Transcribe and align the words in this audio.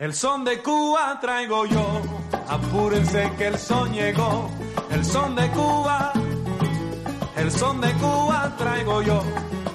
El 0.00 0.14
son 0.14 0.44
de 0.44 0.60
Cuba 0.62 1.18
traigo 1.20 1.66
yo, 1.66 2.00
apúrense 2.48 3.30
que 3.36 3.48
el 3.48 3.58
son 3.58 3.92
llegó. 3.92 4.50
El 4.90 5.04
son 5.04 5.36
de 5.36 5.46
Cuba, 5.50 6.12
el 7.36 7.50
son 7.52 7.80
de 7.82 7.92
Cuba 7.94 8.54
traigo 8.58 9.02
yo, 9.02 9.22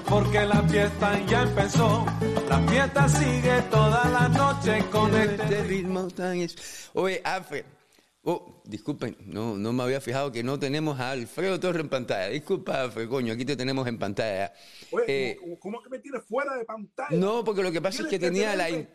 porque 0.10 0.44
la 0.46 0.64
fiesta 0.64 1.24
ya 1.28 1.44
empezó. 1.44 2.06
La 2.50 2.60
fiesta 2.68 3.08
sigue 3.08 3.62
toda 3.70 4.10
la 4.10 4.28
noche 4.30 4.84
con 4.92 5.14
este 5.16 5.64
ritmo 5.64 6.08
tan 6.10 6.38
es- 6.38 6.90
Oye, 6.94 7.22
Alfred. 7.24 7.64
Oh, 8.28 8.64
disculpen, 8.66 9.16
no, 9.28 9.56
no 9.56 9.72
me 9.72 9.84
había 9.84 10.02
fijado 10.02 10.32
que 10.32 10.42
no 10.42 10.58
tenemos 10.58 11.00
a 11.00 11.12
Alfredo 11.12 11.60
Torre 11.60 11.82
en 11.82 11.90
pantalla. 11.90 12.30
Disculpa, 12.30 12.82
Alfred, 12.82 13.08
coño, 13.08 13.32
aquí 13.34 13.46
te 13.46 13.56
tenemos 13.56 13.88
en 13.88 14.00
pantalla. 14.00 14.52
Oye, 14.90 15.06
Eh, 15.08 15.38
¿cómo, 15.40 15.60
cómo 15.60 15.84
que 15.84 15.90
me 15.92 16.00
tienes 16.00 16.24
fuera 16.28 16.56
de 16.56 16.66
pantalla? 16.66 17.16
no, 17.16 17.44
porque 17.44 17.62
lo 17.62 17.72
que 17.72 17.80
pasa 17.82 18.02
es 18.02 18.08
que 18.08 18.18
tenía 18.18 18.56
la... 18.56 18.72
in- 18.72 18.90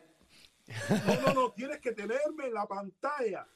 No, 1.07 1.21
no, 1.21 1.35
no, 1.35 1.53
tienes 1.53 1.79
que 1.81 1.93
tenerme 1.93 2.47
en 2.47 2.55
la 2.55 2.67
pantalla. 2.67 3.47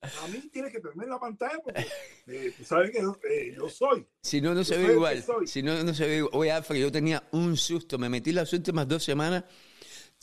A 0.00 0.28
mí 0.28 0.38
tienes 0.52 0.72
que 0.72 0.80
tenerme 0.80 1.04
en 1.04 1.10
la 1.10 1.18
pantalla 1.18 1.58
porque 1.62 1.86
eh, 2.28 2.54
tú 2.56 2.64
sabes 2.64 2.90
que 2.90 2.98
eh, 2.98 3.54
yo 3.56 3.68
soy. 3.68 4.06
Si 4.22 4.40
no, 4.40 4.54
no 4.54 4.62
se 4.62 4.76
ve 4.78 4.92
igual. 4.92 5.24
Si 5.46 5.62
no, 5.62 5.82
no 5.82 5.92
se 5.92 6.06
ve 6.06 6.16
igual. 6.18 6.30
Oye, 6.34 6.52
Alfred, 6.52 6.80
yo 6.80 6.92
tenía 6.92 7.28
un 7.32 7.56
susto. 7.56 7.98
Me 7.98 8.08
metí 8.08 8.32
las 8.32 8.52
últimas 8.52 8.86
dos 8.86 9.02
semanas. 9.02 9.44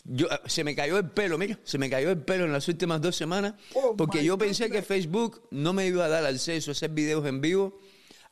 Yo, 0.06 0.28
ah, 0.32 0.40
se 0.45 0.64
me 0.64 0.76
cayó 0.76 0.98
el 1.00 1.09
pelo, 1.09 1.38
mira, 1.38 1.59
se 1.64 1.80
me 1.80 1.90
cayó 1.90 2.12
el 2.12 2.22
pelo 2.22 2.45
en 2.45 2.52
las 2.52 2.67
últimas 2.67 3.02
dos 3.02 3.16
semanas 3.16 3.56
Oh, 3.73 3.95
porque 3.98 4.23
yo 4.23 4.38
pensé 4.38 4.70
que. 4.70 4.84
Facebook 4.84 5.48
no 5.50 5.73
me 5.73 5.88
iba 5.88 6.06
a 6.06 6.09
dar 6.09 6.26
acceso 6.26 6.70
a 6.70 6.73
hacer 6.73 6.92
videos 6.92 7.26
en 7.26 7.42
vivo 7.42 7.80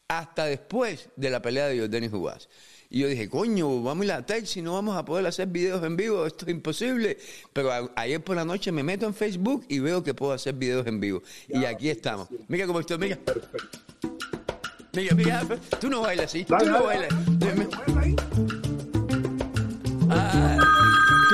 hasta 0.07 0.45
después 0.45 1.09
de 1.15 1.29
la 1.29 1.41
pelea 1.41 1.67
de 1.67 1.79
Jordani 1.79 2.09
Jugás. 2.09 2.47
Y 2.95 2.99
yo 2.99 3.07
dije, 3.07 3.27
coño, 3.27 3.81
vamos 3.81 4.03
a 4.03 4.05
ir 4.05 4.11
a 4.11 4.19
la 4.19 4.25
taxi, 4.27 4.61
no 4.61 4.73
vamos 4.73 4.95
a 4.95 5.03
poder 5.03 5.25
hacer 5.25 5.47
videos 5.47 5.83
en 5.83 5.97
vivo, 5.97 6.27
esto 6.27 6.45
es 6.45 6.51
imposible. 6.51 7.17
Pero 7.51 7.71
a- 7.71 7.89
ayer 7.95 8.23
por 8.23 8.35
la 8.35 8.45
noche 8.45 8.71
me 8.71 8.83
meto 8.83 9.07
en 9.07 9.15
Facebook 9.15 9.65
y 9.67 9.79
veo 9.79 10.03
que 10.03 10.13
puedo 10.13 10.31
hacer 10.31 10.53
videos 10.53 10.85
en 10.85 10.99
vivo. 10.99 11.23
y 11.49 11.65
aquí 11.65 11.89
estamos. 11.89 12.27
Mira 12.47 12.67
cómo 12.67 12.79
estoy, 12.79 12.99
mira. 12.99 13.17
Mira, 14.95 15.15
mira, 15.15 15.41
tú 15.81 15.89
no 15.89 16.01
bailas 16.01 16.27
así, 16.27 16.45
tú 16.45 16.53
no 16.65 16.83
bailas. 16.83 17.09
ahí. 17.99 18.15
Tú 18.15 18.31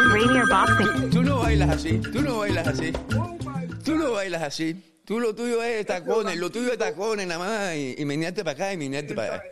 no- 0.06 0.14
Radio 0.14 0.44
Box 0.50 0.72
Tú, 0.78 1.10
tú 1.10 1.24
no 1.24 1.40
bailas 1.40 1.70
así, 1.72 1.98
tú 2.00 2.22
no 2.22 2.38
bailas 2.38 2.68
así, 2.68 2.94
Oh, 3.18 3.38
tú 3.84 3.96
no 3.96 4.12
bailas 4.14 4.44
así. 4.44 4.82
Tú 5.04 5.20
lo 5.20 5.36
tuyo 5.36 5.62
es 5.62 5.86
tacones, 5.86 6.38
lo 6.38 6.50
tuyo 6.52 6.72
es 6.72 6.78
tacones 6.78 7.28
nada 7.28 7.40
más 7.40 7.76
y, 7.76 7.96
y 7.98 8.06
menearte 8.06 8.46
para 8.46 8.54
acá 8.54 8.72
y 8.74 8.78
menearte 8.78 9.14
para 9.14 9.34
allá. 9.36 9.44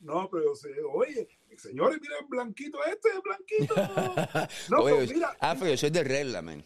No, 0.00 0.28
pero 0.30 0.54
se- 0.54 0.80
oye, 0.92 1.28
señores, 1.56 1.98
mira 2.00 2.16
blanquito 2.28 2.78
este, 2.84 3.08
el 3.10 3.20
blanquito. 3.20 3.74
No, 4.70 4.82
Oye, 4.82 4.94
pero 5.06 5.12
mira, 5.14 5.36
ah, 5.40 5.54
pero 5.58 5.70
yo 5.72 5.76
soy 5.76 5.90
de 5.90 6.04
regla, 6.04 6.40
man. 6.42 6.64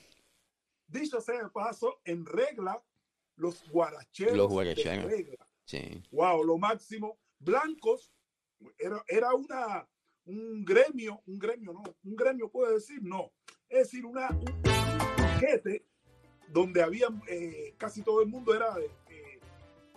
dicho 0.87 1.21
sea 1.21 1.43
de 1.43 1.49
paso, 1.51 2.01
en 2.05 2.27
regla, 2.27 2.83
los 3.37 3.67
guaracheros. 3.71 4.37
Los 4.37 4.49
de 4.49 4.53
guaracheros. 4.55 5.05
regla. 5.11 5.49
Sí. 5.65 6.03
Wow, 6.11 6.45
lo 6.45 6.59
máximo. 6.59 7.19
Blancos, 7.39 8.13
era, 8.79 9.03
era 9.09 9.35
una, 9.35 9.89
un 10.27 10.65
gremio, 10.65 11.23
un 11.27 11.39
gremio, 11.39 11.73
no, 11.73 11.83
un 12.05 12.15
gremio 12.17 12.51
puede 12.51 12.75
decir, 12.75 12.99
no. 13.03 13.33
Es 13.69 13.85
decir, 13.91 14.05
una, 14.05 14.29
un 14.31 14.63
paquete 15.17 15.87
donde 16.49 16.83
había 16.83 17.09
eh, 17.29 17.75
casi 17.79 18.03
todo 18.03 18.21
el 18.21 18.29
mundo 18.29 18.55
era 18.55 18.75
de, 18.75 18.85
eh, 19.09 19.41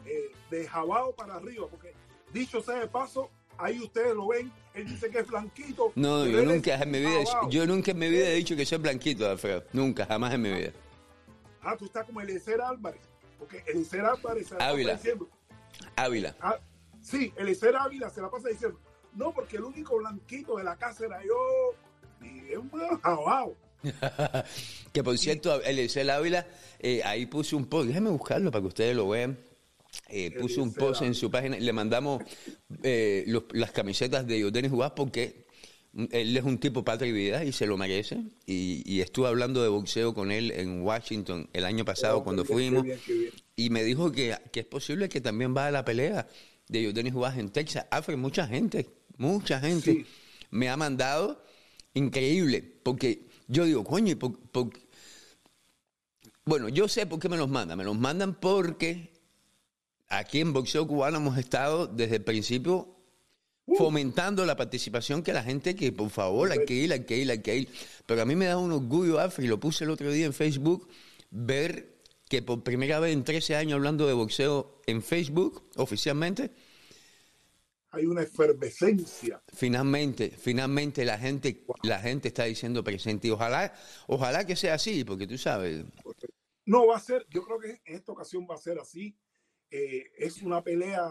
eh, 0.05 0.31
de 0.49 0.65
jabao 0.67 1.13
para 1.13 1.35
arriba, 1.35 1.67
porque 1.69 1.93
dicho 2.35 2.61
sea 2.61 2.75
de 2.75 2.87
paso, 2.87 3.31
ahí 3.57 3.79
ustedes 3.79 4.13
lo 4.13 4.27
ven, 4.27 4.51
él 4.73 4.87
dice 4.87 5.09
que 5.09 5.19
es 5.19 5.27
blanquito. 5.27 5.91
No, 5.95 6.27
yo 6.27 6.43
nunca 6.43 6.75
en 6.75 6.91
mi 6.91 6.99
vida, 6.99 7.23
yo 7.49 7.65
nunca 7.65 7.91
en 7.91 7.97
mi 7.97 8.09
vida 8.09 8.29
he 8.29 8.35
dicho 8.35 8.55
que 8.55 8.65
soy 8.65 8.77
blanquito, 8.77 9.27
Alfredo. 9.27 9.63
Nunca, 9.73 10.05
jamás 10.05 10.33
en 10.33 10.41
mi 10.41 10.51
vida. 10.51 10.71
Ah, 11.63 11.75
tú 11.77 11.85
estás 11.85 12.05
como 12.05 12.21
Eliezer 12.21 12.61
Álvarez, 12.61 13.01
porque 13.39 13.63
Eliezer 13.65 14.01
Álvarez 14.01 14.47
se 14.47 14.53
la 14.53 14.59
pasa 14.59 14.69
Ávila. 14.69 14.93
diciendo, 14.95 15.29
Ávila. 15.95 16.35
Ah, 16.41 16.59
sí, 17.01 17.33
Eliezer 17.37 17.75
Ávila 17.75 18.09
se 18.09 18.21
la 18.21 18.29
pasa 18.29 18.49
diciendo, 18.49 18.79
no, 19.15 19.33
porque 19.33 19.55
el 19.55 19.63
único 19.63 19.97
blanquito 19.97 20.57
de 20.57 20.63
la 20.65 20.75
casa 20.75 21.05
era 21.05 21.21
yo. 21.23 21.73
Y 22.21 22.51
es 22.51 22.57
un 22.57 22.69
jabao. 23.01 23.55
Que 24.91 25.03
por 25.03 25.17
cierto, 25.17 25.61
Eliezer 25.61 26.09
Ávila, 26.09 26.47
eh, 26.79 27.01
ahí 27.03 27.25
puso 27.25 27.57
un 27.57 27.65
post, 27.65 27.87
déjame 27.87 28.09
buscarlo 28.09 28.51
para 28.51 28.61
que 28.61 28.67
ustedes 28.67 28.95
lo 28.95 29.09
vean. 29.09 29.37
Eh, 30.09 30.31
puso 30.39 30.61
un 30.61 30.73
post 30.73 31.01
en 31.01 31.13
su 31.15 31.29
página, 31.31 31.57
le 31.57 31.73
mandamos 31.73 32.23
eh, 32.83 33.23
los- 33.27 33.43
las 33.53 33.71
camisetas 33.71 34.25
de 34.27 34.41
Jordanis 34.43 34.71
Jugás 34.71 34.91
porque 34.95 35.45
él 36.11 36.35
es 36.35 36.43
un 36.43 36.57
tipo 36.57 36.83
patria 36.83 37.43
y 37.43 37.47
y 37.47 37.51
se 37.53 37.65
lo 37.65 37.77
merece. 37.77 38.21
Y, 38.45 38.83
y 38.85 39.01
estuve 39.01 39.27
hablando 39.27 39.63
de 39.63 39.69
boxeo 39.69 40.13
con 40.13 40.31
él 40.31 40.51
en 40.51 40.81
Washington 40.81 41.49
el 41.53 41.63
año 41.65 41.85
pasado 41.85 42.17
Oh, 42.19 42.23
cuando 42.23 42.43
bien, 42.43 42.53
fuimos. 42.53 42.83
qué 42.83 42.87
bien, 42.89 42.99
qué 43.05 43.13
bien. 43.13 43.31
Y 43.55 43.69
me 43.69 43.83
dijo 43.83 44.11
que, 44.11 44.35
que 44.51 44.59
es 44.61 44.65
posible 44.65 45.07
que 45.09 45.21
también 45.21 45.55
va 45.55 45.67
a 45.67 45.71
la 45.71 45.85
pelea 45.85 46.27
de 46.67 46.83
Jordanis 46.85 47.13
Jugás 47.13 47.37
en 47.37 47.49
Texas. 47.49 47.85
Alfred, 47.91 48.17
mucha 48.17 48.45
gente, 48.47 48.89
mucha 49.17 49.59
gente 49.61 49.91
Sí. 49.93 50.05
me 50.51 50.67
ha 50.69 50.75
mandado 50.75 51.43
increíble. 51.93 52.61
Porque 52.83 53.27
yo 53.47 53.63
digo, 53.63 53.83
coño, 53.85 54.11
¿y 54.11 54.15
por- 54.15 54.37
por- 54.49 54.71
bueno, 56.45 56.69
yo 56.69 56.87
sé 56.87 57.05
por 57.05 57.19
qué 57.19 57.29
me 57.29 57.37
los 57.37 57.49
mandan. 57.49 57.77
Me 57.77 57.83
los 57.83 57.97
mandan 57.97 58.35
porque 58.35 59.13
aquí 60.17 60.39
en 60.41 60.53
Boxeo 60.53 60.87
Cubano 60.87 61.17
hemos 61.17 61.37
estado 61.37 61.87
desde 61.87 62.17
el 62.17 62.23
principio 62.23 62.95
fomentando 63.77 64.45
la 64.45 64.55
participación 64.55 65.23
que 65.23 65.33
la 65.33 65.43
gente 65.43 65.75
que 65.75 65.91
por 65.91 66.09
favor 66.09 66.51
hay 66.51 66.65
que 66.65 66.73
ir, 66.73 66.93
hay 66.93 67.03
que 67.03 67.17
ir, 67.17 67.31
hay 67.31 67.41
que 67.41 67.57
ir. 67.57 67.69
Pero 68.05 68.21
a 68.21 68.25
mí 68.25 68.35
me 68.35 68.45
da 68.45 68.57
un 68.57 68.71
orgullo, 68.71 69.19
y 69.37 69.47
lo 69.47 69.59
puse 69.59 69.83
el 69.83 69.89
otro 69.89 70.11
día 70.11 70.25
en 70.25 70.33
Facebook, 70.33 70.87
ver 71.31 71.95
que 72.29 72.41
por 72.41 72.63
primera 72.63 72.99
vez 72.99 73.13
en 73.13 73.23
13 73.23 73.55
años 73.55 73.75
hablando 73.75 74.07
de 74.07 74.13
boxeo 74.13 74.81
en 74.85 75.01
Facebook, 75.01 75.63
oficialmente, 75.75 76.51
Hay 77.91 78.05
una 78.05 78.23
efervescencia. 78.23 79.41
finalmente, 79.53 80.29
finalmente 80.29 81.05
la 81.05 81.17
gente, 81.17 81.65
la 81.83 81.99
gente 81.99 82.27
está 82.27 82.43
diciendo 82.43 82.83
presente. 82.83 83.29
Y 83.29 83.31
ojalá, 83.31 83.73
ojalá 84.07 84.45
que 84.45 84.55
sea 84.55 84.75
así, 84.75 85.03
porque 85.03 85.27
tú 85.27 85.37
sabes, 85.37 85.85
No 86.65 86.87
va 86.87 86.97
a 86.97 86.99
ser, 86.99 87.25
yo 87.29 87.43
creo 87.43 87.59
que 87.59 87.81
en 87.85 87.95
esta 87.95 88.11
ocasión 88.11 88.45
va 88.49 88.55
a 88.55 88.59
ser 88.59 88.79
así. 88.79 89.15
Eh, 89.77 90.11
es 90.17 90.41
una 90.41 90.63
pelea 90.63 91.09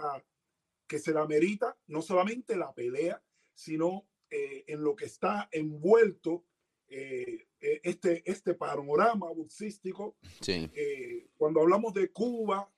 que 0.86 0.98
se 0.98 1.12
la 1.12 1.26
merita, 1.26 1.76
no 1.86 2.00
solamente 2.00 2.56
la 2.56 2.72
pelea, 2.72 3.22
sino 3.52 4.06
eh, 4.30 4.64
en 4.66 4.82
lo 4.82 4.96
que 4.96 5.04
está 5.04 5.48
envuelto 5.52 6.46
eh, 6.88 7.46
eh, 7.60 7.80
este, 7.82 8.22
este 8.30 8.54
panorama 8.54 9.30
boxístico. 9.32 10.16
sí. 10.40 10.70
Eh, 10.74 11.28
cuando 11.36 11.60
hablamos 11.60 11.92
de 11.92 12.10
Cuba, 12.10 12.72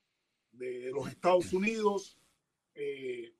de 0.50 0.90
los 0.90 1.08
Estados 1.08 1.52
Unidos, 1.52 2.18
eh, 2.74 3.34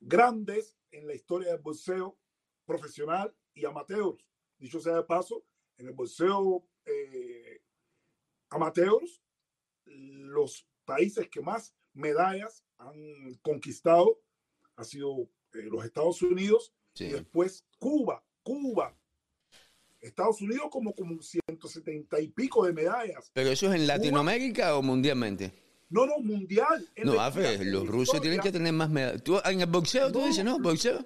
grandes 0.00 0.78
en 0.92 1.06
la 1.06 1.14
historia 1.14 1.52
del 1.52 1.60
boxeo 1.60 2.18
profesional 2.64 3.34
y 3.52 3.66
amateurs. 3.66 4.24
Dicho 4.58 4.80
sea 4.80 4.96
de 4.96 5.04
paso, 5.04 5.44
en 5.76 5.88
el 5.88 5.92
boxeo 5.92 6.66
eh, 6.86 7.62
amateurs, 8.48 9.22
los 9.84 10.66
países 10.84 11.28
que 11.28 11.40
más 11.40 11.74
medallas 11.94 12.64
han 12.78 12.94
conquistado 13.42 14.20
ha 14.76 14.84
sido 14.84 15.28
eh, 15.54 15.62
los 15.70 15.84
Estados 15.84 16.22
Unidos 16.22 16.72
Sí. 16.94 17.04
y 17.04 17.10
después 17.12 17.64
Cuba, 17.78 18.24
Cuba. 18.42 18.96
Estados 20.00 20.40
Unidos 20.40 20.68
como, 20.70 20.94
como 20.94 21.20
170 21.22 22.20
y 22.20 22.28
pico 22.28 22.64
de 22.64 22.72
medallas. 22.72 23.30
Pero 23.34 23.50
eso 23.50 23.68
es 23.68 23.74
en 23.78 23.86
Latinoamérica 23.86 24.76
o 24.76 24.82
mundialmente? 24.82 25.52
No, 25.90 26.06
no, 26.06 26.18
mundial. 26.18 26.88
No, 27.04 27.14
la- 27.14 27.28
en 27.52 27.70
los 27.72 27.86
rusos 27.86 28.20
tienen 28.20 28.40
que 28.40 28.50
tener 28.52 28.72
más 28.72 28.88
medallas. 28.88 29.22
¿Tú, 29.22 29.38
en 29.44 29.60
el 29.60 29.66
boxeo, 29.66 30.10
tú 30.10 30.24
dices, 30.24 30.44
¿no? 30.44 30.58
¿Boxeo? 30.58 31.04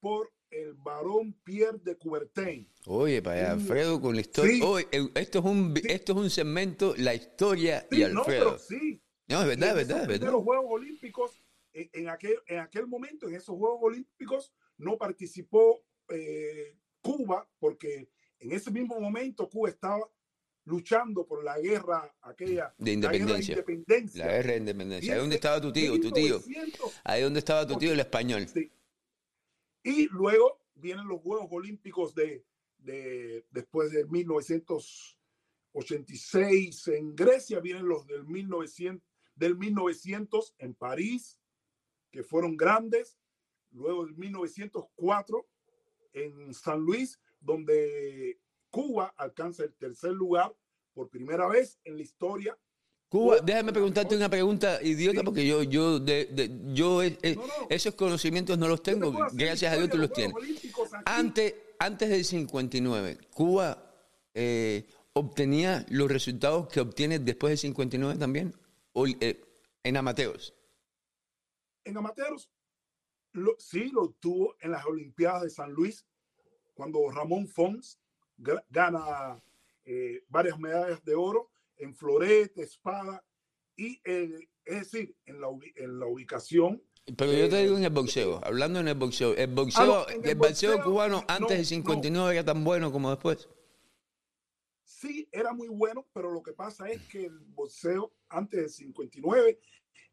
por 0.00 0.30
el 0.50 0.74
varón 0.74 1.32
Pierre 1.44 1.78
de 1.78 1.96
Coubertin. 1.96 2.68
Oye, 2.86 3.22
para. 3.22 3.52
Alfredo 3.52 4.00
con 4.00 4.14
la 4.14 4.20
historia. 4.22 4.52
Sí. 4.54 4.62
Oye, 4.62 4.86
esto 5.14 5.38
es 5.38 5.44
un 5.44 5.74
Sí. 5.76 5.82
esto 5.86 6.12
es 6.12 6.18
un 6.18 6.30
segmento, 6.30 6.94
la 6.96 7.14
historia 7.14 7.86
y 7.90 7.96
Sí, 7.96 8.00
no, 8.12 8.20
Alfredo. 8.20 8.44
pero 8.46 8.58
sí. 8.58 9.00
No, 9.28 9.38
es 9.40 9.44
Y 9.44 9.48
verdad, 9.48 9.68
es 9.68 9.74
verdad, 9.76 10.02
es 10.02 10.08
verdad. 10.08 10.18
primeros 10.26 10.42
Juegos 10.44 10.66
Olímpicos, 10.70 11.42
en, 11.72 11.90
en 11.92 12.08
aquel, 12.08 12.36
en 12.46 12.58
aquel 12.58 12.86
momento, 12.88 13.28
en 13.28 13.34
esos 13.36 13.56
Juegos 13.56 13.78
Olímpicos, 13.82 14.52
no 14.76 14.96
participó 14.98 15.80
eh, 16.08 16.76
Cuba, 17.00 17.48
porque 17.60 18.08
en 18.40 18.50
ese 18.52 18.70
mismo 18.72 18.98
momento 18.98 19.48
Cuba 19.48 19.68
estaba 19.68 20.10
luchando 20.64 21.26
por 21.26 21.42
la 21.42 21.58
guerra 21.58 22.14
aquella 22.22 22.74
De 22.78 22.94
la 22.96 23.00
guerra 23.12 23.16
independencia. 23.16 23.52
independencia. 23.54 24.26
La 24.26 24.32
guerra 24.32 24.50
de 24.52 24.58
independencia. 24.58 25.14
Ahí 25.14 25.20
donde 25.20 25.34
estaba 25.36 25.60
tu 25.60 25.72
tío, 25.72 25.98
tu 26.00 26.10
tío. 26.12 26.38
1900, 26.40 27.00
Ahí 27.04 27.22
donde 27.22 27.38
estaba 27.38 27.66
tu 27.66 27.76
tío 27.78 27.92
el 27.92 28.00
español. 28.00 28.46
sí. 28.48 28.70
Y 29.82 30.08
luego 30.08 30.60
vienen 30.74 31.08
los 31.08 31.20
Juegos 31.22 31.48
Olímpicos 31.50 32.14
de, 32.14 32.44
de 32.78 33.46
después 33.50 33.90
de 33.92 34.04
1986 34.06 36.88
en 36.88 37.16
Grecia, 37.16 37.60
vienen 37.60 37.88
los 37.88 38.06
del 38.06 38.24
1900, 38.26 39.02
del 39.34 39.56
1900 39.56 40.54
en 40.58 40.74
París, 40.74 41.38
que 42.10 42.22
fueron 42.22 42.58
grandes, 42.58 43.16
luego 43.70 44.04
del 44.04 44.14
1904 44.16 45.48
en 46.12 46.52
San 46.52 46.80
Luis, 46.80 47.18
donde 47.40 48.38
Cuba 48.70 49.12
alcanza 49.16 49.64
el 49.64 49.74
tercer 49.74 50.12
lugar 50.12 50.54
por 50.94 51.08
primera 51.08 51.48
vez 51.48 51.78
en 51.84 51.96
la 51.96 52.02
historia. 52.02 52.56
Cuba, 53.08 53.36
Cuba- 53.38 53.44
déjame 53.44 53.72
preguntarte 53.72 54.14
una 54.16 54.28
pregunta 54.28 54.80
idiota 54.82 55.20
Sí. 55.20 55.24
porque 55.24 55.46
yo 55.46 55.62
yo 55.64 55.98
de, 55.98 56.26
de- 56.26 56.50
yo 56.74 57.02
eh, 57.02 57.18
eh, 57.22 57.34
No, 57.34 57.46
no. 57.46 57.52
esos 57.68 57.94
conocimientos 57.94 58.56
no 58.58 58.68
los 58.68 58.82
tengo, 58.82 59.12
gracias 59.32 59.72
a 59.72 59.76
Dios 59.76 59.90
tú 59.90 59.98
los 59.98 60.12
tienes. 60.12 60.34
Antes 61.04 61.54
antes 61.80 62.08
del 62.10 62.24
59, 62.24 63.18
Cuba 63.34 63.92
eh, 64.34 64.86
obtenía 65.14 65.84
los 65.88 66.08
resultados 66.10 66.68
que 66.68 66.78
obtiene 66.80 67.18
después 67.18 67.50
del 67.52 67.58
59 67.58 68.18
también 68.18 68.54
o, 68.92 69.06
eh, 69.06 69.40
en 69.82 69.96
amateos. 69.96 70.54
en 71.84 71.96
amateurs 71.96 72.48
lo- 73.32 73.56
sí 73.58 73.88
lo 73.90 74.10
tuvo 74.20 74.54
en 74.60 74.70
las 74.72 74.84
Olimpiadas 74.86 75.42
de 75.42 75.50
San 75.50 75.72
Luis, 75.72 76.04
cuando 76.74 77.10
Ramón 77.10 77.48
Fons 77.48 77.98
gana 78.68 79.42
eh, 79.84 80.22
varias 80.28 80.58
medallas 80.58 81.02
de 81.04 81.14
oro 81.14 81.50
en 81.76 81.94
florete, 81.94 82.62
espada, 82.62 83.24
y 83.76 84.00
eh, 84.04 84.48
es 84.64 84.90
decir, 84.90 85.16
en 85.24 85.40
la, 85.40 85.48
en 85.76 85.98
la 85.98 86.06
ubicación. 86.06 86.82
Pero 87.16 87.32
yo 87.32 87.48
te 87.48 87.62
digo 87.62 87.76
en 87.78 87.84
el 87.84 87.90
boxeo, 87.90 88.40
hablando 88.44 88.78
en 88.80 88.88
el 88.88 88.94
boxeo, 88.94 89.34
el 89.34 89.48
boxeo, 89.48 89.82
Ah, 89.82 89.86
no, 89.86 90.06
el, 90.08 90.28
el 90.28 90.34
boxeo 90.36 90.72
boxeo, 90.72 90.84
cubano 90.84 91.16
no, 91.20 91.24
antes 91.28 91.56
del 91.56 91.66
59 91.66 92.34
era 92.34 92.44
tan 92.44 92.62
bueno 92.62 92.92
como 92.92 93.10
después. 93.10 93.48
Sí, 94.84 95.28
era 95.32 95.52
muy 95.52 95.68
bueno, 95.68 96.06
pero 96.12 96.30
lo 96.30 96.42
que 96.42 96.52
pasa 96.52 96.88
es 96.90 97.00
que 97.08 97.24
el 97.24 97.38
boxeo 97.38 98.12
antes 98.28 98.60
del 98.60 98.70
59 98.70 99.58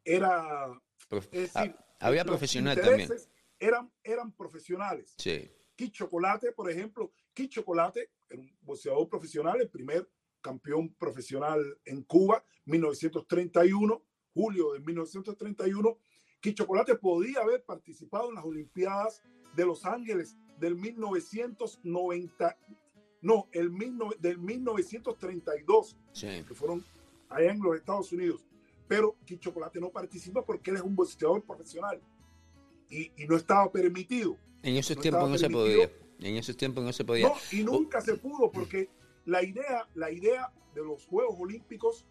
era, 0.04 0.66
Prof- 1.08 1.26
ah, 1.26 1.36
decir, 1.36 1.76
había 2.00 2.24
profesional 2.24 2.80
también. 2.80 3.10
Eran, 3.60 3.92
eran 4.02 4.32
profesionales. 4.32 5.14
Sí. 5.18 5.50
Kid 5.76 5.90
Chocolate, 5.90 6.52
por 6.52 6.70
ejemplo, 6.70 7.12
Kid 7.34 7.48
Chocolate 7.50 8.10
era 8.30 8.40
un 8.40 8.50
boxeador 8.62 9.08
profesional, 9.08 9.60
el 9.60 9.68
primer 9.68 10.08
campeón 10.40 10.94
profesional 10.94 11.60
en 11.84 12.02
Cuba, 12.02 12.44
1931, 12.66 14.02
julio 14.34 14.72
de 14.72 14.80
1931. 14.80 15.98
Kid 16.40 16.54
Chocolate 16.54 16.94
podía 16.96 17.40
haber 17.40 17.64
participado 17.64 18.28
en 18.28 18.36
las 18.36 18.44
Olimpiadas 18.44 19.22
de 19.56 19.66
Los 19.66 19.84
Ángeles 19.84 20.36
del 20.58 20.76
1990, 20.76 22.56
no, 23.22 23.48
el 23.52 23.70
mil 23.70 23.98
del 24.20 24.38
1932, 24.38 25.96
Sí. 26.12 26.44
que 26.46 26.54
fueron 26.54 26.84
allá 27.28 27.50
en 27.50 27.60
los 27.60 27.76
Estados 27.76 28.12
Unidos. 28.12 28.44
Pero 28.86 29.16
Kid 29.26 29.38
Chocolate 29.40 29.80
no 29.80 29.90
participa 29.90 30.44
porque 30.44 30.70
él 30.70 30.76
es 30.76 30.82
un 30.82 30.94
boxeador 30.94 31.42
profesional 31.44 32.00
y, 32.88 33.10
y 33.22 33.26
no 33.26 33.36
estaba 33.36 33.70
permitido. 33.70 34.36
En 34.62 34.76
esos 34.76 34.96
No 34.96 35.02
tiempos 35.02 35.28
no 35.30 35.38
se 35.38 35.50
podía. 35.50 35.90
En 36.20 36.36
esos 36.36 36.56
tiempos 36.56 36.84
no 36.84 36.92
se 36.92 37.04
podía. 37.04 37.28
No, 37.28 37.34
y 37.52 37.62
nunca 37.62 38.00
se 38.00 38.14
pudo 38.16 38.50
porque 38.50 38.88
la 39.24 39.42
idea, 39.42 39.88
la 39.94 40.10
idea 40.10 40.52
de 40.74 40.84
los 40.84 41.06
Juegos 41.06 41.36
Olímpicos 41.38 42.06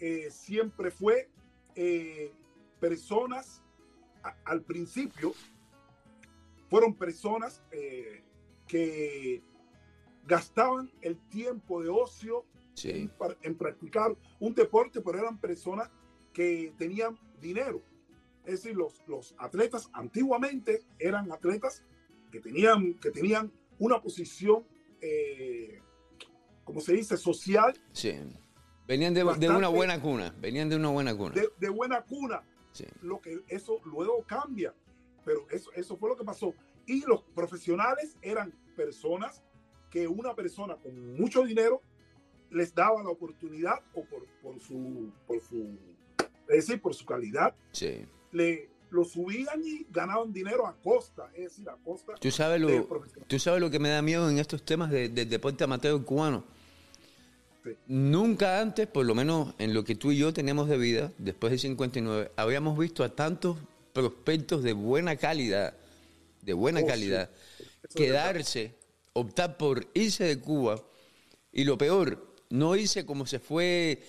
eh, 0.00 0.28
siempre 0.30 0.90
fue 0.90 1.28
eh, 1.74 2.32
personas, 2.80 3.62
a- 4.22 4.36
al 4.44 4.62
principio, 4.62 5.32
fueron 6.68 6.94
personas 6.94 7.62
eh, 7.72 8.22
que 8.66 9.42
gastaban 10.26 10.92
el 11.00 11.16
tiempo 11.28 11.82
de 11.82 11.88
ocio 11.88 12.44
Sí. 12.74 12.90
en, 12.90 13.12
en 13.42 13.56
practicar 13.56 14.14
un 14.38 14.54
deporte, 14.54 15.00
pero 15.00 15.18
eran 15.18 15.38
personas 15.40 15.90
que 16.32 16.72
tenían 16.78 17.18
dinero. 17.40 17.82
Es 18.44 18.62
decir, 18.62 18.76
los, 18.76 19.02
los 19.08 19.34
atletas 19.38 19.90
antiguamente 19.92 20.82
eran 21.00 21.32
atletas 21.32 21.82
que 22.30 22.40
tenían, 22.40 22.94
que 22.94 23.10
tenían 23.10 23.52
una 23.78 24.00
posición, 24.00 24.64
eh, 25.00 25.80
como 26.64 26.80
se 26.80 26.92
dice, 26.94 27.16
social 27.16 27.72
Sí. 27.92 28.14
Venían 28.86 29.12
de, 29.12 29.22
una 29.22 29.68
buena 29.68 30.00
cuna. 30.00 30.34
Venían 30.40 30.68
de 30.70 30.76
una 30.76 30.88
buena 30.88 31.14
cuna. 31.14 31.34
de, 31.34 31.48
de 31.58 31.68
buena 31.68 32.02
cuna. 32.02 32.42
Sí. 32.72 32.86
Lo 33.02 33.20
que 33.20 33.40
eso 33.48 33.80
luego 33.84 34.24
cambia, 34.26 34.74
pero 35.24 35.46
eso, 35.50 35.70
eso 35.74 35.96
fue 35.98 36.08
lo 36.08 36.16
que 36.16 36.24
pasó. 36.24 36.54
Y 36.86 37.04
los 37.06 37.22
profesionales 37.34 38.16
eran 38.22 38.50
personas 38.76 39.42
que 39.90 40.08
una 40.08 40.34
persona 40.34 40.76
con 40.76 41.14
mucho 41.16 41.44
dinero 41.44 41.82
les 42.50 42.74
daba 42.74 43.02
la 43.02 43.10
oportunidad 43.10 43.80
o 43.94 44.04
por, 44.06 44.26
por 44.42 44.58
su, 44.58 45.12
por 45.26 45.38
su, 45.40 45.78
es 46.48 46.66
decir, 46.66 46.80
por 46.80 46.94
su 46.94 47.04
calidad, 47.04 47.54
Sí. 47.72 48.06
le 48.32 48.70
lo 48.90 49.04
subían 49.04 49.60
y 49.64 49.86
ganaban 49.90 50.32
dinero 50.32 50.66
a 50.66 50.74
costa, 50.76 51.30
es 51.34 51.44
decir, 51.44 51.68
a 51.68 51.76
costa 51.76 52.14
Tú 52.20 52.30
sabes 52.30 52.60
de 52.60 52.66
lo, 52.78 52.88
tú 53.26 53.38
sabes 53.38 53.60
lo 53.60 53.70
que 53.70 53.78
me 53.78 53.88
da 53.90 54.02
miedo 54.02 54.28
en 54.30 54.38
estos 54.38 54.62
temas 54.64 54.90
de- 54.90 55.08
del 55.08 55.28
deporte 55.28 55.64
amateur 55.64 56.02
cubano. 56.04 56.44
Sí. 57.64 57.70
Nunca 57.88 58.60
antes, 58.60 58.86
por 58.86 59.04
lo 59.04 59.14
menos 59.14 59.54
en 59.58 59.74
lo 59.74 59.84
que 59.84 59.94
tú 59.94 60.10
y 60.12 60.18
yo 60.18 60.32
tenemos 60.32 60.68
de 60.68 60.78
vida, 60.78 61.12
después 61.18 61.50
del 61.50 61.58
59, 61.60 62.30
habíamos 62.36 62.78
visto 62.78 63.02
a 63.04 63.08
tantos 63.14 63.58
prospectos 63.92 64.62
de 64.62 64.72
buena 64.72 65.16
calidad, 65.16 65.74
de 66.42 66.52
buena 66.52 66.80
Oh, 66.80 66.86
calidad, 66.86 67.30
quedarse, 67.94 68.74
optar 69.12 69.56
por 69.56 69.86
irse 69.94 70.24
de 70.24 70.38
Cuba 70.38 70.80
y 71.52 71.64
lo 71.64 71.76
peor, 71.76 72.26
no 72.50 72.76
irse 72.76 73.04
como 73.04 73.26
se 73.26 73.38
fue 73.38 74.02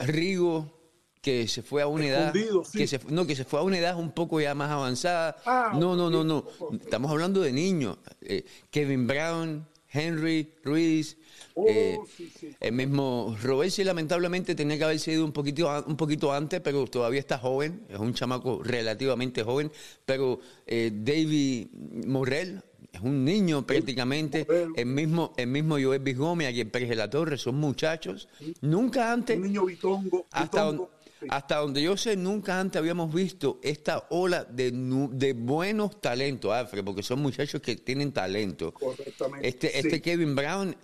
Rigo, 0.00 0.79
que 1.20 1.46
se 1.48 1.62
fue 1.62 1.82
a 1.82 1.86
una 1.86 2.06
edad, 2.06 2.34
sí. 2.64 2.78
que 2.78 2.86
se, 2.86 2.98
no, 3.08 3.26
que 3.26 3.36
se 3.36 3.44
fue 3.44 3.60
a 3.60 3.62
una 3.62 3.78
edad 3.78 3.98
un 3.98 4.12
poco 4.12 4.40
ya 4.40 4.54
más 4.54 4.70
avanzada. 4.70 5.36
Ah, 5.44 5.72
no, 5.78 5.94
no, 5.96 6.08
no, 6.10 6.24
no. 6.24 6.46
Estamos 6.80 7.10
hablando 7.10 7.40
de 7.42 7.52
niños. 7.52 7.98
Eh, 8.22 8.44
Kevin 8.70 9.06
Brown, 9.06 9.66
Henry, 9.92 10.54
Ruiz, 10.64 11.16
Oh, 11.54 11.66
eh, 11.68 11.98
sí, 12.16 12.30
sí. 12.38 12.54
el 12.60 12.72
mismo 12.72 13.36
Robesi 13.42 13.82
lamentablemente 13.82 14.54
tenía 14.54 14.78
que 14.78 14.84
haber 14.84 15.00
sido 15.00 15.24
un 15.24 15.32
poquito, 15.32 15.68
un 15.86 15.96
poquito 15.96 16.32
antes, 16.32 16.60
pero 16.60 16.86
todavía 16.86 17.18
está 17.18 17.38
joven, 17.38 17.82
es 17.88 17.98
un 17.98 18.14
chamaco 18.14 18.62
relativamente 18.62 19.42
joven, 19.42 19.70
pero 20.06 20.38
eh, 20.66 20.92
David 20.94 21.66
Morrell 22.06 22.62
es 22.92 23.00
un 23.00 23.24
niño 23.24 23.66
prácticamente, 23.66 24.46
el 24.76 24.86
mismo, 24.86 25.32
el 25.36 25.48
mismo 25.48 25.76
Joel 25.82 26.14
Gómez, 26.14 26.48
aquí 26.48 26.60
en 26.60 26.70
Pérez 26.70 26.88
de 26.90 26.96
la 26.96 27.10
Torre, 27.10 27.36
son 27.36 27.56
muchachos, 27.56 28.28
nunca 28.60 29.12
antes, 29.12 29.36
un 29.36 29.42
niño 29.42 29.64
bitongo, 29.64 30.26
hasta, 30.30 30.64
bitongo, 30.70 30.82
don- 30.84 30.99
sí. 31.20 31.26
hasta 31.30 31.56
donde 31.58 31.82
yo 31.82 31.96
sé, 31.96 32.16
nunca 32.16 32.58
antes 32.58 32.78
habíamos 32.78 33.12
visto 33.14 33.60
esta 33.62 34.06
ola 34.10 34.44
de, 34.44 34.70
de 35.12 35.32
buenos 35.34 36.00
talentos, 36.00 36.52
Alfred, 36.52 36.84
porque 36.84 37.02
son 37.02 37.20
muchachos 37.20 37.60
que 37.60 37.76
tienen 37.76 38.12
talento. 38.12 38.72
correctamente. 38.72 39.46
Este, 39.48 39.68
sí. 39.68 39.78
este 39.78 40.00
Kevin 40.02 40.34
Brown 40.34 40.74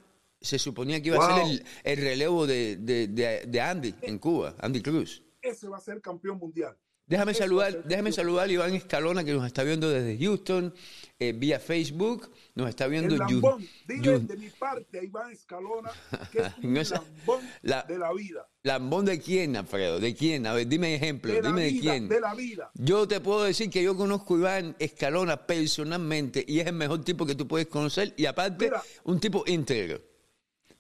se 0.41 0.59
suponía 0.59 1.01
que 1.03 1.09
iba 1.09 1.27
a 1.27 1.35
ser 1.35 1.47
el, 1.51 1.65
el 1.83 1.97
relevo 1.99 2.47
de, 2.47 2.77
de- 2.77 3.09
de- 3.09 3.45
de 3.47 3.61
Andy 3.61 3.95
en 4.03 4.19
Cuba, 4.19 4.55
Andy 4.61 4.81
Cruz. 4.83 5.23
ese 5.43 5.67
va 5.69 5.79
a 5.79 5.81
ser 5.81 6.01
campeón 6.01 6.39
mundial. 6.39 6.77
Déjame 7.09 7.35
saludar, 7.35 7.85
déjame 7.85 8.11
saludar 8.11 8.49
a 8.49 8.53
Iván 8.53 8.75
Escalona 8.75 9.23
que 9.23 9.33
nos 9.33 9.47
está 9.47 9.63
viendo 9.63 9.89
desde 9.89 10.19
Houston, 10.19 10.75
eh, 11.21 11.33
vía 11.33 11.61
Facebook, 11.61 12.29
nos 12.57 12.69
está 12.69 12.89
viendo 12.89 13.15
El 13.15 13.21
lambón, 13.21 13.65
dile 13.87 14.19
de 14.19 14.37
mi 14.37 14.51
parte 14.51 14.99
a 14.99 15.05
Iván 15.05 15.31
Escalona 15.31 15.93
que 16.33 16.39
es 16.41 16.53
un 16.65 16.75
No 16.75 16.81
es- 16.81 16.91
lambón 16.91 17.41
la- 17.63 17.85
de 17.85 17.97
la 17.99 18.13
vida. 18.13 18.49
¿Lambón 18.65 19.05
de 19.05 19.21
quién, 19.21 19.55
Alfredo? 19.57 20.01
¿De 20.01 20.17
quién? 20.17 20.49
A 20.49 20.53
ver, 20.53 20.67
dime 20.67 20.97
ejemplo, 20.97 21.33
De 21.33 21.43
dime 21.43 21.63
de 21.73 21.79
quién. 21.79 22.09
de 22.09 22.21
la 22.21 22.35
vida. 22.35 22.73
Yo 22.75 23.07
te 23.07 23.21
puedo 23.21 23.45
decir 23.45 23.71
que 23.71 23.85
yo 23.85 23.97
conozco 23.97 24.35
a 24.35 24.39
Iván 24.39 24.77
Escalona 24.81 25.47
personalmente 25.47 26.45
y 26.49 26.59
es 26.59 26.67
el 26.67 26.73
mejor 26.75 27.05
tipo 27.05 27.25
que 27.25 27.37
tú 27.37 27.47
puedes 27.47 27.69
conocer 27.69 28.15
y 28.17 28.27
aparte 28.27 28.65
Mira. 28.65 28.83
un 29.05 29.21
tipo 29.21 29.45
íntegro. 29.47 30.01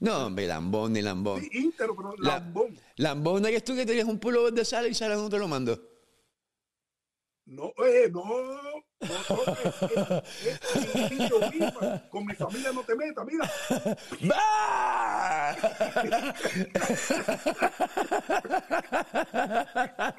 No, 0.01 0.27
hombre, 0.27 0.49
lambón 0.49 0.93
ni 0.93 1.03
lambón. 1.03 1.41
Sí, 1.41 1.51
íntero, 1.53 1.95
pero 1.95 2.17
La- 2.19 2.41
lambón. 2.41 2.77
Lambón 2.97 3.47
eres 3.47 3.63
tú 3.63 3.77
que 3.77 3.87
tenías 3.87 4.07
un 4.09 4.19
pullover 4.19 4.53
de 4.53 4.65
sala 4.65 4.89
y 4.89 4.95
Sara 4.95 5.15
no 5.15 5.31
te 5.31 5.39
lo 5.39 5.47
mandó. 5.47 5.81
No, 7.47 7.73
eh, 7.79 8.11
no, 8.11 8.25
misma, 11.53 12.03
con 12.11 12.27
mi 12.27 12.35
familia 12.35 12.73
no 12.73 12.83
te 12.83 12.97
metas, 12.97 13.25
mira. 13.25 13.49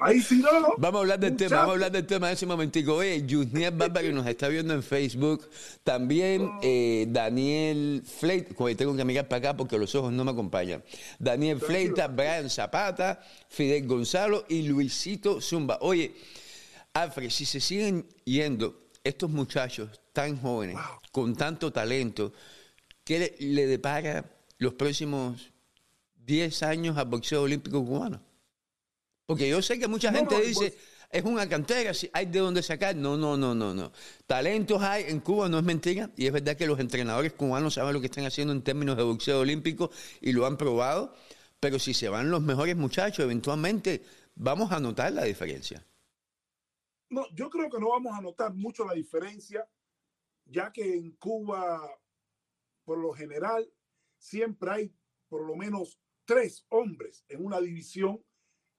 Ahí 0.00 0.22
sí 0.22 0.40
no. 0.40 0.74
Vamos 0.78 1.00
a 1.00 1.02
hablar 1.02 1.20
del 1.20 1.36
tema, 1.36 1.56
vamos 1.56 1.68
a 1.68 1.72
hablar 1.74 1.92
del 1.92 2.06
tema 2.06 2.32
ese 2.32 2.46
momentico. 2.46 2.94
Oye, 2.94 3.22
Yusniel 3.26 3.72
Barba 3.72 4.00
que 4.00 4.10
nos 4.10 4.26
está 4.26 4.48
viendo 4.48 4.72
en 4.72 4.82
Facebook. 4.82 5.50
También 5.84 6.50
eh, 6.62 7.04
Daniel 7.10 8.02
Fleita, 8.06 8.54
tengo 8.74 8.96
que 8.96 9.04
mirar 9.04 9.28
para 9.28 9.50
acá 9.50 9.54
porque 9.54 9.76
los 9.76 9.94
ojos 9.94 10.10
no 10.12 10.24
me 10.24 10.30
acompañan. 10.30 10.82
Daniel 11.18 11.60
Fleita, 11.60 12.08
Brian 12.08 12.48
Zapata, 12.48 13.20
Fidel 13.50 13.86
Gonzalo 13.86 14.46
y 14.48 14.62
Luisito 14.62 15.42
Zumba. 15.42 15.76
Oye, 15.82 16.14
Alfred, 17.02 17.30
si 17.30 17.44
se 17.44 17.60
siguen 17.60 18.06
yendo 18.24 18.88
estos 19.04 19.30
muchachos 19.30 20.00
tan 20.12 20.40
jóvenes, 20.40 20.76
con 21.12 21.34
tanto 21.36 21.72
talento, 21.72 22.32
¿qué 23.04 23.18
le, 23.18 23.46
le 23.54 23.66
depara 23.66 24.24
los 24.58 24.74
próximos 24.74 25.50
10 26.16 26.62
años 26.64 26.96
al 26.96 27.06
boxeo 27.06 27.42
olímpico 27.42 27.84
cubano? 27.84 28.20
Porque 29.26 29.48
yo 29.48 29.62
sé 29.62 29.78
que 29.78 29.86
mucha 29.88 30.10
No, 30.10 30.18
gente 30.18 30.34
no, 30.36 30.40
dice, 30.40 30.70
pues- 30.70 30.74
es 31.10 31.24
una 31.24 31.48
cantera, 31.48 31.94
si 31.94 32.10
hay 32.12 32.26
de 32.26 32.38
dónde 32.38 32.62
sacar. 32.62 32.94
No, 32.94 33.16
no, 33.16 33.36
no, 33.36 33.54
no, 33.54 33.72
no. 33.74 33.92
Talentos 34.26 34.82
hay 34.82 35.04
en 35.08 35.20
Cuba, 35.20 35.48
no 35.48 35.58
es 35.58 35.64
mentira. 35.64 36.10
Y 36.18 36.26
es 36.26 36.32
verdad 36.32 36.54
que 36.56 36.66
los 36.66 36.78
entrenadores 36.80 37.32
cubanos 37.32 37.74
saben 37.74 37.94
lo 37.94 38.00
que 38.00 38.06
están 38.08 38.26
haciendo 38.26 38.52
en 38.52 38.60
términos 38.62 38.96
de 38.98 39.04
boxeo 39.04 39.40
olímpico 39.40 39.90
y 40.20 40.32
lo 40.32 40.44
han 40.44 40.58
probado. 40.58 41.14
Pero 41.60 41.78
si 41.78 41.94
se 41.94 42.10
van 42.10 42.30
los 42.30 42.42
mejores 42.42 42.76
muchachos, 42.76 43.24
eventualmente 43.24 44.02
vamos 44.34 44.70
a 44.70 44.80
notar 44.80 45.12
la 45.12 45.24
diferencia. 45.24 45.82
No, 47.10 47.26
yo 47.34 47.48
creo 47.50 47.70
que 47.70 47.78
no 47.80 47.90
vamos 47.90 48.16
a 48.16 48.20
notar 48.20 48.52
mucho 48.54 48.84
la 48.84 48.94
diferencia, 48.94 49.68
ya 50.44 50.70
que 50.72 50.94
en 50.96 51.12
Cuba, 51.12 51.80
por 52.84 52.98
lo 52.98 53.12
general, 53.12 53.70
siempre 54.18 54.70
hay 54.70 54.94
por 55.28 55.46
lo 55.46 55.56
menos 55.56 55.98
tres 56.24 56.64
hombres 56.68 57.24
en 57.28 57.44
una 57.44 57.60
división 57.60 58.22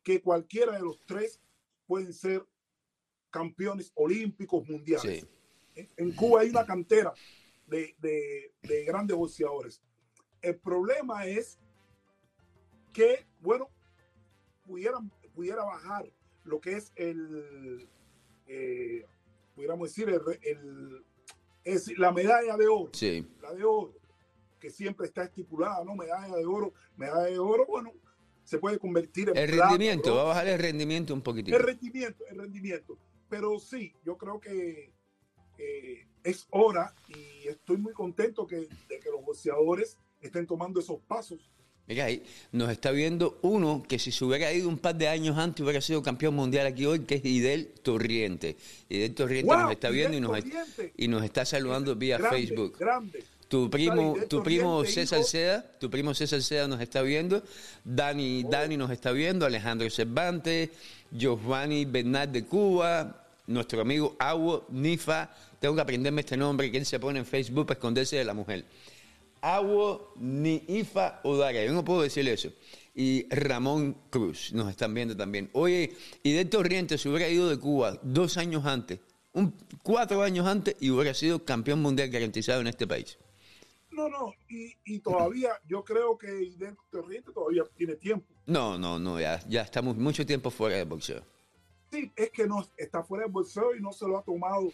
que 0.03 0.21
cualquiera 0.21 0.73
de 0.73 0.81
los 0.81 0.99
tres 1.05 1.41
pueden 1.87 2.13
ser 2.13 2.47
campeones 3.31 3.91
olímpicos 3.95 4.67
mundiales. 4.67 5.21
Sí. 5.21 5.27
En- 5.75 5.89
En 5.97 6.15
Cuba 6.15 6.41
hay 6.41 6.49
una 6.49 6.65
cantera 6.65 7.13
de, 7.67 7.95
de- 7.99 8.53
de 8.63 8.83
grandes 8.85 9.15
boxeadores. 9.15 9.81
El 10.41 10.57
problema 10.59 11.25
es 11.25 11.59
que, 12.93 13.25
bueno, 13.39 13.69
pudieran, 14.63 15.09
pudiera 15.33 15.63
bajar 15.63 16.11
lo 16.43 16.59
que 16.59 16.73
es 16.73 16.91
el, 16.95 17.87
eh, 18.49 19.05
pudiéramos 19.55 19.89
decir, 19.89 20.09
el, 20.09 20.21
el- 20.41 21.05
es 21.63 21.97
la 21.97 22.11
medalla 22.11 22.57
de 22.57 22.67
oro, 22.67 22.89
Sí. 22.93 23.25
la 23.41 23.53
de 23.53 23.63
oro, 23.63 23.93
que 24.59 24.69
siempre 24.69 25.05
está 25.07 25.23
estipulada, 25.23 25.83
¿no? 25.85 25.95
Medalla 25.95 26.35
de 26.35 26.45
oro, 26.45 26.73
medalla 26.97 27.23
de 27.27 27.37
oro, 27.39 27.65
bueno, 27.67 27.93
se 28.43 28.57
puede 28.57 28.79
convertir 28.79 29.29
en 29.29 29.37
El 29.37 29.51
plata, 29.51 29.69
rendimiento, 29.69 30.15
va 30.15 30.21
a 30.21 30.25
bajar 30.25 30.47
el 30.47 30.59
rendimiento 30.59 31.13
un 31.13 31.21
poquitito. 31.21 31.55
El 31.55 31.63
rendimiento, 31.63 32.23
el 32.27 32.39
rendimiento. 32.39 32.97
Pero 33.29 33.59
sí, 33.59 33.93
yo 34.03 34.17
creo 34.17 34.39
que 34.39 34.91
eh, 35.59 36.07
es 36.23 36.47
hora 36.49 36.95
y 37.09 37.47
estoy 37.47 37.77
muy 37.77 37.93
contento 37.93 38.47
que, 38.47 38.55
de 38.87 38.99
que 38.99 39.11
los 39.11 39.23
boxeadores 39.23 39.97
estén 40.19 40.47
tomando 40.47 40.79
esos 40.79 40.99
pasos. 41.01 41.51
Mira 41.89 42.05
ahí, 42.05 42.21
nos 42.51 42.69
está 42.69 42.91
viendo 42.91 43.39
uno 43.41 43.83
que 43.87 43.97
si 43.97 44.11
se 44.11 44.23
hubiera 44.23 44.53
ido 44.53 44.69
un 44.69 44.77
par 44.77 44.93
de 44.93 45.07
años 45.07 45.35
antes 45.39 45.63
hubiera 45.63 45.81
sido 45.81 46.03
campeón 46.03 46.35
mundial 46.35 46.67
aquí 46.67 46.85
hoy, 46.85 46.99
que 46.99 47.15
es 47.15 47.25
Idel 47.25 47.67
Torriente. 47.81 48.57
Idel 48.89 49.15
Torriente 49.15 49.51
nos 49.51 49.71
está 49.71 49.89
viendo 49.89 50.15
y 50.15 50.21
nos, 50.21 50.31
Torriente. 50.39 50.93
y 50.95 51.07
nos 51.07 51.23
está 51.23 51.45
saludando 51.45 51.95
vía 51.95 52.19
Grande, 52.19 52.37
Facebook. 52.37 52.77
Grande. 52.77 53.23
Tu 53.47 53.71
primo, 53.71 54.15
Idel 54.15 54.27
tu 54.27 54.43
primo 54.43 54.85
César 54.85 55.21
hijo. 55.21 55.27
Seda, 55.27 55.65
tu 55.79 55.89
primo 55.89 56.13
César 56.13 56.43
Seda 56.43 56.67
nos 56.67 56.79
está 56.79 57.01
viendo, 57.01 57.41
Dani, 57.83 58.43
Oh. 58.45 58.49
Dani 58.51 58.77
nos 58.77 58.91
está 58.91 59.11
viendo, 59.11 59.47
Alejandro 59.47 59.89
Cervantes, 59.89 60.69
Giovanni 61.09 61.85
Bernal 61.85 62.31
de 62.31 62.45
Cuba, 62.45 63.25
nuestro 63.47 63.81
amigo 63.81 64.15
Agua 64.19 64.63
Nifa, 64.69 65.31
tengo 65.59 65.73
que 65.73 65.81
aprenderme 65.81 66.21
este 66.21 66.37
nombre 66.37 66.69
que 66.69 66.77
él 66.77 66.85
se 66.85 66.99
pone 66.99 67.17
en 67.17 67.25
Facebook 67.25 67.65
para 67.65 67.79
esconderse 67.79 68.15
de 68.15 68.25
la 68.25 68.35
mujer. 68.35 68.63
Agua 69.41 70.13
Nifa 70.17 71.21
Odara, 71.23 71.63
yo 71.63 71.73
no 71.73 71.85
puedo 71.85 72.01
decirle 72.01 72.33
eso. 72.33 72.51
Y 72.93 73.27
Ramón 73.29 73.95
Cruz 74.09 74.51
nos 74.53 74.69
están 74.69 74.93
viendo 74.93 75.15
también. 75.15 75.49
Oye, 75.53 75.95
y 76.23 76.33
de 76.33 76.45
Torriente 76.45 76.97
se 76.97 77.09
hubiera 77.09 77.29
ido 77.29 77.49
de 77.49 77.57
Cuba 77.57 77.99
dos 78.01 78.37
años 78.37 78.65
antes, 78.65 78.99
un, 79.33 79.55
cuatro 79.83 80.21
años 80.21 80.45
antes, 80.47 80.75
y 80.79 80.89
hubiera 80.89 81.13
sido 81.13 81.45
campeón 81.45 81.81
mundial 81.81 82.09
garantizado 82.09 82.61
en 82.61 82.67
este 82.67 82.87
país. 82.87 83.17
No, 83.91 84.07
no, 84.07 84.33
y, 84.49 84.73
y 84.85 84.99
todavía 84.99 85.51
yo 85.67 85.83
creo 85.83 86.17
que 86.17 86.43
Idel 86.43 86.75
Torriente 86.89 87.31
todavía 87.31 87.63
tiene 87.75 87.95
tiempo. 87.95 88.25
No, 88.45 88.77
no, 88.77 88.99
no, 88.99 89.19
ya, 89.19 89.39
ya 89.47 89.61
estamos 89.61 89.97
mucho 89.97 90.25
tiempo 90.25 90.49
fuera 90.51 90.77
del 90.77 90.87
boxeo. 90.87 91.23
Sí, 91.91 92.11
es 92.15 92.29
que 92.29 92.47
no 92.47 92.65
está 92.77 93.03
fuera 93.03 93.25
del 93.25 93.31
boxeo 93.33 93.75
y 93.75 93.81
no 93.81 93.91
se 93.91 94.07
lo 94.07 94.17
ha 94.17 94.23
tomado. 94.23 94.71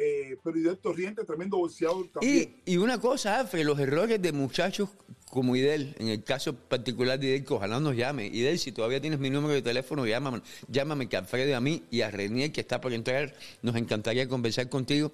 Eh, 0.00 0.36
pero 0.44 0.56
Idel 0.56 0.78
Torriente, 0.78 1.24
tremendo 1.24 1.56
boxeador 1.56 2.08
también. 2.12 2.54
Y, 2.64 2.74
y 2.74 2.76
una 2.76 3.00
cosa, 3.00 3.40
Alfred, 3.40 3.64
los 3.64 3.80
errores 3.80 4.22
de 4.22 4.30
muchachos 4.30 4.90
como 5.28 5.56
Idel, 5.56 5.96
en 5.98 6.06
el 6.08 6.22
caso 6.22 6.54
particular 6.54 7.18
de 7.18 7.26
Idel, 7.26 7.44
que 7.44 7.54
ojalá 7.54 7.80
nos 7.80 7.96
llame. 7.96 8.28
Idel, 8.28 8.60
si 8.60 8.70
todavía 8.70 9.00
tienes 9.00 9.18
mi 9.18 9.28
número 9.28 9.54
de 9.54 9.62
teléfono, 9.62 10.06
llámame, 10.06 10.42
llámame 10.68 11.08
que 11.08 11.16
Alfredo 11.16 11.56
a 11.56 11.60
mí 11.60 11.82
y 11.90 12.02
a 12.02 12.12
Renier, 12.12 12.52
que 12.52 12.60
está 12.60 12.80
por 12.80 12.92
entrar, 12.92 13.34
nos 13.62 13.74
encantaría 13.74 14.28
conversar 14.28 14.68
contigo. 14.68 15.10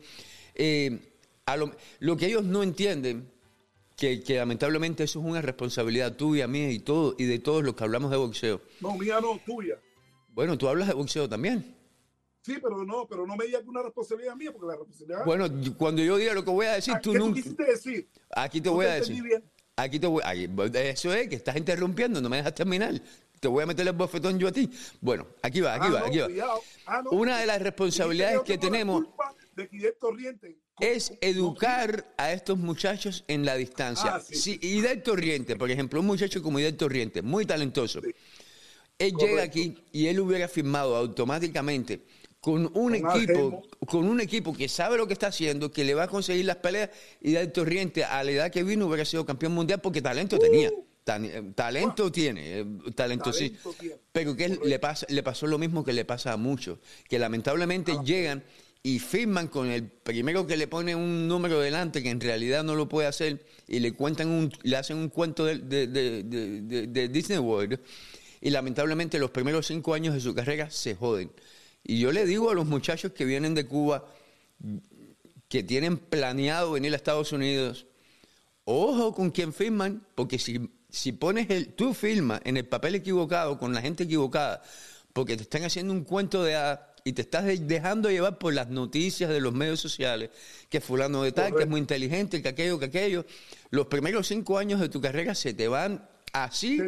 Eh, 0.54 1.00
a 1.46 1.56
lo, 1.56 1.74
lo 2.00 2.16
que 2.18 2.26
ellos 2.26 2.44
no 2.44 2.62
entienden, 2.62 3.30
que, 3.96 4.22
que 4.22 4.36
lamentablemente 4.36 5.04
eso 5.04 5.20
es 5.20 5.24
una 5.24 5.40
responsabilidad 5.40 6.14
tuya, 6.14 6.46
mía 6.46 6.70
y 6.70 6.80
todo, 6.80 7.14
y 7.18 7.24
de 7.24 7.38
todos 7.38 7.64
los 7.64 7.74
que 7.74 7.84
hablamos 7.84 8.10
de 8.10 8.18
boxeo. 8.18 8.60
No, 8.80 8.98
mía 8.98 9.18
no, 9.20 9.40
tuya. 9.46 9.76
Bueno, 10.28 10.58
tú 10.58 10.68
hablas 10.68 10.88
de 10.88 10.94
boxeo 10.94 11.26
también. 11.26 11.74
Sí, 12.44 12.58
pero 12.62 12.84
no, 12.84 13.06
pero 13.08 13.26
no 13.26 13.36
me 13.36 13.46
digas 13.46 13.62
que 13.62 13.68
una 13.70 13.82
responsabilidad 13.82 14.36
mía, 14.36 14.52
porque 14.52 14.66
la 14.66 14.72
responsabilidad. 14.76 15.24
Bueno, 15.24 15.48
cuando 15.78 16.02
yo 16.02 16.16
diga 16.18 16.34
lo 16.34 16.44
que 16.44 16.50
voy 16.50 16.66
a 16.66 16.72
decir, 16.72 16.92
Ah, 16.94 17.00
tú 17.00 17.12
¿Qué 17.12 17.18
nunca... 17.18 17.36
quisiste 17.36 17.64
decir? 17.64 18.08
Aquí 18.30 18.60
te 18.60 18.68
No 18.68 18.74
voy 18.74 18.84
te 18.86 18.90
a 18.90 18.94
decir. 18.96 19.22
bien. 19.22 19.42
Aquí 19.76 19.98
te 19.98 20.06
voy. 20.06 20.22
ahí, 20.24 20.48
eso 20.74 21.12
es 21.14 21.28
que 21.28 21.36
estás 21.36 21.56
interrumpiendo, 21.56 22.20
no 22.20 22.28
me 22.28 22.36
dejas 22.36 22.54
terminar. 22.54 23.00
Te 23.40 23.48
voy 23.48 23.62
a 23.62 23.66
meter 23.66 23.86
el 23.86 23.94
bofetón 23.94 24.38
yo 24.38 24.48
a 24.48 24.52
ti. 24.52 24.70
Bueno, 25.00 25.26
aquí 25.42 25.60
va, 25.62 25.74
aquí 25.74 25.86
Ah, 25.88 25.92
va, 25.92 26.00
no, 26.00 26.06
aquí 26.06 26.18
va. 26.18 26.28
Ah, 26.86 27.02
no. 27.02 27.10
Una 27.10 27.38
de 27.38 27.46
las 27.46 27.60
responsabilidades 27.62 28.40
que 28.42 28.58
tenemos 28.58 29.04
de 29.56 29.92
Torriente 29.98 30.56
es 30.80 31.12
educar 31.20 32.12
a 32.18 32.32
estos 32.32 32.58
muchachos 32.58 33.24
en 33.26 33.44
la 33.46 33.56
distancia. 33.56 34.16
Ah, 34.16 34.20
sí, 34.20 34.34
sí. 34.60 34.60
Torriente, 35.02 35.56
por 35.56 35.70
ejemplo, 35.70 36.00
un 36.00 36.06
muchacho 36.06 36.42
como 36.42 36.58
Idel 36.58 36.76
Torriente, 36.76 37.22
muy 37.22 37.46
talentoso, 37.46 38.00
Sí. 38.02 38.14
él 38.98 39.12
Correcto. 39.12 39.26
llega 39.26 39.42
aquí 39.42 39.76
y 39.92 40.06
él 40.06 40.20
hubiera 40.20 40.46
firmado 40.48 40.94
automáticamente 40.96 42.04
con 42.44 42.66
un 42.66 42.70
Con 42.72 42.94
equipo, 42.94 43.62
con 43.86 44.06
un 44.06 44.20
equipo 44.20 44.52
que 44.52 44.68
sabe 44.68 44.98
lo 44.98 45.06
que 45.06 45.14
está 45.14 45.28
haciendo, 45.28 45.72
que 45.72 45.82
le 45.82 45.94
va 45.94 46.02
a 46.02 46.08
conseguir 46.08 46.44
las 46.44 46.56
peleas 46.56 46.90
y 47.22 47.30
Idel 47.30 47.50
Torriente 47.52 48.04
a 48.04 48.22
la 48.22 48.30
edad 48.32 48.50
que 48.50 48.62
vino 48.62 48.86
hubiera 48.86 49.06
sido 49.06 49.24
campeón 49.24 49.52
mundial 49.52 49.80
porque 49.80 50.02
talento 50.02 50.38
tenía. 50.38 50.70
Tan- 51.04 51.24
eh, 51.24 51.42
talento 51.54 52.12
tiene, 52.12 52.60
eh, 52.60 52.66
talento, 52.94 53.32
sí. 53.32 53.56
Uh. 53.64 53.72
Tiene. 53.72 53.96
Pero 54.12 54.36
que 54.36 54.48
le, 54.62 54.78
pasa, 54.78 55.06
le 55.08 55.22
pasó 55.22 55.46
lo 55.46 55.56
mismo 55.58 55.82
que 55.84 55.94
le 55.94 56.04
pasa 56.04 56.34
a 56.34 56.36
muchos, 56.36 56.80
que 57.08 57.18
lamentablemente 57.18 57.92
Ah. 57.92 58.02
llegan 58.04 58.44
y 58.82 58.98
firman 58.98 59.48
con 59.48 59.70
el 59.70 59.84
primero 59.88 60.46
que 60.46 60.58
le 60.58 60.66
pone 60.68 60.94
un 60.94 61.26
número 61.26 61.60
delante 61.60 62.02
que 62.02 62.10
en 62.10 62.20
realidad 62.20 62.62
no 62.62 62.74
lo 62.74 62.90
puede 62.90 63.08
hacer 63.08 63.42
y 63.66 63.80
le 63.80 63.92
cuentan 63.92 64.28
un, 64.28 64.52
le 64.64 64.76
hacen 64.76 64.98
un 64.98 65.08
cuento 65.08 65.46
de, 65.46 65.56
de- 65.60 65.86
de- 65.86 66.22
de- 66.24 66.60
de- 66.60 66.86
de 66.88 67.08
Disney 67.08 67.38
World 67.38 67.80
y 68.42 68.50
lamentablemente 68.50 69.18
los 69.18 69.30
primeros 69.30 69.66
cinco 69.66 69.94
años 69.94 70.12
de 70.12 70.20
su 70.20 70.34
carrera 70.34 70.68
se 70.70 70.94
joden. 70.94 71.30
Y 71.84 72.00
yo 72.00 72.10
le 72.12 72.24
digo 72.24 72.50
a 72.50 72.54
los 72.54 72.66
muchachos 72.66 73.12
que 73.12 73.24
vienen 73.24 73.54
de 73.54 73.66
Cuba 73.66 74.06
que 75.48 75.62
tienen 75.62 75.98
planeado 75.98 76.72
venir 76.72 76.92
a 76.92 76.96
Estados 76.96 77.32
Unidos, 77.32 77.86
ojo 78.64 79.14
con 79.14 79.30
quién 79.30 79.52
firman, 79.52 80.06
porque 80.14 80.38
si, 80.38 80.70
si 80.88 81.12
pones 81.12 81.50
el, 81.50 81.68
tú 81.74 81.92
firmas 81.94 82.40
en 82.44 82.56
el 82.56 82.66
papel 82.66 82.94
equivocado, 82.94 83.58
con 83.58 83.74
la 83.74 83.82
gente 83.82 84.04
equivocada, 84.04 84.62
porque 85.12 85.36
te 85.36 85.42
están 85.42 85.62
haciendo 85.64 85.92
un 85.92 86.02
cuento 86.04 86.42
de 86.42 86.54
hadas 86.56 86.80
y 87.04 87.12
te 87.12 87.22
estás 87.22 87.44
de- 87.44 87.58
dejando 87.58 88.10
llevar 88.10 88.38
por 88.38 88.54
las 88.54 88.70
noticias 88.70 89.28
de 89.28 89.40
los 89.40 89.52
medios 89.52 89.78
sociales, 89.78 90.30
que 90.70 90.80
fulano 90.80 91.22
de 91.22 91.32
tal, 91.32 91.54
que 91.54 91.64
es 91.64 91.68
muy 91.68 91.78
inteligente, 91.80 92.40
que 92.42 92.48
aquello, 92.48 92.78
que 92.78 92.86
aquello, 92.86 93.26
los 93.70 93.86
primeros 93.86 94.26
cinco 94.26 94.56
años 94.58 94.80
de 94.80 94.88
tu 94.88 95.00
carrera 95.02 95.34
se 95.34 95.52
te 95.52 95.68
van 95.68 96.08
así 96.34 96.78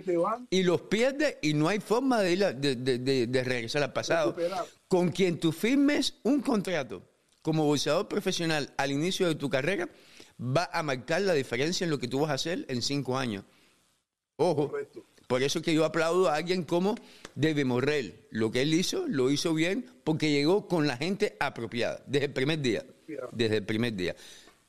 y 0.51 0.63
los 0.65 0.83
pierdes 0.83 1.39
y 1.41 1.55
no 1.55 1.69
hay 1.69 1.81
forma 1.81 2.21
de, 2.21 2.33
ir 2.33 2.45
a- 2.45 2.53
de, 2.53 2.77
de- 2.77 3.27
de- 3.27 3.45
regresar 3.45 3.83
al 3.83 3.93
pasado. 3.93 4.33
Recuperar. 4.33 4.67
Con 4.89 5.09
quien 5.11 5.39
tú 5.41 5.53
firmes 5.53 6.15
un 6.25 6.43
contrato 6.43 7.03
como 7.43 7.65
boxeador 7.65 8.09
profesional 8.09 8.69
al 8.77 8.91
inicio 8.91 9.29
de 9.29 9.37
tu 9.37 9.49
carrera, 9.49 9.89
va 10.41 10.69
a 10.73 10.83
marcar 10.83 11.23
la 11.23 11.33
diferencia 11.33 11.85
en 11.85 11.91
lo 11.91 11.99
que 11.99 12.09
tú 12.09 12.21
vas 12.21 12.31
a 12.31 12.35
hacer 12.35 12.67
en 12.69 12.83
cinco 12.83 13.17
años. 13.17 13.45
Ojo, 14.37 14.69
Correcto. 14.71 15.05
Por 15.29 15.43
eso 15.43 15.61
que 15.63 15.75
yo 15.75 15.85
aplaudo 15.85 16.29
a 16.29 16.37
alguien 16.37 16.63
como 16.63 16.95
David 17.35 17.65
Morrell. 17.65 18.27
Lo 18.31 18.51
que 18.53 18.63
él 18.63 18.73
hizo, 18.75 19.07
lo 19.09 19.31
hizo 19.31 19.55
bien 19.55 19.85
porque 20.05 20.31
llegó 20.31 20.69
con 20.69 20.87
la 20.87 20.97
gente 20.97 21.37
apropiada 21.41 22.01
desde 22.07 22.27
el 22.27 22.33
primer 22.33 22.61
día. 22.61 22.85
Desde 23.33 23.57
el 23.57 23.65
primer 23.65 23.95
día. 23.95 24.15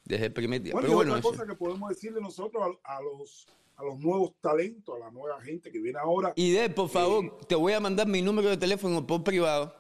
Desde 0.04 0.26
el 0.28 0.34
primer 0.34 0.62
día. 0.64 0.74
Bueno, 0.74 0.86
Pero 0.88 0.96
bueno, 0.96 1.12
otra 1.14 1.22
cosa 1.30 1.46
que 1.46 1.54
podemos 1.54 1.90
decirle 1.90 2.22
nosotros 2.22 2.78
a, 2.84 3.02
los 3.02 3.46
a 3.78 3.84
los 3.84 4.00
nuevos 4.00 4.34
talentos, 4.42 4.96
a 4.96 5.00
la 5.00 5.12
nueva 5.12 5.40
gente 5.42 5.72
que 5.72 5.80
viene 5.80 6.00
ahora. 6.00 6.34
Y 6.36 6.52
de, 6.52 6.70
por 6.70 6.90
favor, 6.90 7.26
eh, 7.26 7.32
te 7.48 7.56
voy 7.56 7.74
a 7.74 7.80
mandar 7.80 8.08
mi 8.08 8.22
número 8.22 8.50
de 8.50 8.58
teléfono 8.58 9.06
por 9.06 9.24
privado 9.24 9.74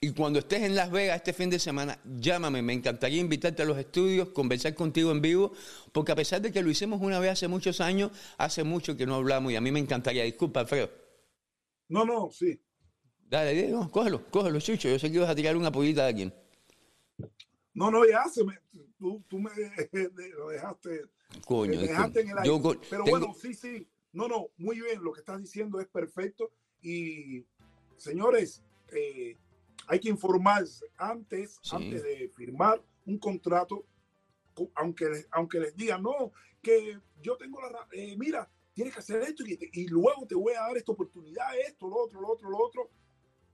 y 0.00 0.12
cuando 0.12 0.38
estés 0.38 0.62
en 0.62 0.74
Las 0.74 0.90
Vegas 0.90 1.16
este 1.16 1.34
fin 1.34 1.50
de 1.50 1.58
semana, 1.58 1.98
llámame. 2.04 2.62
Me 2.62 2.72
encantaría 2.72 3.20
invitarte 3.20 3.62
a 3.62 3.66
los 3.66 3.76
estudios, 3.76 4.30
conversar 4.30 4.74
contigo 4.74 5.10
en 5.10 5.20
vivo, 5.20 5.52
porque 5.92 6.12
a 6.12 6.16
pesar 6.16 6.40
de 6.40 6.50
que 6.50 6.62
lo 6.62 6.70
hicimos 6.70 7.02
una 7.02 7.18
vez 7.18 7.32
hace 7.32 7.48
muchos 7.48 7.82
años, 7.82 8.10
hace 8.38 8.64
mucho 8.64 8.96
que 8.96 9.04
no 9.04 9.16
hablamos 9.16 9.52
y 9.52 9.56
a 9.56 9.60
mí 9.60 9.70
me 9.70 9.80
encantaría. 9.80 10.24
Disculpa, 10.24 10.60
Alfredo. 10.60 10.90
No, 11.88 12.06
no, 12.06 12.30
sí. 12.30 12.58
Dale, 13.28 13.52
Diego, 13.52 13.90
cógelo, 13.90 14.24
cógelo, 14.30 14.58
Chucho. 14.60 14.88
Yo 14.88 14.98
sé 14.98 15.10
que 15.10 15.16
ibas 15.16 15.28
a 15.28 15.34
tirar 15.34 15.54
una 15.56 15.70
pollita 15.70 16.02
de 16.04 16.08
alguien. 16.08 16.34
No, 17.74 17.90
no, 17.90 18.08
ya 18.08 18.24
se 18.24 18.42
me, 18.42 18.54
tú, 18.98 19.22
tú 19.28 19.38
me 19.38 19.50
lo 20.38 20.48
dejaste. 20.48 21.02
Coño, 21.46 21.80
dejaste 21.80 22.20
en 22.20 22.30
el 22.30 22.38
aire. 22.38 22.78
Pero 22.88 23.04
bueno, 23.04 23.34
sí, 23.34 23.54
sí. 23.54 23.88
No, 24.12 24.28
no, 24.28 24.48
muy 24.56 24.80
bien. 24.80 25.02
Lo 25.02 25.12
que 25.12 25.20
estás 25.20 25.40
diciendo 25.40 25.80
es 25.80 25.88
perfecto. 25.88 26.50
Y, 26.82 27.44
señores, 27.96 28.62
eh, 28.88 29.36
hay 29.86 30.00
que 30.00 30.08
informarse 30.08 30.86
antes, 30.96 31.58
antes 31.72 32.02
de 32.02 32.30
firmar 32.36 32.82
un 33.06 33.18
contrato, 33.18 33.84
aunque, 34.74 35.26
aunque 35.32 35.60
les 35.60 35.76
digan, 35.76 36.02
no, 36.02 36.32
que 36.62 36.98
yo 37.20 37.36
tengo 37.36 37.60
la, 37.60 37.88
eh, 37.92 38.16
mira, 38.16 38.48
tienes 38.72 38.94
que 38.94 39.00
hacer 39.00 39.22
esto 39.22 39.44
y, 39.46 39.88
luego 39.88 40.26
te 40.26 40.34
voy 40.34 40.54
a 40.54 40.62
dar 40.62 40.76
esta 40.76 40.92
oportunidad, 40.92 41.46
esto, 41.66 41.88
lo 41.88 41.96
otro, 41.96 42.20
lo 42.20 42.28
otro, 42.28 42.50
lo 42.50 42.58
otro. 42.58 42.90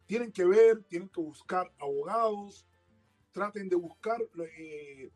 Tienen 0.06 0.30
que 0.30 0.44
ver, 0.44 0.84
tienen 0.84 1.08
que 1.08 1.20
buscar 1.20 1.72
abogados, 1.78 2.66
traten 3.32 3.68
de 3.68 3.76
buscar 3.76 4.20
eh, 4.58 5.10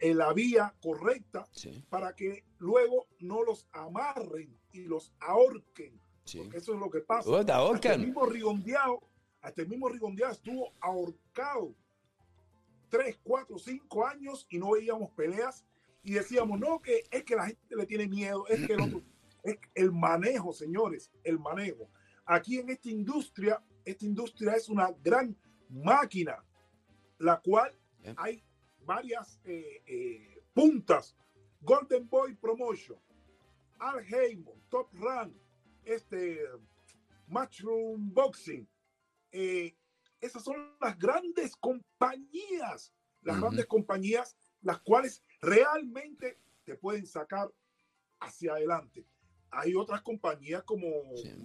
eh, 0.00 0.14
la, 0.14 0.32
vía 0.32 0.74
correcta 0.82 1.46
para 1.88 2.14
que 2.14 2.44
luego 2.58 3.06
no 3.20 3.42
los 3.42 3.66
amarren 3.72 4.58
y 4.72 4.84
los 4.84 5.12
ahorquen. 5.20 6.00
Porque 6.36 6.58
eso 6.58 6.74
es 6.74 6.80
lo 6.80 6.90
que 6.90 7.00
pasa. 7.00 7.28
El 7.94 8.06
mismo 8.06 8.26
rigondeado 8.26 9.00
hasta 9.46 9.62
el 9.62 9.68
mismo 9.68 9.88
Rigondeado 9.88 10.32
estuvo 10.32 10.72
ahorcado 10.80 11.72
tres, 12.88 13.16
cuatro, 13.22 13.60
cinco 13.60 14.04
años 14.04 14.44
y 14.50 14.58
no 14.58 14.72
veíamos 14.72 15.12
peleas 15.12 15.64
y 16.02 16.14
decíamos, 16.14 16.58
no, 16.58 16.82
que 16.82 17.04
es 17.12 17.22
que 17.22 17.36
la 17.36 17.46
gente 17.46 17.76
le 17.76 17.86
tiene 17.86 18.08
miedo, 18.08 18.44
es 18.48 18.66
que 18.66 18.72
el 18.72 18.80
otro, 18.80 19.02
es 19.44 19.56
el 19.76 19.92
manejo, 19.92 20.52
señores, 20.52 21.12
el 21.22 21.38
manejo. 21.38 21.88
Aquí 22.24 22.58
en 22.58 22.70
esta 22.70 22.90
industria, 22.90 23.62
esta 23.84 24.04
industria 24.04 24.54
es 24.54 24.68
una 24.68 24.90
gran 25.00 25.36
máquina, 25.68 26.44
la 27.18 27.40
cual 27.40 27.70
hay 28.16 28.42
varias 28.86 29.40
eh, 29.44 29.82
eh, 29.86 30.42
puntas. 30.54 31.16
Golden 31.60 32.08
Boy 32.08 32.34
Promotion, 32.36 32.98
Al 33.80 34.04
Heyman, 34.04 34.62
Top 34.68 34.88
Run, 34.92 35.36
este, 35.84 36.38
Matchroom 37.26 38.12
Boxing, 38.14 38.68
eh, 39.32 39.74
esas 40.20 40.44
son 40.44 40.76
las 40.80 40.98
grandes 40.98 41.56
compañías, 41.56 42.92
las 43.22 43.40
grandes 43.40 43.66
compañías, 43.66 44.36
las 44.62 44.80
cuales 44.80 45.22
realmente 45.40 46.38
te 46.64 46.76
pueden 46.76 47.06
sacar 47.06 47.52
hacia 48.20 48.52
adelante. 48.52 49.06
Hay 49.50 49.74
otras 49.74 50.02
compañías 50.02 50.62
como, 50.64 50.88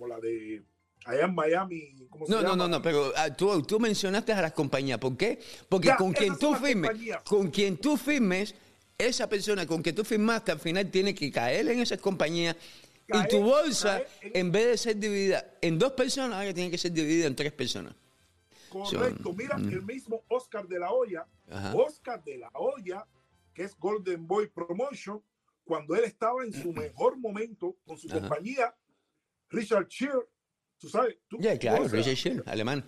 la 0.07 0.19
de 0.19 0.63
allá 1.05 1.25
en 1.25 1.35
Miami. 1.35 1.95
no, 2.27 2.41
no, 2.41 2.55
no, 2.55 2.67
no, 2.67 2.81
pero 2.81 3.11
ah, 3.15 3.29
tú, 3.29 3.61
tú, 3.63 3.79
mencionaste 3.79 4.33
a 4.33 4.41
las 4.41 4.53
compañías. 4.53 4.99
¿Por 4.99 5.17
qué? 5.17 5.39
Porque 5.67 5.91
con 5.97 6.13
quien 6.13 6.37
tú 6.37 6.55
firmes, 6.55 6.91
con 7.23 7.49
quien 7.49 7.77
tú 7.77 7.97
firmes, 7.97 8.55
esa 8.97 9.27
persona 9.27 9.65
con 9.65 9.81
que 9.81 9.93
tú 9.93 10.03
firmaste 10.03 10.51
al 10.51 10.59
final 10.59 10.89
tiene 10.91 11.15
que 11.15 11.31
caer 11.31 11.67
en 11.69 11.79
esas 11.79 11.99
compañías 11.99 12.55
y 13.07 13.27
tu 13.27 13.41
bolsa, 13.41 14.01
en... 14.21 14.51
vez 14.51 14.67
de 14.67 14.77
ser 14.77 14.97
dividida 14.97 15.57
en 15.61 15.77
dos 15.77 15.93
personas, 15.93 16.37
ahora 16.37 16.53
tiene 16.53 16.71
que 16.71 16.77
ser 16.77 16.91
dividida 16.91 17.27
en 17.27 17.35
tres 17.35 17.51
personas. 17.51 17.93
Correcto. 18.69 19.33
Mira, 19.33 19.57
mm. 19.57 19.69
el 19.69 19.81
mismo 19.81 20.23
Oscar 20.29 20.67
de 20.67 20.79
la 20.79 20.91
Hoya, 20.91 21.27
Oscar 21.73 22.23
de 22.23 22.37
la 22.37 22.49
Hoya, 22.53 23.05
que 23.53 23.63
es 23.63 23.77
Golden 23.77 24.25
Boy 24.25 24.47
Promotion, 24.47 25.21
cuando 25.65 25.95
él 25.95 26.05
estaba 26.05 26.43
en 26.43 26.53
su 26.53 26.71
mejor 26.73 27.17
momento 27.17 27.75
con 27.85 27.97
su 27.97 28.07
compañía, 28.07 28.73
Richard 29.49 29.87
Shear, 29.89 30.25
tú 30.81 30.89
sabes. 30.89 31.15
Tú, 31.29 31.37
ya, 31.39 31.57
claro, 31.57 31.87
Richard 31.87 32.15
Shear, 32.15 32.43
alemán. 32.47 32.83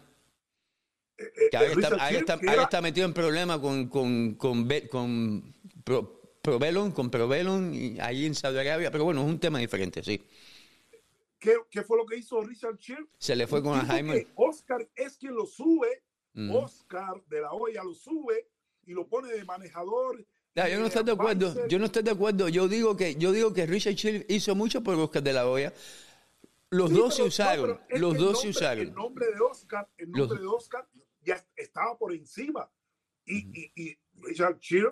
Eh, 1.16 1.24
eh, 1.24 1.50
que 1.52 1.58
ahora, 1.58 2.64
está, 2.64 2.82
metido 2.82 3.06
en 3.06 3.14
problemas 3.14 3.60
con, 3.60 3.88
con, 3.88 4.34
con, 4.34 4.68
con 4.90 5.56
Provelon, 6.42 6.92
con 6.92 7.12
Provelon 7.12 7.98
ahí 8.02 8.26
en 8.26 8.34
Saudi 8.34 8.58
Arabia, 8.58 8.90
pero 8.90 9.04
bueno, 9.04 9.22
es 9.22 9.28
un 9.28 9.40
tema 9.40 9.60
diferente, 9.60 10.04
sí. 10.04 10.20
¿Qué, 11.40 11.56
qué 11.70 11.84
fue 11.84 11.98
lo 11.98 12.06
que 12.06 12.18
hizo 12.18 12.42
Richard 12.42 12.80
Chip? 12.80 12.98
Se 13.20 13.36
le 13.36 13.46
fue 13.46 13.62
con 13.62 13.80
Jaime. 13.86 14.28
Oscar 14.36 14.88
es 14.96 15.18
quien 15.18 15.36
lo 15.36 15.46
sube, 15.46 16.02
Oscar 16.52 17.22
de 17.28 17.42
la 17.42 17.52
olla 17.52 17.84
lo 17.84 17.94
sube 17.94 18.48
y 18.86 18.94
lo 18.94 19.08
pone 19.08 19.32
de 19.32 19.44
manejador. 19.46 20.26
yo 20.56 20.80
no 20.80 20.88
estoy 20.88 21.04
de 21.04 21.12
acuerdo. 21.12 21.68
Yo 21.68 21.78
no 21.78 21.86
estoy 21.86 22.02
de 22.02 22.12
acuerdo. 22.12 22.50
Yo 22.50 22.68
digo 22.68 22.98
que 22.98 23.16
yo 23.16 23.32
digo 23.32 23.54
que 23.54 23.68
Richard 23.68 23.96
Chill 23.96 24.26
hizo 24.30 24.56
mucho 24.56 24.82
por 24.82 24.96
Oscar 24.96 25.22
de 25.22 25.34
la 25.34 25.48
Hoya. 25.48 25.74
Los 26.74 26.92
dos 26.92 27.16
se 27.16 27.24
usaron. 27.24 27.80
los 27.90 28.18
dos 28.18 28.42
se 28.42 28.50
usaron. 28.50 28.88
El 28.88 28.94
nombre 28.94 29.28
de 29.28 29.40
Oscar, 29.40 29.90
el 29.98 30.12
nombre 30.12 30.40
de 30.40 30.48
Oscar 30.48 30.88
ya 31.22 31.46
estaba 31.56 31.98
por 31.98 32.14
encima. 32.14 32.72
Y, 33.26 33.48
y, 33.58 33.72
y 33.76 33.98
Richard 34.16 34.60
Chill 34.60 34.90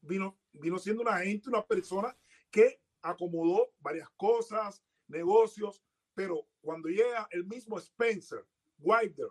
vino 0.00 0.38
vino 0.52 0.78
siendo 0.78 1.02
una 1.02 1.18
gente, 1.18 1.48
una 1.48 1.66
persona 1.66 2.16
que 2.50 2.80
acomodó 3.00 3.72
varias 3.80 4.08
cosas, 4.10 4.82
negocios, 5.08 5.82
pero 6.14 6.46
cuando 6.60 6.88
llega 6.88 7.26
el 7.30 7.44
mismo 7.44 7.78
Spencer, 7.78 8.46
Wilder, 8.78 9.28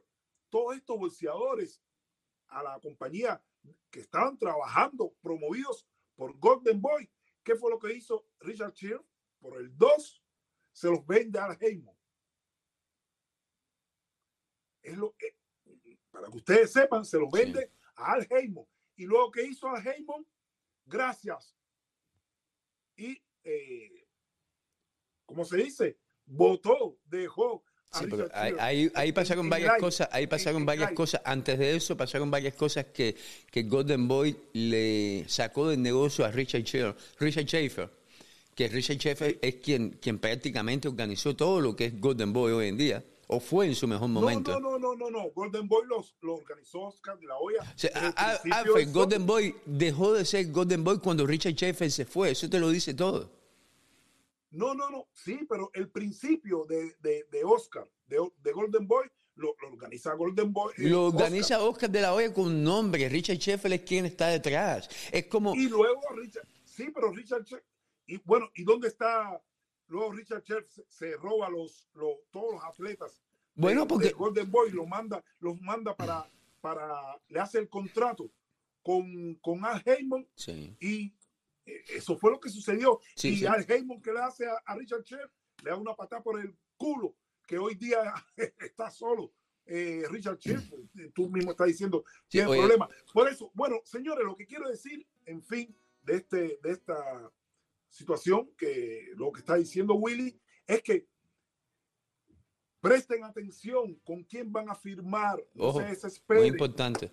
todos 0.49 0.75
estos 0.75 0.97
bolseadores 0.97 1.81
a 2.47 2.63
la 2.63 2.79
compañía 2.79 3.43
que 3.89 4.01
estaban 4.01 4.37
trabajando, 4.37 5.13
promovidos 5.21 5.87
por 6.15 6.37
Golden 6.37 6.81
Boy, 6.81 7.09
¿qué 7.43 7.55
fue 7.55 7.71
lo 7.71 7.79
que 7.79 7.93
hizo 7.93 8.25
Richard 8.39 8.73
Cheer? 8.73 9.01
Por 9.39 9.57
el 9.57 9.75
2 9.77 10.20
se 10.71 10.87
los 10.89 11.05
vende 11.05 11.39
al 11.39 11.57
Heyman. 11.59 11.95
Es 14.81 14.97
lo 14.97 15.15
que, 15.15 15.35
para 16.09 16.27
que 16.27 16.37
ustedes 16.37 16.71
sepan, 16.71 17.05
se 17.05 17.19
los 17.19 17.31
vende 17.31 17.71
a 17.95 18.13
Al 18.13 18.27
Heyman. 18.29 18.65
Y 18.95 19.05
luego 19.05 19.31
que 19.31 19.43
hizo 19.43 19.69
Al 19.69 19.85
Heyman, 19.85 20.25
gracias. 20.85 21.55
Y, 22.95 23.21
eh, 23.43 24.07
como 25.25 25.45
se 25.45 25.57
dice, 25.57 25.97
votó, 26.25 26.97
dejó. 27.05 27.63
ahí, 28.33 29.11
pasaron 29.11 29.49
varias 29.49 29.77
cosas, 29.77 30.09
ahí 30.11 30.25
pasaron 30.25 30.65
varias 30.65 30.93
cosas. 30.93 31.21
Antes 31.25 31.59
de 31.59 31.75
eso 31.75 31.95
pasaron 31.97 32.31
varias 32.31 32.55
cosas 32.55 32.85
que, 32.85 33.15
que 33.51 33.63
Golden 33.63 34.07
Boy 34.07 34.35
le 34.53 35.25
sacó 35.27 35.69
del 35.69 35.81
negocio 35.81 36.25
a 36.25 36.31
Richard 36.31 36.63
Schaefer, 36.63 36.95
Richard 37.19 37.45
Schaefer 37.45 38.00
que 38.55 38.67
Richard 38.67 38.97
Schaefer 38.97 39.39
es 39.41 39.55
quien, 39.55 39.91
quien 40.01 40.19
prácticamente 40.19 40.87
organizó 40.87 41.35
todo 41.35 41.61
lo 41.61 41.75
que 41.75 41.85
es 41.85 41.99
Golden 41.99 42.33
Boy 42.33 42.51
hoy 42.51 42.67
en 42.67 42.77
día 42.77 43.03
o 43.33 43.39
fue 43.39 43.65
en 43.65 43.75
su 43.75 43.87
mejor 43.87 44.09
momento. 44.09 44.59
No, 44.59 44.77
no, 44.77 44.77
no, 44.77 44.93
no, 44.93 45.09
no. 45.09 45.29
Golden 45.33 45.67
Boy 45.67 45.85
los, 45.87 46.15
lo 46.21 46.35
organizó 46.35 46.81
Oscar 46.81 47.17
de 47.17 47.27
la 47.27 47.37
Hoya. 47.37 47.63
Golden 48.91 49.25
Boy 49.25 49.55
dejó 49.65 50.13
de 50.13 50.25
ser 50.25 50.51
Golden 50.51 50.83
Boy 50.83 50.99
cuando 50.99 51.25
Richard 51.25 51.53
Sheffer 51.53 51.89
se 51.89 52.05
fue. 52.05 52.31
Eso 52.31 52.49
te 52.49 52.59
lo 52.59 52.69
dice 52.69 52.93
todo. 52.93 53.31
No, 54.51 54.75
no, 54.75 54.89
no. 54.89 55.07
Sí, 55.13 55.45
pero 55.49 55.71
el 55.73 55.89
principio 55.89 56.65
de, 56.67 56.93
de, 56.99 57.25
de 57.31 57.43
Oscar, 57.45 57.87
de, 58.07 58.17
de, 58.43 58.51
Golden 58.51 58.85
Boy, 58.85 59.07
lo, 59.35 59.55
lo, 59.61 59.69
organiza 59.69 60.13
Golden 60.13 60.51
Boy. 60.51 60.73
Eh, 60.77 60.89
lo 60.89 61.05
organiza 61.05 61.61
Oscar. 61.61 61.89
de 61.89 62.01
la 62.01 62.13
Hoya 62.13 62.33
con 62.33 62.61
nombre. 62.61 63.07
Richard 63.07 63.37
Sheffer 63.37 63.71
es 63.71 63.81
quien 63.83 64.05
está 64.05 64.27
detrás. 64.27 64.89
Es 65.09 65.27
como. 65.27 65.55
Y 65.55 65.69
luego 65.69 66.01
Richard. 66.17 66.45
Sí, 66.65 66.89
pero 66.93 67.11
Richard 67.11 67.45
Y 68.11 68.17
bueno, 68.25 68.49
¿y 68.55 68.63
dónde 68.63 68.87
está 68.89 69.41
Luego 69.91 70.13
Richard 70.13 70.43
Chef 70.43 70.65
se, 70.87 71.17
roba 71.17 71.49
los, 71.49 71.89
los, 71.95 72.15
todos 72.31 72.53
los 72.53 72.63
atletas. 72.63 73.21
Bueno, 73.55 73.85
porque 73.85 74.11
Golden 74.11 74.49
Boy 74.49 74.71
los 74.71 74.87
manda, 74.87 75.21
los 75.39 75.59
manda 75.59 75.95
para, 75.97 76.31
para, 76.61 77.21
le 77.27 77.39
hace 77.41 77.59
el 77.59 77.67
contrato 77.67 78.31
con, 78.81 79.35
con 79.35 79.65
Al 79.65 79.83
Heyman 79.85 80.25
y 80.79 81.13
eh, 81.65 81.83
eso 81.89 82.17
fue 82.17 82.31
lo 82.31 82.39
que 82.39 82.49
sucedió. 82.49 83.01
y 83.21 83.45
Al 83.45 83.69
Heyman 83.69 84.01
que 84.01 84.13
le 84.13 84.21
hace 84.21 84.45
a, 84.47 84.75
Richard 84.75 85.03
Chef 85.03 85.29
le 85.61 85.71
da 85.71 85.75
una 85.75 85.93
patada 85.93 86.23
por 86.23 86.39
el 86.39 86.55
culo, 86.77 87.13
que 87.45 87.57
hoy 87.57 87.75
día 87.75 88.13
está 88.59 88.89
solo. 88.89 89.33
Eh, 89.65 90.05
Richard 90.09 90.37
Chef, 90.37 90.71
eh, 90.71 91.11
tú 91.13 91.29
mismo 91.29 91.51
estás 91.51 91.67
diciendo, 91.67 92.05
tiene 92.29 92.47
problema. 92.47 92.89
Por 93.13 93.27
eso, 93.27 93.51
bueno, 93.53 93.81
señores, 93.83 94.23
lo 94.25 94.37
que 94.37 94.47
quiero 94.47 94.69
decir, 94.69 95.05
en 95.25 95.43
fin, 95.43 95.75
de, 96.03 96.15
este, 96.15 96.59
de 96.63 96.71
esta 96.71 97.29
situación 97.91 98.49
que 98.57 99.11
lo 99.15 99.31
que 99.31 99.41
está 99.41 99.55
diciendo 99.55 99.93
Willy 99.95 100.39
es 100.65 100.81
que 100.81 101.07
presten 102.79 103.23
atención 103.23 103.95
con 104.03 104.23
quién 104.23 104.51
van 104.51 104.69
a 104.69 104.75
firmar, 104.75 105.43
no 105.53 105.65
Ojo, 105.65 105.79
se 105.81 105.85
desesperen. 105.87 106.43
Muy 106.43 106.49
importante. 106.51 107.11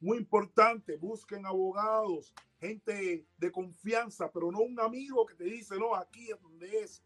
muy 0.00 0.18
importante, 0.18 0.96
busquen 0.96 1.44
abogados, 1.44 2.32
gente 2.58 3.26
de 3.36 3.52
confianza, 3.52 4.30
pero 4.32 4.50
no 4.50 4.60
un 4.60 4.78
amigo 4.80 5.26
que 5.26 5.34
te 5.34 5.44
dice, 5.44 5.76
no, 5.78 5.94
aquí 5.94 6.30
es 6.30 6.40
donde 6.40 6.80
es. 6.80 7.02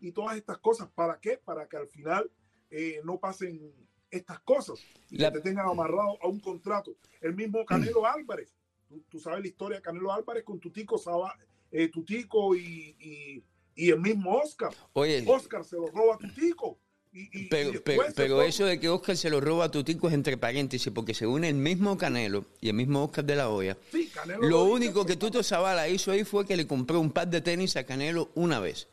Y 0.00 0.12
todas 0.12 0.36
estas 0.36 0.58
cosas, 0.58 0.88
¿para 0.90 1.18
qué? 1.20 1.38
Para 1.38 1.68
que 1.68 1.76
al 1.76 1.88
final 1.88 2.30
eh, 2.70 3.00
no 3.04 3.18
pasen 3.18 3.72
estas 4.10 4.40
cosas 4.40 4.78
y 5.08 5.16
La- 5.18 5.30
que 5.32 5.38
te 5.38 5.44
tengan 5.44 5.68
amarrado 5.68 6.18
a 6.22 6.26
un 6.28 6.40
contrato. 6.40 6.96
El 7.20 7.34
mismo 7.34 7.64
Canelo 7.66 8.04
Álvarez, 8.06 8.54
tú, 8.88 9.02
tú 9.08 9.18
sabes 9.18 9.40
la 9.40 9.46
historia 9.48 9.78
de 9.78 9.82
Canelo 9.82 10.12
Álvarez 10.12 10.44
con 10.44 10.60
Tutico, 10.60 10.98
Saba, 10.98 11.36
eh, 11.72 11.88
Tutico 11.88 12.54
y, 12.54 12.94
y, 13.00 13.42
y 13.74 13.90
el 13.90 14.00
mismo 14.00 14.36
Oscar. 14.36 14.70
Oye, 14.92 15.24
Oscar 15.26 15.64
se 15.64 15.76
lo 15.76 15.86
roba 15.88 16.14
a 16.14 16.18
Tutico. 16.18 16.78
Y, 17.14 17.48
pero, 17.48 18.40
eso 18.42 18.64
de 18.64 18.80
que 18.80 18.88
Oscar 18.88 19.18
se 19.18 19.28
lo 19.28 19.38
roba 19.38 19.66
a 19.66 19.70
Tutico 19.70 20.08
es 20.08 20.14
entre 20.14 20.38
paréntesis, 20.38 20.90
porque 20.94 21.12
según 21.12 21.44
el 21.44 21.52
mismo 21.54 21.98
Canelo 21.98 22.46
y 22.58 22.68
el 22.68 22.74
mismo 22.74 23.04
Oscar 23.04 23.22
de 23.24 23.36
la 23.36 23.50
Hoya, 23.50 23.76
Sí, 23.90 24.10
lo 24.40 24.64
dice 24.64 24.72
único 24.72 25.04
que 25.04 25.16
Tuto 25.16 25.42
Zavala 25.42 25.90
hizo 25.90 26.10
ahí 26.10 26.24
fue 26.24 26.46
que 26.46 26.56
le 26.56 26.66
compró 26.66 27.00
un 27.00 27.10
par 27.10 27.28
de 27.28 27.42
tenis 27.42 27.76
a 27.76 27.84
Canelo 27.84 28.30
una 28.34 28.60
vez. 28.60 28.88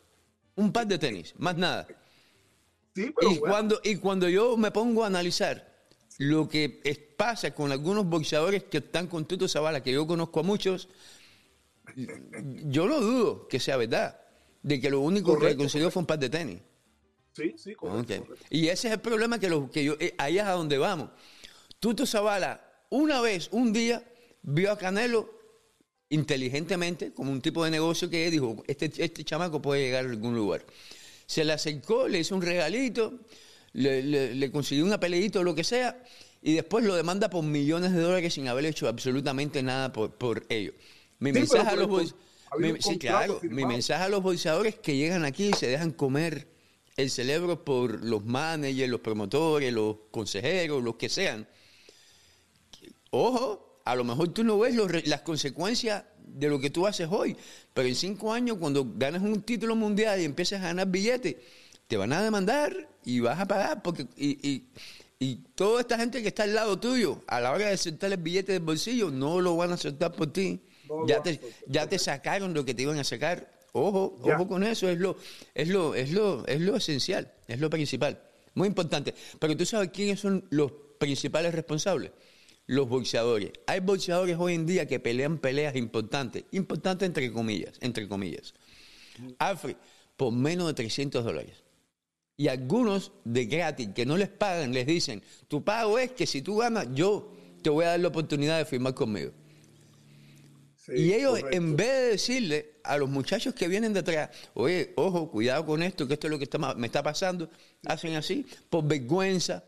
Un 0.55 0.73
par 0.73 0.85
de 0.87 0.97
tenis, 0.99 1.33
más 1.37 1.55
nada. 1.55 1.87
Sí, 2.93 3.13
pero 3.17 3.31
Y 3.31 3.37
bueno, 3.37 3.41
cuando, 3.53 3.79
y 3.85 3.95
cuando 3.95 4.27
yo 4.27 4.57
me 4.57 4.71
pongo 4.71 5.05
a 5.05 5.07
analizar 5.07 5.65
lo 6.17 6.49
que 6.49 6.81
es- 6.83 6.99
pasa 7.15 7.53
con 7.55 7.71
algunos 7.71 8.05
boxeadores 8.05 8.63
que 8.65 8.79
están 8.79 9.07
con 9.07 9.25
Tuto 9.25 9.47
Zavala, 9.47 9.81
que 9.81 9.93
yo 9.93 10.05
conozco 10.05 10.41
a 10.41 10.43
muchos, 10.43 10.89
yo 11.95 12.87
no 12.87 12.99
dudo 12.99 13.47
que 13.47 13.59
sea 13.59 13.77
verdad, 13.77 14.19
de 14.63 14.79
que 14.79 14.89
lo 14.89 15.01
único 15.01 15.37
que 15.39 15.55
consiguió 15.55 15.89
fue 15.91 16.01
un 16.01 16.07
par 16.07 16.19
de 16.19 16.29
tenis. 16.29 16.59
sí, 17.33 17.53
sí, 17.57 17.73
correcto, 17.75 18.13
Ok. 18.15 18.27
correcto. 18.27 18.45
Y 18.49 18.67
ese 18.67 18.87
es 18.87 18.93
el 18.93 18.99
problema 18.99 19.39
que, 19.39 19.49
lo, 19.49 19.69
que 19.71 19.83
yo, 19.83 19.95
eh, 19.99 20.13
ahí 20.17 20.37
es 20.39 20.43
a 20.45 20.51
donde 20.51 20.77
vamos. 20.77 21.09
Tuto 21.79 22.05
Zavala, 22.05 22.61
una 22.89 23.21
vez, 23.21 23.47
un 23.51 23.71
día, 23.71 24.03
vio 24.41 24.71
a 24.71 24.77
Canelo 24.77 25.29
inteligentemente, 26.09 27.13
como 27.13 27.31
un 27.31 27.41
tipo 27.41 27.63
de 27.63 27.71
negocio 27.71 28.09
que 28.09 28.29
dijo, 28.31 28.63
este, 28.67 28.91
este 28.97 29.23
chamaco 29.23 29.61
puede 29.61 29.81
llegar 29.83 30.05
a 30.05 30.09
algún 30.09 30.35
lugar. 30.35 30.65
Se 31.27 31.43
le 31.45 31.53
acercó, 31.53 32.07
le 32.07 32.19
hizo 32.19 32.35
un 32.35 32.41
regalito, 32.41 33.19
le, 33.73 34.01
le- 34.01 34.33
le 34.35 34.51
consiguió 34.51 34.85
una 34.85 34.99
peleita 34.99 35.39
o 35.39 35.43
lo 35.43 35.53
que 35.53 35.63
sea, 35.63 36.03
y 36.41 36.55
después 36.55 36.83
lo 36.83 36.95
demanda 36.95 37.29
por 37.29 37.43
millones 37.43 37.93
de 37.93 38.01
dólares 38.01 38.33
sin 38.33 38.47
haber 38.47 38.65
hecho 38.65 38.87
absolutamente 38.87 39.61
nada 39.61 39.93
por, 39.93 40.11
por 40.15 40.45
ello. 40.49 40.73
Mi 41.19 41.31
Sí, 41.31 41.39
mensaje 41.39 41.69
a 41.69 41.75
los 41.75 42.15
había 42.51 42.73
mi- 42.73 42.81
sí, 42.81 42.97
mensaje 43.65 44.03
a 44.03 44.09
los 44.09 44.23
que 44.81 44.95
llegan 44.95 45.25
aquí 45.25 45.49
y 45.49 45.53
se 45.53 45.67
dejan 45.67 45.91
comer 45.91 46.47
el 46.97 47.09
cerebro 47.09 47.63
por 47.63 48.03
los 48.03 48.25
managers, 48.25 48.89
los 48.89 49.01
promotores, 49.01 49.71
los 49.73 49.97
consejeros, 50.11 50.83
los 50.83 50.95
que 50.95 51.09
sean. 51.09 51.47
Ojo, 53.11 53.81
a 53.85 53.95
lo 53.95 54.03
mejor 54.03 54.29
tú 54.29 54.43
no 54.43 54.57
ves 54.59 54.75
los 54.75 55.07
las 55.07 55.21
consecuencias 55.21 56.03
de 56.25 56.47
lo 56.47 56.59
que 56.59 56.69
tú 56.69 56.85
haces 56.87 57.07
hoy, 57.11 57.35
pero 57.73 57.87
en 57.87 57.95
cinco 57.95 58.31
años 58.33 58.57
cuando 58.59 58.85
ganas 58.95 59.21
un 59.21 59.41
título 59.41 59.75
mundial 59.75 60.21
y 60.21 60.25
empiezas 60.25 60.61
a 60.61 60.65
ganar 60.65 60.87
billetes, 60.87 61.35
te 61.87 61.97
van 61.97 62.13
a 62.13 62.21
demandar 62.21 62.87
y 63.03 63.19
vas 63.19 63.39
a 63.39 63.47
pagar 63.47 63.81
porque 63.81 64.07
y, 64.15 64.47
y- 64.47 64.63
y 65.21 65.35
toda 65.55 65.81
esta 65.81 65.97
gente 65.97 66.21
que 66.21 66.29
está 66.29 66.43
al 66.43 66.55
lado 66.55 66.79
tuyo, 66.79 67.21
a 67.27 67.41
la 67.41 67.51
hora 67.51 67.67
de 67.67 67.77
soltar 67.77 68.11
el 68.13 68.19
billete 68.21 68.53
del 68.53 68.61
bolsillo, 68.61 69.09
no 69.11 69.41
lo 69.41 69.57
van 69.57 69.73
a 69.73 69.77
soltar 69.77 70.13
por 70.13 70.31
ti. 70.31 70.61
No 70.89 71.07
ya, 71.07 71.21
te, 71.21 71.39
ya 71.67 71.87
te 71.87 71.99
sacaron 71.99 72.53
lo 72.53 72.65
que 72.65 72.73
te 72.73 72.81
iban 72.81 72.97
a 72.99 73.03
sacar. 73.03 73.51
Ojo, 73.71 74.19
Ya. 74.25 74.35
ojo 74.35 74.47
con 74.47 74.63
eso, 74.63 74.89
es 74.89 74.97
lo, 74.99 75.15
es 75.53 75.67
lo, 75.69 75.93
es 75.95 76.11
lo, 76.11 76.45
es 76.47 76.59
lo 76.59 76.75
esencial, 76.75 77.31
es 77.47 77.59
lo 77.59 77.69
principal. 77.69 78.19
Muy 78.55 78.67
importante. 78.67 79.13
Pero 79.39 79.55
tú 79.55 79.65
sabes 79.65 79.91
quiénes 79.93 80.19
son 80.19 80.45
los 80.49 80.71
principales 80.97 81.53
responsables. 81.53 82.11
Los 82.65 82.87
boxeadores. 82.89 83.51
Hay 83.67 83.79
boxeadores 83.79 84.37
hoy 84.39 84.53
en 84.55 84.65
día 84.65 84.87
que 84.87 84.99
pelean 84.99 85.37
peleas 85.39 85.75
importantes, 85.75 86.43
importantes 86.51 87.05
entre 87.07 87.31
comillas, 87.31 87.73
entre 87.81 88.07
comillas. 88.07 88.53
Alfred, 89.39 89.75
por 90.17 90.31
menos 90.33 90.67
de 90.67 90.73
300 90.73 91.23
dólares. 91.23 91.63
Y 92.37 92.47
algunos 92.47 93.11
de 93.25 93.45
gratis, 93.45 93.89
que 93.93 94.05
no 94.05 94.17
les 94.17 94.29
pagan, 94.29 94.73
les 94.73 94.85
dicen, 94.87 95.21
tu 95.47 95.63
pago 95.63 95.99
es 95.99 96.11
que 96.11 96.25
si 96.25 96.41
tú 96.41 96.57
ganas, 96.57 96.87
yo 96.93 97.33
te 97.61 97.69
voy 97.69 97.85
a 97.85 97.89
dar 97.89 97.99
la 97.99 98.07
oportunidad 98.07 98.57
de 98.57 98.65
firmar 98.65 98.93
conmigo. 98.93 99.31
Sí, 100.89 101.01
Y 101.01 101.13
ellos, 101.13 101.31
correcto. 101.31 101.57
en 101.57 101.75
vez 101.75 101.87
de 101.87 102.07
decirle 102.09 102.73
a 102.83 102.97
los 102.97 103.09
muchachos 103.09 103.53
que 103.53 103.67
vienen 103.67 103.93
detrás, 103.93 104.29
oye, 104.53 104.93
ojo, 104.95 105.29
cuidado 105.29 105.65
con 105.65 105.83
esto, 105.83 106.07
que 106.07 106.13
esto 106.13 106.27
es 106.27 106.31
lo 106.31 106.37
que 106.37 106.45
está, 106.45 106.57
me 106.75 106.87
está 106.87 107.03
pasando, 107.03 107.49
hacen 107.85 108.15
así, 108.15 108.45
por 108.69 108.85
vergüenza, 108.85 109.63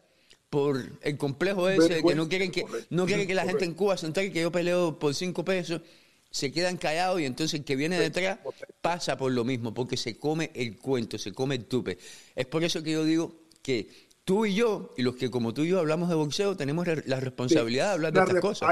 por 0.50 0.82
el 1.02 1.18
complejo 1.18 1.70
ese 1.70 1.96
de 1.96 2.04
que 2.04 2.16
no 2.16 2.28
quieren 2.28 2.52
que, 2.52 2.64
correcto, 2.64 2.88
no 2.90 3.06
quieren 3.06 3.26
que 3.26 3.34
la 3.34 3.46
gente 3.46 3.64
en 3.64 3.74
Cuba 3.74 3.96
se 3.96 4.06
entere 4.06 4.32
que 4.32 4.42
yo 4.42 4.52
peleo 4.52 5.00
por 5.00 5.16
cinco 5.16 5.46
pesos, 5.46 5.82
se 6.30 6.52
quedan 6.52 6.78
callados 6.78 7.22
y 7.22 7.26
entonces 7.26 7.60
el 7.60 7.66
que 7.66 7.76
viene 7.76 8.00
detrás 8.00 8.40
pasa 8.82 9.18
por 9.18 9.32
lo 9.32 9.44
mismo, 9.44 9.74
porque 9.74 9.98
se 9.98 10.18
come 10.18 10.52
el 10.54 10.78
cuento, 10.78 11.18
se 11.18 11.32
come 11.34 11.56
el 11.56 11.66
tupe. 11.66 11.98
Es 12.36 12.46
por 12.46 12.64
eso 12.64 12.84
que 12.84 12.92
yo 12.92 13.04
digo 13.06 13.44
que 13.62 13.88
tú 14.24 14.46
y 14.46 14.56
yo, 14.56 14.94
y 14.98 15.04
los 15.04 15.16
que 15.16 15.30
como 15.30 15.54
tú 15.54 15.64
y 15.64 15.70
yo 15.70 15.80
hablamos 15.80 16.10
de 16.10 16.16
boxeo, 16.16 16.56
tenemos 16.56 16.88
la 17.06 17.20
responsabilidad 17.20 17.88
de 17.88 17.94
hablar 17.94 18.14
de 18.14 18.20
estas 18.20 18.42
cosas. 18.42 18.70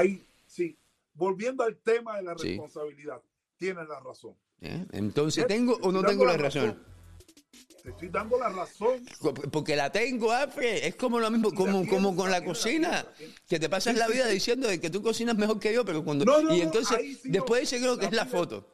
Volviendo 1.20 1.64
al 1.66 1.76
tema 1.78 2.16
de 2.16 2.24
la 2.24 2.38
Sí. 2.38 2.48
responsabilidad, 2.48 3.22
tienes 3.58 3.88
la 3.90 4.00
razón. 4.00 4.36
¿Eh? 4.62 4.86
Entonces, 4.94 5.46
Te 5.46 5.54
¿tengo 5.54 5.78
o 5.82 5.92
no 5.92 6.02
tengo 6.04 6.24
la 6.24 6.38
razón? 6.38 6.82
Te 7.84 7.90
estoy 7.90 8.08
dando 8.10 8.38
la 8.40 8.50
razón. 8.50 9.06
Porque 9.52 9.76
la 9.76 9.92
tengo, 9.92 10.32
Alfred. 10.32 10.86
Es 10.86 10.96
como 10.96 11.20
lo 11.20 11.30
mismo, 11.30 11.52
como, 11.54 11.82
tienes, 11.82 11.90
como 11.90 12.16
con 12.16 12.32
la 12.32 12.44
cocina. 12.44 12.90
la. 12.90 13.14
Que 13.48 13.60
te 13.60 13.68
pasas 13.70 13.94
Sí, 13.96 14.00
la 14.00 14.08
vida 14.08 14.28
sí. 14.28 14.34
diciendo 14.34 14.68
de 14.70 14.80
que 14.80 14.90
tú 14.90 15.02
cocinas 15.02 15.38
mejor 15.38 15.60
que 15.60 15.74
yo, 15.74 15.84
pero 15.84 16.04
cuando. 16.06 16.24
No, 16.26 16.42
no, 16.42 16.54
y 16.56 16.60
no, 16.60 16.64
entonces, 16.66 16.98
sí 17.22 17.30
después 17.30 17.60
no. 17.60 17.62
dice 17.62 17.78
creo 17.80 17.98
que 17.98 18.06
es 18.06 18.14
la 18.14 18.26
foto. 18.26 18.66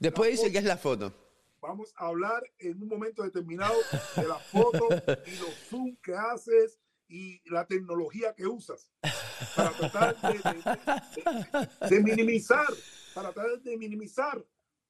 Después 0.00 0.30
dice 0.32 0.42
foto. 0.44 0.52
que 0.52 0.58
es 0.58 0.64
la 0.64 0.76
foto. 0.76 1.12
Vamos 1.60 1.92
a 1.96 2.06
hablar 2.08 2.42
en 2.58 2.82
un 2.82 2.88
momento 2.88 3.22
determinado 3.22 3.74
de 4.16 4.26
la 4.26 4.34
foto 4.38 4.88
y 5.26 5.36
los 5.38 5.54
zoom 5.70 5.94
que 6.02 6.12
haces 6.14 6.78
y 7.14 7.42
la 7.50 7.66
tecnología 7.66 8.34
que 8.34 8.46
usas 8.46 8.90
para 9.54 9.70
tratar 9.72 10.16
de, 10.22 10.38
de- 10.38 11.88
de- 11.90 11.96
de 11.96 12.02
minimizar, 12.02 12.66
para 13.14 13.32
tratar 13.32 13.60
de 13.60 13.76
minimizar 13.76 14.42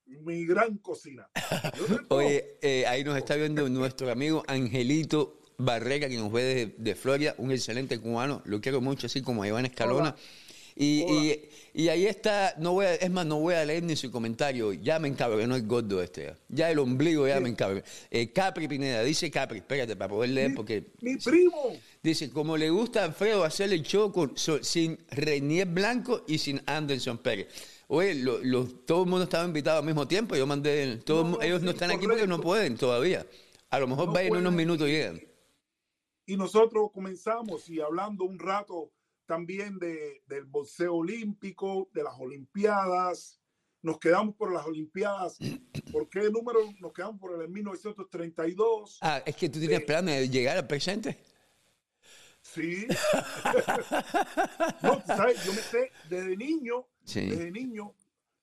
mi 0.06 0.46
gran 0.46 0.78
cocina. 0.78 1.28
Oye, 2.10 2.58
eh, 2.62 2.86
ahí 2.86 3.02
nos 3.02 3.16
está 3.18 3.34
viendo 3.34 3.68
nuestro 3.68 4.08
amigo 4.10 4.44
Angelito 4.46 5.40
Barrera, 5.58 6.08
que 6.08 6.16
nos 6.16 6.30
ve 6.30 6.42
de, 6.42 6.66
de 6.78 6.94
Florida, 6.94 7.34
un 7.38 7.50
excelente 7.50 7.98
cubano. 7.98 8.40
Lo 8.44 8.60
quiero 8.60 8.80
mucho, 8.80 9.06
así 9.08 9.20
como 9.22 9.42
a 9.42 9.48
Iván 9.48 9.66
Escalona. 9.66 10.10
Hola. 10.10 10.16
Y, 10.74 11.02
y- 11.02 11.48
y 11.74 11.88
ahí 11.88 12.06
está, 12.06 12.54
no 12.58 12.72
voy 12.72 12.86
a- 12.86 12.94
es 12.94 13.10
más, 13.10 13.26
no 13.26 13.40
voy 13.40 13.54
a 13.54 13.64
leer 13.64 13.82
ni 13.82 13.96
su 13.96 14.10
comentario. 14.10 14.72
Ya 14.72 14.98
me 14.98 15.08
no 15.46 15.56
el 15.56 15.66
gordo 15.66 16.02
este. 16.02 16.34
Ya, 16.48 16.70
el 16.70 16.78
ombligo 16.78 17.26
ya 17.28 17.40
me 17.40 17.48
encabronó. 17.50 17.82
Eh, 18.10 18.30
Capri 18.32 18.68
Pineda, 18.68 19.02
dice 19.02 19.30
Capri, 19.30 19.58
espérate 19.58 19.96
para 19.96 20.08
poder 20.08 20.30
leer, 20.30 20.50
mi, 20.50 20.56
porque 20.56 20.84
mi 21.00 21.16
primo, 21.16 21.72
Dice, 22.02 22.30
como 22.30 22.56
le 22.56 22.68
gusta 22.70 23.02
a 23.02 23.04
Alfredo 23.04 23.44
hacer 23.44 23.72
el 23.72 23.82
show 23.82 24.10
con, 24.12 24.36
so- 24.36 24.62
sin 24.62 24.98
Renier 25.10 25.68
Blanco 25.68 26.24
y 26.26 26.38
sin 26.38 26.60
Anderson 26.66 27.18
Pérez. 27.18 27.46
Oye, 27.88 28.14
lo- 28.14 28.38
lo- 28.42 28.64
todo 28.66 29.04
el 29.04 29.10
mundo 29.10 29.24
estaba 29.24 29.44
invitado 29.44 29.78
al 29.78 29.84
mismo 29.84 30.08
tiempo. 30.08 30.34
Yo 30.34 30.46
mandé, 30.46 30.96
todo 31.04 31.24
No, 31.24 31.42
ellos 31.42 31.62
no 31.62 31.70
están 31.70 31.90
aquí 31.90 32.06
porque 32.06 32.26
no 32.26 32.40
pueden 32.40 32.76
todavía. 32.76 33.26
A 33.70 33.78
lo 33.78 33.86
mejor 33.86 34.06
No 34.06 34.12
vayan 34.12 34.36
unos 34.36 34.52
minutos 34.52 34.88
llegan. 34.88 35.22
y 36.26 36.36
nosotros 36.36 36.90
comenzamos 36.92 37.68
y 37.68 37.80
hablando 37.80 38.24
un 38.24 38.38
rato 38.38 38.90
también 39.36 39.78
de, 39.78 40.22
del 40.26 40.44
boxeo 40.44 40.94
olímpico, 40.96 41.88
de 41.94 42.02
las 42.02 42.12
Olimpiadas. 42.20 43.40
Nos 43.80 43.98
quedamos 43.98 44.34
por 44.36 44.52
las 44.52 44.66
Olimpiadas. 44.66 45.38
¿Por 45.90 46.10
qué 46.10 46.28
número 46.30 46.60
nos 46.80 46.92
quedamos 46.92 47.18
por 47.18 47.40
el 47.40 47.48
1932? 47.48 48.98
Ah, 49.00 49.22
es 49.24 49.34
que 49.34 49.48
tú 49.48 49.58
tienes 49.58 49.78
Sí. 49.78 49.84
planes 49.86 50.20
de 50.20 50.28
llegar 50.28 50.58
al 50.58 50.66
presente. 50.66 51.18
Sí. 52.42 52.86
no, 54.82 55.00
sabes, 55.06 55.42
yo 55.46 55.52
me 55.54 55.62
sé 55.62 55.90
desde 56.10 56.36
niño, 56.36 56.86
Sí. 57.04 57.30
desde 57.30 57.50
niño, 57.50 57.94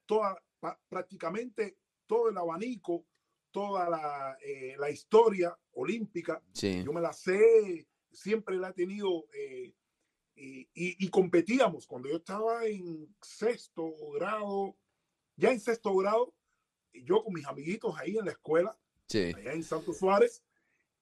toda, 0.07 0.41
prácticamente 0.89 1.77
todo 2.07 2.29
el 2.29 2.37
abanico, 2.39 3.05
toda 3.51 3.87
la, 3.91 4.37
eh, 4.43 4.75
la 4.79 4.89
historia 4.89 5.55
olímpica, 5.73 6.41
Sí. 6.51 6.81
yo 6.83 6.91
me 6.93 7.01
la 7.01 7.13
sé, 7.13 7.85
siempre 8.11 8.55
la 8.57 8.69
he 8.69 8.73
tenido 8.73 9.25
eh, 9.33 9.71
y, 10.39 10.61
y- 10.73 11.05
y 11.05 11.09
competíamos. 11.09 11.85
Cuando 11.85 12.09
yo 12.09 12.17
estaba 12.17 12.65
en 12.65 13.13
sexto 13.21 13.93
grado, 14.13 14.77
ya 15.35 15.51
en 15.51 15.59
sexto 15.59 15.95
grado, 15.95 16.33
yo 16.93 17.23
con 17.23 17.33
mis 17.33 17.45
amiguitos 17.45 17.93
ahí 17.99 18.17
en 18.17 18.25
la 18.25 18.31
escuela, 18.31 18.77
Sí. 19.07 19.33
allá 19.35 19.53
en 19.53 19.63
Santo 19.63 19.93
Suárez, 19.93 20.43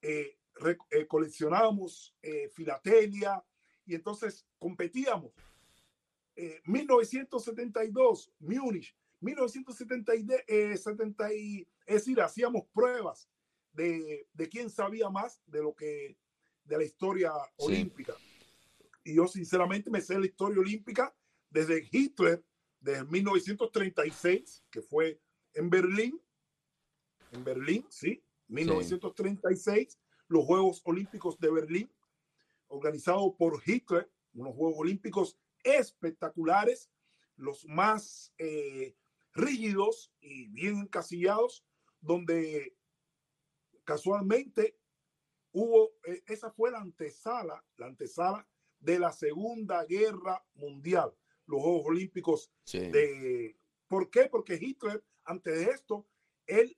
eh, 0.02 0.38
re- 0.54 0.78
eh, 0.90 1.06
coleccionábamos 1.06 2.14
eh, 2.22 2.48
filatelia 2.50 3.44
y 3.86 3.94
entonces 3.94 4.44
competíamos. 4.58 5.32
Eh, 6.36 6.60
1972, 6.64 8.32
Múnich, 8.38 8.94
1970, 9.20 10.14
y- 10.14 10.26
eh, 10.46 10.76
70 10.76 11.32
y- 11.34 11.66
es 11.86 11.94
decir, 11.96 12.20
hacíamos 12.20 12.66
pruebas 12.72 13.28
de, 13.72 14.26
de 14.32 14.48
quién 14.48 14.70
sabía 14.70 15.08
más 15.10 15.42
de 15.46 15.62
lo 15.62 15.74
que 15.74 16.16
de 16.64 16.76
la 16.76 16.84
historia 16.84 17.32
olímpica. 17.56 18.14
Y 19.08 19.14
yo 19.14 19.26
sinceramente 19.26 19.88
me 19.88 20.02
sé 20.02 20.18
la 20.18 20.26
historia 20.26 20.60
olímpica 20.60 21.16
desde 21.48 21.88
Hitler, 21.90 22.44
desde 22.78 23.06
1936, 23.06 24.66
que 24.70 24.82
fue 24.82 25.18
en 25.54 25.70
Berlín, 25.70 26.20
en 27.32 27.42
Berlín, 27.42 27.86
sí, 27.88 28.22
1936, 28.48 29.98
los 30.26 30.44
Juegos 30.44 30.82
Olímpicos 30.84 31.38
de 31.38 31.50
Berlín, 31.50 31.90
organizados 32.66 33.32
por 33.38 33.62
Hitler, 33.64 34.12
unos 34.34 34.54
Juegos 34.54 34.80
Olímpicos 34.80 35.38
espectaculares, 35.62 36.90
los 37.36 37.64
más 37.64 38.34
eh, 38.36 38.94
rígidos 39.32 40.12
y 40.20 40.48
bien 40.48 40.80
encasillados, 40.80 41.64
donde 42.02 42.76
casualmente 43.84 44.78
hubo, 45.52 45.92
eh, 46.04 46.22
esa 46.26 46.50
fue 46.50 46.70
la 46.70 46.80
antesala, 46.80 47.64
la 47.78 47.86
antesala 47.86 48.46
de 48.80 48.98
la 48.98 49.12
Segunda 49.12 49.84
Guerra 49.84 50.44
Mundial, 50.54 51.12
los 51.46 51.62
Juegos 51.62 51.86
Olímpicos 51.86 52.52
de... 52.72 53.56
¿Por 53.86 54.10
qué? 54.10 54.28
Porque 54.30 54.58
Hitler, 54.60 55.02
antes 55.24 55.54
de 55.54 55.72
esto, 55.72 56.06
él, 56.46 56.76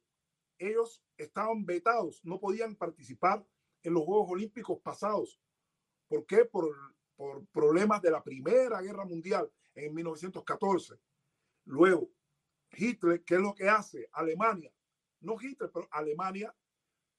ellos 0.58 1.02
estaban 1.16 1.64
vetados, 1.66 2.20
no 2.24 2.38
podían 2.38 2.76
participar 2.76 3.44
en 3.82 3.94
los 3.94 4.04
Juegos 4.04 4.30
Olímpicos 4.30 4.78
pasados. 4.80 5.40
¿Por 6.08 6.24
qué? 6.26 6.44
Por, 6.44 6.72
por 7.16 7.46
problemas 7.46 8.00
de 8.02 8.10
la 8.10 8.22
Primera 8.22 8.80
Guerra 8.80 9.04
Mundial 9.04 9.50
en 9.74 9.94
1914. 9.94 11.00
Luego, 11.64 12.10
Hitler, 12.72 13.22
¿qué 13.24 13.34
es 13.34 13.40
lo 13.40 13.54
que 13.54 13.68
hace? 13.68 14.08
Alemania, 14.12 14.72
no 15.20 15.36
Hitler, 15.40 15.70
pero 15.72 15.88
Alemania 15.90 16.54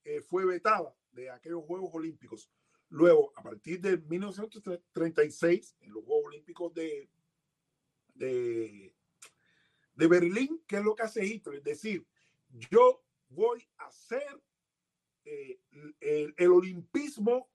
eh, 0.04 0.20
fue 0.22 0.44
vetada 0.44 0.94
de 1.12 1.30
aquellos 1.30 1.64
Juegos 1.64 1.90
Olímpicos. 1.92 2.50
Luego, 2.92 3.32
a 3.36 3.42
partir 3.42 3.80
de 3.80 3.96
1936, 3.96 5.76
en 5.80 5.94
los 5.94 6.04
Juegos 6.04 6.26
Olímpicos 6.26 6.74
de, 6.74 7.08
de, 8.12 8.94
de 9.94 10.06
Berlín, 10.06 10.62
¿qué 10.66 10.76
es 10.76 10.84
lo 10.84 10.94
que 10.94 11.04
hace 11.04 11.24
Hitler? 11.24 11.56
Es 11.56 11.64
decir, 11.64 12.06
yo 12.70 13.02
voy 13.30 13.66
a 13.78 13.86
hacer 13.86 14.42
eh, 15.24 15.58
el, 16.00 16.34
el, 16.36 16.50
olimpismo 16.50 17.48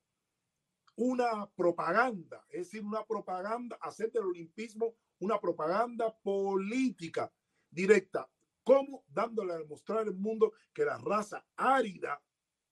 una 0.96 1.48
propaganda, 1.52 2.44
es 2.50 2.72
decir, 2.72 2.84
una 2.84 3.06
propaganda, 3.06 3.78
hacer 3.80 4.12
del 4.12 4.24
olimpismo 4.24 4.96
una 5.20 5.40
propaganda 5.40 6.18
política 6.18 7.32
directa. 7.70 8.28
¿Cómo? 8.64 9.06
Dándole 9.08 9.54
a 9.54 9.60
demostrar 9.60 10.00
al 10.00 10.16
mundo 10.16 10.54
que 10.74 10.84
la 10.84 10.98
raza 10.98 11.46
árida, 11.56 12.24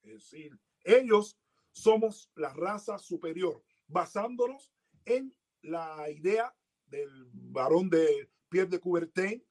es 0.02 0.14
decir, 0.14 0.60
ellos 0.84 1.38
somos 1.76 2.32
la 2.36 2.54
raza 2.54 2.98
superior, 2.98 3.62
basándonos 3.88 4.72
en 5.04 5.36
la 5.62 6.10
idea 6.10 6.56
del 6.88 7.10
varón 7.34 7.90
de 7.90 8.32
Pierre 8.50 8.70
de 8.70 8.80
Coubertin 8.80 9.46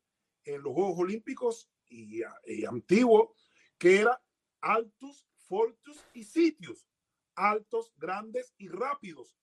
en 0.45 0.63
los 0.63 0.73
Juegos 0.73 0.99
Olímpicos 0.99 1.71
y, 1.87 2.23
y 2.47 2.65
antiguo, 2.65 3.37
que 3.77 4.01
era 4.01 4.21
altos, 4.63 5.27
fortus 5.47 6.03
y 6.15 6.25
sitios, 6.25 6.89
altos, 7.35 7.93
grandes 7.97 8.55
y 8.57 8.69
rápidos. 8.69 9.37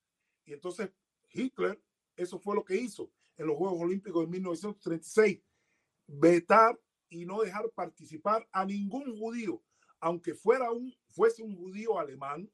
Y 0.46 0.54
entonces 0.54 0.91
Hitler, 1.32 1.80
eso 2.15 2.39
fue 2.39 2.56
lo 2.56 2.65
que 2.65 2.78
hizo 2.78 3.12
en 3.38 3.48
los 3.48 3.58
Juegos 3.58 3.80
Olímpicos 3.80 4.26
de 4.26 4.32
1936, 4.32 5.39
vetar 6.08 6.80
y 7.10 7.26
no 7.26 7.41
dejar 7.41 7.70
participar 7.72 8.48
a 8.52 8.65
ningún 8.65 9.17
judío, 9.17 9.63
aunque 10.00 10.34
fuera 10.34 10.72
un, 10.72 10.96
fuese 11.10 11.44
un 11.44 11.56
judío 11.56 12.00
alemán, 12.00 12.52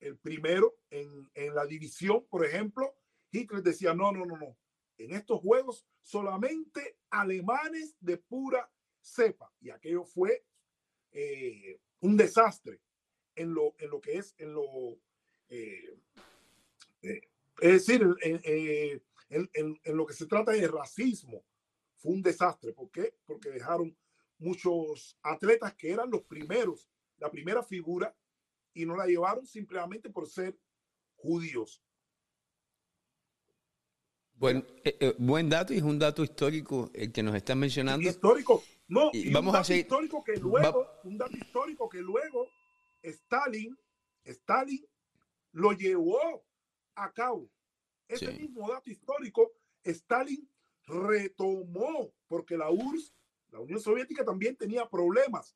el 0.00 0.16
primero 0.18 0.76
en, 0.90 1.30
en 1.34 1.54
la 1.54 1.66
división, 1.66 2.26
por 2.28 2.44
ejemplo, 2.44 2.94
Hitler 3.30 3.62
decía, 3.62 3.94
no, 3.94 4.10
no, 4.12 4.24
no, 4.24 4.36
no, 4.36 4.56
en 4.98 5.12
estos 5.12 5.40
juegos 5.40 5.86
solamente 6.02 6.98
alemanes 7.10 7.96
de 8.00 8.16
pura 8.18 8.70
cepa. 9.00 9.52
Y 9.60 9.70
aquello 9.70 10.04
fue 10.04 10.44
eh, 11.12 11.80
un 12.00 12.16
desastre 12.16 12.80
en 13.34 13.54
lo, 13.54 13.74
en 13.78 13.90
lo 13.90 14.00
que 14.00 14.18
es, 14.18 14.34
en 14.38 14.52
lo, 14.52 14.98
eh, 15.48 15.96
eh, 17.02 17.20
es 17.60 17.86
decir, 17.86 18.02
en, 18.22 18.40
en, 19.30 19.80
en, 19.84 19.96
lo 19.96 20.06
que 20.06 20.14
se 20.14 20.26
trata 20.26 20.52
de 20.52 20.66
racismo, 20.66 21.44
fue 21.96 22.12
un 22.12 22.22
desastre. 22.22 22.72
¿Por 22.72 22.90
qué? 22.90 23.14
Porque 23.24 23.50
dejaron 23.50 23.96
muchos 24.38 25.18
atletas 25.22 25.74
que 25.74 25.90
eran 25.90 26.10
los 26.10 26.22
primeros, 26.22 26.90
la 27.18 27.30
primera 27.30 27.62
figura, 27.62 28.14
y 28.74 28.86
no 28.86 28.96
la 28.96 29.06
llevaron 29.06 29.46
simplemente 29.46 30.10
por 30.10 30.28
ser 30.28 30.58
judíos. 31.16 31.82
Bueno, 34.34 34.64
eh, 34.84 34.96
eh, 35.00 35.14
buen 35.18 35.50
dato 35.50 35.74
y 35.74 35.76
es 35.76 35.82
un 35.82 35.98
dato 35.98 36.24
histórico 36.24 36.90
el 36.94 37.12
que 37.12 37.22
nos 37.22 37.34
están 37.34 37.58
mencionando. 37.58 38.08
Histórico, 38.08 38.62
no, 38.88 39.10
y 39.12 39.30
vamos 39.30 39.48
un 39.50 39.52
dato 39.52 39.60
a 39.60 39.64
seguir. 39.64 39.82
histórico 39.82 40.24
que 40.24 40.36
luego, 40.36 40.80
Va... 40.80 41.00
un 41.04 41.18
dato 41.18 41.36
histórico 41.36 41.88
que 41.90 42.00
luego 42.00 42.48
Stalin, 43.02 43.76
Stalin 44.24 44.86
lo 45.52 45.72
llevó 45.72 46.42
a 46.94 47.12
cabo. 47.12 47.50
Ese 48.08 48.32
sí. 48.32 48.42
mismo 48.42 48.68
dato 48.68 48.90
histórico, 48.90 49.52
Stalin 49.84 50.48
retomó, 50.86 52.12
porque 52.26 52.56
la 52.56 52.70
URSS, 52.70 53.14
la 53.50 53.60
Unión 53.60 53.80
Soviética 53.80 54.24
también 54.24 54.56
tenía 54.56 54.88
problemas. 54.88 55.54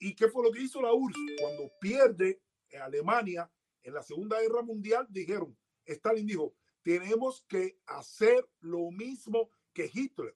¿Y 0.00 0.14
qué 0.14 0.28
fue 0.28 0.42
lo 0.42 0.50
que 0.50 0.62
hizo 0.62 0.80
la 0.80 0.92
URSS? 0.94 1.18
Cuando 1.38 1.70
pierde 1.78 2.42
Alemania 2.82 3.50
en 3.82 3.94
la 3.94 4.02
Segunda 4.02 4.40
Guerra 4.40 4.62
Mundial, 4.62 5.06
dijeron, 5.10 5.56
Stalin 5.84 6.26
dijo, 6.26 6.54
tenemos 6.82 7.44
que 7.46 7.78
hacer 7.86 8.48
lo 8.60 8.90
mismo 8.90 9.50
que 9.74 9.90
Hitler. 9.92 10.34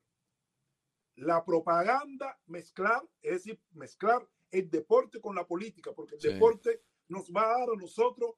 La 1.16 1.44
propaganda, 1.44 2.38
mezclar, 2.46 3.02
es 3.22 3.44
decir, 3.44 3.60
mezclar 3.70 4.28
el 4.50 4.68
deporte 4.68 5.20
con 5.20 5.34
la 5.34 5.46
política, 5.46 5.92
porque 5.94 6.16
el 6.16 6.20
sí. 6.20 6.28
deporte 6.28 6.82
nos 7.08 7.30
va 7.30 7.44
a 7.44 7.58
dar 7.58 7.70
a 7.70 7.76
nosotros 7.76 8.34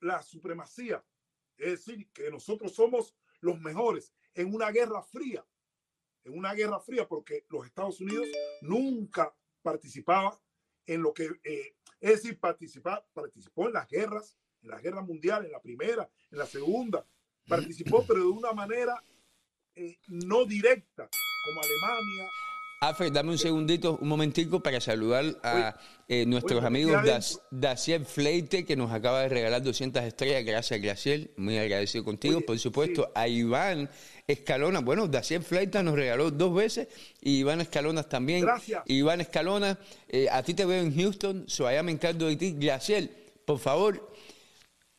la 0.00 0.22
supremacía. 0.22 1.04
Es 1.58 1.84
decir, 1.84 2.10
que 2.12 2.30
nosotros 2.30 2.74
somos 2.74 3.14
los 3.40 3.60
mejores 3.60 4.14
en 4.32 4.54
una 4.54 4.70
guerra 4.70 5.02
fría, 5.02 5.46
en 6.24 6.38
una 6.38 6.54
guerra 6.54 6.80
fría, 6.80 7.06
porque 7.06 7.44
los 7.50 7.66
Estados 7.66 8.00
Unidos 8.00 8.28
nunca 8.62 9.34
participaba 9.62 10.40
en 10.90 11.02
lo 11.02 11.14
que, 11.14 11.30
eh, 11.44 11.76
es 12.00 12.10
decir, 12.10 12.40
participó 12.40 13.68
en 13.68 13.72
las 13.72 13.88
guerras, 13.88 14.36
en 14.62 14.70
la 14.70 14.80
guerra 14.80 15.02
mundial, 15.02 15.46
en 15.46 15.52
la 15.52 15.62
primera, 15.62 16.10
en 16.32 16.38
la 16.38 16.46
segunda, 16.46 17.06
participó, 17.46 18.04
pero 18.08 18.20
de 18.20 18.26
una 18.26 18.52
manera 18.52 19.02
eh, 19.76 19.98
no 20.08 20.44
directa, 20.44 21.08
como 21.44 21.60
Alemania. 21.60 22.28
Alfred, 22.82 23.12
dame 23.12 23.32
un 23.32 23.36
segundito, 23.36 23.98
un 24.00 24.08
momentico 24.08 24.60
para 24.62 24.80
saludar 24.80 25.36
a 25.42 25.76
eh, 26.08 26.24
nuestros 26.24 26.64
amigos 26.64 27.38
Daciel 27.50 28.06
Fleite, 28.06 28.64
que 28.64 28.74
nos 28.74 28.90
acaba 28.90 29.20
de 29.20 29.28
regalar 29.28 29.62
200 29.62 30.02
estrellas. 30.02 30.46
Gracias, 30.46 30.80
Graciel. 30.80 31.30
Muy 31.36 31.58
agradecido 31.58 32.04
contigo. 32.04 32.38
Oye, 32.38 32.46
Por 32.46 32.58
supuesto, 32.58 33.02
sí. 33.02 33.10
a 33.14 33.28
Iván 33.28 33.90
Escalona. 34.26 34.80
Bueno, 34.80 35.08
Daciel 35.08 35.42
Fleita 35.42 35.82
nos 35.82 35.94
regaló 35.94 36.30
dos 36.30 36.54
veces 36.54 36.88
y 37.20 37.40
Iván 37.40 37.60
Escalona 37.60 38.02
también. 38.02 38.46
Gracias. 38.46 38.82
Iván 38.86 39.20
Escalona, 39.20 39.78
eh, 40.08 40.28
a 40.32 40.42
ti 40.42 40.54
te 40.54 40.64
veo 40.64 40.82
en 40.82 40.96
Houston, 40.96 41.44
so 41.48 41.66
allá 41.66 41.82
me 41.82 41.92
encargo 41.92 42.28
de 42.28 42.36
ti. 42.36 42.56
Graciel, 42.58 43.10
por 43.44 43.58
favor, 43.58 44.09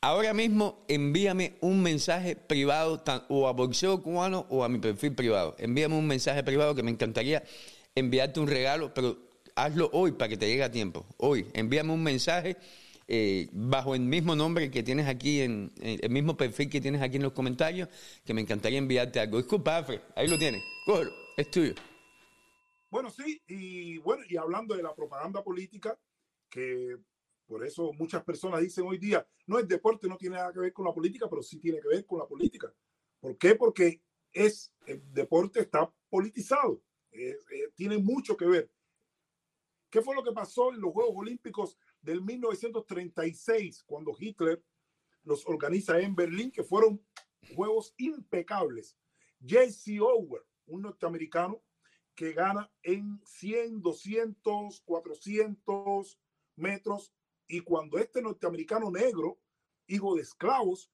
Ahora 0.04 0.34
mismo 0.34 0.84
envíame 0.88 1.58
un 1.62 1.84
mensaje 1.84 2.36
privado 2.36 3.04
o 3.30 3.48
a 3.48 3.52
Boxeo 3.54 4.02
Cubano 4.02 4.48
o 4.50 4.64
a 4.64 4.70
mi 4.70 4.80
perfil 4.80 5.14
privado. 5.14 5.56
Envíame 5.60 5.96
un 5.96 6.08
mensaje 6.08 6.44
privado 6.44 6.74
que 6.74 6.82
me 6.82 6.90
encantaría 6.90 7.44
enviarte 7.94 8.40
un 8.40 8.48
regalo, 8.48 8.96
pero 8.96 9.16
hazlo 9.56 9.92
hoy 9.94 10.14
para 10.14 10.30
que 10.30 10.38
te 10.38 10.48
llegue 10.48 10.64
a 10.64 10.72
tiempo. 10.72 11.06
Hoy, 11.18 11.46
envíame 11.54 11.94
un 11.94 12.02
mensaje 12.02 12.58
eh, 13.08 13.48
bajo 13.52 13.94
el 13.94 14.02
mismo 14.02 14.36
nombre 14.36 14.72
que 14.72 14.82
tienes 14.82 15.08
aquí, 15.08 15.42
en, 15.42 15.72
el 15.80 16.10
mismo 16.10 16.36
perfil 16.36 16.68
que 16.68 16.82
tienes 16.82 17.04
aquí 17.04 17.18
en 17.18 17.24
los 17.24 17.34
comentarios, 17.34 17.88
que 18.26 18.34
me 18.34 18.42
encantaría 18.42 18.80
enviarte 18.80 19.20
algo. 19.20 19.38
Disculpa, 19.38 19.78
Alfred, 19.78 20.02
ahí 20.16 20.28
lo 20.28 20.40
tienes. 20.40 20.64
Cógelo, 20.84 21.12
es 21.38 21.52
tuyo. 21.52 21.76
Bueno, 22.90 23.12
sí, 23.12 23.40
y 23.48 24.00
bueno, 24.00 24.24
y 24.28 24.36
hablando 24.36 24.76
de 24.76 24.82
la 24.82 24.96
propaganda 24.96 25.44
política, 25.44 25.96
que 26.50 26.98
por 27.52 27.66
eso 27.66 27.92
muchas 27.92 28.24
personas 28.24 28.62
dicen 28.62 28.86
hoy 28.88 28.98
día, 28.98 29.28
no, 29.46 29.60
el 29.60 29.68
deporte 29.68 30.08
no 30.08 30.16
tiene 30.16 30.38
nada 30.38 30.54
que 30.54 30.62
ver 30.62 30.72
con 30.72 30.86
la 30.86 30.94
política, 30.94 31.30
pero 31.30 31.44
sí 31.44 31.60
tiene 31.60 31.82
que 31.82 31.90
ver 31.90 32.06
con 32.06 32.18
la 32.18 32.26
política. 32.26 32.74
¿Por 33.20 33.38
qué? 33.38 33.56
Porque 33.56 34.02
es, 34.32 34.74
el 34.86 35.04
deporte 35.12 35.60
está 35.60 35.94
politizado, 36.10 36.82
eh, 37.12 37.36
tiene 37.76 37.98
mucho 37.98 38.38
que 38.38 38.46
ver. 38.46 38.72
¿Qué 39.90 40.02
fue 40.02 40.16
lo 40.16 40.24
que 40.24 40.32
pasó 40.32 40.72
en 40.72 40.80
los 40.80 40.94
Juegos 40.94 41.14
Olímpicos 41.18 41.78
del 42.02 42.22
1936, 42.22 43.84
cuando 43.84 44.16
Hitler 44.18 44.64
los 45.26 45.46
organiza 45.46 46.00
en 46.00 46.16
Berlín, 46.16 46.52
que 46.52 46.64
fueron 46.64 47.06
juegos 47.54 47.94
impecables? 47.98 48.98
Jesse 49.46 50.00
Ower, 50.00 50.46
un 50.68 50.84
norteamericano 50.84 51.62
que 52.16 52.32
gana 52.32 52.72
en 52.82 53.20
100, 53.26 53.82
200, 53.82 54.80
400 54.86 56.18
metros. 56.56 57.14
Y 57.52 57.60
cuando 57.60 57.98
este 57.98 58.22
norteamericano 58.22 58.90
negro, 58.90 59.38
hijo 59.86 60.16
de 60.16 60.22
esclavos, 60.22 60.90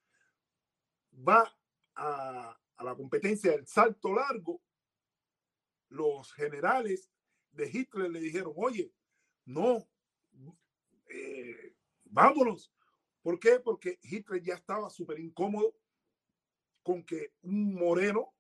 va 1.14 1.56
a, 1.94 2.60
la 2.80 2.96
competencia 2.96 3.52
del 3.52 3.68
salto 3.68 4.12
largo, 4.12 4.60
los 5.90 6.34
generales 6.34 7.12
de 7.52 7.70
Hitler 7.72 8.10
le 8.10 8.20
dijeron, 8.20 8.54
oye, 8.56 8.92
no, 9.46 9.88
eh, 11.10 11.76
vámonos. 12.06 12.74
¿Por 13.22 13.40
qué? 13.40 13.60
Porque 13.60 14.00
Hitler 14.02 14.42
ya 14.42 14.56
estaba 14.56 14.90
súper 14.90 15.20
incómodo 15.20 15.76
con 16.82 17.04
que 17.04 17.34
un 17.44 17.76
moreno 17.76 18.34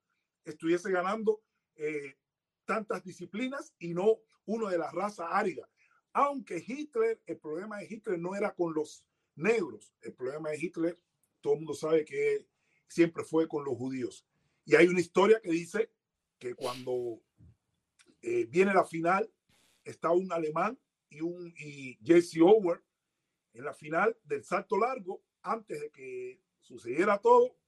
estuviese 0.43 0.89
ganando 0.91 1.43
eh, 1.75 2.17
tantas 2.65 3.03
disciplinas 3.03 3.75
y 3.77 3.93
no 3.93 4.17
uno 4.45 4.69
de 4.69 4.79
la 4.79 4.89
raza 4.89 5.27
árida. 5.27 5.69
Aunque 6.19 6.63
Hitler, 6.65 7.21
el 7.27 7.37
problema 7.37 7.77
de 7.77 7.85
Hitler 7.85 8.17
no 8.17 8.33
era 8.33 8.55
con 8.55 8.73
los 8.73 9.05
negros, 9.35 9.93
el 10.01 10.15
problema 10.15 10.49
de 10.49 10.57
Hitler, 10.57 10.99
todo 11.41 11.53
el 11.53 11.59
mundo 11.59 11.75
sabe 11.75 12.05
que 12.05 12.47
siempre 12.87 13.23
fue 13.23 13.47
con 13.47 13.63
los 13.63 13.77
judíos. 13.77 14.25
Y 14.65 14.73
hay 14.73 14.87
una 14.87 14.99
historia 14.99 15.39
que 15.39 15.51
dice 15.51 15.91
que 16.39 16.55
cuando 16.55 17.21
eh, 18.23 18.47
viene 18.49 18.73
la 18.73 18.83
final, 18.83 19.31
está 19.83 20.09
un 20.09 20.31
alemán 20.31 20.79
y 21.07 21.21
un 21.21 21.53
Jesse 22.03 22.41
Ower 22.41 22.83
en 23.53 23.65
la 23.65 23.75
final 23.75 24.17
del 24.23 24.43
salto 24.43 24.75
largo, 24.75 25.21
antes 25.43 25.79
de 25.79 25.91
que 25.91 26.41
sucediera 26.61 27.19
todo, 27.19 27.59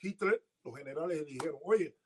Hitler, 0.00 0.44
los 0.64 0.76
generales 0.76 1.20
le 1.20 1.24
dijeron, 1.24 1.60
oye, 1.62 1.96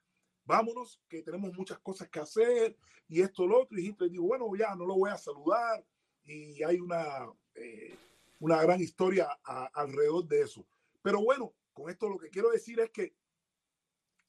vámonos, 0.47 1.01
que 1.09 1.23
tenemos 1.23 1.53
muchas 1.55 1.79
cosas 1.81 2.09
que 2.09 2.21
hacer 2.21 2.77
y 3.09 3.21
esto, 3.21 3.47
lo 3.47 3.63
otro. 3.63 3.79
Y 3.79 3.89
Hitler 3.89 4.11
dijo, 4.11 4.25
bueno, 4.25 4.51
ya 4.57 4.75
no 4.75 4.87
lo 4.87 4.95
voy 4.95 5.11
a 5.11 5.19
saludar. 5.19 5.85
Y 6.25 6.63
hay 6.63 6.81
una, 6.81 7.29
eh, 7.55 7.97
una 8.41 8.63
gran 8.63 8.81
historia 8.81 9.29
alrededor 9.45 10.27
de 10.27 10.43
eso. 10.43 10.67
Pero 11.03 11.23
bueno, 11.23 11.53
con 11.73 11.91
esto 11.91 12.09
lo 12.09 12.19
que 12.19 12.31
quiero 12.31 12.51
decir 12.51 12.81
es 12.81 12.91
que 12.91 13.15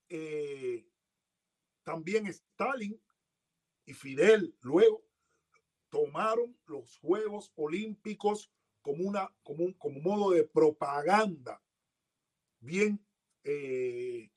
eh, 0.09 0.85
también 1.83 2.27
Stalin 2.27 2.99
y 3.85 3.93
Fidel 3.93 4.55
luego 4.61 5.03
tomaron 5.89 6.57
los 6.65 6.97
Juegos 6.97 7.51
Olímpicos 7.55 8.51
como, 8.81 9.03
una, 9.03 9.33
como, 9.43 9.65
un, 9.65 9.73
como 9.73 9.99
modo 10.01 10.31
de 10.31 10.43
propaganda 10.43 11.61
bien 12.59 12.99
eh, 13.43 14.29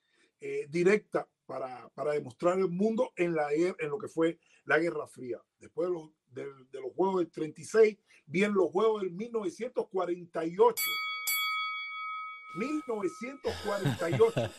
directa 0.69 1.29
para, 1.51 1.89
para, 1.97 2.13
demostrar 2.13 2.57
el 2.59 2.69
mundo 2.69 3.11
en, 3.17 3.35
la, 3.35 3.53
en 3.53 3.89
lo 3.89 3.99
que 3.99 4.07
fue 4.07 4.39
la 4.67 4.79
Guerra 4.79 5.09
Fría. 5.09 5.43
Después 5.59 5.89
de 5.89 5.95
los, 5.95 6.11
de, 6.29 6.45
de 6.71 6.81
los 6.81 6.93
Juegos 6.95 7.19
del 7.19 7.31
36, 7.33 7.99
vienen 8.27 8.55
los 8.55 8.71
Juegos 8.71 9.03
del 9.03 9.11
1948. 9.11 10.83
1948. 12.55 14.51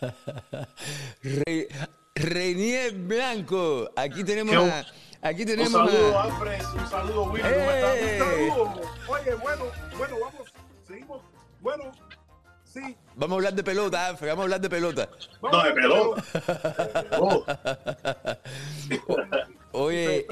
Re, 1.46 1.70
Renier 2.14 2.94
Blanco, 2.94 3.90
aquí 3.96 4.26
tenemos 4.26 4.54
a, 4.54 4.86
aquí 5.22 5.46
tenemos 5.46 5.74
un 5.74 5.88
saludo, 5.88 6.20
a, 6.20 6.24
Alfred, 6.24 6.62
un 6.78 6.88
saludo, 6.90 7.24
Willy, 7.32 7.48
¡Eh! 7.48 7.54
¿cómo 7.54 7.72
estás? 7.72 7.96
Un 8.02 8.20
saludo. 8.20 8.82
Oye, 9.08 9.34
bueno, 9.36 9.64
bueno, 9.98 10.16
vamos, 10.20 10.54
seguimos. 10.86 11.22
Bueno, 11.62 11.92
sí. 12.74 12.98
vamos 13.16 13.32
a 13.32 13.36
hablar 13.38 13.54
de 13.54 13.64
pelota, 13.64 14.08
Alfred, 14.08 14.30
vamos 14.30 14.42
a 14.42 14.44
hablar 14.44 14.62
de 14.62 14.70
pelota. 14.70 15.10
No, 15.42 15.64
de 15.64 15.74
pelota. 15.74 16.24
Oh, 17.20 17.46
Oye, 19.74 20.28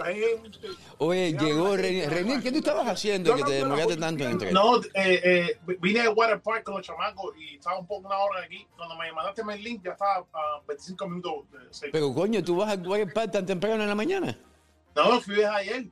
oye, 0.98 1.34
llegó 1.34 1.78
Renier. 1.78 2.10
Renier. 2.10 2.42
¿qué 2.42 2.52
tú 2.52 2.58
estabas 2.58 2.88
haciendo 2.88 3.36
que 3.36 3.44
te 3.44 3.54
demoraste 3.54 3.96
tanto 3.96 4.26
en 4.26 4.32
entrar? 4.32 4.52
No, 4.52 4.78
eh, 4.78 4.82
eh, 4.96 5.60
vine 5.80 6.02
de 6.02 6.10
Water 6.10 6.42
Park 6.42 6.64
con 6.64 6.76
los 6.76 6.86
chamacos 6.86 7.34
y 7.38 7.56
estaba 7.56 7.80
un 7.80 7.88
poco 7.88 8.08
una 8.08 8.18
hora 8.18 8.42
aquí. 8.44 8.68
Cuando 8.76 8.98
me 8.98 9.12
mandaste 9.14 9.42
el 9.42 9.64
link 9.64 9.82
ya 9.84 9.92
estaba 9.92 10.26
a 10.34 10.62
25 10.68 11.08
minutos 11.08 11.52
de 11.52 11.60
seis. 11.72 11.92
Pero 11.94 12.14
coño, 12.14 12.44
tú 12.44 12.58
vas 12.58 12.78
a 12.78 12.82
Water 12.82 13.14
Park 13.14 13.32
tan 13.32 13.46
temprano 13.46 13.82
en 13.82 13.90
la 13.90 13.96
mañana. 13.96 14.38
No, 14.96 15.22
fui 15.22 15.36
desde 15.36 15.48
ayer, 15.48 15.86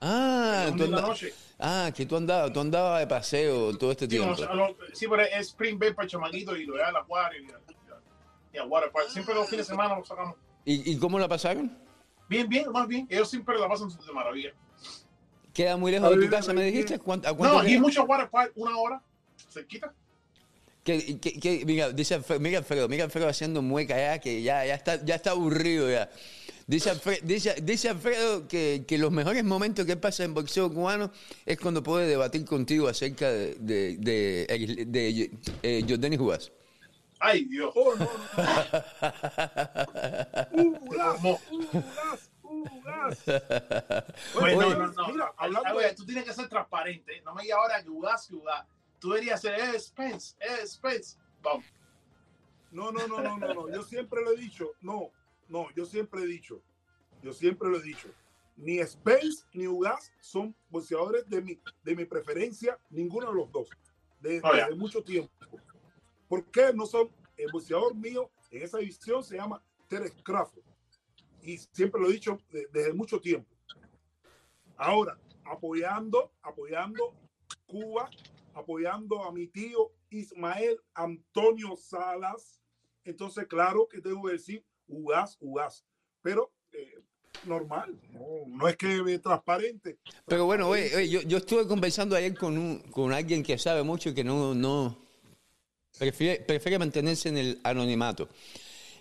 Ah, 0.00 0.70
tú 0.76 0.84
anda- 0.84 1.14
ah, 1.58 1.90
que 1.94 2.04
tú 2.06 2.16
andabas, 2.16 2.52
tú 2.52 2.60
andabas 2.60 3.00
de 3.00 3.06
paseo 3.06 3.76
todo 3.78 3.90
este 3.92 4.04
Sí, 4.04 4.10
tiempo. 4.10 4.34
no, 4.44 4.54
no, 4.54 4.76
sí, 4.92 5.06
pero 5.08 5.22
es 5.22 5.48
Spring 5.48 5.78
Break 5.78 5.94
para 5.94 6.04
el 6.04 6.10
chamaquito 6.10 6.54
y 6.56 6.66
lo 6.66 6.74
de 6.76 6.82
a 6.84 6.92
la 6.92 7.02
Water 7.04 7.40
y 7.40 7.46
y 8.54 8.58
a 8.58 8.64
Water 8.64 8.90
Park. 8.90 9.08
Siempre 9.10 9.34
los 9.34 9.48
fines 9.48 9.66
de 9.66 9.72
semana 9.72 9.96
los 9.96 10.06
sacamos. 10.08 10.36
¿Y, 10.64 10.92
y 10.92 10.98
cómo 10.98 11.18
la 11.18 11.28
pasaron? 11.28 11.76
Bien, 12.28 12.48
bien, 12.48 12.70
más 12.72 12.86
bien. 12.88 13.06
Ellos 13.10 13.28
siempre 13.30 13.58
la 13.58 13.68
pasan 13.68 13.88
de 13.88 14.12
maravilla. 14.12 14.52
¿Queda 15.52 15.76
muy 15.76 15.90
lejos 15.92 16.10
de 16.10 16.24
tu 16.24 16.30
casa, 16.30 16.52
me 16.52 16.64
dijiste? 16.64 16.98
¿Cuánto, 16.98 17.28
a 17.28 17.32
No, 17.32 17.36
cuánto 17.38 17.58
aquí 17.60 17.78
mucho 17.78 18.04
Water 18.04 18.28
Park, 18.28 18.52
una 18.56 18.76
hora, 18.76 19.02
cerquita. 19.50 19.92
Que, 20.84 21.18
que- 21.18 21.40
que- 21.40 21.64
mira, 21.64 21.90
dice 21.90 22.14
Alfredo, 22.14 22.40
mira 22.40 22.58
Alfredo, 22.58 22.88
mira 22.88 23.04
Alfredo 23.04 23.28
haciendo 23.28 23.60
mueca 23.62 23.96
ya, 23.96 24.18
que 24.20 24.42
ya, 24.42 24.64
ya, 24.64 24.74
está, 24.74 25.02
ya 25.04 25.14
está 25.16 25.30
aburrido 25.32 25.90
ya. 25.90 26.10
Dice 26.68 26.90
Alfredo, 26.90 27.20
dice, 27.22 27.54
dice 27.62 27.88
Alfredo 27.88 28.48
que, 28.48 28.84
que 28.88 28.98
los 28.98 29.12
mejores 29.12 29.44
momentos 29.44 29.86
que 29.86 29.96
pasa 29.96 30.24
en 30.24 30.34
boxeo 30.34 30.68
cubano 30.72 31.12
es 31.44 31.58
cuando 31.60 31.80
puede 31.82 32.08
debatir 32.08 32.44
contigo 32.44 32.88
acerca 32.88 33.30
de, 33.30 33.54
de, 33.54 33.96
de, 33.98 34.86
de, 34.86 34.86
de, 34.86 35.30
eh, 35.62 35.84
Jordani 35.88 36.16
Juárez. 36.16 36.50
Ay, 37.20 37.44
Dios. 37.44 37.70
Oh, 37.74 37.94
no, 37.94 38.04
no. 38.04 38.10
Oye, 44.40 44.56
no, 44.56 44.74
no, 44.74 44.86
no. 44.92 45.08
Mira, 45.08 45.32
hablando 45.36 45.74
Oye, 45.76 45.88
de- 45.88 45.94
tú 45.94 46.04
tienes 46.04 46.24
que 46.24 46.32
ser 46.32 46.48
transparente. 46.48 47.20
No 47.24 47.34
me 47.34 47.42
digas 47.42 47.58
ahora 47.58 47.82
que 47.82 47.88
jugás, 47.88 48.26
que 48.26 48.34
jugás. 48.34 48.64
Tú 48.98 49.10
deberías 49.10 49.40
ser, 49.40 49.58
eh, 49.58 49.78
Spence, 49.78 50.36
eh, 50.40 50.66
Spence. 50.66 51.16
Vamos. 51.42 51.64
No, 52.72 52.90
no, 52.90 53.06
no, 53.06 53.20
no, 53.20 53.38
no, 53.38 53.54
no. 53.54 53.70
Yo 53.72 53.82
siempre 53.82 54.22
lo 54.22 54.32
he 54.32 54.36
dicho. 54.36 54.72
No, 54.80 55.10
no, 55.48 55.70
yo 55.74 55.84
siempre 55.84 56.22
he 56.22 56.26
dicho. 56.26 56.62
Yo 57.22 57.32
siempre 57.32 57.68
lo 57.68 57.78
he 57.78 57.82
dicho. 57.82 58.08
Ni 58.56 58.78
Spence 58.82 59.44
ni 59.52 59.66
Ugas 59.66 60.12
son 60.20 60.54
boxeadores 60.70 61.28
de 61.28 61.42
mi, 61.42 61.60
de 61.82 61.94
mi 61.96 62.04
preferencia, 62.04 62.78
ninguno 62.90 63.28
de 63.28 63.34
los 63.34 63.50
dos. 63.52 63.68
De- 64.20 64.40
Oh, 64.42 64.52
Desde 64.52 64.70
ya. 64.70 64.74
mucho 64.76 65.02
tiempo. 65.04 65.30
¿Por 66.28 66.44
qué 66.50 66.72
no 66.74 66.86
son? 66.86 67.10
El 67.36 67.50
boxeador 67.52 67.94
mío 67.94 68.30
en 68.50 68.62
esa 68.62 68.78
división 68.78 69.22
se 69.22 69.36
llama 69.36 69.62
Terence 69.88 70.22
Crawford. 70.22 70.62
Y 71.42 71.58
siempre 71.58 72.00
lo 72.00 72.08
he 72.08 72.12
dicho 72.12 72.38
de- 72.50 72.66
desde 72.72 72.92
mucho 72.94 73.20
tiempo. 73.20 73.48
Ahora, 74.76 75.18
apoyando, 75.44 76.32
apoyando 76.42 77.14
Cuba, 77.66 78.10
apoyando 78.54 79.22
a 79.22 79.32
mi 79.32 79.46
tío 79.48 79.92
Ismael 80.10 80.80
Antonio 80.94 81.76
Salas. 81.76 82.60
Entonces, 83.04 83.46
claro 83.46 83.86
que 83.88 84.00
tengo 84.00 84.22
que 84.26 84.32
decir 84.32 84.64
Ugas, 84.88 85.36
Ugas. 85.40 85.84
Pero 86.22 86.52
eh, 86.72 87.02
normal, 87.44 87.98
no, 88.10 88.20
no 88.46 88.68
es 88.68 88.76
que 88.76 89.02
es 89.06 89.22
transparente. 89.22 89.98
Pero 90.26 90.46
bueno, 90.46 90.68
oye, 90.68 90.94
oye, 90.94 91.08
yo, 91.08 91.20
yo 91.22 91.38
estuve 91.38 91.66
conversando 91.66 92.16
ayer 92.16 92.34
con, 92.34 92.56
un, 92.58 92.78
con 92.90 93.12
alguien 93.12 93.42
que 93.42 93.58
sabe 93.58 93.82
mucho 93.82 94.10
y 94.10 94.14
que 94.14 94.24
no, 94.24 94.54
no 94.54 94.98
prefiere, 95.98 96.40
prefiere 96.40 96.78
mantenerse 96.78 97.28
en 97.28 97.38
el 97.38 97.60
anonimato. 97.62 98.28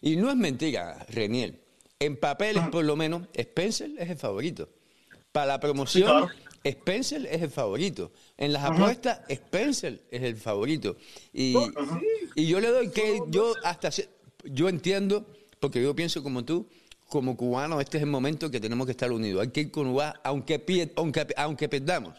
Y 0.02 0.16
no 0.16 0.30
es 0.30 0.36
mentira, 0.36 1.06
Reniel. 1.10 1.60
En 2.00 2.18
papeles, 2.18 2.68
por 2.70 2.84
lo 2.84 2.96
menos, 2.96 3.28
Spencer 3.34 3.92
es 3.98 4.10
el 4.10 4.18
favorito. 4.18 4.70
Para 5.32 5.48
la 5.48 5.60
promoción, 5.60 6.28
Sí, 6.30 6.46
Spencer 6.66 7.26
es 7.28 7.42
el 7.44 7.52
favorito. 7.52 8.12
En 8.38 8.52
las 8.52 8.64
apuestas, 8.64 9.22
Spencer 9.30 10.02
es 10.10 10.24
el 10.24 10.36
favorito. 10.36 10.98
Y, 11.32 11.56
y 12.36 12.48
yo 12.48 12.60
le 12.60 12.70
doy 12.70 12.90
que 12.90 13.22
yo 13.30 13.54
hasta 13.64 13.90
yo 14.44 14.68
entiendo, 14.68 15.26
porque 15.66 15.82
yo 15.82 15.96
pienso 15.96 16.22
como 16.24 16.44
tú, 16.46 16.68
como 17.10 17.36
cubano, 17.38 17.80
este 17.82 17.98
es 17.98 18.04
el 18.04 18.10
momento 18.10 18.50
que 18.50 18.60
tenemos 18.60 18.86
que 18.86 18.92
estar 18.92 19.12
unidos. 19.12 19.42
Hay 19.42 19.50
que 19.50 19.62
ir 19.62 19.72
con 19.72 19.88
UA, 19.88 20.22
aunque, 20.24 20.92
aunque, 20.96 21.28
aunque 21.38 21.70
perdamos. 21.70 22.16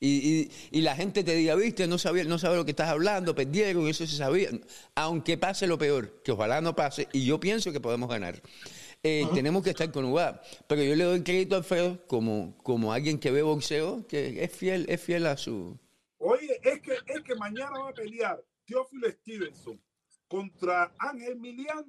Y, 0.00 0.08
y- 0.08 0.50
y 0.78 0.80
la 0.82 0.94
gente 0.96 1.24
te 1.24 1.34
diga, 1.34 1.54
viste, 1.54 1.86
no 1.86 1.98
sabía, 1.98 2.24
no 2.24 2.38
sabe 2.38 2.56
lo 2.56 2.64
que 2.64 2.72
estás 2.72 2.88
hablando, 2.90 3.34
perdieron, 3.34 3.86
eso 3.88 4.06
se 4.06 4.16
sabía. 4.16 4.50
Aunque 4.94 5.38
pase 5.38 5.66
lo 5.66 5.78
peor, 5.78 6.20
que 6.22 6.32
ojalá 6.32 6.60
no 6.60 6.74
pase, 6.74 7.08
y 7.12 7.24
yo 7.24 7.38
pienso 7.40 7.72
que 7.72 7.80
podemos 7.80 8.08
ganar. 8.08 8.42
Eh, 9.02 9.26
Tenemos 9.34 9.62
que 9.62 9.70
estar 9.70 9.90
con 9.92 10.04
UA. 10.06 10.40
Pero 10.66 10.82
yo 10.82 10.94
le 10.96 11.04
doy 11.04 11.22
crédito 11.22 11.54
a 11.54 11.58
Alfredo 11.58 12.06
como, 12.06 12.56
como 12.62 12.92
alguien 12.92 13.18
que 13.18 13.30
ve 13.30 13.42
boxeo, 13.42 14.06
que 14.06 14.42
es 14.42 14.50
fiel, 14.52 14.86
es 14.88 15.00
fiel 15.00 15.26
a 15.26 15.36
su. 15.36 15.78
Oye, 16.18 16.58
es 16.62 16.80
que, 16.80 16.92
es 17.06 17.20
que 17.22 17.34
mañana 17.36 17.78
va 17.78 17.90
a 17.90 17.92
pelear 17.92 18.42
Teófilo 18.66 19.10
Stevenson 19.10 19.78
contra 20.28 20.90
Ángel 20.98 21.36
Milian 21.36 21.84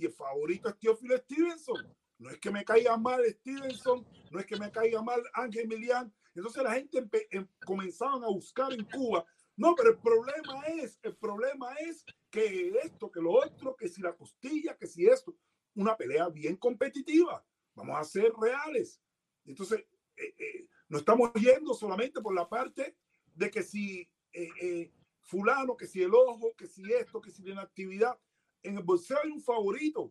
y 0.00 0.06
el 0.06 0.12
favorito 0.12 0.68
es 0.68 0.78
Teófilo 0.78 1.16
Stevenson. 1.18 1.94
No 2.18 2.30
es 2.30 2.38
que 2.38 2.50
me 2.50 2.64
caiga 2.64 2.96
mal 2.96 3.22
Stevenson, 3.24 4.06
no 4.30 4.40
es 4.40 4.46
que 4.46 4.56
me 4.56 4.70
caiga 4.70 5.02
mal 5.02 5.22
Ángel 5.34 5.68
Milian. 5.68 6.12
Entonces 6.34 6.62
la 6.62 6.72
gente 6.74 7.06
em- 7.30 7.48
comenzaban 7.64 8.24
a 8.24 8.28
buscar 8.28 8.72
en 8.72 8.84
Cuba. 8.84 9.24
No, 9.56 9.74
pero 9.74 9.90
el 9.90 9.98
problema 9.98 10.62
es, 10.66 10.98
el 11.02 11.16
problema 11.16 11.72
es 11.74 12.04
que 12.30 12.70
esto, 12.82 13.10
que 13.10 13.20
lo 13.20 13.32
otro, 13.32 13.76
que 13.76 13.88
si 13.88 14.00
la 14.00 14.14
costilla, 14.16 14.76
que 14.76 14.86
si 14.86 15.06
esto. 15.06 15.36
Una 15.74 15.96
pelea 15.96 16.28
bien 16.28 16.56
competitiva. 16.56 17.44
vamos 17.74 17.96
a 17.98 18.04
ser 18.04 18.32
reales. 18.40 19.00
Entonces, 19.44 19.84
eh, 20.16 20.34
eh, 20.38 20.68
no 20.88 20.98
estamos 20.98 21.32
yendo 21.34 21.72
solamente 21.72 22.20
por 22.20 22.34
la 22.34 22.48
parte 22.48 22.96
de 23.34 23.50
que 23.50 23.62
si 23.62 24.08
eh, 24.32 24.92
fulano, 25.22 25.76
que 25.76 25.86
si 25.86 26.02
el 26.02 26.14
ojo, 26.14 26.54
que 26.56 26.66
si 26.66 26.82
esto, 26.92 27.20
que 27.20 27.30
si 27.30 27.42
la 27.42 27.52
inactividad. 27.52 28.18
En 28.62 28.76
el 28.78 28.82
boxeo 28.82 29.18
hay 29.22 29.30
un 29.30 29.40
favorito, 29.40 30.10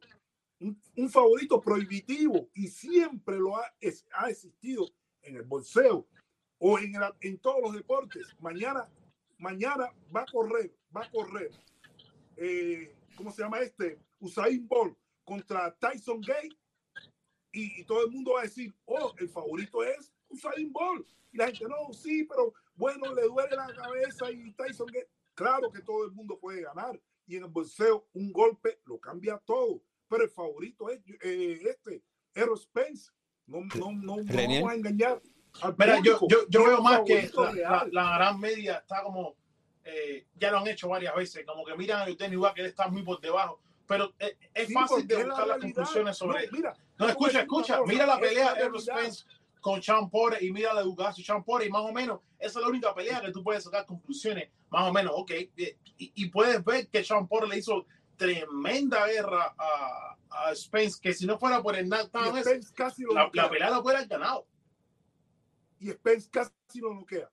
un, 0.60 1.10
favorito 1.10 1.62
prohibitivo 1.62 2.50
y 2.54 2.68
siempre 2.68 3.38
lo 3.38 3.58
ha, 3.58 3.74
es- 3.80 4.06
ha 4.14 4.30
existido 4.30 4.90
en 5.22 5.36
el 5.38 5.44
boxeo 5.44 6.08
o 6.58 6.80
en, 6.80 6.94
en 7.22 7.38
todos 7.40 7.62
los 7.62 7.74
deportes. 7.74 8.28
Mañana, 8.40 8.90
mañana 9.38 9.94
va 10.16 10.22
a 10.22 10.26
correr, 10.26 10.74
va 10.96 11.04
a 11.06 11.12
correr. 11.12 11.52
eh, 12.38 12.96
¿Cómo 13.16 13.32
se 13.32 13.42
llama 13.44 13.60
este? 13.60 14.00
Usain 14.20 14.68
Bolt 14.68 14.98
contra 15.26 15.74
Tyson 15.76 16.22
Gay 16.22 16.50
y, 17.52 17.82
y 17.82 17.84
todo 17.86 18.06
el 18.06 18.12
mundo 18.12 18.34
va 18.34 18.42
a 18.42 18.44
decir, 18.44 18.74
oh, 18.86 19.14
el 19.20 19.30
favorito 19.30 19.84
es 19.84 20.12
Usain 20.30 20.72
Bolt. 20.72 21.08
Y 21.32 21.38
la 21.38 21.48
gente, 21.48 21.66
no, 21.68 21.94
sí, 21.94 22.24
pero 22.24 22.54
bueno, 22.76 23.14
le 23.14 23.24
duele 23.24 23.56
la 23.56 23.74
cabeza 23.74 24.32
y 24.32 24.52
Tyson 24.54 24.88
Gay. 24.88 25.04
Claro 25.36 25.72
que 25.72 25.82
todo 25.82 26.06
el 26.06 26.12
mundo 26.12 26.38
puede 26.40 26.62
ganar. 26.62 27.00
Y 27.30 27.38
en 27.38 27.44
el 27.44 27.50
boxeo, 27.50 28.08
un 28.14 28.34
golpe 28.34 28.80
lo 28.86 29.00
cambia 29.00 29.38
todo. 29.46 29.84
Pero 30.08 30.24
el 30.24 30.32
favorito 30.32 30.90
es 30.90 31.00
eh, 31.22 31.60
este, 31.64 32.04
Errol 32.34 32.58
Spence. 32.58 33.12
No, 33.46 33.60
no, 33.76 33.92
no, 33.92 34.16
no 34.18 34.24
vamos 34.24 34.72
a 34.72 34.74
engañar. 34.74 35.22
Mira, 35.78 36.00
yo, 36.04 36.20
yo, 36.28 36.48
yo 36.50 36.62
Es 36.62 36.68
veo 36.68 36.82
más 36.82 37.02
que 37.06 37.30
la, 37.36 37.54
la, 37.54 37.88
la 37.92 38.18
gran 38.18 38.40
media 38.40 38.78
está 38.78 39.04
como, 39.04 39.36
eh, 39.84 40.26
ya 40.36 40.50
lo 40.50 40.58
han 40.58 40.68
hecho 40.68 40.90
varias 40.90 41.14
veces, 41.16 41.46
como 41.46 41.64
que 41.64 41.76
miran 41.76 42.02
a 42.02 42.08
Eugenio 42.08 42.38
igual 42.38 42.54
que 42.56 42.62
él 42.62 42.68
está 42.68 42.88
muy 42.88 43.04
por 43.04 43.20
debajo, 43.22 43.60
pero 43.88 44.14
eh, 44.20 44.36
es 44.54 44.68
Sí, 44.68 44.74
fácil 44.74 45.08
de 45.08 45.16
es 45.16 45.20
la 45.22 45.26
buscar 45.28 45.48
las 45.48 45.60
conclusiones 45.60 46.18
sobre 46.18 46.46
No, 46.48 46.52
mira, 46.52 46.74
No, 46.98 47.10
escucha, 47.10 47.42
escucha. 47.42 47.80
Mira 47.86 48.06
la 48.08 48.16
es 48.16 48.20
pelea 48.22 48.54
de 48.56 48.70
realidad. 48.70 48.80
Spence 48.80 49.26
con 49.60 49.82
Sean 49.84 50.10
Porter 50.10 50.42
y 50.44 50.52
mira 50.52 50.74
la 50.74 50.82
de 50.82 50.88
Ugas 50.88 51.18
y 51.20 51.24
más 51.70 51.82
o 51.82 51.92
menos 51.92 52.20
esa 52.40 52.60
es 52.60 52.64
la 52.64 52.70
única 52.70 52.94
pelea 52.96 53.20
que 53.22 53.32
tú 53.32 53.44
puedes 53.44 53.64
sacar 53.64 53.86
conclusiones. 53.86 54.50
Más 54.70 54.88
o 54.90 54.94
menos, 54.94 55.12
ok. 55.16 55.32
eh, 55.32 55.78
Y, 55.98 56.12
y 56.16 56.30
puedes 56.30 56.64
ver 56.64 56.88
que 56.90 57.04
Sean 57.04 57.28
Porter 57.28 57.50
le 57.50 57.58
hizo 57.58 57.86
tremenda 58.16 59.06
guerra 59.08 59.54
a, 59.58 60.18
a 60.30 60.56
Spence, 60.56 61.00
que 61.02 61.14
si 61.14 61.26
no 61.26 61.38
fuera 61.38 61.62
por 61.62 61.76
el 61.76 61.88
knockdown, 61.90 62.38
ese, 62.38 62.50
Spence 62.50 62.74
casi 62.74 63.04
lo 63.04 63.14
la, 63.14 63.30
la 63.34 63.50
pelea 63.50 63.70
la 63.70 63.80
hubiera 63.80 64.04
ganado. 64.06 64.48
Y 65.80 65.90
Spence 65.92 66.30
casi 66.30 66.80
lo 66.80 66.94
noquea. 66.94 67.30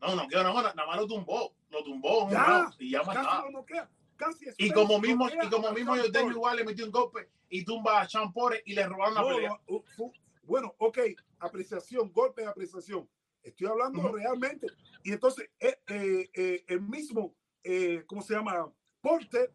No, 0.00 0.14
no, 0.14 0.28
quedó 0.28 0.42
nada 0.42 0.54
más, 0.54 0.74
nada 0.74 0.86
más 0.88 0.96
lo 0.98 1.06
tumbó. 1.06 1.54
Lo 1.70 1.82
tumbó 1.82 2.30
Ya, 2.30 2.70
y 2.78 2.90
ya 2.90 3.02
más 3.02 3.16
Casi 3.16 3.26
nada. 3.28 3.42
lo 3.42 3.50
noquea. 3.50 3.90
Casi 4.16 4.46
Y 4.58 4.70
como 4.70 5.00
mismo, 5.00 5.28
y 5.28 5.48
como 5.48 5.72
mismo 5.72 5.96
Jordan 5.96 6.30
igual 6.30 6.56
le 6.56 6.64
metió 6.64 6.84
un 6.84 6.92
golpe 6.92 7.28
y 7.48 7.64
tumba 7.64 8.02
a 8.02 8.08
Sean 8.08 8.32
Porter 8.32 8.62
y 8.64 8.74
le 8.74 8.86
robaron 8.86 9.14
la 9.14 9.20
No, 9.22 9.28
pelea. 9.28 9.60
uh, 9.66 9.82
fu- 9.96 10.12
bueno, 10.46 10.74
ok, 10.78 10.98
apreciación, 11.38 12.12
golpe 12.12 12.42
de 12.42 12.48
apreciación. 12.48 13.08
Estoy 13.42 13.66
hablando 13.66 13.98
Ujú. 14.00 14.12
realmente. 14.16 14.66
Y 15.02 15.12
entonces, 15.12 15.48
eh, 15.60 15.78
eh, 15.88 16.30
eh, 16.34 16.64
el 16.68 16.80
mismo, 16.80 17.34
eh, 17.62 18.02
¿cómo 18.06 18.22
se 18.22 18.34
llama? 18.34 18.72
Porter 19.00 19.52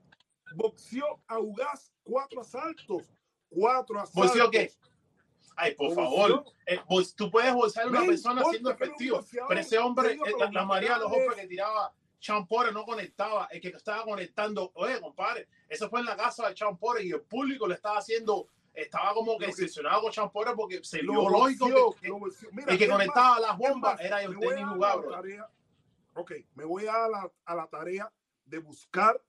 boxeó 0.55 1.21
a 1.27 1.39
Ugas 1.39 1.91
cuatro 2.03 2.41
asaltos. 2.41 3.09
Cuatro 3.49 3.99
asaltos. 3.99 4.13
¿Boxeó 4.27 4.51
qué? 4.51 4.71
Ay, 5.55 5.75
por 5.75 5.93
favor. 5.93 6.45
Eh, 6.65 6.79
bol- 6.87 7.15
tú 7.15 7.29
puedes 7.31 7.53
bolsar 7.53 7.85
a 7.85 7.87
una 7.89 8.05
persona 8.05 8.43
siendo 8.45 8.71
efectivo. 8.71 9.25
Pero 9.47 9.59
ese 9.59 9.77
hombre, 9.77 10.09
digo, 10.09 10.25
eh, 10.25 10.33
la, 10.37 10.51
la 10.51 10.65
mayoría 10.65 10.93
de 10.95 10.99
los 11.01 11.09
golpes 11.11 11.35
que 11.35 11.47
tiraba 11.47 11.93
Champore 12.19 12.71
no 12.71 12.83
conectaba. 12.85 13.47
El 13.51 13.59
que 13.59 13.69
estaba 13.69 14.03
conectando, 14.03 14.71
oye, 14.75 14.99
compadre, 15.01 15.47
eso 15.67 15.89
fue 15.89 15.99
en 16.01 16.05
la 16.05 16.15
casa 16.15 16.47
de 16.47 16.53
Champore 16.55 17.03
y 17.03 17.11
el 17.11 17.21
público 17.21 17.67
le 17.67 17.75
estaba 17.75 17.97
haciendo, 17.97 18.47
estaba 18.81 19.13
como 19.13 19.37
que 19.37 19.45
que- 19.45 19.51
decepcionado 19.51 20.01
con 20.01 20.11
Champore 20.11 20.51
porque 20.55 20.83
se 20.83 21.01
Lo 21.03 21.13
vio 21.13 21.29
lógico 21.29 21.65
que, 21.95 22.01
que 22.01 22.07
lo 22.09 22.19
boxeó. 22.19 22.49
Mira, 22.51 22.71
el 22.73 22.77
que 22.79 22.87
conectaba 22.89 23.31
más, 23.31 23.41
las 23.41 23.57
bombas 23.57 23.99
era 24.01 24.21
la 24.21 24.95
bro. 24.95 25.09
tarea- 25.11 25.49
Ok, 26.15 26.31
me 26.55 26.65
voy 26.65 26.85
a 26.87 27.07
la, 27.07 27.31
a 27.45 27.55
la 27.55 27.67
tarea 27.67 28.11
de 28.45 28.57
buscar. 28.59 29.21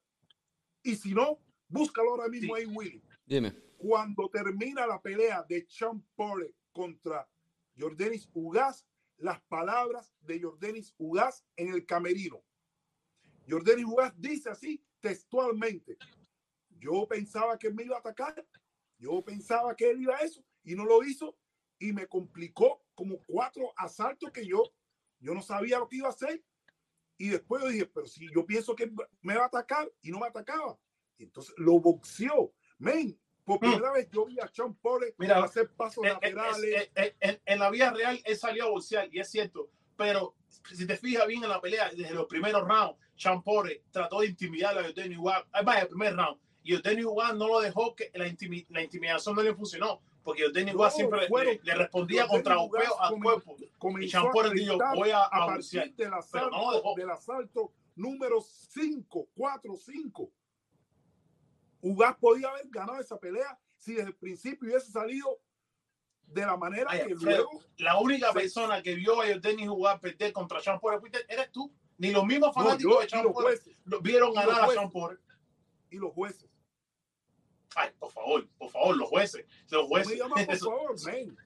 Y 0.83 0.97
si 0.97 1.15
no, 1.15 1.39
búscalo 1.69 2.11
ahora 2.13 2.29
mismo 2.29 2.57
Sí. 2.57 2.63
ahí, 2.63 2.67
Willy. 2.67 3.03
Dime. 3.27 3.55
cuando 3.77 4.29
termina 4.29 4.87
la 4.87 5.01
pelea 5.01 5.43
de 5.49 5.65
Sean 5.69 6.03
Porter 6.15 6.53
contra 6.73 7.27
Jordanis 7.79 8.29
Ugas, 8.35 8.85
las 9.17 9.41
palabras 9.43 10.13
de 10.21 10.41
Jordanis 10.43 10.95
Ugas 10.99 11.45
en 11.57 11.73
el 11.73 11.87
camerino. 11.87 12.43
Jordanis 13.49 13.85
Ugas 13.87 14.13
dice 14.17 14.51
así 14.51 14.85
textualmente, 15.01 15.97
yo 16.79 17.07
pensaba 17.09 17.59
que 17.59 17.71
me 17.71 17.85
iba 17.85 17.97
a 17.97 18.01
atacar, 18.01 18.45
yo 19.01 19.23
pensaba 19.25 19.75
que 19.75 19.91
él 19.91 20.03
iba 20.03 20.17
a 20.17 20.21
eso 20.21 20.45
y 20.63 20.75
no 20.75 20.85
lo 20.85 21.03
hizo 21.03 21.37
y 21.79 21.93
me 21.93 22.07
complicó 22.07 22.85
como 22.95 23.19
cuatro 23.27 23.73
asaltos 23.77 24.31
que 24.31 24.47
yo, 24.47 24.63
yo 25.19 25.35
no 25.35 25.43
sabía 25.43 25.79
lo 25.79 25.89
que 25.89 25.97
iba 25.97 26.07
a 26.09 26.11
hacer. 26.11 26.45
Y 27.17 27.29
después 27.29 27.63
yo 27.63 27.69
dije, 27.69 27.87
pero 27.87 28.07
si 28.07 28.31
yo 28.33 28.47
pienso 28.47 28.75
que 28.77 28.91
me 29.23 29.35
va 29.37 29.45
a 29.45 29.47
atacar 29.47 29.91
y 30.03 30.11
no 30.11 30.19
me 30.21 30.27
atacaba. 30.27 30.79
Y 31.19 31.25
entonces 31.25 31.55
lo 31.59 31.81
boxeó. 31.81 32.55
Men, 32.79 33.19
por 33.45 33.59
primera 33.59 33.93
vez 33.93 34.09
yo 34.11 34.27
vi 34.27 34.39
a 34.39 34.49
Sean 34.49 34.71
Mm. 34.83 35.07
Mira, 35.19 35.43
hacer 35.43 35.71
pasos 35.75 36.05
Eh, 36.05 36.09
eh, 36.09 36.13
laterales. 36.13 36.91
eh, 36.95 37.17
en, 37.21 37.43
en 37.45 37.59
la 37.59 37.71
vida 37.71 37.91
real 37.93 38.21
él 38.25 38.37
salió 38.37 38.65
a 38.67 38.71
bolsear 38.71 39.09
y 39.13 39.19
es 39.21 39.31
cierto, 39.31 39.71
pero 39.97 40.37
si 40.73 40.87
te 40.87 40.97
fijas 40.97 41.27
bien 41.27 41.43
en 41.43 41.51
la 41.51 41.61
pelea, 41.61 41.91
desde 41.91 42.15
los 42.15 42.27
primeros 42.27 42.67
rounds, 42.67 42.97
Champore 43.17 43.85
trató 43.91 44.21
de 44.21 44.29
intimidar 44.29 44.79
a 44.79 44.83
ah, 45.53 45.63
vaya, 45.63 45.83
el 45.83 45.89
primer 45.89 46.15
round, 46.17 46.41
y 46.63 46.75
Eugenio 46.75 47.11
Ugas 47.13 47.35
no 47.37 47.49
lo 47.49 47.61
dejó 47.61 47.95
que 47.95 48.11
la, 48.15 48.27
intimi- 48.29 48.67
la 48.69 48.83
intimidación 48.83 49.35
no 49.35 49.43
le 49.43 49.55
funcionó, 49.55 50.01
porque 50.23 50.43
Eugenio 50.45 50.75
Ugas 50.75 50.93
No, 50.93 50.97
siempre 50.97 51.21
le, 51.21 51.61
le 51.63 51.75
respondía 51.75 52.27
Ugas 52.27 52.43
golpeo 52.59 53.01
al 53.01 53.21
cuerpo. 53.21 53.57
Y 53.59 53.65
a 54.15 54.23
dijo, 54.53 54.79
voy 54.95 55.11
a, 55.11 55.23
a 55.25 55.47
partir 55.47 55.95
del 55.95 55.95
pero 55.97 56.11
no 56.11 56.17
asalto, 56.19 56.73
dejó. 56.75 56.95
del 56.97 57.11
asalto 57.11 57.73
número 57.97 58.41
5, 58.41 59.29
4, 59.35 59.75
5. 59.77 60.31
Ugas 61.83 62.17
podía 62.19 62.49
haber 62.49 62.69
ganado 62.69 63.01
esa 63.01 63.19
pelea 63.19 63.59
si 63.79 63.95
desde 63.95 64.09
el 64.11 64.15
principio 64.17 64.69
hubiese 64.69 64.91
salido 64.93 65.39
de 66.27 66.43
la 66.47 66.57
manera 66.57 66.87
Ay, 66.91 67.07
que 67.07 67.15
luego. 67.15 67.51
La 67.79 67.99
única 67.99 68.29
Sí. 68.29 68.35
persona 68.35 68.83
que 68.83 68.95
vio 68.95 69.21
a 69.21 69.29
Eugenio 69.29 69.73
jugar 69.75 69.99
perder 70.01 70.33
contra 70.33 70.61
Champore 70.61 70.99
eres 71.29 71.51
tú. 71.51 71.73
Ni 71.99 72.11
los 72.13 72.25
mismos 72.25 72.49
No, 72.57 72.63
fanáticos 72.63 72.93
yo 72.95 73.01
de 73.01 73.07
Champore 73.07 73.47
jueces. 73.49 73.77
vieron 74.03 74.33
ganar 74.35 74.51
a 74.61 74.65
jueces. 74.67 74.83
Champore. 74.83 75.17
Y 75.91 75.97
los 75.97 76.13
jueces. 76.13 76.50
Ay, 77.77 77.91
por 77.99 78.11
favor, 78.11 78.49
por 78.59 78.71
favor, 78.71 78.97
los 78.97 79.09
jueces. 79.09 79.47
Los 79.71 79.83
No 79.83 79.83
me 79.83 79.89
jueces. 79.89 80.19
llaman, 80.19 80.47
por 80.47 80.57
favor, 80.59 80.97
men. 81.07 81.37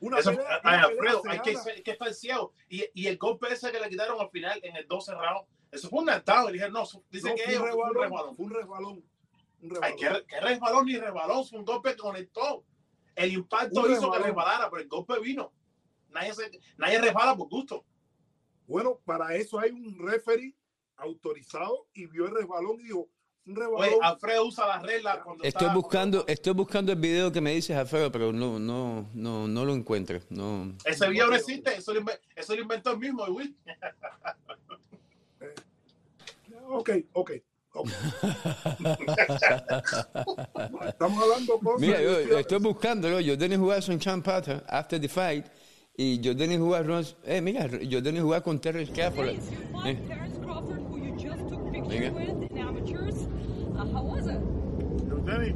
Una 0.00 0.18
Eso, 0.18 0.30
pelea, 0.30 0.60
ay, 0.64 0.76
una 0.78 0.82
Alfredo, 0.86 1.22
hay 1.28 1.40
que, 1.40 1.82
que 1.82 1.90
estar 1.90 2.14
ciego. 2.14 2.54
Y, 2.68 2.84
y 2.94 3.06
el 3.06 3.18
golpe 3.18 3.52
ese 3.52 3.70
que 3.70 3.78
le 3.80 3.88
quitaron 3.90 4.18
al 4.18 4.30
final 4.30 4.58
en 4.62 4.76
el 4.76 4.88
12 4.88 5.12
round, 5.14 5.46
eso 5.70 5.90
fue 5.90 6.00
un 6.00 6.08
atado. 6.10 6.48
Y 6.48 6.54
dijeron, 6.54 6.72
no, 6.72 6.84
dice 7.10 7.28
No, 7.28 7.34
que 7.34 7.42
fue 7.42 7.56
un 7.56 7.60
un 7.60 7.66
resbalón, 7.94 7.94
resbalón. 8.02 8.36
fue 8.36 8.44
un 8.46 8.52
resbalón. 8.54 9.04
Un 9.62 9.70
Ay, 9.82 9.92
resbalón. 9.92 9.96
¿qué, 9.98 10.26
qué 10.26 10.40
resbalón 10.40 10.86
ni 10.86 10.96
resbalón, 10.96 11.46
fue 11.46 11.58
un 11.58 11.64
golpe 11.66 11.90
que 11.90 11.96
conectó. 11.98 12.64
El 13.14 13.32
impacto 13.32 13.80
Un 13.82 13.90
hizo 13.92 14.10
que 14.10 14.18
resbalón. 14.18 14.22
resbalara, 14.24 14.70
pero 14.70 14.82
el 14.82 14.88
golpe 14.88 15.20
vino. 15.20 15.52
Nadie, 16.08 16.32
se, 16.32 16.50
nadie 16.78 16.98
resbala 16.98 17.36
por 17.36 17.48
gusto. 17.50 17.84
Bueno, 18.66 19.00
para 19.04 19.34
eso 19.34 19.58
hay 19.58 19.70
un 19.70 19.98
referee 19.98 20.54
autorizado 20.96 21.88
y 21.92 22.06
vio 22.06 22.26
el 22.26 22.34
resbalón 22.36 22.80
y 22.80 22.84
dijo, 22.84 23.00
un 23.00 23.10
Oye. 23.46 23.96
Alfredo 24.02 24.46
usa 24.46 24.66
las 24.66 24.82
reglas 24.82 25.18
cuando 25.24 25.42
Estoy 25.44 25.66
está- 25.66 25.74
buscando, 25.74 26.24
estoy 26.28 26.52
buscando 26.52 26.92
el 26.92 26.98
video 26.98 27.32
que 27.32 27.40
me 27.40 27.52
dices, 27.54 27.76
Alfredo, 27.76 28.12
pero 28.12 28.32
no, 28.32 28.58
no, 28.58 29.08
no, 29.14 29.48
no 29.48 29.64
lo 29.64 29.74
encuentro. 29.74 30.20
No. 30.28 30.72
Ese 30.84 31.08
video 31.08 31.26
no 31.28 31.34
existe, 31.36 31.74
eso 31.76 31.92
lo, 31.94 32.00
inve- 32.02 32.20
eso 32.36 32.54
lo 32.54 32.62
inventó 32.62 32.92
el 32.92 32.98
mismo 32.98 33.24
Will. 33.24 33.56
Ok, 36.68 36.90
ok. 37.12 37.30
ok. 37.72 37.88
Estamos 40.86 41.22
hablando 41.22 41.58
cosas. 41.58 41.80
Mira, 41.80 42.00
yo 42.02 42.18
estoy- 42.20 42.40
estoy 42.40 42.58
buscándolo. 42.58 43.16
Jordan 43.24 43.58
jugaba 43.60 43.80
con 43.84 43.98
Champ 43.98 44.24
Pata 44.24 44.64
after 44.68 45.00
the 45.00 45.08
fight. 45.08 45.46
Y 45.96 46.20
Jordan 46.24 46.58
jugaba, 46.58 47.02
eh, 47.24 47.40
mira, 47.40 47.68
Jordan 47.68 48.20
jugaba 48.20 48.42
con 48.42 48.60
Terry 48.60 48.86
Crawford. 48.86 49.26
Dennis, 49.26 49.50
you 49.50 49.56
fought 49.72 49.86
Eh. 49.86 49.98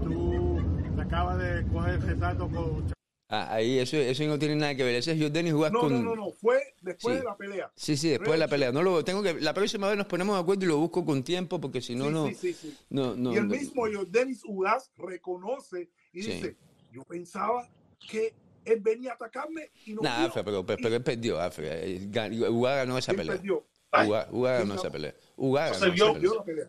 Uh, 0.07 0.61
tú 0.95 1.01
acabas 1.01 1.39
de 1.39 1.65
coger 1.73 2.01
con 2.39 2.95
Ah, 3.31 3.55
ahí 3.55 3.79
eso, 3.79 3.97
eso 3.97 4.23
no 4.25 4.39
tiene 4.39 4.55
nada 4.55 4.75
que 4.77 4.85
ver. 4.85 4.95
Ese 4.97 5.13
es 5.13 5.21
Jordan 5.21 5.51
jugaba 5.51 5.73
No, 5.73 5.81
con. 5.81 5.93
no, 5.93 6.03
no, 6.03 6.15
no. 6.15 6.31
Fue 6.31 6.61
después 6.83 7.15
Sí. 7.17 7.19
de 7.21 7.25
la 7.25 7.37
pelea. 7.37 7.73
Sí, 7.75 7.97
sí, 7.97 8.09
después 8.11 8.33
de 8.33 8.39
la 8.39 8.49
pelea. 8.49 8.71
No 8.71 8.83
lo 8.83 9.03
tengo 9.03 9.23
que. 9.23 9.41
La 9.41 9.55
próxima 9.55 9.89
vez 9.89 9.97
nos 9.97 10.07
ponemos 10.07 10.37
de 10.37 10.43
acuerdo 10.43 10.65
y 10.65 10.69
lo 10.69 10.77
busco 10.79 11.05
con 11.05 11.25
tiempo 11.25 11.61
porque 11.61 11.81
si 11.81 11.95
no, 11.97 12.05
Sí, 12.07 12.11
no. 12.13 12.27
sí, 12.29 12.35
sí, 12.35 12.53
sí. 12.53 12.77
No, 12.91 13.17
no. 13.17 13.33
y 13.33 13.37
el 13.37 13.49
no. 13.49 13.55
mismo 13.57 13.87
Dennis 14.05 14.43
Ugas 14.45 14.93
reconoce 14.99 15.89
y 16.13 16.23
Sí. 16.23 16.33
dice, 16.33 16.57
yo 16.93 17.03
pensaba 17.05 17.67
que 18.11 18.35
él 18.67 18.81
venía 18.81 19.13
a 19.13 19.15
atacarme 19.15 19.71
y 19.87 19.95
no 19.95 20.03
Nah, 20.03 20.17
vino". 20.17 20.29
Afra, 20.29 20.45
pero, 20.45 20.65
pero, 20.67 20.79
pero 20.83 20.95
él 20.97 21.03
perdió, 21.03 21.41
Afra. 21.41 21.67
Eh, 21.81 22.07
gan- 22.11 22.49
Uga 22.51 22.77
ganó 22.77 22.99
esa 22.99 23.13
¿Quién 23.15 23.19
pelea. 23.27 23.37
perdió? 23.37 23.65
Uga, 24.03 24.29
Uga 24.33 24.53
ganó 24.53 24.65
¿quién 24.65 24.73
esa 24.73 24.83
ganó? 24.83 24.93
pelea. 24.93 25.15
Uga 25.37 25.69
Eso 25.71 25.81
se 25.81 25.91
vio. 25.91 26.15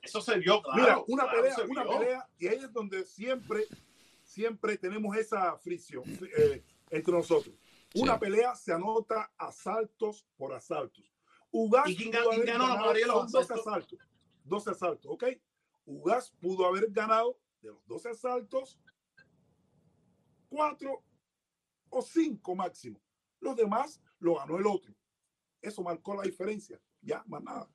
Eso 0.04 0.22
se 0.22 0.38
vio, 0.38 0.62
claro. 0.62 0.82
Mira, 0.82 1.04
una 1.08 1.24
claro, 1.24 1.38
pelea, 1.42 1.56
se 1.56 1.62
una 1.64 1.84
vio. 1.84 2.00
pelea, 2.00 2.30
y 2.38 2.48
ahí 2.48 2.58
es 2.58 2.72
donde 2.74 3.06
siempre, 3.06 3.66
siempre 4.24 4.78
tenemos 4.78 5.16
esa 5.18 5.58
fricción 5.58 6.04
eh, 6.38 6.64
entre 6.90 7.14
nosotros. 7.14 7.56
Una 7.96 8.14
Sí. 8.16 8.20
pelea 8.20 8.56
se 8.56 8.74
anota 8.74 9.32
asaltos 9.38 10.26
por 10.38 10.54
asaltos. 10.54 11.06
Ugas 11.52 11.88
¿Y 11.90 11.96
quién 11.96 12.12
quién 12.12 12.24
haber 12.24 12.46
ganó 12.46 12.64
la 12.64 12.70
ganado- 12.70 12.80
mayoría 12.82 13.06
de 13.06 13.12
los 13.12 13.22
son 13.24 13.32
12 13.32 13.54
asaltos? 13.54 13.68
asaltos. 13.68 14.00
12 14.44 14.70
asaltos, 14.72 15.12
¿ok? 15.12 15.24
Ugas 15.86 16.32
pudo 16.42 16.66
haber 16.66 16.88
ganado 16.92 17.40
de 17.62 17.70
los 17.70 17.86
12 17.88 18.10
asaltos 18.10 18.78
cuatro 20.50 21.04
o 21.90 22.02
cinco 22.02 22.56
máximo. 22.56 23.00
Los 23.40 23.56
demás 23.56 24.02
lo 24.20 24.36
ganó 24.36 24.58
el 24.58 24.68
otro. 24.68 24.94
Eso 25.62 25.82
marcó 25.82 26.16
la 26.16 26.24
diferencia. 26.24 26.80
Ya, 27.06 27.24
más 27.28 27.44
nada. 27.44 27.68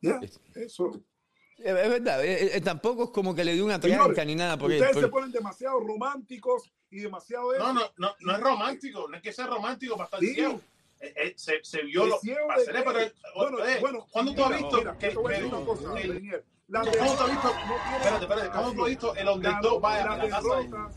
Ya, 0.00 0.20
eso. 0.56 1.00
Es 1.58 1.74
verdad, 1.74 2.24
eh, 2.24 2.56
eh, 2.56 2.60
tampoco 2.60 3.04
es 3.04 3.10
como 3.10 3.34
que 3.34 3.44
le 3.44 3.54
dio 3.54 3.64
una 3.64 3.80
Señores, 3.80 4.04
tranca 4.06 4.24
ni 4.24 4.34
nada. 4.34 4.58
Porque, 4.58 4.76
Ustedes 4.76 4.98
se 4.98 5.08
ponen 5.08 5.30
demasiado 5.30 5.78
románticos 5.78 6.72
y 6.90 7.00
demasiado. 7.00 7.56
No, 7.56 7.72
no, 7.72 7.82
no, 7.98 8.14
no 8.20 8.32
es 8.32 8.40
romántico, 8.40 9.06
no 9.08 9.16
es 9.16 9.22
que 9.22 9.32
sea 9.32 9.46
romántico 9.46 9.96
para 9.96 10.06
estar 10.06 10.20
Sí. 10.20 10.34
ciego. 10.34 10.60
Eh, 11.02 11.12
eh, 11.16 11.34
se, 11.36 11.58
se 11.64 11.82
vio 11.82 12.04
¿El 12.04 12.10
lo 12.10 12.20
pero 12.22 12.46
Bueno, 13.34 13.66
eh, 13.66 13.78
bueno, 13.80 14.06
¿cuándo 14.10 14.32
tú 14.34 14.44
has 14.44 14.56
visto 14.56 14.78
mira, 14.78 14.96
que, 14.96 15.12
¿Cómo 15.12 15.28
tú 15.28 15.34
has 15.36 15.40
visto? 17.30 17.50
Espérate, 17.96 18.24
espérate, 18.24 18.50
¿cómo 18.50 18.72
tú 18.72 18.84
has 18.84 18.88
visto 18.88 19.14
el 19.16 19.28
underdog 19.28 19.80
vaya 19.80 20.12
a 20.12 20.16
la 20.16 20.28
casa 20.28 20.48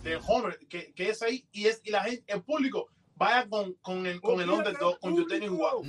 de, 0.03 0.19
Homer, 0.27 0.59
que, 0.69 0.93
que 0.93 1.09
es 1.09 1.23
ahí, 1.23 1.47
y 1.51 1.65
es 1.65 1.81
y 1.83 1.89
la 1.89 2.03
gente, 2.03 2.23
el 2.27 2.43
público 2.43 2.87
vaya 3.15 3.49
con, 3.49 3.73
con 3.81 4.05
el, 4.05 4.21
con 4.21 4.39
el 4.39 4.47
underdog, 4.49 4.99
con 4.99 5.15
Yuteni 5.15 5.47
jugado. 5.47 5.81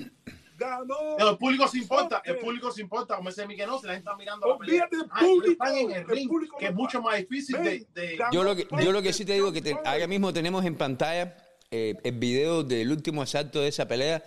Ganó. 0.56 1.16
No, 1.18 1.30
el 1.30 1.36
público 1.38 1.68
se 1.68 1.78
importa, 1.78 2.22
el 2.24 2.38
público 2.38 2.70
se 2.72 2.80
importa, 2.82 3.16
como 3.16 3.28
ese 3.28 3.46
Miguel 3.46 3.68
no, 3.68 3.78
si 3.78 3.86
la 3.86 3.92
gente 3.94 4.08
está 4.08 4.16
mirando. 4.16 4.46
Olvídate 4.46 4.96
del 4.96 5.06
Ah, 5.10 5.20
público. 5.20 5.64
están 5.64 5.76
en 5.76 5.90
el 5.90 5.96
El 5.98 6.08
ring, 6.08 6.28
público 6.28 6.56
que 6.58 6.66
es 6.66 6.74
mucho 6.74 7.02
más 7.02 7.16
difícil 7.18 7.56
de, 7.62 7.86
de- 7.94 8.18
yo, 8.32 8.42
lo 8.44 8.56
que, 8.56 8.66
yo 8.82 8.92
lo 8.92 9.02
que 9.02 9.12
sí 9.12 9.24
te 9.24 9.34
digo 9.34 9.52
que 9.52 9.60
te- 9.62 9.76
ahora 9.84 10.06
mismo 10.06 10.32
tenemos 10.32 10.64
en 10.64 10.76
pantalla 10.76 11.36
eh, 11.70 11.94
el 12.04 12.18
video 12.18 12.62
del 12.62 12.90
último 12.92 13.22
asalto 13.22 13.60
de 13.60 13.68
esa 13.68 13.86
pelea. 13.88 14.22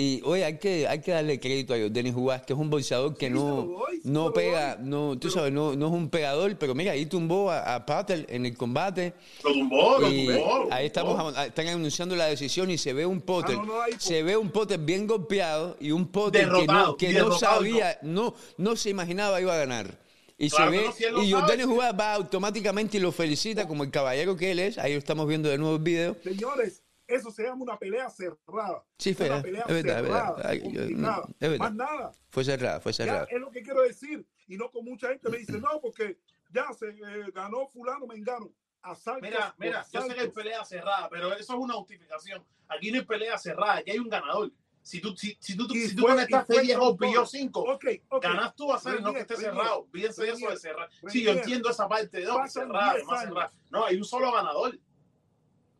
Y 0.00 0.22
oye, 0.24 0.44
hay 0.44 0.58
que, 0.58 0.86
hay 0.86 1.00
que 1.00 1.10
darle 1.10 1.40
crédito 1.40 1.74
a 1.74 1.76
Denis 1.76 2.14
Juárez, 2.14 2.46
que 2.46 2.52
es 2.52 2.58
un 2.58 2.70
boxeador 2.70 3.16
que 3.16 3.26
Sí, 3.26 3.32
no, 3.32 3.68
no 4.04 4.32
pega, 4.32 4.78
no, 4.80 5.14
tú 5.14 5.22
Pero- 5.22 5.30
sabes, 5.32 5.52
no, 5.52 5.74
no 5.74 5.86
es 5.88 5.92
un 5.92 6.08
pegador, 6.08 6.56
pero 6.56 6.72
mira, 6.72 6.92
ahí 6.92 7.04
tumbó 7.06 7.50
a, 7.50 7.74
a 7.74 7.84
Patel 7.84 8.24
en 8.28 8.46
el 8.46 8.56
combate. 8.56 9.12
lo 9.42 9.52
tumbó, 9.52 9.98
lo 9.98 10.08
tumbó. 10.08 10.68
ahí 10.70 10.86
estamos, 10.86 11.36
están 11.38 11.66
anunciando 11.66 12.14
la 12.14 12.26
decisión 12.26 12.70
y 12.70 12.78
se 12.78 12.92
ve 12.92 13.06
un 13.06 13.20
Potter, 13.20 13.56
Ah, 13.58 13.64
no, 13.66 13.74
no, 13.74 13.82
ahí- 13.82 13.94
se 13.98 14.22
ve 14.22 14.36
un 14.36 14.50
Potter 14.50 14.78
bien 14.78 15.04
golpeado 15.08 15.76
y 15.80 15.90
un 15.90 16.06
Potter 16.06 16.42
que 16.42 16.46
no, 16.46 16.52
Derrotado, 16.60 16.96
que 16.96 17.12
no 17.14 17.32
sabía, 17.36 17.98
no, 18.02 18.36
no 18.56 18.76
se 18.76 18.90
imaginaba 18.90 19.40
iba 19.40 19.52
a 19.52 19.58
ganar. 19.58 19.98
Y 20.38 20.48
Claro 20.50 20.70
se 20.92 21.10
ve, 21.10 21.24
y 21.24 21.32
Jordan. 21.32 21.68
Juárez 21.68 21.98
va 21.98 22.14
automáticamente 22.14 22.98
y 22.98 23.00
lo 23.00 23.10
felicita 23.10 23.66
como 23.66 23.82
el 23.82 23.90
caballero 23.90 24.36
que 24.36 24.52
él 24.52 24.60
es. 24.60 24.78
Ahí 24.78 24.92
lo 24.92 25.00
estamos 25.00 25.26
viendo 25.26 25.48
de 25.48 25.58
nuevo 25.58 25.74
el 25.74 25.82
video. 25.82 26.16
Señores, 26.22 26.82
eso 27.08 27.30
se 27.30 27.42
llama 27.42 27.62
una 27.62 27.78
pelea 27.78 28.08
cerrada. 28.10 28.84
Sí, 28.98 29.14
fue, 29.14 29.26
una 29.26 29.38
es 29.38 29.42
pelea 29.42 29.64
verdad, 29.66 29.78
es 29.78 29.84
verdad. 30.02 30.26
cerrada, 30.36 30.48
Ay, 30.50 30.58
yo- 30.58 30.80
complicada. 30.80 31.22
es 31.40 31.50
verdad. 31.50 31.58
Más 31.58 31.74
nada. 31.74 32.12
Fue 32.28 32.44
cerrada, 32.44 32.80
fue 32.80 32.92
Ya 32.92 32.96
cerrada. 32.96 33.26
es 33.30 33.40
lo 33.40 33.50
que 33.50 33.62
quiero 33.62 33.82
decir. 33.82 34.26
Y 34.46 34.56
no 34.56 34.70
con 34.70 34.84
mucha 34.84 35.08
gente 35.08 35.28
me 35.30 35.38
dice, 35.38 35.58
no, 35.58 35.80
porque 35.80 36.18
ya 36.52 36.72
se 36.72 36.88
eh, 36.90 37.30
ganó 37.34 37.66
fulano, 37.68 38.06
me 38.06 38.14
engano. 38.14 38.50
Asaltos 38.82 39.22
Mira, 39.22 39.54
mira, 39.58 39.84
yo 39.92 40.02
sé 40.02 40.14
que 40.14 40.20
hay 40.20 40.28
pelea 40.28 40.64
cerrada, 40.64 41.08
pero 41.10 41.32
eso 41.32 41.52
es 41.54 41.58
una 41.58 41.74
justificación. 41.74 42.44
Aquí 42.68 42.92
no 42.92 42.98
hay 42.98 43.04
pelea 43.04 43.36
cerrada, 43.36 43.78
aquí 43.78 43.90
hay 43.90 43.98
un 43.98 44.08
ganador. 44.08 44.52
Si 44.82 45.00
tú, 45.00 45.14
si, 45.16 45.36
si 45.40 45.56
tú, 45.56 45.68
si 45.68 45.94
tú 45.94 46.02
fue- 46.02 46.12
conectaste 46.12 46.52
y 46.52 46.56
fue 46.56 46.64
10 46.64 46.78
o 46.80 46.96
todo. 46.96 47.26
5, 47.26 47.60
Ok, 47.60 47.84
ok. 48.08 48.22
ganas 48.22 48.54
tú 48.54 48.72
a 48.72 48.78
saber 48.78 49.02
no 49.02 49.12
que 49.12 49.20
esté 49.20 49.36
cerrado. 49.36 49.86
Fíjense 49.92 50.30
eso 50.30 50.48
de 50.48 50.56
cerrar. 50.56 50.88
Sí, 51.08 51.22
yo 51.22 51.32
entiendo 51.32 51.68
esa 51.68 51.86
parte 51.88 52.20
de 52.20 52.26
Pasan 52.26 52.48
cerrada, 52.68 52.94
10 52.94 53.06
más 53.06 53.20
cerrada. 53.22 53.52
No, 53.70 53.84
hay 53.84 53.96
un 53.96 54.04
solo 54.04 54.32
ganador. 54.32 54.78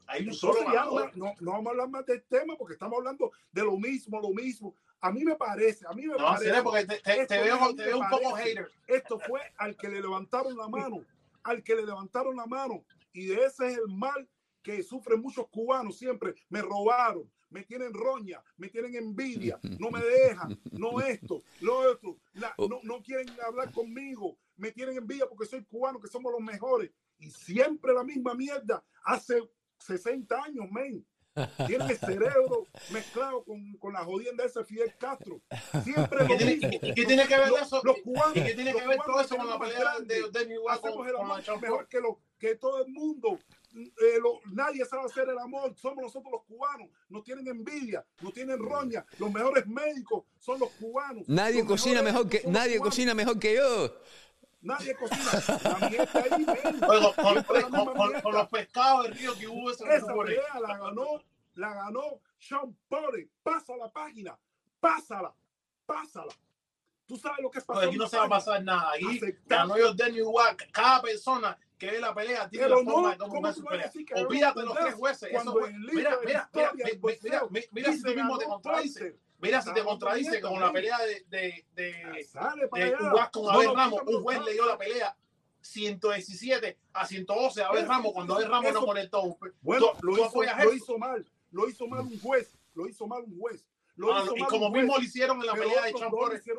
Hay 0.08 0.26
un 0.26 0.34
solo 0.34 0.60
no, 0.64 0.66
ganador. 0.72 1.16
no, 1.16 1.34
no 1.40 1.50
vamos 1.52 1.66
a 1.66 1.70
hablar 1.70 1.88
más 1.90 2.06
del 2.06 2.22
tema 2.24 2.56
porque 2.56 2.74
estamos 2.74 2.98
hablando 2.98 3.30
de 3.52 3.62
lo 3.62 3.76
mismo, 3.76 4.20
lo 4.20 4.30
mismo. 4.30 4.74
A 5.00 5.12
mí 5.12 5.22
me 5.24 5.36
parece, 5.36 5.86
a 5.86 5.92
mí 5.92 6.06
me 6.06 6.14
No, 6.16 6.24
parece. 6.24 6.44
seré 6.46 6.62
porque 6.62 6.86
te, 6.86 6.98
te- 7.00 7.12
Esto 7.22 7.34
te 7.34 7.40
veo, 7.42 7.58
no 7.60 7.74
te 7.76 7.84
veo 7.84 7.98
un 7.98 8.08
poco 8.08 8.34
hater. 8.34 8.68
Esto 8.86 9.18
fue 9.20 9.40
al 9.58 9.76
que 9.76 9.88
le 9.88 10.00
levantaron 10.00 10.56
la 10.56 10.66
mano, 10.68 11.04
al 11.44 11.62
que 11.62 11.74
le 11.76 11.84
levantaron 11.86 12.34
la 12.36 12.46
mano. 12.46 12.84
Y 13.12 13.26
de 13.26 13.44
ese 13.44 13.68
es 13.68 13.78
el 13.78 13.88
mal 13.88 14.28
que 14.62 14.82
sufren 14.82 15.20
muchos 15.20 15.46
cubanos 15.50 15.96
siempre. 15.98 16.34
Me 16.48 16.62
robaron, 16.62 17.30
me 17.50 17.62
tienen 17.62 17.92
roña, 17.94 18.42
me 18.56 18.68
tienen 18.68 18.94
envidia, 18.96 19.58
no 19.78 19.90
me 19.90 20.00
dejan, 20.00 20.58
no 20.72 21.00
esto, 21.00 21.42
lo 21.60 21.78
otro. 21.90 22.16
La- 22.32 22.54
no, 22.58 22.80
no 22.82 23.02
quieren 23.02 23.28
hablar 23.46 23.70
conmigo, 23.72 24.36
me 24.56 24.72
tienen 24.72 24.96
envidia 24.96 25.28
porque 25.28 25.46
soy 25.46 25.64
cubano, 25.64 26.00
que 26.00 26.08
somos 26.08 26.32
los 26.32 26.40
mejores. 26.40 26.90
Y 27.20 27.30
siempre 27.30 27.92
la 27.92 28.04
misma 28.04 28.34
mierda. 28.34 28.82
Hace 29.04 29.40
60 29.78 30.42
años, 30.42 30.66
men. 30.70 31.06
Tienen 31.68 31.88
el 31.88 31.96
cerebro 31.98 32.66
mezclado 32.90 33.44
con, 33.44 33.72
con 33.74 33.92
la 33.92 34.00
jodienda 34.04 34.42
de 34.42 34.48
ese 34.50 34.64
Fidel 34.64 34.92
Castro. 34.98 35.40
Siempre 35.84 36.18
¿Qué 36.26 36.32
lo 36.32 36.36
tiene, 36.36 36.56
mismo. 36.56 36.70
qué- 36.80 36.94
qué 36.94 37.04
tiene 37.04 37.28
que 37.28 37.38
ver 37.38 37.48
Los- 37.50 37.62
eso? 37.62 37.80
los 37.84 37.96
cubanos- 37.98 38.36
¿Y 38.36 38.42
qué 38.42 38.54
tiene 38.54 38.74
que 38.74 38.86
ver 38.88 38.98
todo 39.06 39.20
eso 39.20 39.36
con 39.36 39.48
la 39.48 39.58
pelea 39.58 40.00
de 40.00 40.20
con, 40.22 40.70
hacemos 40.72 41.06
el 41.06 41.14
amor 41.16 41.60
mejor 41.60 41.86
que, 41.88 42.00
lo, 42.00 42.20
que 42.40 42.56
todo 42.56 42.84
el 42.84 42.92
mundo. 42.92 43.38
Eh, 43.72 44.18
lo- 44.20 44.40
nadie 44.52 44.84
sabe 44.84 45.04
hacer 45.04 45.28
el 45.28 45.38
amor, 45.38 45.76
somos 45.76 46.02
nosotros 46.02 46.32
los 46.32 46.42
cubanos. 46.44 46.88
Nos 47.08 47.22
tienen 47.22 47.46
envidia, 47.46 48.04
nos 48.20 48.32
tienen 48.32 48.58
roña. 48.58 49.06
Los 49.18 49.30
mejores 49.30 49.64
médicos 49.68 50.24
son 50.40 50.58
los 50.58 50.70
cubanos. 50.72 51.28
Nadie 51.28 51.58
Los 51.60 51.68
cocina 51.68 52.02
mejor 52.02 52.28
que, 52.28 52.42
nadie 52.46 52.78
cubanos. 52.78 52.94
cocina 52.94 53.14
mejor 53.14 53.38
que 53.38 53.54
yo. 53.54 53.94
Nadie 54.60 54.94
cocina. 54.94 55.30
La 55.62 55.76
ahí, 55.76 56.06
con, 58.22 58.32
los 58.32 58.48
pescados 58.48 59.04
del 59.04 59.14
río 59.14 59.38
que 59.38 59.46
hubo 59.46 59.70
Esa 59.70 59.86
pelea 59.86 60.60
la 60.60 60.76
ganó, 60.76 61.22
la 61.54 61.74
ganó 61.74 62.20
Sean 62.38 62.76
Porter. 62.88 63.28
Pasa 63.42 63.76
la 63.76 63.90
página, 63.90 64.38
pásala, 64.80 65.32
pásala. 65.86 66.32
Tú 67.06 67.16
sabes 67.16 67.38
lo 67.40 67.50
que 67.50 67.60
es 67.60 67.64
pasar. 67.64 67.84
Aquí 67.84 67.96
no 67.96 68.06
se 68.06 68.18
va 68.18 68.24
a 68.24 68.28
pasar 68.28 68.62
nada. 68.62 68.92
Aquí 68.92 69.16
Aceptar. 69.16 69.68
ganó 69.68 69.74
White. 69.74 70.68
Cada 70.72 71.00
persona 71.00 71.56
que 71.78 71.90
ve 71.90 72.00
la 72.00 72.12
pelea 72.12 72.48
tiene 72.50 72.66
Pero 72.66 72.82
la 72.82 72.84
forma 72.84 73.02
no, 73.02 73.10
de 73.10 73.16
cómo 73.16 73.32
¿cómo 73.32 73.42
ver 73.42 73.54
tú 73.54 73.60
su 73.60 73.66
pelea. 73.66 73.92
Olvídate 74.16 74.62
los 74.62 74.74
tres 74.74 74.94
jueces. 74.94 75.32
Eso 75.32 75.54
Mira, 75.92 76.18
mira, 76.24 76.50
mira, 76.52 77.48
mira 77.72 77.92
Mira 79.40 79.62
si 79.62 79.72
te 79.72 79.82
mierda, 79.82 80.40
con 80.40 80.60
la 80.60 80.72
pelea 80.72 80.98
de, 80.98 81.24
de, 81.28 81.66
de, 81.74 82.28
para 82.68 82.84
de. 82.84 82.96
Ugas 83.12 83.30
con 83.30 83.48
Abel 83.54 83.74
Ramos. 83.74 84.00
Un 84.06 84.22
juez 84.22 84.40
le 84.42 84.52
dio 84.52 84.66
la 84.66 84.78
pelea 84.78 85.16
117 85.60 86.78
a 86.92 87.06
112 87.06 87.62
a 87.62 87.68
Abel 87.68 87.86
Ramos 87.86 88.12
cuando 88.12 88.34
Abel 88.34 88.48
Ramos 88.48 88.72
no 88.72 88.84
conectó. 88.86 89.38
Bueno, 89.60 89.92
¿Tú- 90.00 90.06
lo 90.06 90.16
lo 90.16 90.72
hizo 90.74 90.98
mal. 90.98 91.26
Lo 91.50 91.68
hizo 91.68 91.86
mal 91.86 92.00
un 92.00 92.20
juez. 92.20 92.58
Lo 92.74 92.86
hizo 92.86 93.06
mal 93.06 93.22
un 93.24 93.38
juez. 93.38 93.64
Ah, 94.12 94.24
y 94.36 94.44
como 94.44 94.70
mismo 94.70 94.96
lo 94.96 95.02
hicieron 95.02 95.40
en 95.40 95.46
la 95.46 95.54
pelea 95.54 95.82
de 95.82 95.92
Champ 95.92 96.14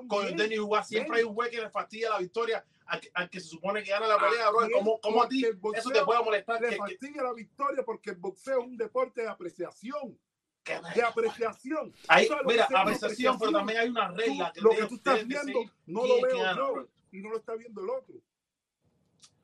con 0.08 0.26
bien. 0.26 0.38
Denny 0.38 0.60
Ugas, 0.60 0.88
siempre 0.88 1.20
hay 1.20 1.24
un 1.24 1.34
juez 1.34 1.50
que 1.50 1.62
le 1.62 1.70
fastidia 1.70 2.10
la 2.10 2.18
victoria 2.20 2.66
al 2.86 3.00
que, 3.00 3.12
al 3.14 3.30
que 3.30 3.40
se 3.40 3.48
supone 3.48 3.82
que 3.84 3.92
gana 3.92 4.08
la 4.08 4.18
pelea, 4.18 4.48
¿A 4.48 4.52
bro. 4.52 4.68
¿Cómo, 4.74 5.00
cómo 5.00 5.24
a 5.24 5.30
ti 5.30 5.46
el 5.46 5.60
eso 5.76 5.90
te 5.90 6.04
puede 6.04 6.24
molestar? 6.24 6.60
Le 6.62 6.70
que- 6.70 6.76
fastidia 6.76 7.24
la 7.24 7.34
victoria 7.34 7.84
porque 7.86 8.10
el 8.10 8.18
boxeo 8.18 8.60
es 8.60 8.66
un 8.68 8.76
deporte 8.78 9.22
de 9.22 9.30
apreciación. 9.30 10.20
De 10.66 11.02
apreciación. 11.04 11.94
Hay- 12.08 12.28
¿Tú 12.28 12.36
mira, 12.46 12.68
apreciación, 12.76 13.40
pero 13.40 13.52
también 13.52 13.80
hay 13.80 13.90
una 13.90 14.10
Tú- 14.10 14.16
regla 14.18 14.52
que 14.54 14.62
lo 14.62 14.70
que 14.72 14.86
tú 14.86 14.96
estás 14.96 15.26
viendo 15.26 15.60
no 15.88 16.06
lo 16.06 16.22
veo 16.22 16.38
yo 16.56 16.74
bro. 16.74 16.90
y 17.12 17.22
no 17.22 17.30
lo 17.32 17.38
está 17.38 17.56
viendo 17.56 17.82
el 17.82 17.90
otro. 17.90 18.16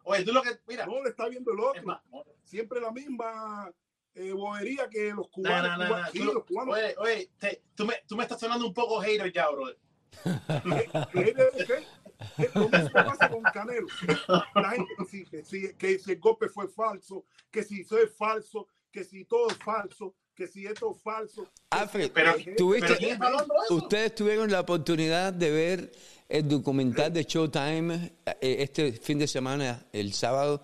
Oye, 0.04 0.24
tú 0.24 0.32
lo 0.32 0.42
que, 0.44 0.52
mira, 0.68 0.86
No 0.86 1.02
lo 1.02 1.10
está 1.10 1.28
viendo 1.28 1.52
el 1.52 1.60
es 1.60 1.66
otro. 1.66 1.84
más, 1.84 2.02
Siempre 2.44 2.80
la 2.80 2.92
misma 2.92 3.74
eh, 4.14 4.32
bobería 4.34 4.88
que 4.88 5.08
los 5.10 5.26
no, 5.26 5.30
cubanos. 5.32 5.72
no, 5.72 5.78
no, 5.78 5.86
cubanos- 5.90 6.06
no, 6.06 6.12
sí, 6.12 6.20
tú 6.20 6.26
lo- 6.26 6.34
los 6.34 6.46
cubanos. 6.46 6.76
oye, 6.76 6.96
oye, 7.00 7.32
te- 7.40 7.64
tú, 7.74 7.86
me, 7.86 7.94
tú 8.08 8.16
me 8.16 8.24
estás 8.24 8.40
sonando 8.40 8.68
un 8.68 8.74
poco 8.74 9.00
hater 9.02 9.32
ya, 9.34 9.50
bro. 9.50 9.66
¿Qué- 11.12 11.36
qué 12.38 12.50
lo 12.54 12.70
mismo 12.70 12.90
pasa 12.94 13.30
con 13.30 13.42
Canelo. 13.44 13.88
La 14.56 14.70
gente 14.72 14.94
que 14.98 15.06
si, 15.06 15.26
que, 15.26 15.76
que 15.76 16.00
si 16.00 16.12
el 16.14 16.20
golpe 16.20 16.48
fue 16.50 16.68
falso, 16.68 17.26
que 17.52 17.64
si 17.64 17.82
eso 17.82 17.98
es 17.98 18.16
falso, 18.16 18.68
que 18.92 19.04
si 19.04 19.26
todo 19.26 19.50
es 19.50 19.58
falso, 19.58 20.16
que 20.36 20.48
si 20.48 20.66
esto 20.66 20.92
es 20.96 21.02
falso. 21.02 21.50
Alfred, 21.70 22.12
Pero- 22.14 22.34
tuviste- 22.58 22.88
pero 22.88 22.98
¿quién 23.00 23.12
está 23.14 23.28
hablando 23.28 23.54
de 23.54 23.60
eso? 23.66 23.76
ustedes 23.76 24.16
tuvieron 24.16 24.52
la 24.52 24.60
oportunidad 24.62 25.34
de 25.34 25.52
ver 25.52 25.92
el 26.28 26.48
documental 26.48 27.14
de 27.14 27.24
Showtime 27.24 28.12
eh, 28.42 28.56
este 28.60 28.92
fin 28.94 29.18
de 29.20 29.28
semana, 29.28 29.86
el 29.94 30.14
sábado, 30.14 30.62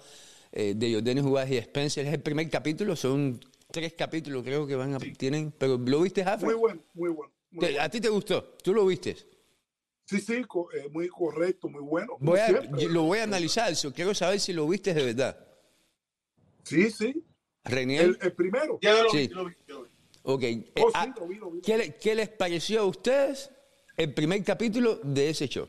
eh, 0.51 0.74
de 0.76 0.93
Jordan 0.93 1.24
Juárez 1.28 1.51
y 1.53 1.57
Spencer. 1.57 2.05
Es 2.05 2.13
el 2.13 2.22
primer 2.22 2.49
capítulo, 2.49 2.95
son 2.95 3.39
tres 3.72 3.93
capítulos 3.93 4.43
creo 4.43 4.67
que 4.67 4.76
van 4.76 4.93
a, 4.95 4.99
tienen, 4.99 5.51
pero 5.57 5.78
¿lo 5.78 6.01
viste, 6.01 6.22
Alfred? 6.24 6.47
Muy 6.47 6.55
bueno, 6.55 6.82
muy 6.93 7.09
bueno. 7.09 7.32
muy 7.51 7.59
Te- 7.65 7.72
bueno. 7.74 7.82
¿A 7.84 7.89
ti 7.89 8.01
te 8.01 8.09
gustó? 8.09 8.43
¿Tú 8.61 8.74
lo 8.74 8.86
viste? 8.86 9.15
Sí, 10.05 10.19
sí, 10.19 10.43
co- 10.43 10.67
eh, 10.74 10.89
muy 10.91 11.07
correcto, 11.07 11.69
muy 11.69 11.82
bueno. 11.82 12.17
Voy 12.19 12.39
a- 12.39 12.49
lo 12.89 13.03
voy 13.03 13.19
a 13.19 13.24
analizar, 13.24 13.74
so, 13.78 13.93
quiero 13.93 14.13
saber 14.13 14.41
si 14.41 14.51
lo 14.51 14.67
viste 14.67 14.93
de 14.93 15.05
verdad. 15.05 15.38
Sí, 16.63 16.89
sí. 16.91 17.24
Renier, 17.63 18.05
El, 18.05 18.17
el 18.22 18.34
primero. 18.34 18.80
Ya 18.82 19.03
lo 19.03 19.09
Sí. 19.11 19.28
lo 19.30 19.45
vi. 19.45 19.53
Ok. 20.24 20.43
eh, 20.43 20.74
Oh, 20.78 20.88
sí, 20.89 20.93
ah, 20.95 21.13
lo 21.17 21.28
vi, 21.28 21.36
lo 21.36 21.51
vi. 21.51 21.61
¿qué, 21.61 21.78
le- 21.78 21.95
qué 21.97 22.15
les 22.15 22.30
pareció 22.30 22.82
a 22.82 22.86
ustedes 22.86 23.51
el 23.97 24.13
primer 24.13 24.43
capítulo 24.43 24.95
de 25.03 25.30
ese 25.30 25.47
show? 25.47 25.67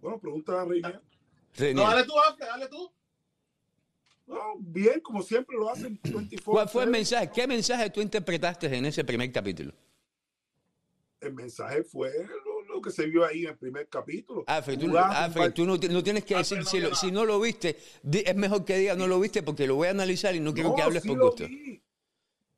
Bueno, 0.00 0.18
pregunta 0.18 0.60
a 0.60 0.64
Reina. 0.64 1.00
Renier. 1.54 1.76
No, 1.76 1.82
dale 1.82 2.04
tú, 2.04 2.12
Alfred, 2.18 2.46
dale 2.46 2.68
tú. 2.68 2.90
No, 4.26 4.56
bien, 4.58 5.00
como 5.00 5.22
siempre 5.22 5.56
lo 5.56 5.68
hacen 5.68 5.98
24. 6.02 6.52
¿Cuál 6.52 6.68
fue 6.68 6.84
el 6.84 6.90
mensaje? 6.90 7.30
¿Qué 7.32 7.46
mensaje 7.46 7.90
tú 7.90 8.00
interpretaste 8.00 8.74
en 8.74 8.86
ese 8.86 9.04
primer 9.04 9.30
capítulo? 9.30 9.72
El 11.20 11.34
mensaje 11.34 11.84
fue 11.84 12.10
lo, 12.72 12.80
que 12.82 12.90
se 12.90 13.06
vio 13.06 13.24
ahí 13.24 13.42
en 13.44 13.50
el 13.50 13.56
primer 13.56 13.88
capítulo. 13.88 14.44
Alfred, 14.46 14.78
tú, 14.78 14.86
Jugar, 14.88 15.12
Alfred, 15.14 15.52
tú 15.52 15.64
no, 15.64 15.76
no 15.76 16.02
tienes 16.02 16.24
que 16.24 16.34
Alfred 16.34 16.58
decir, 16.58 16.82
no 16.82 16.86
si, 16.86 16.90
lo- 16.90 16.94
si 16.96 17.10
no 17.12 17.24
lo 17.24 17.40
viste, 17.40 17.76
es 18.12 18.36
mejor 18.36 18.64
que 18.64 18.76
digas 18.78 18.96
no 18.96 19.06
lo 19.06 19.20
viste 19.20 19.42
porque 19.42 19.66
lo 19.66 19.76
voy 19.76 19.88
a 19.88 19.90
analizar 19.90 20.34
y 20.34 20.40
no 20.40 20.52
quiero 20.54 20.70
No, 20.70 20.74
que 20.76 20.82
hables 20.82 21.02
sí 21.02 21.08
por 21.08 21.20
gusto. 21.20 21.46
vi. 21.48 21.80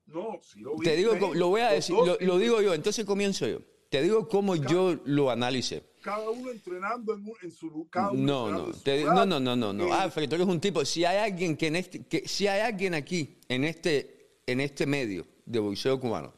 No, 0.07 0.39
sí 0.43 0.61
lo 0.61 0.77
vi. 0.77 0.85
Te 0.85 0.97
digo, 0.97 1.15
lo 1.35 1.49
voy 1.49 1.63
a 1.63 1.71
decir, 1.71 1.95
lo, 1.97 2.17
lo 2.21 2.39
digo 2.39 2.61
yo, 2.63 2.75
entonces 2.75 3.05
comienzo 3.05 3.47
yo. 3.47 3.59
Te 3.91 4.03
digo 4.03 4.29
cómo 4.29 4.57
yo 4.57 4.97
lo 5.05 5.31
analicé. 5.31 5.83
Cada 6.03 6.29
uno 6.29 6.51
entrenando 6.51 7.17
en, 7.43 7.51
su 7.51 7.71
lugar. 7.71 8.13
No, 8.13 8.51
no, 8.51 8.73
te- 8.73 9.01
lugar. 9.01 9.15
no, 9.17 9.25
no, 9.27 9.41
no, 9.41 9.57
no, 9.57 9.73
no. 9.73 9.87
Eh, 9.87 9.93
Alfred, 9.93 10.29
tú 10.29 10.35
eres 10.35 10.47
un 10.47 10.61
tipo. 10.61 10.85
Si 10.85 11.05
hay 11.05 11.19
alguien 11.19 11.57
que 11.57 11.69
en 11.69 11.77
este, 11.77 12.05
que, 12.07 12.29
si 12.29 12.47
hay 12.47 12.61
alguien 12.61 12.93
aquí 12.95 13.39
en 13.49 13.65
este, 13.65 14.41
en 14.47 14.61
este 14.61 14.85
medio 14.87 15.27
de 15.47 15.59
boxeo 15.61 15.99
cubano 15.99 16.35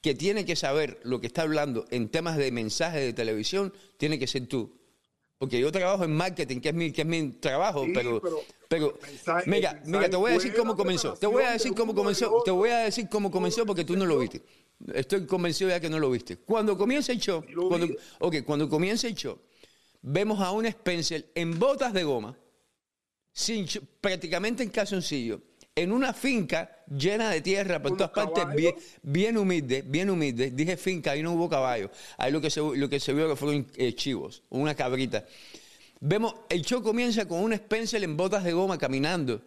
que 0.00 0.14
tiene 0.14 0.44
que 0.44 0.56
saber 0.56 1.00
lo 1.02 1.20
que 1.20 1.26
está 1.26 1.42
hablando 1.42 1.84
en 1.90 2.08
temas 2.08 2.36
de 2.36 2.50
mensajes 2.52 3.00
de 3.02 3.12
televisión, 3.12 3.72
tiene 3.96 4.18
que 4.18 4.26
ser 4.26 4.46
tú. 4.46 4.76
Porque 5.38 5.60
yo 5.60 5.70
trabajo 5.70 6.04
en 6.04 6.12
marketing, 6.16 6.60
que 6.60 6.70
es 6.70 6.74
mi, 6.74 6.92
que 6.92 7.02
es 7.02 7.06
mi 7.06 7.30
trabajo, 7.32 7.84
Sí, 7.84 7.92
pero, 7.94 8.20
pero 8.68 8.98
mensaje- 9.02 9.48
mira, 9.48 9.72
mensaje 9.72 9.90
mira, 9.90 10.10
te 10.10 10.16
voy 10.16 10.30
a 10.30 10.34
decir 10.34 10.54
cómo 10.54 10.76
comenzó. 10.76 11.14
Te 11.14 11.26
voy 11.26 11.44
a 11.44 11.52
decir 11.52 11.70
de 11.72 11.76
cómo 11.76 11.94
comenzó. 11.94 12.42
Te 12.44 12.50
voy 12.50 12.70
a 12.70 12.78
decir 12.78 13.08
cómo 13.08 13.30
comenzó 13.30 13.64
porque 13.64 13.84
tú 13.84 13.96
no 13.96 14.04
lo 14.06 14.18
viste. 14.18 14.42
Estoy 14.94 15.26
convencido 15.26 15.70
ya 15.70 15.80
que 15.80 15.88
no 15.88 15.98
lo 15.98 16.10
viste. 16.10 16.36
Cuando 16.38 16.76
comienza 16.76 17.12
el 17.12 17.18
show, 17.20 17.44
cuando, 17.68 17.88
ok, 18.20 18.36
cuando 18.44 18.68
comienza 18.68 19.06
el 19.08 19.14
show, 19.14 19.38
vemos 20.02 20.40
a 20.40 20.50
un 20.52 20.66
Spencer 20.66 21.30
en 21.34 21.58
botas 21.58 21.92
de 21.92 22.04
goma, 22.04 22.36
sin 23.32 23.66
prácticamente 24.00 24.62
en 24.64 24.70
calzoncillo, 24.70 25.40
en 25.82 25.92
una 25.92 26.12
finca 26.12 26.70
llena 26.88 27.30
de 27.30 27.40
tierra 27.40 27.80
por 27.82 27.96
todas 27.96 28.10
partes, 28.10 28.44
bien, 28.54 28.74
bien 29.02 29.36
humilde, 29.38 29.82
bien 29.86 30.10
humilde. 30.10 30.50
Dije 30.50 30.76
finca, 30.76 31.12
ahí 31.12 31.22
no 31.22 31.32
hubo 31.32 31.48
caballo. 31.48 31.90
Ahí 32.16 32.32
lo 32.32 32.40
que 32.40 32.50
se, 32.50 32.60
lo 32.60 32.88
que 32.88 33.00
se 33.00 33.12
vio 33.12 33.28
que 33.28 33.36
fueron 33.36 33.66
eh, 33.76 33.94
chivos, 33.94 34.42
una 34.50 34.74
cabrita. 34.74 35.24
Vemos, 36.00 36.34
el 36.48 36.62
show 36.62 36.82
comienza 36.82 37.26
con 37.26 37.40
un 37.42 37.52
Spencer 37.52 38.02
en 38.04 38.16
botas 38.16 38.44
de 38.44 38.52
goma 38.52 38.78
caminando 38.78 39.42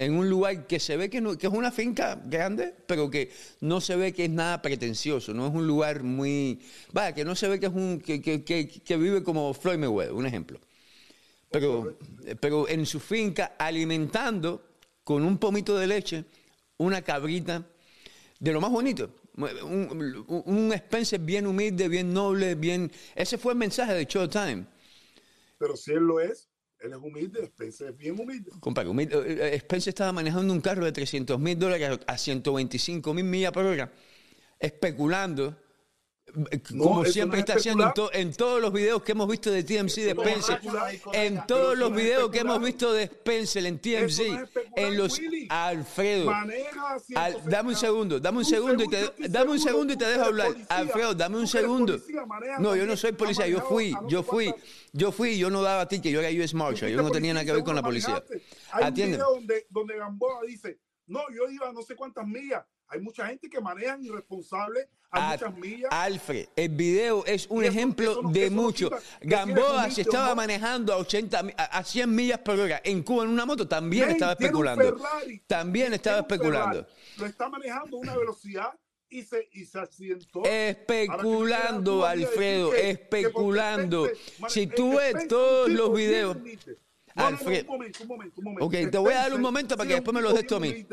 en 0.00 0.14
un 0.14 0.28
lugar 0.30 0.66
que 0.68 0.78
se 0.78 0.96
ve 0.96 1.10
que, 1.10 1.20
no- 1.20 1.36
que 1.36 1.48
es 1.48 1.52
una 1.52 1.72
finca 1.72 2.20
grande, 2.24 2.72
pero 2.86 3.10
que 3.10 3.32
no 3.60 3.80
se 3.80 3.96
ve 3.96 4.12
que 4.12 4.26
es 4.26 4.30
nada 4.30 4.62
pretencioso, 4.62 5.34
no 5.34 5.46
es 5.48 5.52
un 5.52 5.66
lugar 5.66 6.04
muy... 6.04 6.60
Vaya, 6.92 7.12
que 7.14 7.24
no 7.24 7.34
se 7.34 7.48
ve 7.48 7.58
que 7.58 7.66
es 7.66 7.72
un... 7.72 8.00
que, 8.00 8.20
que- 8.22 8.44
que- 8.44 8.68
que 8.68 8.96
vive 8.96 9.24
como 9.24 9.52
Floyd 9.54 9.78
Mayweather, 9.78 10.12
un 10.14 10.24
ejemplo. 10.26 10.60
Pero, 11.50 11.96
pero 12.40 12.68
en 12.68 12.84
su 12.86 13.00
finca 13.00 13.54
alimentando 13.58 14.67
con 15.08 15.24
un 15.24 15.38
pomito 15.38 15.74
de 15.78 15.86
leche 15.86 16.26
una 16.76 17.00
cabrita 17.00 17.66
de 18.38 18.52
lo 18.52 18.60
más 18.60 18.70
bonito. 18.70 19.08
Un, 19.38 20.26
un- 20.28 20.42
un 20.44 20.72
Spencer 20.74 21.18
bien 21.18 21.46
humilde, 21.46 21.88
bien 21.88 22.12
noble, 22.12 22.54
bien... 22.56 22.92
Ese 23.14 23.38
fue 23.38 23.54
el 23.54 23.58
mensaje 23.58 23.94
de 23.94 24.04
Showtime. 24.04 24.66
Pero 25.56 25.76
si 25.78 25.92
él 25.92 26.00
lo 26.00 26.20
es, 26.20 26.50
él 26.80 26.92
es 26.92 26.98
humilde, 26.98 27.42
Spencer 27.44 27.88
es 27.88 27.96
bien 27.96 28.20
humilde. 28.20 28.50
Compadre, 28.60 28.90
humilde, 28.90 29.16
eh, 29.16 29.54
eh, 29.54 29.56
Spencer 29.56 29.92
estaba 29.92 30.12
manejando 30.12 30.52
un 30.52 30.60
carro 30.60 30.84
de 30.84 30.92
300 30.92 31.40
mil 31.40 31.58
dólares 31.58 32.00
a 32.06 32.18
125 32.18 33.14
mil 33.14 33.24
millas 33.24 33.52
por 33.52 33.64
hora, 33.64 33.90
especulando, 34.60 35.56
No, 36.34 36.84
como 36.84 37.02
eso 37.04 37.12
siempre 37.12 37.38
no 37.38 37.44
es 37.44 37.48
está 37.48 37.58
haciendo 37.58 37.84
en, 37.86 37.94
to- 37.94 38.12
en 38.12 38.32
todos 38.34 38.60
los 38.60 38.72
videos 38.72 39.02
que 39.02 39.12
hemos 39.12 39.28
visto 39.28 39.50
de 39.50 39.62
TMC 39.64 39.94
de 39.96 40.14
no 40.14 40.22
Spencer, 40.22 40.60
en 41.12 41.46
todos 41.46 41.76
los 41.78 41.90
no 41.90 41.96
videos 41.96 42.30
que 42.30 42.38
hemos 42.40 42.60
visto 42.62 42.92
de 42.92 43.04
Spencer 43.04 43.64
en 43.66 43.78
TMC, 43.78 44.20
no 44.28 44.46
en 44.76 44.96
los. 44.96 45.20
Alfredo, 45.48 46.30
al- 46.30 46.50
160. 46.50 47.50
dame 47.50 47.68
un 47.70 47.76
segundo, 47.76 48.20
dame 48.20 48.38
un 48.38 48.44
Un 48.44 48.50
segundo 48.50 48.84
y 48.84 48.88
te, 48.88 49.12
dame 49.28 49.50
un 49.52 49.58
segundo 49.58 49.92
y 49.92 49.96
te 49.96 50.04
dejo 50.04 50.24
hablar. 50.24 50.54
Alfredo, 50.68 51.14
dame 51.14 51.38
un 51.38 51.46
segundo. 51.46 51.98
No, 52.58 52.76
yo 52.76 52.86
no 52.86 52.96
soy 52.96 53.12
policía, 53.12 53.46
yo 53.48 53.60
fui, 53.62 53.92
no 53.92 54.08
yo 54.08 54.22
fui, 54.22 54.54
yo 54.92 55.12
fui, 55.12 55.38
yo 55.38 55.50
no 55.50 55.62
daba 55.62 55.82
a 55.82 55.88
ti 55.88 56.00
que 56.00 56.10
yo 56.10 56.20
era 56.20 56.30
US 56.44 56.54
Marshal, 56.54 56.90
yo 56.90 57.02
no 57.02 57.10
tenía 57.10 57.32
nada 57.34 57.44
que 57.46 57.52
ver 57.52 57.64
con 57.64 57.74
la 57.74 57.82
policía. 57.82 58.22
Video 58.92 59.34
donde, 59.70 59.96
Gamboa 59.96 60.42
dice, 60.46 60.78
no, 61.06 61.20
yo 61.34 61.48
iba 61.50 61.72
no 61.72 61.82
sé 61.82 61.96
cuántas 61.96 62.26
millas. 62.26 62.64
Hay 62.90 63.00
mucha 63.00 63.26
gente 63.26 63.50
que 63.50 63.60
manejan 63.60 64.02
irresponsables 64.04 64.88
a 65.10 65.28
A- 65.28 65.32
muchas 65.32 65.56
millas. 65.56 65.88
Alfred, 65.92 66.48
el 66.56 66.68
video 66.70 67.24
es 67.26 67.46
un 67.50 67.62
eso- 67.64 67.70
ejemplo 67.72 68.10
eso 68.12 68.22
no- 68.22 68.30
de 68.30 68.50
mucho. 68.50 68.90
Gamboa 69.20 69.90
se 69.90 70.02
estaba 70.02 70.28
no. 70.30 70.36
manejando 70.36 70.92
a 70.92 70.96
80, 70.96 71.42
mi- 71.42 71.52
a 71.56 71.64
a 71.64 71.84
100 71.84 72.14
millas 72.14 72.38
por 72.38 72.58
hora 72.58 72.80
en 72.84 73.02
Cuba 73.02 73.24
en 73.24 73.30
una 73.30 73.44
moto, 73.46 73.66
también 73.68 74.06
Men, 74.06 74.12
estaba 74.12 74.32
especulando. 74.32 74.96
Ferrari, 74.98 75.42
También 75.46 75.92
estaba 75.94 76.20
especulando. 76.20 76.84
Ferrari, 76.84 76.94
Lo 77.18 77.26
está 77.26 77.48
manejando 77.48 77.96
a 77.96 78.00
una 78.00 78.16
velocidad 78.16 78.70
y 79.10 79.22
se, 79.22 79.48
y 79.52 79.64
se 79.64 79.78
accidentó. 79.80 80.42
Especulando, 80.44 82.04
Alfredo, 82.06 82.70
que- 82.70 82.90
especulando. 82.90 84.06
Spencer- 84.06 84.48
Si 84.50 84.66
tú 84.66 84.96
ves 84.96 85.28
todos 85.28 85.68
los 85.70 85.92
videos-. 85.94 86.36
No, 87.14 87.26
Alfred. 87.26 87.62
un 87.62 87.66
momento, 87.66 88.02
un 88.02 88.08
momento, 88.08 88.34
un 88.40 88.44
momento. 88.44 88.64
Ok, 88.66 88.90
te 88.92 88.98
voy 88.98 89.12
a 89.12 89.16
dar 89.18 89.34
un 89.34 89.40
momento 89.40 89.76
para 89.76 89.88
que 89.88 89.94
es 89.94 90.00
después 90.00 90.14
me 90.14 90.20
lo 90.22 90.32
des 90.32 90.46
tú 90.46 90.56
a 90.56 90.60
mí. 90.60 90.86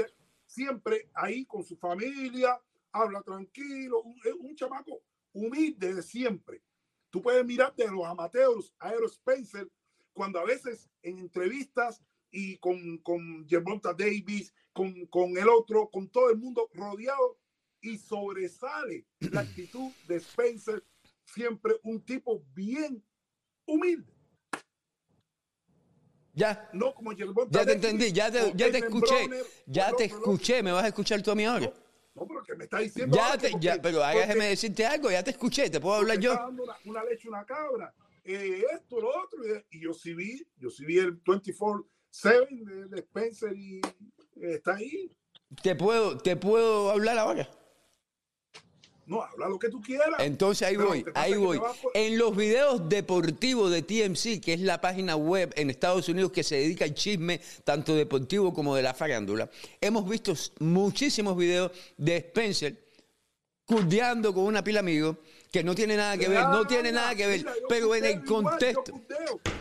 Siempre 0.55 1.09
ahí 1.13 1.45
con 1.45 1.65
su 1.65 1.75
familia, 1.75 2.57
habla 2.93 3.21
tranquilo, 3.21 4.01
un, 4.03 4.17
un 4.39 4.55
chamaco 4.55 5.03
humilde 5.33 5.95
de 5.95 6.01
siempre. 6.01 6.61
Tú 7.09 7.21
puedes 7.21 7.45
mirar 7.45 7.75
de 7.75 7.91
los 7.91 8.05
amateurs 8.05 8.73
a 8.79 8.87
Aero 8.87 9.07
Spencer 9.07 9.69
cuando 10.13 10.39
a 10.39 10.45
veces 10.45 10.89
en 11.01 11.19
entrevistas 11.19 12.01
y 12.31 12.57
con, 12.59 12.99
con 12.99 13.45
Gervonta 13.49 13.93
Davis, 13.93 14.53
con, 14.71 15.05
con 15.07 15.37
el 15.37 15.49
otro, 15.49 15.89
con 15.89 16.07
todo 16.07 16.29
el 16.29 16.37
mundo 16.37 16.69
rodeado 16.73 17.37
y 17.81 17.97
sobresale 17.97 19.05
la 19.19 19.41
actitud 19.41 19.91
de 20.07 20.15
Spencer, 20.15 20.85
siempre 21.25 21.73
un 21.83 22.01
tipo 22.01 22.45
bien 22.53 23.03
humilde, 23.65 24.14
Ya, 26.35 26.69
no 26.73 26.93
como 26.93 27.15
Gervonta 27.15 27.59
ya 27.59 27.65
te 27.65 27.71
entendí, 27.73 28.11
ya 28.11 28.29
te, 28.29 28.51
ya 28.55 28.69
te 28.69 28.77
escuché. 28.79 29.29
Ya 29.65 29.93
te 29.93 30.03
escuché, 30.05 30.61
me 30.61 30.71
vas 30.73 30.83
a 30.83 30.87
escuchar 30.87 31.21
tú 31.21 31.31
a 31.31 31.35
mí 31.35 31.45
ahora. 31.45 31.71
No, 32.13 32.27
pero 32.27 32.43
que 32.43 32.55
me 32.55 32.65
está 32.65 32.79
diciendo. 32.79 33.15
Ya 33.15 33.37
te, 33.37 33.51
ya, 33.59 33.73
porque- 33.75 33.79
pero 33.81 33.99
porque- 33.99 34.19
déjame 34.19 34.45
decirte 34.49 34.85
algo, 34.85 35.11
ya 35.11 35.23
te 35.23 35.31
escuché, 35.31 35.69
te 35.69 35.79
puedo 35.79 35.95
hablar 35.95 36.19
yo. 36.19 36.33
dando 36.33 36.63
una, 36.63 36.75
una 36.85 37.03
leche, 37.05 37.27
una 37.29 37.45
cabra, 37.45 37.93
eh, 38.23 38.63
esto, 38.73 38.99
lo 38.99 39.09
otro, 39.09 39.39
y, 39.71 39.81
yo 39.81 39.93
sí 39.93 40.13
vi, 40.13 40.45
yo 40.57 40.69
sí 40.69 40.85
vi 40.85 40.97
el 40.99 41.21
24-7 41.23 42.65
de, 42.65 42.85
de 42.87 42.99
Spencer 42.99 43.55
y 43.55 43.77
eh, 43.77 44.55
está 44.55 44.75
ahí. 44.75 45.11
Te 45.61 45.75
puedo, 45.75 46.17
te 46.17 46.35
puedo 46.35 46.91
hablar 46.91 47.17
ahora. 47.17 47.49
No, 49.07 49.21
habla 49.21 49.47
lo 49.49 49.59
que 49.59 49.69
tú 49.69 49.81
quieras. 49.81 50.07
Entonces 50.19 50.67
ahí 50.67 50.75
voy, 50.77 51.05
ahí 51.13 51.35
voy. 51.35 51.59
por- 51.59 51.75
En 51.93 52.17
los 52.17 52.35
videos 52.35 52.89
deportivos 52.89 53.71
de 53.71 53.83
TMC, 53.83 54.41
que 54.41 54.53
es 54.53 54.59
la 54.61 54.81
página 54.81 55.15
web 55.15 55.53
en 55.55 55.69
Estados 55.69 56.09
Unidos 56.09 56.31
que 56.31 56.43
se 56.43 56.55
dedica 56.55 56.85
al 56.85 56.93
chisme 56.95 57.39
tanto 57.63 57.93
deportivo 57.95 58.53
como 58.53 58.75
de 58.75 58.81
la 58.81 58.93
farándula, 58.95 59.49
hemos 59.79 60.09
visto 60.09 60.33
muchísimos 60.59 61.37
videos 61.37 61.71
de 61.97 62.17
Spencer 62.17 62.83
curdeando 63.65 64.33
con 64.33 64.43
una 64.45 64.63
pila 64.63 64.77
de 64.81 64.91
amigos 64.91 65.17
que 65.51 65.63
no 65.63 65.73
tiene 65.73 65.95
nada 65.95 66.17
que 66.17 66.27
ver, 66.27 66.41
no 66.43 66.65
tiene 66.67 66.91
nada 66.91 67.15
que 67.15 67.25
ver, 67.27 67.39
mira, 67.39 67.53
pero 67.69 67.95
en 67.95 68.05
el 68.05 68.11
igual, 68.23 68.43
contexto. 68.43 68.91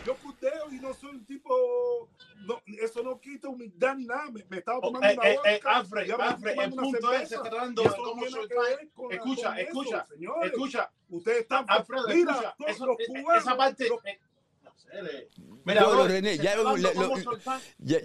Yo 0.05 0.15
puteo, 0.15 0.69
yo 0.69 0.71
y 0.71 0.79
no 0.79 0.93
soy 0.93 1.11
un 1.11 1.25
tipo. 1.25 2.09
No, 2.45 2.61
eso 2.65 3.01
no 3.03 3.19
quita 3.19 3.49
humildad 3.49 3.95
ni 3.95 4.05
nada. 4.05 4.29
Me, 4.31 4.45
me 4.49 4.57
estaba 4.57 4.77
Oh, 4.79 4.91
tomando 4.91 5.07
eh, 5.07 5.13
una 5.15 5.29
eh, 5.29 5.35
vodka 5.35 5.51
eh, 5.51 5.61
Alfred, 5.65 6.11
Alfred, 6.11 6.59
el 6.59 6.69
punto 6.73 7.13
es, 7.13 7.29
cerveza, 7.29 7.35
está 7.43 7.65
no 7.65 7.95
cómo 7.95 8.21
con- 8.21 9.11
Escucha, 9.11 9.49
con 9.49 9.57
eso, 9.57 9.67
escucha, 9.67 10.07
señores. 10.11 10.51
escucha. 10.51 10.91
Ustedes 11.09 11.41
están. 11.41 11.65
Alfredo, 11.67 12.07
mira, 12.09 12.31
escucha, 12.31 12.55
todos 12.57 12.71
eso- 12.71 12.85
los 12.85 12.99
eh, 12.99 13.03
cubanos, 13.07 13.43
esa 13.43 13.57
parte. 13.57 13.89
los- 13.89 14.05
eh, 14.05 14.19
no 14.63 14.71
sé, 14.75 15.29
mira, 15.65 15.81
No, 15.81 15.89
bro, 15.91 16.07
René, 16.07 16.37
se 16.37 16.43
ya 16.43 16.55
lo- 16.55 16.75
lo- 16.77 17.37
Ya- 17.79 17.99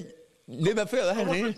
dime, 0.47 0.81
Alfredo, 0.81 1.09
déjame 1.09 1.55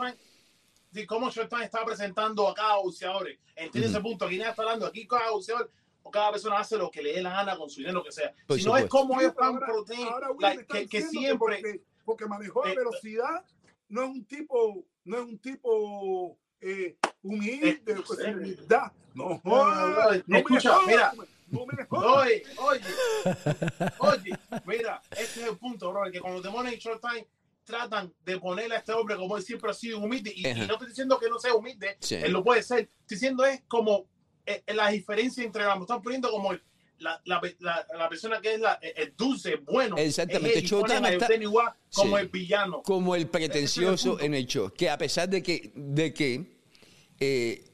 sí, 0.93 1.07
cómo 1.07 1.31
Sultán 1.31 1.63
está 1.63 1.85
presentando 1.85 2.49
a 2.49 2.55
cada 2.55 2.77
boxeadores. 2.77 3.39
Entiende 3.57 3.89
ese 3.91 4.01
punto. 4.01 4.27
Aquí 4.27 4.37
nadie 4.39 4.51
está 4.51 4.63
hablando. 4.63 4.87
Aquí 4.87 5.07
cada 5.07 5.31
boxeador 5.31 5.71
o 6.03 6.11
cada 6.11 6.33
persona 6.33 6.59
hace 6.59 6.77
lo 6.77 6.91
que 6.91 7.03
le 7.03 7.15
dé 7.15 7.23
la 7.23 7.31
gana 7.31 7.57
con 7.57 7.71
su 7.71 7.77
dinero, 7.81 7.99
lo 7.99 8.05
que 8.05 8.13
sea. 8.13 8.35
Por 8.47 8.59
si 8.59 8.65
no 8.67 8.77
es 8.77 8.87
como 8.87 9.21
ellos 9.21 9.35
me 10.39 10.51
está 10.55 10.67
que, 10.67 10.89
que 10.89 11.03
siempre. 11.03 11.81
Porque, 12.05 12.27
manejó 12.27 12.65
la 12.65 12.73
Eh, 12.73 12.77
velocidad 12.77 13.45
no 13.89 14.05
es 14.05 14.09
un 14.11 14.25
tipo 14.25 14.85
no 15.05 15.17
es 15.19 15.23
un 15.25 15.39
tipo 15.39 16.39
eh, 16.61 16.97
humilde 17.23 17.75
Eh, 17.93 18.03
pues, 18.07 18.19
no 18.21 18.33
humildad 18.33 18.93
no 19.15 19.41
me 20.27 20.43
mira. 20.87 21.13
no 21.51 21.67
me 21.67 21.85
jodas. 21.85 22.27
Oye, 22.27 22.43
oye, 22.57 22.81
oye, 23.99 24.39
mira, 24.65 25.03
este 25.11 25.43
es 25.43 25.49
el 25.49 25.59
punto, 25.59 25.93
bro, 25.93 26.11
que 26.11 26.21
cuando 26.21 26.41
te 26.41 26.49
ponen 26.49 26.73
en 26.73 26.79
Showtime 26.79 27.27
tratan 27.65 28.13
de 28.25 28.39
ponerle 28.39 28.75
a 28.77 28.79
este 28.79 28.93
hombre 28.93 29.17
como 29.17 29.37
él 29.37 29.43
siempre 29.43 29.71
ha 29.71 29.75
sido 29.75 29.99
humilde 30.01 30.33
y, 30.35 30.43
no 30.43 30.73
estoy 30.73 30.89
diciendo 30.89 31.19
que 31.19 31.29
no 31.29 31.39
sea 31.39 31.55
humilde, 31.55 31.97
Sí. 32.01 32.17
él 32.17 32.33
lo 32.33 32.43
puede 32.43 32.63
ser, 32.63 32.81
estoy 33.01 33.17
diciendo 33.17 33.45
es 33.45 33.63
como 33.69 34.07
eh, 34.47 34.63
la 34.69 34.89
diferencia 34.89 35.45
entre 35.45 35.65
ambos, 35.65 35.83
están 35.89 36.03
poniendo 36.03 36.31
como 36.31 36.53
el, 36.53 36.63
la, 36.99 37.21
la, 37.25 37.41
la, 37.61 37.87
la 37.99 38.09
persona 38.09 38.41
que 38.41 38.55
es 38.55 38.61
la, 38.61 38.75
el 38.83 39.15
dulce, 39.17 39.57
bueno. 39.57 39.97
Exactamente, 39.97 40.59
es 40.61 40.65
Showtime 40.65 41.09
a 41.09 41.13
está- 41.13 41.27
como 41.93 42.17
Sí. 42.17 42.23
el 42.23 42.29
villano. 42.29 42.83
como 42.83 43.15
el 43.17 43.27
pretencioso 43.29 44.19
el 44.21 44.27
en 44.27 44.35
el 44.35 44.47
show. 44.47 44.71
Que 44.71 44.89
a 44.89 44.97
pesar 44.99 45.29
de 45.29 45.43
que, 45.43 45.73
de 45.75 46.15
que 46.15 46.45
eh, 47.19 47.65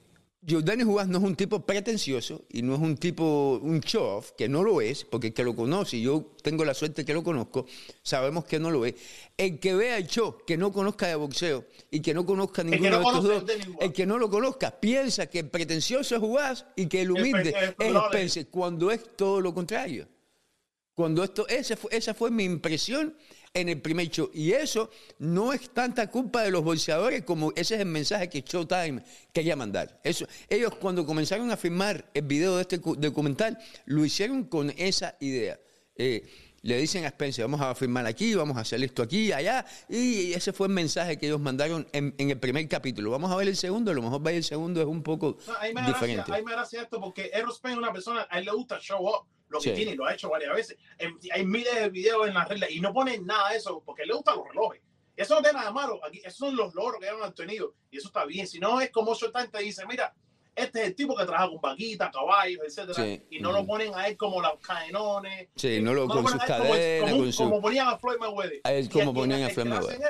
Giordani 0.40 0.84
Juárez 0.84 1.08
no 1.10 1.18
es 1.18 1.24
un 1.24 1.34
tipo 1.34 1.66
pretencioso 1.66 2.44
y 2.48 2.62
no 2.62 2.74
es 2.74 2.80
un 2.80 2.96
tipo, 2.96 3.58
un 3.60 3.80
show-off, 3.80 4.30
que 4.38 4.48
no 4.48 4.62
lo 4.62 4.80
es, 4.80 5.04
porque 5.04 5.28
el 5.28 5.34
que 5.34 5.42
lo 5.42 5.54
conoce, 5.56 5.96
y 5.96 6.02
yo 6.02 6.30
tengo 6.42 6.64
la 6.64 6.74
suerte 6.74 7.04
que 7.04 7.12
lo 7.12 7.24
conozco, 7.24 7.66
sabemos 8.02 8.44
que 8.44 8.60
no 8.60 8.70
lo 8.70 8.86
es. 8.86 8.94
El 9.36 9.58
que 9.58 9.74
vea 9.74 9.96
el 9.98 10.06
show, 10.06 10.36
que 10.46 10.56
no 10.56 10.72
conozca 10.72 11.08
de 11.08 11.16
boxeo 11.16 11.64
y 11.90 12.00
que 12.00 12.14
no 12.14 12.24
conozca 12.24 12.62
ninguno 12.62 12.90
no 12.90 12.98
de 12.98 13.04
estos 13.04 13.24
dos, 13.24 13.44
el 13.80 13.92
que 13.92 14.06
no 14.06 14.16
lo 14.16 14.30
conozca, 14.30 14.70
piensa 14.78 15.26
que 15.26 15.40
el 15.40 15.48
pretencioso 15.50 16.14
es 16.14 16.20
Juárez 16.20 16.64
y 16.76 16.86
que 16.86 17.02
el 17.02 17.10
humilde 17.10 17.52
el 17.80 17.96
es. 17.96 18.02
Spencer, 18.04 18.46
cuando 18.48 18.92
es 18.92 19.16
todo 19.16 19.40
lo 19.40 19.52
contrario. 19.52 20.06
Cuando 20.94 21.22
esto, 21.24 21.46
ese 21.48 21.76
fue- 21.76 21.90
esa 21.96 22.14
fue 22.14 22.30
mi 22.30 22.44
impresión 22.44 23.16
en 23.60 23.68
el 23.68 23.80
primer 23.80 24.08
show. 24.08 24.30
Y 24.32 24.52
eso 24.52 24.90
no 25.18 25.52
es 25.52 25.70
tanta 25.70 26.10
culpa 26.10 26.42
de 26.42 26.50
los 26.50 26.62
bolseadores 26.64 27.24
como 27.24 27.52
ese 27.56 27.74
es 27.76 27.80
el 27.80 27.86
mensaje 27.86 28.28
que 28.28 28.42
Showtime 28.42 29.02
quería 29.32 29.56
mandar. 29.56 30.00
Eso, 30.04 30.26
ellos 30.48 30.74
cuando 30.76 31.04
comenzaron 31.04 31.50
a 31.50 31.56
filmar 31.56 32.10
el 32.14 32.22
video 32.22 32.56
de 32.56 32.62
este 32.62 32.80
cu- 32.80 32.96
documental, 32.96 33.58
lo 33.86 34.04
hicieron 34.04 34.44
con 34.44 34.72
esa 34.76 35.16
idea. 35.20 35.58
Eh, 35.96 36.26
le 36.62 36.76
dicen 36.76 37.04
a 37.04 37.08
Spencer, 37.08 37.44
vamos 37.44 37.60
a 37.60 37.72
filmar 37.74 38.04
aquí, 38.06 38.34
vamos 38.34 38.56
a 38.56 38.60
hacer 38.60 38.82
esto 38.82 39.02
aquí, 39.02 39.32
allá. 39.32 39.64
Y 39.88 40.32
ese 40.32 40.52
fue 40.52 40.66
el 40.66 40.72
mensaje 40.72 41.16
que 41.16 41.26
ellos 41.26 41.40
mandaron 41.40 41.86
en, 41.92 42.14
en 42.18 42.30
el 42.30 42.38
primer 42.38 42.66
capítulo. 42.68 43.12
Vamos 43.12 43.30
a 43.30 43.36
ver 43.36 43.46
el 43.46 43.56
segundo, 43.56 43.92
a 43.92 43.94
lo 43.94 44.02
mejor 44.02 44.20
ver 44.22 44.34
el 44.34 44.44
segundo 44.44 44.80
es 44.80 44.86
un 44.86 45.02
poco 45.04 45.38
No, 45.46 45.52
diferente. 45.86 46.24
gracia, 46.24 46.44
me 46.44 46.50
da 46.50 46.56
gracia 46.56 46.82
esto 46.82 47.00
porque 47.00 47.30
Errol 47.32 47.54
Spence 47.54 47.74
es 47.74 47.78
una 47.78 47.92
persona, 47.92 48.26
a 48.28 48.38
él 48.40 48.44
le 48.46 48.50
gusta 48.52 48.78
show 48.80 49.06
up 49.08 49.26
lo 49.48 49.58
que 49.60 49.70
Sí. 49.70 49.74
tiene 49.76 49.92
y 49.92 49.96
lo 49.96 50.06
ha 50.06 50.14
hecho 50.14 50.28
varias 50.28 50.54
veces. 50.54 50.76
Hay 51.32 51.44
miles 51.46 51.74
de 51.74 51.88
videos 51.90 52.28
en 52.28 52.34
las 52.34 52.48
reglas 52.48 52.70
y 52.70 52.80
no 52.80 52.92
ponen 52.92 53.24
nada 53.26 53.50
de 53.50 53.56
eso 53.58 53.82
porque 53.84 54.04
le 54.06 54.14
gustan 54.14 54.36
los 54.36 54.48
relojes. 54.48 54.82
Eso 55.16 55.34
no 55.34 55.42
tiene 55.42 55.58
nada 55.58 55.72
malo. 55.72 55.98
Aquí, 56.04 56.18
esos 56.18 56.36
son 56.36 56.54
los 56.56 56.74
logros 56.74 57.00
que 57.00 57.08
han 57.08 57.34
tenido 57.34 57.74
y 57.90 57.98
eso 57.98 58.08
está 58.08 58.24
bien. 58.24 58.46
Si 58.46 58.58
no 58.60 58.80
es 58.80 58.90
como 58.90 59.14
Showtime 59.14 59.48
te 59.48 59.58
dice, 59.58 59.84
mira, 59.86 60.14
este 60.54 60.82
es 60.82 60.86
el 60.88 60.94
tipo 60.94 61.16
que 61.16 61.24
trabaja 61.24 61.48
con 61.48 61.60
vaquitas, 61.60 62.10
caballos, 62.12 62.60
etcétera, 62.64 62.94
Sí. 63.04 63.22
y 63.30 63.40
no 63.40 63.50
lo 63.52 63.58
Ujú. 63.60 63.66
ponen 63.68 63.94
a 63.94 64.06
él 64.08 64.16
como 64.16 64.40
los 64.40 64.52
caenones. 64.60 65.48
Sí, 65.56 65.80
no 65.80 65.92
lo- 65.94 66.06
con 66.06 66.22
ponen 66.24 66.32
sus 66.40 66.44
como- 66.44 66.46
cadenas, 66.68 67.10
como, 67.10 67.22
con 67.22 67.32
su- 67.32 67.42
como 67.44 67.60
ponían 67.62 67.88
a 67.88 67.98
Floyd 67.98 68.18
Mayweather. 68.18 68.60
A 68.64 68.72
él 68.72 68.88
como 68.90 69.14
ponían 69.14 69.42
a 69.42 69.48
Floyd 69.50 69.66
Mayweather. 69.66 70.00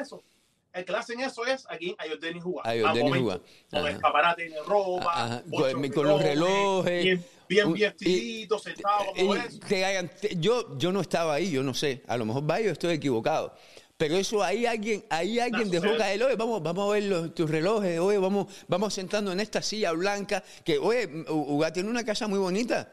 el 0.74 0.84
que 0.84 0.92
le 0.92 0.98
hacen 0.98 1.20
eso 1.20 1.44
es 1.44 1.66
aquí 1.70 1.96
a 1.98 2.06
Jordan 2.08 2.40
Juga. 2.40 2.62
A 2.64 2.70
Jordan 2.78 3.20
Juga. 3.20 3.40
Con 3.70 3.86
el 3.88 3.98
paparate 4.00 4.46
en 4.46 4.64
ropa, 4.64 5.12
Ajá, 5.24 5.42
con- 5.50 5.88
con 5.90 6.06
los 6.06 6.22
relojes. 6.22 7.20
Bien, 7.48 7.72
vestiditos, 7.72 8.62
sentados 8.62 9.06
como 9.16 9.34
eso. 9.34 9.60
que 9.60 9.84
hagan- 9.84 10.10
te- 10.20 10.36
yo, 10.36 10.76
yo 10.78 10.92
no 10.92 11.00
estaba 11.00 11.34
ahí, 11.34 11.50
yo 11.50 11.62
no 11.62 11.74
sé. 11.74 12.02
A 12.06 12.16
lo 12.16 12.24
mejor 12.24 12.44
vaya, 12.44 12.66
yo 12.66 12.72
estoy 12.72 12.94
equivocado. 12.94 13.54
Pero 13.96 14.16
eso 14.16 14.44
ahí 14.44 14.64
alguien, 14.64 15.04
ahí 15.10 15.40
alguien 15.40 15.70
dejó 15.70 15.96
caer, 15.96 16.22
oye, 16.22 16.36
vamos, 16.36 16.62
vamos 16.62 16.88
a 16.88 16.92
ver 16.92 17.02
los- 17.04 17.34
tus 17.34 17.50
relojes, 17.50 17.98
oye, 17.98 18.18
vamos, 18.18 18.46
vamos 18.68 18.94
sentando 18.94 19.32
en 19.32 19.40
esta 19.40 19.60
silla 19.60 19.90
blanca, 19.92 20.44
que, 20.64 20.78
oye, 20.78 21.08
Uga 21.28 21.72
tiene 21.72 21.88
una 21.90 22.04
casa 22.04 22.28
muy 22.28 22.38
bonita, 22.38 22.92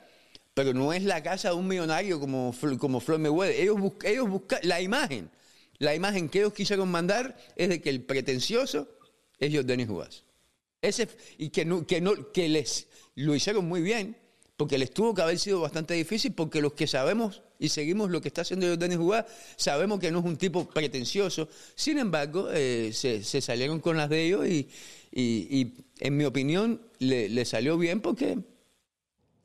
pero 0.56 0.74
no 0.74 0.94
es 0.94 1.04
la 1.04 1.22
casa 1.22 1.50
de 1.50 1.56
un 1.56 1.68
millonario 1.68 2.20
como, 2.20 2.56
como 2.80 3.00
Floyd 3.00 3.20
Mayweather. 3.20 3.56
Ellos 3.62 3.80
buscan, 3.80 4.12
ellos 4.12 4.30
buscan, 4.30 4.60
la 4.64 4.82
imagen, 4.82 5.30
la 5.78 5.94
imagen 5.94 6.28
que 6.28 6.40
ellos 6.40 6.54
quisieron 6.54 6.90
mandar 6.90 7.38
es 7.56 7.70
de 7.70 7.82
que 7.82 7.90
el 7.92 8.02
pretencioso 8.02 8.88
es 9.38 9.54
Jordan 9.54 9.86
Juárez. 9.86 10.24
Ese, 10.82 11.08
y 11.38 11.50
que, 11.50 11.66
no, 11.66 11.86
que, 11.86 12.02
no, 12.02 12.32
que 12.32 12.48
les 12.50 12.88
lo 13.16 13.36
hicieron 13.36 13.68
muy 13.68 13.82
bien, 13.82 14.18
porque 14.58 14.78
les 14.78 14.92
tuvo 14.94 15.14
que 15.14 15.22
haber 15.22 15.38
sido 15.40 15.60
bastante 15.62 15.94
difícil, 15.96 16.34
porque 16.34 16.62
los 16.62 16.74
que 16.74 16.88
sabemos 16.88 17.42
y 17.60 17.70
seguimos 17.70 18.10
lo 18.10 18.22
que 18.22 18.30
está 18.30 18.42
haciendo 18.42 18.68
Jordan 18.68 18.98
Jugar, 18.98 19.28
sabemos 19.58 20.00
que 20.00 20.12
no 20.12 20.20
es 20.20 20.26
un 20.26 20.38
tipo 20.38 20.68
pretencioso. 20.70 21.50
Sin 21.76 21.98
embargo, 21.98 22.50
eh, 22.54 22.92
se, 22.94 23.24
se 23.24 23.42
salieron 23.42 23.80
con 23.80 23.98
las 23.98 24.10
de 24.10 24.26
ellos 24.26 24.48
y, 24.48 24.70
y- 25.12 25.48
y, 25.62 25.74
en 26.00 26.18
mi 26.18 26.26
opinión 26.26 26.82
le, 27.00 27.30
le 27.30 27.46
salió 27.46 27.78
bien 27.78 28.02
porque 28.02 28.38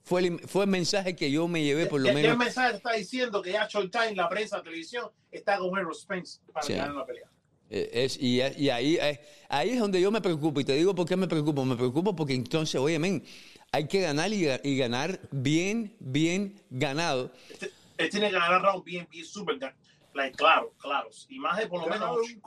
fue 0.03 0.23
el, 0.27 0.41
fue 0.41 0.65
el 0.65 0.71
mensaje 0.71 1.15
que 1.15 1.31
yo 1.31 1.47
me 1.47 1.63
llevé 1.63 1.87
por 1.87 2.01
lo 2.01 2.09
el 2.09 2.15
menos. 2.15 2.37
mensaje 2.37 2.77
está 2.77 2.93
diciendo 2.93 3.43
que 3.43 3.53
ya 3.53 3.69
Showtime, 3.69 4.15
la 4.15 4.29
prensa, 4.29 4.57
la 4.59 4.63
televisión, 4.65 5.09
está 5.31 5.59
con 5.59 5.79
Errol 5.79 5.95
Spence 5.95 6.41
para 6.53 6.67
Sí. 6.67 6.73
ganar 6.73 6.95
la 6.95 7.07
pelea. 7.07 7.27
Eh, 7.73 7.89
es, 7.93 8.17
y 8.21 8.41
y 8.59 8.69
ahí, 8.71 8.97
eh, 9.01 9.21
ahí 9.49 9.71
es 9.71 9.79
donde 9.79 10.01
yo 10.01 10.11
me 10.11 10.21
preocupo. 10.21 10.59
Y 10.61 10.65
te 10.65 10.73
digo 10.75 10.93
por 10.93 11.07
qué 11.07 11.17
me 11.17 11.29
preocupo. 11.29 11.65
Me 11.65 11.77
preocupo 11.77 12.17
porque 12.17 12.35
entonces, 12.35 12.75
oye, 12.81 12.99
men, 12.99 13.23
hay 13.73 13.87
que 13.87 14.01
ganar 14.01 14.33
y, 14.33 14.43
ga- 14.45 14.61
y 14.63 14.77
ganar 14.77 15.21
bien, 15.31 15.95
bien 16.01 16.61
ganado. 16.71 17.31
Este- 17.51 17.71
Él 17.99 18.11
tiene 18.11 18.29
que 18.29 18.35
ganar 18.35 18.63
round 18.63 18.85
bien, 18.85 19.07
bien, 19.11 19.25
súper, 19.25 19.59
like, 20.15 20.37
claro, 20.37 20.73
claros. 20.81 21.27
Y 21.29 21.39
más 21.39 21.59
de 21.59 21.67
por 21.67 21.81
lo 21.81 21.87
menos 21.87 22.01
Ganado, 22.01 22.23
un, 22.23 22.43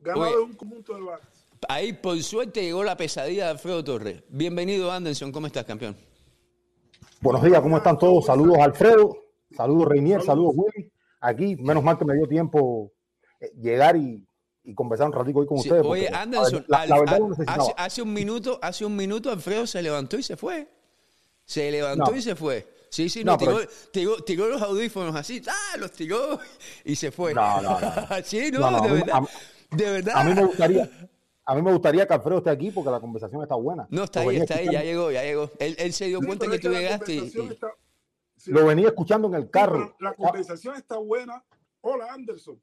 ganado 0.00 0.20
Oye. 0.22 0.30
de 0.32 0.38
un 0.42 0.52
conjunto 0.54 0.94
de 0.94 1.00
balas. 1.02 1.28
Ahí, 1.68 1.92
por 1.92 2.20
suerte, 2.22 2.60
llegó 2.62 2.82
la 2.82 2.96
pesadilla 2.96 3.44
de 3.44 3.50
Alfredo 3.52 3.84
Torres. 3.84 4.22
Bienvenido, 4.28 4.90
Anderson. 4.90 5.30
¿Cómo 5.30 5.46
estás, 5.46 5.64
campeón? 5.64 5.96
Buenos 7.20 7.42
días, 7.44 7.60
¿cómo 7.60 7.76
están 7.76 7.96
todos? 7.98 8.26
Saludos 8.26 8.58
Alfredo, 8.58 9.16
saludos 9.56 9.86
Reinier, 9.88 10.22
saludos 10.22 10.54
Willy. 10.56 10.90
Aquí, 11.20 11.54
menos 11.54 11.84
mal 11.84 11.96
que 11.96 12.04
me 12.04 12.14
dio 12.16 12.26
tiempo 12.26 12.90
eh, 13.38 13.52
llegar 13.60 13.96
y, 13.96 14.26
y 14.64 14.74
conversar 14.74 15.08
un 15.08 15.12
ratito 15.12 15.38
hoy 15.40 15.46
con 15.46 15.58
Sí, 15.58 15.68
ustedes. 15.68 15.86
oye, 15.86 16.08
Anderson, 16.08 16.64
la, 16.68 16.86
la 16.86 16.94
al- 16.94 17.00
verdad 17.00 17.14
a- 17.16 17.18
lo 17.18 17.28
necesitaba. 17.30 17.62
hace, 17.62 17.74
hace 17.76 18.02
un 18.02 18.12
minuto, 18.12 18.58
hace 18.62 18.84
un 18.84 18.94
minuto 18.96 19.30
Alfredo 19.30 19.66
se 19.66 19.82
levantó 19.82 20.16
y 20.18 20.22
se 20.22 20.36
fue. 20.36 20.68
Se 21.44 21.70
levantó 21.70 22.10
No. 22.12 22.16
y 22.16 22.22
se 22.22 22.36
fue. 22.36 22.66
Sí, 22.88 23.08
sí, 23.08 23.24
no, 23.24 23.32
No, 23.32 23.38
tiró, 23.38 23.56
pero- 23.56 23.70
tiró, 23.90 24.16
tiró 24.24 24.48
los 24.48 24.60
audífonos 24.62 25.14
así, 25.16 25.42
¡ah! 25.48 25.76
Los 25.78 25.92
tiró 25.92 26.38
y 26.84 26.94
se 26.94 27.10
fue. 27.10 27.32
No, 27.34 27.60
no, 27.62 27.80
no. 27.80 27.80
sí, 28.24 28.50
no, 28.52 28.60
No, 28.60 28.70
no, 28.70 28.80
de 28.82 28.88
a 28.88 28.92
mí- 28.92 29.00
verdad. 29.00 29.16
a- 29.16 29.76
de 29.76 29.90
verdad. 29.90 30.16
A 30.16 30.24
mí 30.24 30.34
me 30.34 30.44
gustaría, 30.44 30.90
a 31.46 31.54
mí 31.54 31.62
me 31.62 31.72
gustaría 31.72 32.06
que 32.06 32.14
Alfredo 32.14 32.38
esté 32.38 32.50
aquí 32.50 32.70
porque 32.70 32.90
la 32.90 33.00
conversación 33.00 33.42
está 33.42 33.54
buena. 33.56 33.86
No, 33.90 34.04
está 34.04 34.22
Lo 34.22 34.30
ahí, 34.30 34.36
está 34.36 34.56
ahí, 34.56 34.68
ya 34.70 34.82
llegó, 34.82 35.10
ya 35.10 35.22
llegó. 35.22 35.50
Él, 35.58 35.74
él 35.78 35.92
se 35.94 36.06
dio 36.06 36.20
Sí, 36.20 36.26
cuenta 36.26 36.48
que 36.48 36.58
tú 36.58 36.68
llegaste 36.68 37.12
y, 37.14 37.16
conversación 37.16 37.46
y- 37.46 37.52
está- 37.54 37.72
sí, 38.36 38.50
Lo 38.52 38.66
venía 38.66 38.88
escuchando 38.88 39.26
en 39.28 39.34
el 39.34 39.50
carro. 39.50 39.96
la 39.98 40.12
conversación 40.14 40.76
está 40.76 40.98
buena. 40.98 41.42
Hola, 41.80 42.12
Anderson. 42.12 42.60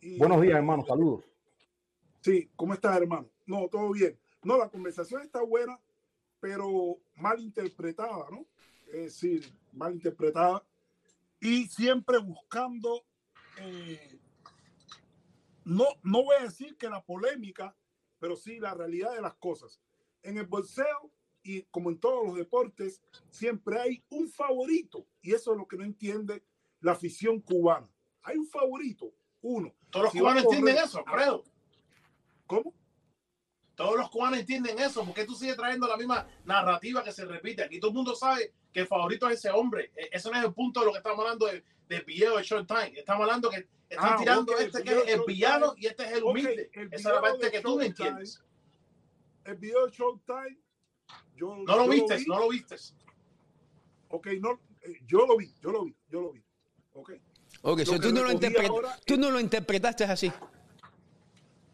Y- 0.00 0.18
Buenos 0.18 0.40
días, 0.42 0.56
hermano, 0.56 0.84
saludos. 0.86 1.24
Sí, 2.22 2.50
¿cómo 2.56 2.74
estás, 2.74 2.96
hermano? 2.96 3.28
No, 3.46 3.68
todo 3.68 3.90
bien. 3.92 4.18
No, 4.42 4.56
la 4.58 4.68
conversación 4.68 5.22
está 5.22 5.42
buena, 5.42 5.78
pero 6.38 6.98
mal 7.16 7.40
interpretada, 7.40 8.26
¿no? 8.30 8.46
Es 8.86 9.04
decir, 9.22 9.52
mal 9.72 9.92
interpretada. 9.94 10.64
Y 11.40 11.66
siempre 11.66 12.18
buscando, 12.18 13.04
eh, 13.60 14.18
no, 15.64 15.84
no 16.02 16.24
voy 16.24 16.36
a 16.38 16.44
decir 16.44 16.76
que 16.76 16.88
la 16.88 17.02
polémica, 17.02 17.74
pero 18.18 18.36
sí 18.36 18.58
la 18.58 18.74
realidad 18.74 19.14
de 19.14 19.22
las 19.22 19.34
cosas. 19.34 19.80
En 20.22 20.36
el 20.38 20.46
boxeo 20.46 21.10
y 21.42 21.62
como 21.64 21.90
en 21.90 21.98
todos 21.98 22.26
los 22.26 22.36
deportes, 22.36 23.00
siempre 23.30 23.80
hay 23.80 24.04
un 24.10 24.28
favorito. 24.28 25.06
Y 25.22 25.32
eso 25.32 25.52
es 25.52 25.58
lo 25.58 25.66
que 25.66 25.76
no 25.76 25.84
entiende 25.84 26.42
la 26.80 26.92
afición 26.92 27.40
cubana. 27.40 27.88
Hay 28.22 28.36
un 28.36 28.46
favorito, 28.46 29.12
uno. 29.42 29.72
Todos 29.90 30.04
los 30.04 30.12
Si 30.12 30.18
cubanos 30.18 30.44
entienden 30.44 30.74
correr- 30.76 30.84
eso, 30.86 30.98
Alfredo. 31.06 31.44
¿Cómo? 32.46 32.74
Todos 33.74 33.96
los 33.96 34.10
cubanos 34.10 34.38
entienden 34.40 34.78
eso. 34.78 35.04
porque 35.04 35.24
tú 35.24 35.34
sigues 35.34 35.56
trayendo 35.56 35.86
la 35.88 35.96
misma 35.96 36.26
narrativa 36.44 37.02
que 37.02 37.12
se 37.12 37.24
repite? 37.24 37.62
Aquí 37.64 37.80
todo 37.80 37.90
el 37.90 37.96
mundo 37.96 38.14
sabe 38.14 38.52
que 38.72 38.80
el 38.80 38.86
favorito 38.86 39.28
es 39.28 39.38
ese 39.38 39.50
hombre. 39.50 39.90
E- 39.96 40.10
Ese 40.12 40.30
no 40.30 40.38
es 40.38 40.44
el 40.44 40.52
punto 40.52 40.80
de 40.80 40.86
lo 40.86 40.92
que 40.92 40.98
estamos 40.98 41.20
hablando 41.20 41.46
de- 41.46 41.64
del 41.88 42.04
video 42.04 42.36
de 42.36 42.42
Showtime. 42.42 42.92
Estamos 42.98 43.22
hablando 43.22 43.48
que 43.50 43.68
están 43.88 44.12
Ah, 44.12 44.16
tirando 44.18 44.56
este 44.58 44.82
que 44.84 44.90
es 44.98 45.06
de 45.06 45.12
el 45.14 45.22
villano 45.26 45.74
y 45.76 45.86
este 45.86 46.04
es 46.04 46.12
el 46.12 46.22
humilde. 46.24 46.70
el 46.74 46.86
Esa 46.92 46.96
es 47.08 47.14
la 47.14 47.20
parte 47.20 47.46
de 47.46 47.50
que 47.52 47.60
tú 47.60 47.76
no 47.76 47.82
entiendes. 47.82 48.42
El 49.44 49.56
video 49.56 49.86
de 49.86 49.92
Showtime, 49.92 50.58
yo 51.34 51.56
No 51.56 51.76
lo 51.76 51.84
yo 51.86 51.90
viste, 51.90 52.16
vi. 52.18 52.24
no 52.26 52.38
lo 52.38 52.48
viste. 52.50 52.76
Ok, 54.10 54.26
no, 54.40 54.60
eh, 54.82 55.00
yo 55.06 55.26
lo 55.26 55.36
vi, 55.36 55.52
yo 55.60 55.72
lo 55.72 55.84
vi, 55.84 55.96
yo 56.08 56.20
lo 56.20 56.32
vi. 56.32 56.44
Ok. 56.92 57.12
Ok, 57.62 57.80
so 57.80 58.00
tú, 58.00 58.12
no 58.12 58.22
lo 58.22 58.38
tú 59.04 59.16
no 59.18 59.30
lo 59.30 59.38
interpretaste 59.38 60.04
así. 60.04 60.32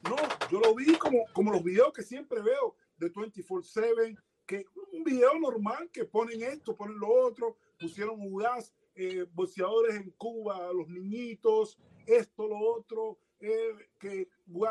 No, 0.02 0.16
yo 0.50 0.60
lo 0.60 0.74
vi 0.74 0.96
como, 0.96 1.24
como 1.32 1.52
los 1.52 1.62
videos 1.62 1.92
que 1.92 2.02
siempre 2.02 2.42
veo 2.42 2.76
de 2.98 3.12
24-7, 3.12 4.18
que 4.46 4.64
un 4.92 5.04
video 5.04 5.38
normal 5.38 5.90
que 5.92 6.04
ponen 6.04 6.42
esto, 6.42 6.74
ponen 6.74 6.98
lo 6.98 7.08
otro, 7.08 7.56
pusieron 7.78 8.16
jugás, 8.16 8.72
eh, 8.94 9.26
boxeadores 9.32 9.96
en 9.96 10.10
Cuba, 10.12 10.72
los 10.72 10.88
niñitos, 10.88 11.78
esto, 12.06 12.48
lo 12.48 12.58
otro, 12.58 13.18
eh, 13.40 13.90
que 13.98 14.28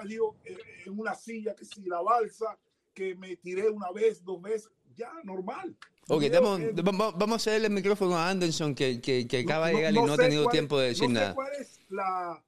digo, 0.07 0.35
eh, 0.43 0.57
en 0.85 0.99
una 0.99 1.15
silla, 1.15 1.55
que 1.55 1.65
si 1.65 1.83
la 1.83 2.01
balsa, 2.01 2.57
que 2.93 3.15
me 3.15 3.35
tiré 3.37 3.69
una 3.69 3.91
vez, 3.91 4.23
dos 4.23 4.41
veces, 4.41 4.71
ya, 4.95 5.11
normal. 5.23 5.77
Ok, 6.07 6.23
damos- 6.25 6.59
eh, 6.59 6.71
vamos, 6.75 7.35
a 7.35 7.39
cederle 7.39 7.67
el 7.67 7.73
micrófono 7.73 8.15
a 8.15 8.29
Anderson, 8.29 8.75
que, 8.75 9.01
que- 9.01 9.27
que 9.27 9.39
acaba 9.39 9.67
de 9.67 9.73
No- 9.73 9.77
llegar 9.79 9.93
no 9.93 10.03
y 10.03 10.05
no 10.05 10.13
ha 10.13 10.17
tenido 10.17 10.43
cuál- 10.43 10.51
tiempo 10.53 10.79
de 10.79 10.87
decir 10.89 11.03
no 11.09 11.15
sé 11.15 11.21
nada. 11.21 11.33
cuál 11.33 11.53
es 11.59 11.79
la, 11.89 12.43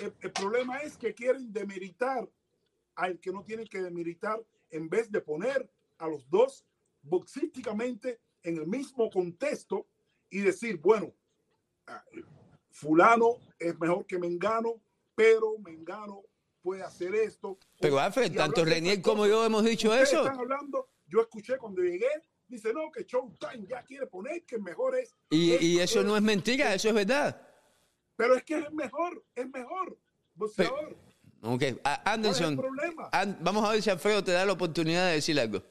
el, 0.00 0.14
el 0.20 0.32
problema 0.32 0.78
es 0.78 0.96
que 0.96 1.12
quieren 1.14 1.52
demeritar 1.52 2.26
al 2.94 3.18
que 3.20 3.30
no 3.32 3.42
tiene 3.44 3.66
que 3.66 3.82
demeritar 3.82 4.42
en 4.70 4.88
vez 4.88 5.10
de 5.12 5.20
poner 5.20 5.70
a 5.98 6.08
los 6.08 6.28
dos 6.30 6.64
boxísticamente 7.02 8.18
en 8.42 8.56
el 8.56 8.66
mismo 8.66 9.10
contexto 9.10 9.86
y 10.30 10.40
decir, 10.40 10.78
bueno, 10.78 11.12
ah, 11.86 12.02
fulano 12.70 13.36
es 13.58 13.78
mejor 13.78 14.06
que 14.06 14.18
Mengano, 14.18 14.80
pero 15.14 15.58
Mengano 15.58 16.22
puede 16.62 16.82
hacer 16.82 17.14
esto. 17.14 17.58
Pero 17.80 17.98
Alfred, 17.98 18.34
tanto 18.34 18.64
Renier 18.64 19.02
como 19.02 19.26
yo 19.26 19.44
hemos 19.44 19.64
dicho 19.64 19.94
eso. 19.94 20.22
Están 20.22 20.38
hablando, 20.40 20.88
yo 21.06 21.20
escuché 21.20 21.58
cuando 21.58 21.82
llegué, 21.82 22.08
dice, 22.48 22.72
no, 22.72 22.90
que 22.90 23.04
Showtime 23.04 23.66
ya 23.68 23.82
quiere 23.84 24.06
poner 24.06 24.44
que 24.44 24.56
el 24.56 24.62
mejor 24.62 24.96
es. 24.96 25.14
Y, 25.30 25.54
y 25.64 25.78
eso 25.80 26.02
no 26.02 26.16
es 26.16 26.22
mentira, 26.22 26.74
eso 26.74 26.88
es 26.88 26.94
verdad. 26.94 27.40
Pero 28.16 28.34
es 28.34 28.42
que 28.44 28.58
es 28.58 28.66
el 28.66 28.72
mejor, 28.74 29.24
es 29.34 29.48
mejor. 29.50 29.98
boxeador. 30.34 30.96
Ok, 31.42 31.62
A- 31.84 32.02
¿Cuál 32.02 32.24
es 32.24 32.40
el 32.40 32.46
Anderson, 32.46 32.56
vamos 33.40 33.64
a 33.64 33.72
ver 33.72 33.82
si 33.82 33.90
Alfredo 33.90 34.24
te 34.24 34.32
da 34.32 34.44
la 34.46 34.52
oportunidad 34.52 35.06
de 35.08 35.14
decir 35.14 35.38
algo. 35.38 35.62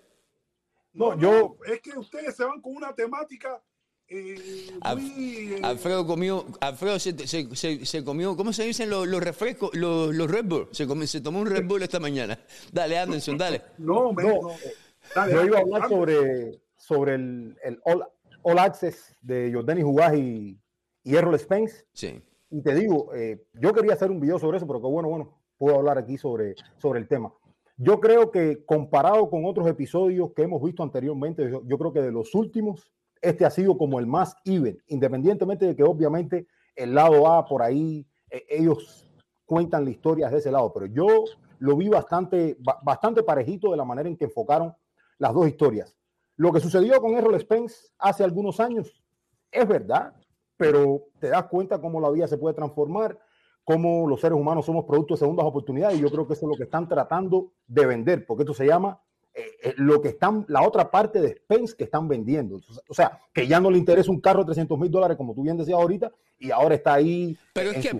No, 0.93 1.15
No, 1.15 1.21
yo- 1.21 1.57
no, 1.59 1.73
es 1.73 1.81
que 1.81 1.97
ustedes 1.97 2.35
se 2.35 2.43
van 2.45 2.61
con 2.61 2.75
una 2.75 2.93
temática 2.93 3.61
eh, 4.07 4.69
Al- 4.81 4.99
muy. 4.99 5.53
eh, 5.55 5.59
Alfredo 5.63 6.05
comió, 6.05 6.45
Alfredo 6.61 6.99
se, 6.99 7.27
se- 7.27 7.53
se- 7.55 7.85
se 7.85 8.03
comió, 8.03 8.37
¿cómo 8.37 8.53
se 8.53 8.63
dicen 8.63 8.89
los, 8.89 9.07
los 9.07 9.21
refrescos? 9.21 9.71
Los, 9.73 10.13
los 10.13 10.29
Red 10.29 10.45
Bull. 10.45 10.69
Se, 10.71 10.85
comió- 10.87 11.07
se 11.07 11.21
tomó 11.21 11.39
un 11.39 11.47
Red 11.47 11.65
Bull 11.65 11.81
esta 11.81 11.99
mañana. 11.99 12.39
Dale, 12.71 12.99
Anderson, 12.99 13.35
dale. 13.37 13.63
no, 13.79 14.13
No, 14.13 14.21
no. 14.21 14.51
Dale, 15.15 15.33
Yo 15.33 15.45
iba 15.45 15.57
a 15.57 15.61
hablar 15.61 15.89
sobre, 15.89 16.61
sobre 16.85 17.15
el, 17.15 17.57
el 17.63 17.79
all, 17.85 18.05
All 18.43 18.59
Access 18.59 19.15
de 19.21 19.51
Jordani 19.53 19.81
Jugás 19.81 20.15
y, 20.15 20.59
y 21.03 21.15
Errol 21.15 21.37
Spence. 21.39 21.85
Sí. 21.93 22.21
Y 22.49 22.61
te 22.61 22.75
digo, 22.75 23.13
eh, 23.13 23.43
yo 23.53 23.73
quería 23.73 23.93
hacer 23.93 24.11
un 24.11 24.19
video 24.19 24.37
sobre 24.39 24.57
eso, 24.57 24.67
pero 24.67 24.79
que 24.81 24.87
bueno, 24.87 25.09
bueno, 25.09 25.39
puedo 25.57 25.75
hablar 25.77 25.97
aquí 25.97 26.17
sobre, 26.17 26.55
sobre 26.77 26.99
el 26.99 27.07
tema. 27.07 27.33
Yo 27.77 27.99
creo 27.99 28.31
que 28.31 28.63
comparado 28.65 29.29
con 29.29 29.45
otros 29.45 29.67
episodios 29.67 30.31
que 30.33 30.43
hemos 30.43 30.61
visto 30.61 30.83
anteriormente, 30.83 31.49
yo, 31.49 31.61
yo 31.65 31.77
creo 31.77 31.91
que 31.91 32.01
de 32.01 32.11
los 32.11 32.33
últimos, 32.35 32.89
este 33.21 33.45
ha 33.45 33.49
sido 33.49 33.77
como 33.77 33.99
el 33.99 34.05
más 34.05 34.35
even, 34.45 34.77
independientemente 34.87 35.65
de 35.65 35.75
que 35.75 35.83
obviamente 35.83 36.47
el 36.75 36.93
lado 36.93 37.27
A 37.27 37.45
por 37.45 37.61
ahí, 37.63 38.07
eh, 38.29 38.45
ellos 38.47 39.11
cuentan 39.45 39.83
la 39.85 39.89
historia 39.91 40.29
de 40.29 40.37
ese 40.37 40.51
lado, 40.51 40.71
pero 40.71 40.85
yo 40.85 41.07
lo 41.59 41.75
vi 41.75 41.89
bastante, 41.89 42.55
ba- 42.59 42.79
bastante 42.83 43.23
parejito 43.23 43.71
de 43.71 43.77
la 43.77 43.85
manera 43.85 44.07
en 44.07 44.17
que 44.17 44.25
enfocaron 44.25 44.73
las 45.17 45.33
dos 45.33 45.47
historias. 45.47 45.97
Lo 46.37 46.51
que 46.51 46.59
sucedió 46.59 46.99
con 47.01 47.15
Errol 47.15 47.39
Spence 47.39 47.87
hace 47.97 48.23
algunos 48.23 48.59
años 48.59 49.01
es 49.51 49.67
verdad, 49.67 50.13
pero 50.57 51.03
te 51.19 51.29
das 51.29 51.45
cuenta 51.45 51.79
cómo 51.79 52.01
la 52.01 52.09
vida 52.09 52.27
se 52.27 52.37
puede 52.37 52.55
transformar, 52.55 53.17
cómo 53.63 54.07
los 54.07 54.19
seres 54.21 54.37
humanos 54.37 54.65
somos 54.65 54.85
producto 54.85 55.13
de 55.13 55.19
segundas 55.19 55.45
oportunidades 55.45 55.97
y 55.97 56.01
yo 56.01 56.11
creo 56.11 56.27
que 56.27 56.33
eso 56.33 56.45
es 56.45 56.49
lo 56.49 56.57
que 56.57 56.63
están 56.63 56.87
tratando 56.87 57.53
de 57.67 57.85
vender, 57.85 58.25
porque 58.25 58.43
esto 58.43 58.53
se 58.53 58.65
llama 58.65 59.01
eh, 59.35 59.43
eh, 59.63 59.73
lo 59.77 60.01
que 60.01 60.09
están, 60.09 60.45
la 60.47 60.63
otra 60.63 60.89
parte 60.89 61.19
de 61.19 61.35
Spence 61.35 61.75
que 61.75 61.83
están 61.83 62.07
vendiendo. 62.07 62.61
O 62.87 62.93
sea, 62.93 63.19
que 63.33 63.45
ya 63.47 63.59
no 63.59 63.69
le 63.69 63.77
interesa 63.77 64.09
un 64.09 64.21
carro 64.21 64.39
de 64.39 64.45
300 64.47 64.79
mil 64.79 64.89
dólares, 64.89 65.17
como 65.17 65.33
tú 65.35 65.43
bien 65.43 65.57
decías 65.57 65.77
ahorita, 65.77 66.11
y 66.39 66.51
ahora 66.51 66.75
está 66.75 66.93
ahí. 66.93 67.37
Pero 67.53 67.71
es 67.71 67.77
que, 67.77 67.89
su 67.89 67.97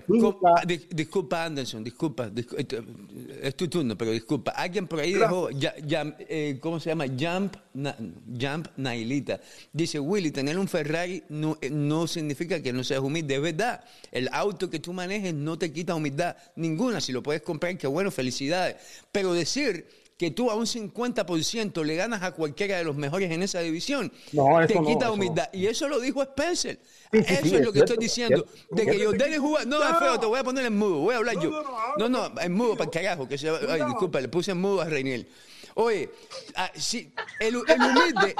dis- 0.66 0.88
disculpa 0.88 1.44
Anderson, 1.44 1.84
disculpa, 1.84 2.28
discu- 2.30 2.56
eh, 2.58 3.40
es 3.42 3.54
tu 3.54 3.68
turno, 3.68 3.96
pero 3.98 4.10
disculpa. 4.12 4.52
Alguien 4.52 4.86
por 4.86 5.00
ahí 5.00 5.12
dejó, 5.14 5.50
ya, 5.50 5.74
ya, 5.84 6.16
eh, 6.20 6.58
¿cómo 6.60 6.80
se 6.80 6.90
llama? 6.90 7.04
Jump, 7.06 7.56
Na- 7.74 7.96
Jump 8.40 8.68
Nailita. 8.76 9.40
Dice, 9.72 9.98
Willy, 10.00 10.30
tener 10.30 10.58
un 10.58 10.68
Ferrari 10.68 11.22
no, 11.28 11.58
no 11.70 12.06
significa 12.06 12.62
que 12.62 12.72
no 12.72 12.82
seas 12.84 13.00
humilde. 13.00 13.34
Es 13.36 13.42
verdad, 13.42 13.84
el 14.10 14.28
auto 14.32 14.70
que 14.70 14.78
tú 14.80 14.92
manejes 14.94 15.34
no 15.34 15.58
te 15.58 15.70
quita 15.72 15.94
humildad 15.94 16.36
ninguna. 16.56 17.00
Si 17.00 17.12
lo 17.12 17.22
puedes 17.22 17.42
comprar, 17.42 17.76
qué 17.76 17.86
bueno, 17.86 18.10
felicidades. 18.10 18.76
Pero 19.12 19.32
decir 19.34 19.86
que 20.16 20.30
tú 20.30 20.50
a 20.50 20.54
un 20.54 20.64
50% 20.66 21.84
le 21.84 21.94
ganas 21.96 22.22
a 22.22 22.32
cualquiera 22.32 22.78
de 22.78 22.84
los 22.84 22.96
mejores 22.96 23.30
en 23.30 23.42
esa 23.42 23.60
división, 23.60 24.10
No, 24.32 24.66
te 24.66 24.74
quita 24.82 25.06
no. 25.06 25.12
humildad. 25.14 25.48
Y 25.52 25.66
eso 25.66 25.88
lo 25.88 26.00
dijo 26.00 26.22
Spencer. 26.22 26.78
Sí, 27.12 27.18
sí, 27.22 27.32
eso 27.34 27.42
sí, 27.42 27.48
es 27.48 27.52
es 27.60 27.66
lo 27.66 27.72
que 27.72 27.78
estoy 27.80 27.96
diciendo. 27.98 28.46
es 28.70 28.76
De 28.76 28.84
que 28.86 28.92
cierto. 28.94 29.10
Jordan 29.10 29.40
jugaba. 29.40 29.64
No, 29.66 29.78
No. 29.78 29.84
Alfredo, 29.84 30.20
te 30.20 30.26
voy 30.26 30.38
a 30.40 30.44
poner 30.44 30.64
en 30.66 30.76
mudo. 30.78 30.98
Voy 31.00 31.14
a 31.14 31.18
hablar 31.18 31.34
yo. 31.38 31.62
no, 31.98 32.08
no, 32.08 32.32
en 32.40 32.52
mudo 32.52 32.72
para 32.76 32.84
el 32.84 32.90
carajo. 32.90 33.28
Que 33.28 33.36
se, 33.36 33.48
ay, 33.50 33.82
disculpa, 33.84 34.20
le 34.20 34.28
puse 34.28 34.52
en 34.52 34.58
mudo 34.60 34.80
a 34.80 34.86
Reiniel. 34.86 35.28
Oye, 35.74 36.08
ah, 36.54 36.70
sí, 36.74 37.12
el, 37.38 37.56
el 37.68 37.82
humilde, 37.82 38.34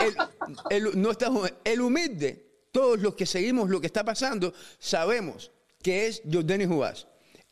el, 0.70 0.86
el- 0.86 1.02
no 1.02 1.10
está, 1.10 1.30
el 1.64 1.80
humilde, 1.82 2.46
todos 2.72 2.98
los 3.00 3.14
que 3.14 3.26
seguimos 3.26 3.68
lo 3.68 3.78
que 3.82 3.86
está 3.88 4.02
pasando, 4.02 4.54
sabemos 4.78 5.52
que 5.82 6.06
es 6.06 6.22
Jordan 6.32 6.66
Jugás. 6.66 7.06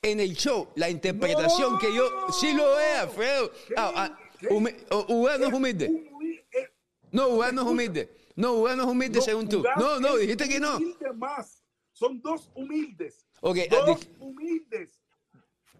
En 0.05 0.21
el 0.21 0.35
show, 0.37 0.69
la 0.77 0.91
interpretación 0.91 1.73
No. 1.73 1.79
que 1.79 1.95
yo. 1.95 2.05
Sí 2.39 2.53
lo 2.53 2.79
es, 2.79 2.99
Alfredo. 3.01 3.51
Ah, 3.77 3.93
ah, 3.97 4.19
no 4.43 4.49
es 4.49 5.53
humilde. 5.53 5.89
Humi- 5.89 6.69
No, 7.11 7.23
Jugás 7.31 7.53
no 7.55 7.63
es 7.63 7.69
humilde. 7.69 8.11
No, 8.37 8.53
Jugás 8.55 8.77
no 8.77 8.83
es 8.83 8.89
humilde 8.91 9.19
no, 9.19 9.25
según 9.25 9.49
tú. 9.49 9.65
No, 9.79 9.99
no, 10.01 10.17
dijiste 10.17 10.49
que 10.49 10.61
no. 10.61 10.79
más. 11.17 11.63
Son 11.93 12.21
dos 12.21 12.51
humildes. 12.55 13.25
Ok, 13.41 13.59
ah, 13.71 13.77
dos 13.87 14.09
humildes. 14.21 15.01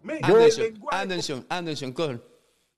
El 0.03 0.19
Anderson, 0.23 0.65
Anderson, 0.91 1.45
Anderson, 1.49 1.91
coge. 1.93 2.19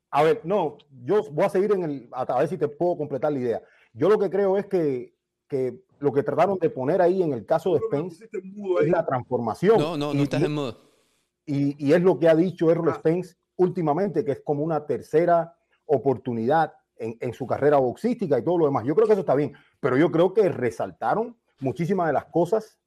A 0.10 0.24
ver, 0.24 0.42
no, 0.44 0.78
yo 1.04 1.22
voy 1.32 1.46
a 1.46 1.50
seguir 1.50 1.72
en 1.74 1.84
el, 1.84 2.10
a 2.14 2.22
a 2.24 2.40
ver 2.40 2.48
si 2.48 2.58
te 2.58 2.68
puedo 2.68 2.98
completar 2.98 3.32
la 3.32 3.40
idea. 3.40 3.62
Yo 3.94 4.10
lo 4.10 4.18
que 4.18 4.30
creo 4.30 4.58
es 4.58 4.66
que, 4.66 5.14
que 5.48 5.78
lo 6.00 6.12
que 6.14 6.24
trataron 6.24 6.58
de 6.60 6.70
poner 6.70 7.02
ahí 7.02 7.22
en 7.22 7.34
el 7.34 7.46
caso 7.46 7.74
de 7.74 7.82
Spence 7.82 8.26
es 8.82 8.90
la 8.90 9.06
transformación. 9.06 9.78
No, 9.78 9.98
no, 9.98 10.14
Y- 10.14 10.18
no 10.18 10.24
estás 10.24 10.42
y- 10.42 10.46
en 10.46 10.54
modo. 10.54 10.87
Y, 11.48 11.84
y 11.84 11.94
es 11.94 12.02
lo 12.02 12.20
que 12.20 12.30
ha 12.30 12.36
dicho 12.36 12.70
Errol 12.70 12.90
Ah. 12.90 12.96
Spence 13.00 13.36
últimamente, 13.56 14.24
que 14.24 14.34
es 14.34 14.42
como 14.42 14.64
una 14.64 14.86
tercera 14.86 15.56
oportunidad 15.86 16.74
en, 16.98 17.18
en 17.20 17.34
su 17.34 17.48
carrera 17.48 17.78
boxística 17.78 18.38
y 18.38 18.44
todo 18.44 18.60
lo 18.60 18.66
demás. 18.66 18.84
Yo 18.86 18.94
creo 18.94 19.08
que 19.08 19.14
eso 19.14 19.22
está 19.22 19.34
bien, 19.34 19.54
pero 19.80 19.98
yo 19.98 20.12
creo 20.12 20.34
que 20.34 20.48
resaltaron 20.50 21.36
muchísimas 21.60 22.08
de 22.08 22.14
las 22.14 22.26
cosas 22.26 22.78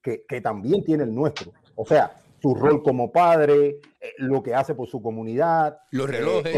que, 0.00 0.24
que 0.26 0.40
también 0.40 0.82
tiene 0.84 1.04
el 1.04 1.14
nuestro. 1.14 1.52
O 1.74 1.84
sea, 1.84 2.16
su 2.40 2.54
rol 2.54 2.82
como 2.82 3.10
padre, 3.10 3.80
eh, 4.00 4.12
lo 4.18 4.42
que 4.42 4.54
hace 4.54 4.74
por 4.74 4.86
su 4.88 5.02
comunidad. 5.02 5.78
Los 5.90 6.08
eh, 6.08 6.12
relojes. 6.12 6.54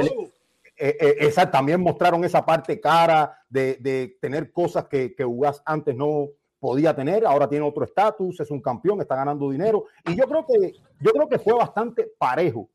eh, 0.78 0.96
eh, 1.00 1.16
esa, 1.20 1.50
también 1.50 1.80
mostraron 1.80 2.22
esa 2.24 2.44
parte 2.44 2.78
cara 2.80 3.38
de, 3.48 3.76
de 3.80 4.18
tener 4.20 4.52
cosas 4.52 4.86
que, 4.86 5.14
que 5.14 5.24
Ugas 5.24 5.62
antes 5.64 5.96
no 5.96 6.28
podía 6.58 6.94
tener, 6.96 7.24
ahora 7.24 7.48
tiene 7.48 7.64
otro 7.64 7.84
estatus, 7.84 8.40
es 8.40 8.50
un 8.50 8.60
campeón, 8.60 9.00
está 9.00 9.14
ganando 9.14 9.50
dinero. 9.50 9.84
Y 10.06 10.16
yo 10.16 10.26
creo 10.26 10.44
que, 10.46 10.72
yo 11.00 11.12
creo 11.12 11.28
que 11.28 11.38
fue 11.38 11.54
bastante 11.54 12.10
parejo. 12.18 12.70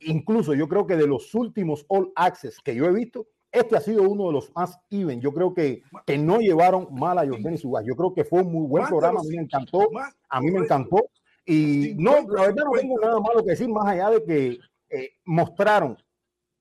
Incluso 0.00 0.54
yo 0.54 0.68
creo 0.68 0.86
que 0.86 0.96
de 0.96 1.06
los 1.06 1.34
últimos 1.34 1.84
All 1.88 2.12
Access 2.14 2.60
que 2.60 2.74
yo 2.74 2.86
he 2.86 2.92
visto, 2.92 3.26
este 3.50 3.76
ha 3.76 3.80
sido 3.80 4.02
uno 4.02 4.26
de 4.26 4.32
los 4.32 4.54
más 4.54 4.78
even. 4.90 5.20
Yo 5.20 5.32
creo 5.32 5.54
que, 5.54 5.82
que 6.04 6.18
no 6.18 6.38
llevaron 6.38 6.88
mal 6.92 7.18
a 7.18 7.26
Jordan 7.26 7.54
y 7.54 7.66
Ugas. 7.66 7.84
Yo 7.86 7.96
creo 7.96 8.12
que 8.12 8.24
fue 8.24 8.42
un 8.42 8.52
muy 8.52 8.66
buen 8.66 8.86
programa, 8.86 9.20
a 9.20 9.22
mí 9.22 9.36
me 9.36 9.42
encantó. 9.42 9.88
A 10.28 10.40
mí 10.40 10.50
me 10.50 10.60
encantó. 10.60 11.08
Y 11.46 11.94
no, 11.96 12.12
la 12.28 12.42
verdad 12.42 12.64
no 12.64 12.72
tengo 12.72 12.98
nada 13.00 13.20
malo 13.20 13.42
que 13.42 13.50
decir, 13.50 13.68
más 13.68 13.86
allá 13.86 14.10
de 14.10 14.24
que 14.24 14.58
eh, 14.90 15.10
mostraron 15.24 15.96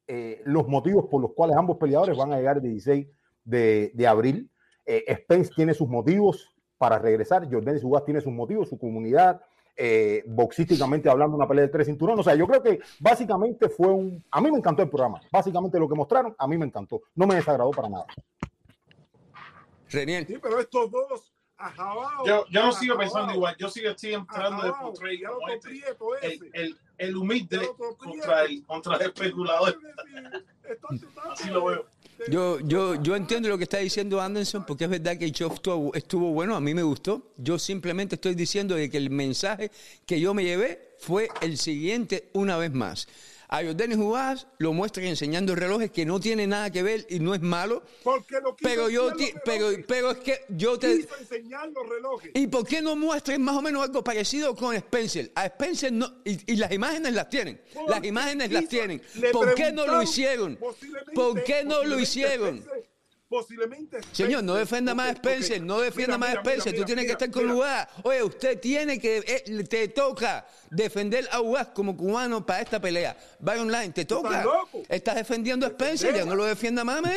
eh, 0.07 0.41
los 0.45 0.68
motivos 0.68 1.07
por 1.09 1.22
los 1.22 1.34
cuales 1.34 1.57
ambos 1.57 1.78
peleadores 1.78 2.16
van 2.16 2.32
a 2.32 2.38
llegar 2.38 2.57
el 2.57 2.63
16 2.63 3.07
de, 3.43 3.91
de 3.93 4.07
abril. 4.07 4.49
Eh, 4.86 5.03
Spence 5.22 5.51
tiene 5.55 5.74
sus 5.74 5.88
motivos 5.88 6.55
para 6.78 6.99
regresar, 6.99 7.47
Jordan 7.51 7.80
Subas 7.80 8.05
tiene 8.05 8.22
sus 8.22 8.32
motivos, 8.32 8.70
su 8.70 8.78
comunidad, 8.78 9.41
eh, 9.78 10.23
boxísticamente 10.26 11.09
hablando, 11.09 11.36
una 11.36 11.47
pelea 11.47 11.65
de 11.65 11.71
tres 11.71 11.88
cinturones. 11.88 12.21
O 12.21 12.23
sea, 12.23 12.36
yo 12.36 12.47
creo 12.47 12.61
que 12.61 12.80
básicamente 12.99 13.69
fue 13.69 13.88
un. 13.88 14.23
A 14.32 14.41
mí 14.41 14.51
me 14.51 14.57
encantó 14.57 14.84
el 14.84 14.89
programa. 14.89 15.19
Básicamente 15.32 15.80
lo 15.80 15.89
que 15.89 15.95
mostraron, 15.95 16.36
a 16.38 16.47
mí 16.47 16.57
me 16.57 16.65
encantó. 16.65 17.01
No 17.15 17.28
me 17.28 17.36
desagradó 17.36 17.71
para 17.71 17.89
nada. 17.89 18.05
Reniel. 19.89 20.26
Sí, 20.28 20.38
pero 20.41 20.59
estos 20.59 20.91
dos. 20.91 21.32
Yo, 22.26 22.45
yo 22.49 22.63
no 22.63 22.71
sigo 22.73 22.97
pensando 22.97 23.34
igual. 23.34 23.55
Yo 23.57 23.69
sigo, 23.69 23.97
sigo 23.97 24.17
entrando 24.17 24.63
de 24.63 24.73
portray 24.73 25.21
este. 25.53 25.69
El, 26.21 26.49
el, 26.53 26.80
el 26.97 27.15
humilde 27.15 27.69
contra 27.97 28.43
el, 28.43 28.65
contra 28.65 28.97
el 28.97 29.01
especulador. 29.07 29.78
Así 31.32 31.49
lo 31.49 31.65
veo. 31.65 31.86
Yo, 32.30 32.59
yo, 32.61 33.01
yo 33.01 33.16
entiendo 33.16 33.49
lo 33.49 33.57
que 33.57 33.66
está 33.66 33.78
diciendo 33.78 34.22
Anderson 34.22 34.66
porque 34.66 34.86
es 34.86 34.89
verdad 34.89 35.18
que 35.18 35.26
el 35.26 35.32
show 35.32 35.51
estuvo, 35.53 35.93
estuvo 35.93 36.32
bueno, 36.32 36.55
a 36.55 36.61
mí 36.61 36.74
me 36.74 36.84
gustó. 36.84 37.34
Yo 37.38 37.59
simplemente 37.59 38.16
estoy 38.16 38.36
diciendo 38.36 38.76
de 38.76 38.89
que 38.89 38.97
el 38.97 39.09
mensaje 39.09 39.72
que 40.05 40.20
yo 40.20 40.34
me 40.34 40.43
llevé 40.43 40.95
fue 40.99 41.30
el 41.41 41.57
siguiente 41.57 42.30
una 42.34 42.57
vez 42.57 42.72
más. 42.72 43.07
A 43.47 43.63
Jordan 43.63 43.95
Jugás 43.95 44.47
lo 44.57 44.73
muestran 44.73 45.05
enseñando 45.07 45.55
relojes 45.55 45.91
que 45.91 46.05
no 46.05 46.19
tiene 46.19 46.47
nada 46.47 46.69
que 46.71 46.81
ver 46.83 47.05
y 47.09 47.19
no 47.19 47.33
es 47.35 47.41
malo. 47.41 47.83
Porque 48.03 48.35
lo 48.41 48.55
quiso 48.55 48.67
Pero 48.69 48.89
yo, 48.89 49.13
ti- 49.13 49.31
pero, 49.45 49.69
pero 49.87 50.11
es 50.11 50.17
que 50.17 50.41
yo 50.49 50.77
te... 50.79 50.97
Quiso 50.97 51.15
enseñar 51.19 51.69
los 51.69 51.87
relojes. 51.87 52.31
¿Y 52.33 52.47
por 52.47 52.65
qué 52.67 52.81
no 52.81 52.95
muestran 52.95 53.41
más 53.41 53.55
o 53.55 53.61
menos 53.61 53.83
algo 53.83 54.03
parecido 54.03 54.55
con 54.55 54.75
Spencer? 54.75 55.31
A 55.35 55.45
Spencer 55.45 55.91
no, 55.91 56.21
y, 56.25 56.53
y 56.53 56.55
las 56.55 56.71
imágenes 56.71 57.13
las 57.13 57.29
tienen. 57.29 57.61
Las 57.87 58.03
imágenes 58.03 58.51
las 58.51 58.67
tienen. 58.67 59.01
¿Por 59.31 59.53
qué 59.55 59.71
no 59.71 59.85
lo 59.85 60.01
hicieron? 60.01 60.57
¿Por 61.13 61.43
qué 61.43 61.63
no 61.63 61.83
lo 61.83 61.99
hicieron? 61.99 62.59
Spencer- 62.59 62.94
Posiblemente. 63.36 63.99
Señor, 64.13 64.45
no 64.45 64.55
defienda 64.55 64.95
más 64.95 65.09
a 65.09 65.11
Spencer, 65.11 65.61
no 65.61 65.81
defienda 65.81 66.17
Mira, 66.17 66.29
más 66.29 66.38
a 66.38 66.39
Spencer, 66.39 66.71
mira, 66.71 66.81
tú 66.81 66.86
tienes 66.86 67.05
que 67.05 67.11
estar 67.11 67.29
con. 67.29 67.51
Ugas. 67.51 67.88
Oye, 68.03 68.23
usted 68.23 68.59
tiene 68.61 68.97
que, 68.97 69.17
eh, 69.17 69.63
te 69.65 69.89
toca 69.89 70.47
defender 70.69 71.27
a 71.33 71.41
Ugas 71.41 71.67
como 71.67 71.97
cubano 71.97 72.45
para 72.45 72.61
esta 72.61 72.79
pelea. 72.79 73.17
Byron 73.39 73.69
Line, 73.69 73.89
te 73.89 74.05
toca. 74.05 74.29
estás 74.29 74.45
loco. 74.45 74.83
Estás 74.88 75.15
defendiendo 75.15 75.65
a 75.65 75.69
Spencer, 75.69 76.15
ya 76.15 76.23
no 76.23 76.33
lo 76.33 76.45
defienda 76.45 76.86
más, 76.86 77.01
man. 77.01 77.13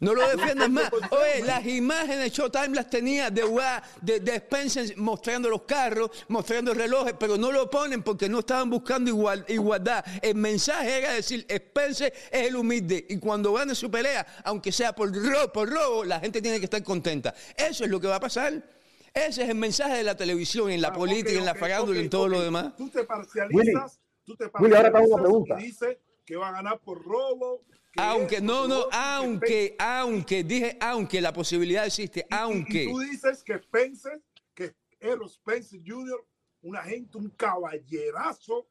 No 0.00 0.12
lo 0.12 0.28
defiendas 0.28 0.68
más. 0.70 0.90
Oye, 1.10 1.44
las 1.44 1.64
imágenes 1.64 2.32
Showtime 2.32 2.68
las 2.74 2.90
tenía 2.90 3.30
de, 3.30 3.44
Wa- 3.44 3.82
de, 4.02 4.20
de 4.20 4.34
Spencer 4.36 4.96
mostrando 4.98 5.48
los 5.48 5.62
carros, 5.62 6.10
mostrando 6.28 6.74
relojes, 6.74 7.14
pero 7.18 7.36
no 7.38 7.50
lo 7.52 7.70
ponen 7.70 8.02
porque 8.02 8.28
no 8.28 8.40
estaban 8.40 8.68
buscando 8.68 9.08
igual, 9.10 9.44
igualdad. 9.48 10.04
El 10.20 10.34
mensaje 10.34 10.98
era 10.98 11.12
decir, 11.12 11.46
Spencer 11.48 12.12
es 12.30 12.48
el 12.48 12.56
humilde 12.56 13.06
y 13.08 13.18
cuando 13.18 13.52
gane 13.52 13.74
su 13.74 13.90
pelea, 13.90 14.26
aunque 14.44 14.72
sea 14.72 14.92
por 14.94 15.14
robo, 15.14 15.52
por 15.52 15.70
robo, 15.70 16.04
la 16.04 16.20
gente 16.20 16.42
tiene 16.42 16.58
que 16.58 16.64
estar 16.64 16.82
contenta. 16.82 17.34
Eso 17.56 17.84
es 17.84 17.90
lo 17.90 17.98
que 18.00 18.08
va 18.08 18.16
a 18.16 18.20
pasar. 18.20 18.52
Ese 19.14 19.44
es 19.44 19.48
el 19.48 19.54
mensaje 19.54 19.96
de 19.98 20.02
la 20.02 20.16
televisión, 20.16 20.70
en 20.70 20.82
la 20.82 20.88
Ah, 20.88 20.92
política, 20.92 21.30
en 21.38 21.44
la 21.46 21.52
ok, 21.52 21.58
farándula, 21.58 21.98
ok, 22.00 22.04
en 22.04 22.10
todo 22.10 22.28
lo 22.28 22.40
demás. 22.42 22.74
Tú 22.76 22.90
te 22.90 23.04
parcializas, 23.04 24.00
tú 24.24 24.34
te 24.36 24.50
Willy, 24.58 24.74
ahora 24.74 24.90
te 24.90 24.98
hago 24.98 25.06
una 25.06 25.16
parcializas 25.16 25.20
pregunta. 25.22 25.56
y 25.60 25.62
dices 25.64 25.98
que 26.26 26.36
va 26.36 26.48
a 26.48 26.52
ganar 26.52 26.78
por 26.80 27.02
robo. 27.02 27.62
Que 27.94 28.02
Aunque, 28.02 28.40
no, 28.40 28.66
no, 28.66 28.86
aunque, 28.92 29.76
aunque, 29.78 30.42
dije 30.44 30.76
aunque, 30.80 31.20
la 31.20 31.32
posibilidad 31.32 31.86
existe, 31.86 32.20
Y- 32.20 32.22
y- 32.22 32.26
Y, 32.36 32.38
aunque. 32.40 32.84
tú 32.90 32.98
dices 33.00 33.42
que 33.42 33.54
Spencer, 33.54 34.20
que 34.54 34.74
Errol 35.00 35.28
Spencer 35.28 35.80
Jr., 35.86 36.24
una 36.62 36.82
gente, 36.82 37.18
un 37.18 37.28
caballerazo, 37.30 38.66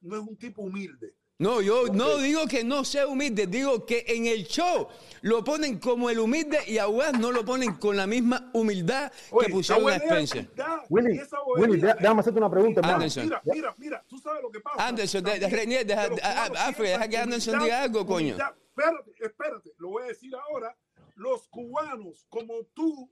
no 0.00 0.16
es 0.16 0.22
un 0.22 0.36
tipo 0.36 0.62
humilde. 0.62 1.14
No, 1.36 1.60
yo 1.60 1.88
no 1.88 2.18
digo 2.18 2.46
que 2.46 2.62
no 2.62 2.84
sea 2.84 3.08
humilde, 3.08 3.48
digo 3.48 3.84
que 3.84 4.04
en 4.06 4.26
el 4.26 4.44
show 4.46 4.86
lo 5.22 5.42
ponen 5.42 5.78
como 5.80 6.08
el 6.08 6.20
humilde 6.20 6.58
y 6.68 6.78
a 6.78 6.86
West 6.86 7.16
no 7.16 7.32
lo 7.32 7.44
ponen 7.44 7.74
con 7.74 7.96
la 7.96 8.06
misma 8.06 8.50
humildad 8.54 9.10
Oye, 9.32 9.46
que 9.48 9.52
pusieron 9.52 9.90
a 9.90 9.96
Spencer. 9.96 10.48
Willy, 10.88 11.20
Willy, 11.56 11.80
dé- 11.80 11.94
déjame 11.98 12.20
hacerte 12.20 12.38
una 12.38 12.48
pregunta, 12.50 12.78
hermano. 12.80 12.94
Anderson. 12.98 13.24
Mira, 13.24 13.42
mira, 13.44 13.74
mira, 13.78 14.04
tú 14.08 14.16
sabes 14.18 14.42
lo 14.42 14.50
que 14.50 14.60
pasa. 14.60 14.86
Anderson, 14.86 15.24
de- 15.24 15.32
de- 15.32 15.40
También, 15.40 15.60
Renier, 15.60 15.86
deja- 15.86 16.02
a- 16.22 16.44
a- 16.44 17.08
que 17.08 17.16
Anderson 17.18 17.54
humildad- 17.56 17.64
diga 17.64 17.82
algo, 17.82 18.06
coño. 18.06 18.26
humildad- 18.36 18.54
Espérate, 18.76 19.12
espérate, 19.20 19.72
lo 19.78 19.90
voy 19.90 20.02
a 20.02 20.06
decir 20.06 20.34
ahora. 20.34 20.76
Los 21.14 21.46
cubanos, 21.46 22.26
como 22.28 22.64
tú 22.74 23.08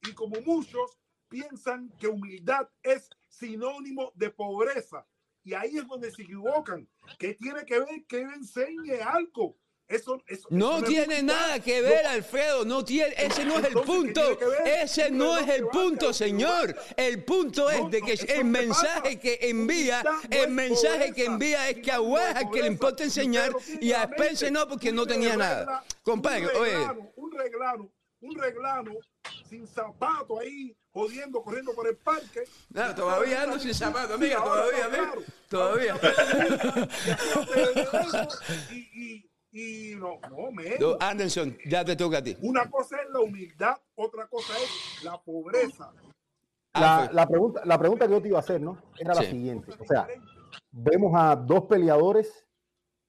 y 0.00 0.14
como 0.14 0.40
muchos, 0.40 0.98
piensan 1.28 1.90
que 1.98 2.08
humildad 2.08 2.66
es 2.82 3.10
sinónimo 3.28 4.12
de 4.14 4.30
pobreza. 4.30 5.06
Y 5.44 5.52
ahí 5.52 5.76
es 5.76 5.86
donde 5.86 6.10
se 6.10 6.22
equivocan. 6.22 6.88
Que 7.18 7.34
tiene 7.34 7.66
que 7.66 7.78
ver 7.78 8.06
que 8.08 8.22
él 8.22 8.30
enseñe 8.36 9.02
algo. 9.02 9.58
Eso, 9.88 10.20
eso 10.26 10.48
No 10.50 10.78
eso 10.78 10.86
tiene 10.86 11.22
nada 11.22 11.60
que 11.60 11.80
ver, 11.80 12.04
No, 12.04 12.10
Alfredo, 12.10 12.64
no 12.64 12.84
tiene, 12.84 13.14
ese 13.18 13.44
no 13.44 13.58
es 13.58 13.66
el 13.66 13.66
Entonces, 13.66 13.86
¿qué 13.86 13.92
punto, 13.92 14.38
ese 14.64 15.10
no 15.12 15.38
es 15.38 15.48
el 15.48 15.66
punto, 15.68 16.12
señor. 16.12 16.74
El 16.96 17.22
punto 17.22 17.70
es 17.70 17.88
de 17.90 18.02
que 18.02 18.12
el 18.34 18.44
mensaje 18.46 19.20
que 19.20 19.38
envía, 19.42 20.02
el 20.28 20.50
mensaje 20.50 21.12
que 21.12 21.26
envía 21.26 21.70
es 21.70 21.78
que 21.78 21.92
a 21.92 21.98
al 21.98 22.50
que 22.50 22.62
le 22.62 22.66
importa 22.66 23.04
enseñar 23.04 23.52
y 23.80 23.92
a. 23.92 24.06
Spencer 24.16 24.50
no 24.50 24.66
porque 24.66 24.90
no 24.90 25.06
tenía 25.06 25.36
nada. 25.36 25.84
Compadre, 26.02 26.46
un 26.46 26.56
oye, 26.56 26.72
reglano, 26.72 27.12
un 27.16 27.32
reglano, 27.32 27.92
un 28.20 28.34
reglano 28.34 28.92
sin 29.48 29.66
zapato 29.66 30.40
ahí, 30.40 30.76
jodiendo, 30.90 31.42
corriendo 31.42 31.74
por 31.74 31.86
el 31.86 31.96
parque. 31.96 32.44
No, 32.70 32.94
todavía 32.94 33.42
ando 33.42 33.58
sin 33.58 33.74
zapato, 33.74 34.14
amiga, 34.14 34.42
todavía, 34.42 34.84
amiga, 34.86 35.14
todavía. 35.48 35.94
Y, 38.70 39.25
y, 39.56 39.94
no, 39.96 40.20
no, 40.30 40.52
men. 40.52 40.74
No, 40.78 40.96
Anderson, 41.00 41.56
ya 41.66 41.82
te 41.82 41.96
toca 41.96 42.18
a 42.18 42.22
ti. 42.22 42.36
Una 42.42 42.68
cosa 42.70 42.96
es 43.00 43.10
la 43.10 43.20
humildad, 43.20 43.76
otra 43.94 44.26
cosa 44.26 44.52
es 44.58 45.02
la 45.02 45.18
pobreza. 45.18 45.92
La, 46.74 46.98
Alfred. 46.98 47.16
la 47.16 47.26
pregunta, 47.26 47.62
la 47.64 47.78
pregunta 47.78 48.06
que 48.06 48.12
yo 48.12 48.20
te 48.20 48.28
iba 48.28 48.36
a 48.36 48.40
hacer, 48.40 48.60
¿no? 48.60 48.76
Era 48.98 49.14
la 49.14 49.22
siguiente. 49.22 49.72
O 49.80 49.84
sea, 49.86 50.06
vemos 50.70 51.12
a 51.16 51.36
dos 51.36 51.64
peleadores 51.64 52.46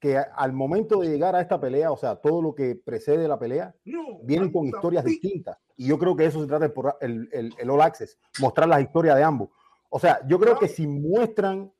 que 0.00 0.16
al 0.16 0.52
momento 0.52 1.00
de 1.00 1.08
llegar 1.08 1.36
a 1.36 1.42
esta 1.42 1.60
pelea, 1.60 1.90
o 1.90 1.98
sea, 1.98 2.16
todo 2.16 2.40
lo 2.40 2.54
que 2.54 2.76
precede 2.76 3.28
la 3.28 3.38
pelea, 3.38 3.74
No, 3.84 4.20
vienen 4.22 4.50
con 4.50 4.64
historias 4.64 5.04
distintas. 5.04 5.58
Y 5.76 5.88
yo 5.88 5.98
creo 5.98 6.16
que 6.16 6.24
eso 6.24 6.40
se 6.40 6.46
trata 6.46 6.72
el, 7.02 7.28
el, 7.30 7.54
el 7.58 7.70
All 7.70 7.82
Access, 7.82 8.18
mostrar 8.40 8.68
las 8.68 8.80
historias 8.80 9.16
de 9.16 9.24
ambos. 9.24 9.50
O 9.90 9.98
sea, 9.98 10.20
yo 10.26 10.38
creo 10.38 10.58
que 10.58 10.68
si 10.68 10.86
muestran 10.86 11.72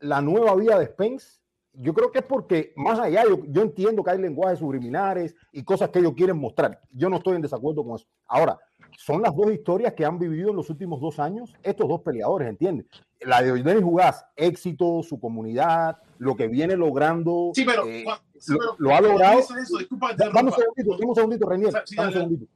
la 0.00 0.20
nueva 0.20 0.56
vida 0.56 0.78
de 0.78 0.86
Spence, 0.86 1.38
yo 1.78 1.92
creo 1.94 2.10
que 2.10 2.20
es 2.20 2.24
porque 2.24 2.72
más 2.76 2.98
allá, 2.98 3.24
yo, 3.24 3.40
yo 3.48 3.62
entiendo 3.62 4.02
que 4.02 4.10
hay 4.10 4.18
lenguajes 4.18 4.58
subliminares 4.58 5.34
y 5.52 5.62
cosas 5.64 5.90
que 5.90 5.98
ellos 5.98 6.14
quieren 6.16 6.38
mostrar. 6.38 6.80
Yo 6.92 7.08
no 7.08 7.16
estoy 7.16 7.36
en 7.36 7.42
desacuerdo 7.42 7.84
con 7.84 7.96
eso. 7.96 8.06
Ahora, 8.26 8.58
son 8.98 9.20
las 9.20 9.34
dos 9.36 9.50
historias 9.52 9.92
que 9.92 10.04
han 10.06 10.18
vivido 10.18 10.50
en 10.50 10.56
los 10.56 10.70
últimos 10.70 11.00
dos 11.00 11.18
años 11.18 11.54
estos 11.62 11.86
dos 11.88 12.00
peleadores, 12.02 12.48
¿entiendes? 12.48 12.86
La 13.20 13.42
de 13.42 13.62
Denis 13.62 13.82
Jugás, 13.84 14.24
éxito, 14.36 15.02
su 15.02 15.20
comunidad, 15.20 15.98
lo 16.18 16.34
que 16.36 16.48
viene 16.48 16.76
logrando. 16.76 17.50
Sí, 17.54 17.64
pero, 17.64 17.86
eh, 17.86 18.04
sí, 18.38 18.52
lo- 18.52 18.58
pero 18.58 18.74
lo 18.78 18.88
ha 18.90 18.92
cuando 18.98 19.08
logrado. 19.10 19.38
eso, 19.40 19.54
disculpa 19.78 20.14
Da- 20.14 20.30
Dame 20.30 20.48
un 20.48 20.52
segundito, 20.54 20.92
dame 20.92 21.06
un 21.06 21.14
segundito, 21.14 21.48
Renier. 21.48 21.72
Sí, 21.72 21.78
sí, 21.86 21.96
Dame 21.96 22.08
un 22.08 22.14
segundito. 22.14 22.46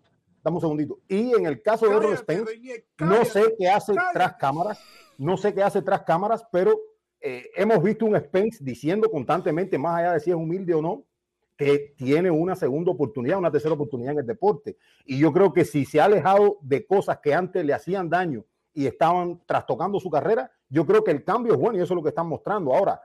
Dame 0.43 0.55
un 0.57 0.61
segundito. 0.63 0.99
Y 1.09 1.35
en 1.35 1.45
el 1.47 1.61
caso 1.63 1.85
de 1.87 1.93
Errol 1.93 2.03
Cállate, 2.15 2.23
Spence, 2.23 2.85
no 3.01 3.09
cállate. 3.11 3.25
sé 3.27 3.55
qué 3.59 3.69
hace 3.69 3.95
cállate. 3.95 4.15
tras 4.15 4.35
cámaras, 4.37 4.81
no 5.19 5.37
sé 5.37 5.53
qué 5.53 5.63
hace 5.63 5.83
tras 5.83 6.03
cámaras, 6.03 6.43
pero 6.51 6.73
eh, 7.21 7.51
hemos 7.55 7.83
visto 7.83 8.07
un 8.07 8.19
Spence 8.19 8.65
diciendo 8.65 9.11
constantemente, 9.11 9.79
más 9.79 9.99
allá 9.99 10.13
de 10.15 10.21
si 10.21 10.31
es 10.31 10.37
humilde 10.37 10.75
o 10.75 10.81
no, 10.83 11.05
que 11.57 11.95
tiene 11.97 12.31
una 12.31 12.57
segunda 12.57 12.91
oportunidad, 12.91 13.39
una 13.39 13.51
tercera 13.51 13.75
oportunidad 13.75 14.13
en 14.13 14.21
el 14.21 14.27
deporte. 14.27 14.79
Y 15.05 15.19
yo 15.19 15.31
creo 15.31 15.53
que 15.53 15.67
si 15.67 15.85
se 15.85 16.01
ha 16.01 16.07
alejado 16.07 16.59
de 16.63 16.87
cosas 16.87 17.19
que 17.19 17.35
antes 17.35 17.63
le 17.65 17.75
hacían 17.75 18.09
daño 18.09 18.47
y 18.73 18.87
estaban 18.87 19.43
trastocando 19.45 20.01
su 20.01 20.09
carrera, 20.09 20.51
yo 20.71 20.87
creo 20.87 21.05
que 21.05 21.11
el 21.11 21.23
cambio 21.23 21.53
es 21.53 21.59
bueno 21.59 21.79
y 21.79 21.83
eso 21.83 21.93
es 21.93 21.97
lo 21.97 22.03
que 22.03 22.09
están 22.09 22.29
mostrando. 22.29 22.73
Ahora, 22.73 22.99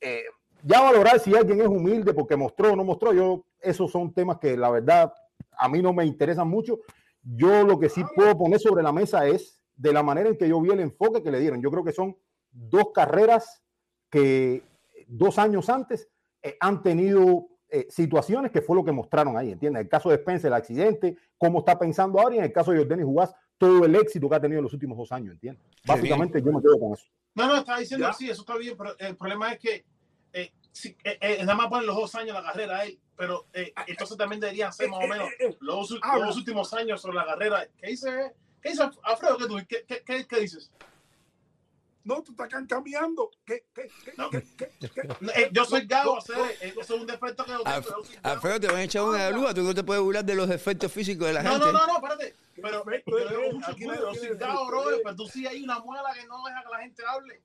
eh, 0.00 0.22
ya 0.62 0.80
valorar 0.80 1.20
si 1.20 1.36
alguien 1.36 1.60
es 1.60 1.66
humilde 1.66 2.14
porque 2.14 2.34
mostró 2.34 2.72
o 2.72 2.76
no 2.76 2.82
mostró, 2.82 3.12
yo, 3.12 3.44
esos 3.60 3.90
son 3.90 4.14
temas 4.14 4.38
que 4.38 4.56
la 4.56 4.70
verdad 4.70 5.12
a 5.58 5.68
mí 5.68 5.82
no 5.82 5.92
me 5.92 6.06
interesan 6.06 6.48
mucho. 6.48 6.80
Yo 7.22 7.62
lo 7.62 7.78
que 7.78 7.90
sí 7.90 8.02
puedo 8.14 8.38
poner 8.38 8.58
sobre 8.58 8.82
la 8.82 8.92
mesa 8.92 9.26
es 9.26 9.60
de 9.76 9.92
la 9.92 10.02
manera 10.02 10.30
en 10.30 10.38
que 10.38 10.48
yo 10.48 10.60
vi 10.62 10.70
el 10.70 10.80
enfoque 10.80 11.22
que 11.22 11.30
le 11.30 11.40
dieron. 11.40 11.60
Yo 11.60 11.70
creo 11.70 11.84
que 11.84 11.92
son 11.92 12.16
dos 12.58 12.88
carreras 12.94 13.62
que 14.10 14.62
dos 15.06 15.38
años 15.38 15.68
antes 15.68 16.08
eh, 16.42 16.56
han 16.60 16.82
tenido 16.82 17.48
eh, 17.68 17.86
situaciones 17.90 18.50
que 18.50 18.62
fue 18.62 18.76
lo 18.76 18.84
que 18.84 18.92
mostraron 18.92 19.36
ahí, 19.36 19.52
¿entiendes? 19.52 19.82
El 19.82 19.88
caso 19.88 20.08
de 20.08 20.16
Spencer, 20.16 20.48
el 20.48 20.54
accidente, 20.54 21.16
cómo 21.36 21.60
está 21.60 21.78
pensando 21.78 22.18
ahora, 22.20 22.34
y 22.34 22.38
en 22.38 22.44
el 22.44 22.52
caso 22.52 22.72
de 22.72 22.78
Jordanis 22.78 23.04
Jugás, 23.04 23.34
todo 23.58 23.84
el 23.84 23.94
éxito 23.94 24.28
que 24.28 24.36
ha 24.36 24.40
tenido 24.40 24.58
en 24.58 24.64
los 24.64 24.72
últimos 24.72 24.96
dos 24.96 25.12
años, 25.12 25.32
¿entiendes? 25.32 25.64
Básicamente 25.84 26.40
yo 26.42 26.52
me 26.52 26.60
quedo 26.62 26.78
con 26.78 26.92
eso. 26.94 27.06
No, 27.34 27.46
no, 27.46 27.56
estaba 27.56 27.78
diciendo 27.78 28.06
Ya. 28.06 28.10
así, 28.10 28.30
eso 28.30 28.42
está 28.42 28.56
bien, 28.56 28.76
pero 28.76 28.98
el 28.98 29.16
problema 29.16 29.52
es 29.52 29.58
que 29.58 29.84
eh, 30.32 30.52
sí, 30.72 30.96
eh, 31.04 31.18
eh, 31.20 31.38
nada 31.40 31.54
más 31.54 31.68
ponen 31.68 31.86
los 31.86 31.96
dos 31.96 32.14
años 32.14 32.34
la 32.34 32.42
carrera 32.42 32.78
a 32.78 32.84
él, 32.84 32.98
pero 33.16 33.46
eh, 33.52 33.72
entonces 33.86 34.16
también 34.16 34.40
deberían 34.40 34.72
ser 34.72 34.88
más 34.88 35.04
o 35.04 35.08
menos 35.08 35.28
los, 35.60 35.90
los 35.90 36.36
últimos 36.36 36.72
años 36.72 37.00
sobre 37.00 37.16
la 37.16 37.26
carrera. 37.26 37.66
¿Qué 37.76 37.88
dice, 37.88 38.34
qué 38.62 38.70
dice 38.70 38.82
Alfredo? 39.02 39.36
¿Qué, 39.38 39.46
tú, 39.46 39.56
qué, 39.68 39.84
qué, 39.86 40.02
qué, 40.04 40.26
qué 40.26 40.40
dices? 40.40 40.70
No, 42.08 42.22
tú 42.22 42.32
estás 42.32 42.48
cambiando. 42.66 43.30
¿Qué, 43.44 43.66
qué, 43.74 43.88
qué, 44.04 44.12
No. 44.16 44.30
qué, 44.30 44.42
qué, 44.56 44.70
qué? 44.80 45.00
Eh, 45.36 45.50
yo 45.52 45.64
soy 45.66 45.86
gago, 45.86 46.12
No, 46.14 46.18
hacer, 46.18 46.38
no, 46.38 46.46
eh, 46.46 46.56
eso 46.62 46.80
es 46.80 46.90
un 46.90 47.06
defecto 47.06 47.44
que 47.44 47.50
yo 47.52 47.62
tengo. 47.62 48.02
Alfredo, 48.22 48.60
te 48.60 48.66
van 48.68 48.76
a 48.76 48.82
echar 48.84 49.02
una 49.02 49.30
luz, 49.30 49.54
tú 49.54 49.62
no 49.62 49.74
te 49.74 49.84
puedes 49.84 50.02
burlar 50.02 50.24
de 50.24 50.34
los 50.34 50.48
efectos 50.50 50.90
físicos 50.90 51.26
de 51.26 51.34
la 51.34 51.42
No, 51.42 51.50
gente. 51.52 51.66
no, 51.66 51.72
no, 51.72 51.86
no, 51.86 51.94
espérate. 51.96 52.34
Pero 52.56 52.84
yo 53.06 53.28
llevo 53.28 53.52
mucho 53.52 53.70
aquí 53.70 53.84
cuidado, 53.84 54.14
soy 54.14 54.36
gago, 54.38 54.66
bro, 54.66 54.90
eh. 54.90 55.00
pero 55.04 55.16
tú 55.16 55.26
sí 55.28 55.46
hay 55.46 55.62
una 55.62 55.78
muela 55.80 56.12
que 56.14 56.26
no 56.26 56.42
deja 56.44 56.62
que 56.64 56.68
la 56.70 56.78
gente 56.80 57.02
hable. 57.06 57.42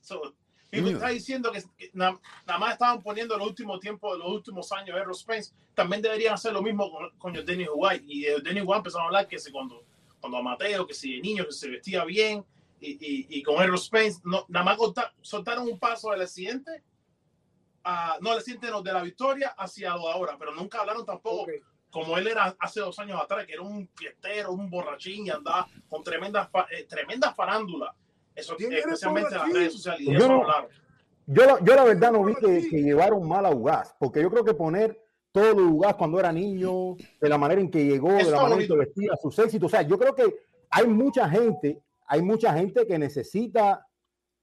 So, 0.00 0.34
y 0.72 0.80
tú 0.82 0.88
estás 0.88 1.12
diciendo 1.12 1.52
que, 1.52 1.62
que 1.78 1.90
na- 1.94 2.18
nada 2.46 2.58
más 2.58 2.72
estaban 2.72 3.00
poniendo 3.00 3.38
los 3.38 3.46
últimos 3.46 3.78
tiempos, 3.78 4.18
los 4.18 4.26
últimos 4.28 4.70
años 4.72 4.96
de 4.96 5.00
Errol 5.02 5.14
Spence. 5.14 5.52
También 5.72 6.02
deberían 6.02 6.34
hacer 6.34 6.52
lo 6.52 6.62
mismo 6.62 6.90
con, 6.90 7.10
con 7.16 7.32
Dennis 7.46 7.68
White. 7.72 8.04
Y 8.08 8.22
Dennis 8.42 8.64
White 8.66 8.78
empezaron 8.78 9.04
a 9.04 9.06
hablar 9.06 9.28
que 9.28 9.38
si 9.38 9.52
cuando, 9.52 9.84
cuando 10.20 10.38
a 10.38 10.42
Mateo, 10.42 10.84
que 10.86 10.94
si 10.94 11.14
de 11.14 11.20
niño, 11.20 11.46
que 11.46 11.52
se 11.52 11.68
vestía 11.70 12.04
bien. 12.04 12.44
Y, 12.86 12.92
y, 13.00 13.38
y 13.38 13.42
con 13.42 13.62
Errol 13.62 13.78
Spence, 13.78 14.20
no, 14.24 14.44
nada 14.48 14.64
más 14.64 14.78
soltaron 15.22 15.66
un 15.66 15.78
paso 15.78 16.10
del 16.10 16.20
accidente. 16.22 16.82
a- 17.82 18.16
no, 18.20 18.32
el 18.32 18.38
accidente 18.38 18.70
no, 18.70 18.82
de 18.82 18.92
la 18.92 19.02
victoria 19.02 19.54
hacia 19.56 19.92
ahora. 19.92 20.36
Pero 20.38 20.54
nunca 20.54 20.80
hablaron 20.80 21.04
tampoco 21.04 21.42
Ok. 21.42 21.50
como 21.90 22.16
él 22.18 22.26
era 22.26 22.54
hace 22.58 22.80
dos 22.80 22.98
años 22.98 23.20
atrás, 23.20 23.46
que 23.46 23.52
era 23.54 23.62
un 23.62 23.88
fiestero, 23.94 24.52
un 24.52 24.68
borrachín 24.70 25.26
y 25.26 25.30
andaba 25.30 25.66
con 25.88 26.02
tremendas, 26.02 26.48
eh, 26.70 26.84
tremendas 26.88 27.34
farándulas. 27.34 27.94
Eso, 28.34 28.56
¿Quién 28.56 28.72
eh, 28.72 28.76
era 28.78 28.86
el 28.88 28.92
especialmente 28.94 29.34
en 29.34 29.40
las 29.40 29.52
redes 29.52 29.72
sociales. 29.72 30.06
Yo 30.06 30.12
eso 30.12 30.28
no- 30.28 30.42
hablaron. 30.42 30.68
Yo, 31.26 31.44
la- 31.46 31.58
yo 31.64 31.74
la 31.74 31.84
verdad 31.84 32.12
no 32.12 32.24
vi 32.24 32.34
que, 32.34 32.68
que 32.68 32.82
llevaron 32.82 33.26
mal 33.26 33.46
a 33.46 33.50
Ugaz, 33.50 33.94
porque 33.98 34.20
yo 34.20 34.30
creo 34.30 34.44
que 34.44 34.52
poner 34.54 35.00
todo 35.32 35.54
lo 35.54 35.62
de 35.62 35.62
Ugaz 35.68 35.94
cuando 35.96 36.18
era 36.20 36.30
niño, 36.32 36.96
de 37.20 37.28
la 37.28 37.38
manera 37.38 37.60
en 37.60 37.70
que 37.70 37.84
llegó, 37.84 38.12
de 38.12 38.30
la 38.30 38.42
manera 38.42 38.60
en 38.62 38.68
que 38.68 38.76
vestía, 38.76 39.12
sus 39.22 39.38
éxitos, 39.38 39.66
o 39.66 39.70
sea, 39.70 39.82
yo 39.82 39.98
creo 39.98 40.14
que 40.14 40.34
hay 40.70 40.86
mucha 40.86 41.28
gente, 41.28 41.80
hay 42.06 42.22
mucha 42.22 42.52
gente 42.54 42.86
que 42.86 42.98
necesita 42.98 43.86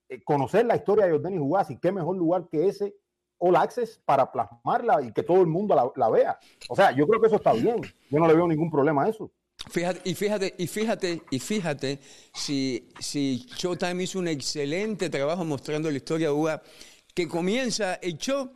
eh, 0.10 0.22
conocer 0.24 0.66
la 0.66 0.76
historia 0.76 1.06
de 1.06 1.12
Jordanis 1.12 1.40
Ugaz 1.40 1.72
y 1.72 1.78
qué 1.78 1.92
mejor 1.92 2.18
lugar 2.18 2.48
que 2.50 2.68
ese 2.68 2.96
All 3.38 3.56
Access 3.56 4.00
para 4.06 4.32
plasmarla 4.32 5.02
y 5.02 5.12
que 5.12 5.24
todo 5.24 5.42
el 5.42 5.48
mundo 5.48 5.94
la, 5.96 6.10
vea. 6.10 6.38
O 6.70 6.76
sea, 6.76 6.92
yo 6.92 7.08
creo 7.08 7.20
que 7.20 7.28
eso 7.28 7.38
está 7.38 7.54
bien. 7.54 7.82
Yo 8.10 8.20
no 8.20 8.28
le 8.28 8.36
veo 8.36 8.48
ningún 8.48 8.70
problema 8.70 9.06
a 9.06 9.10
eso. 9.10 9.32
Fíjate, 9.70 10.02
y 10.04 10.16
fíjate, 10.16 10.56
y 10.58 10.68
fíjate, 10.68 11.22
y 11.30 11.40
fíjate 11.40 12.00
si, 12.34 12.90
si 13.00 13.46
Showtime 13.58 14.04
hizo 14.04 14.20
un 14.20 14.28
excelente 14.28 15.10
trabajo 15.10 15.44
mostrando 15.44 15.90
la 15.90 15.98
historia 15.98 16.28
de 16.28 16.34
Uga, 16.34 16.62
que 17.14 17.28
comienza 17.28 17.96
el 17.96 18.18
show 18.18 18.52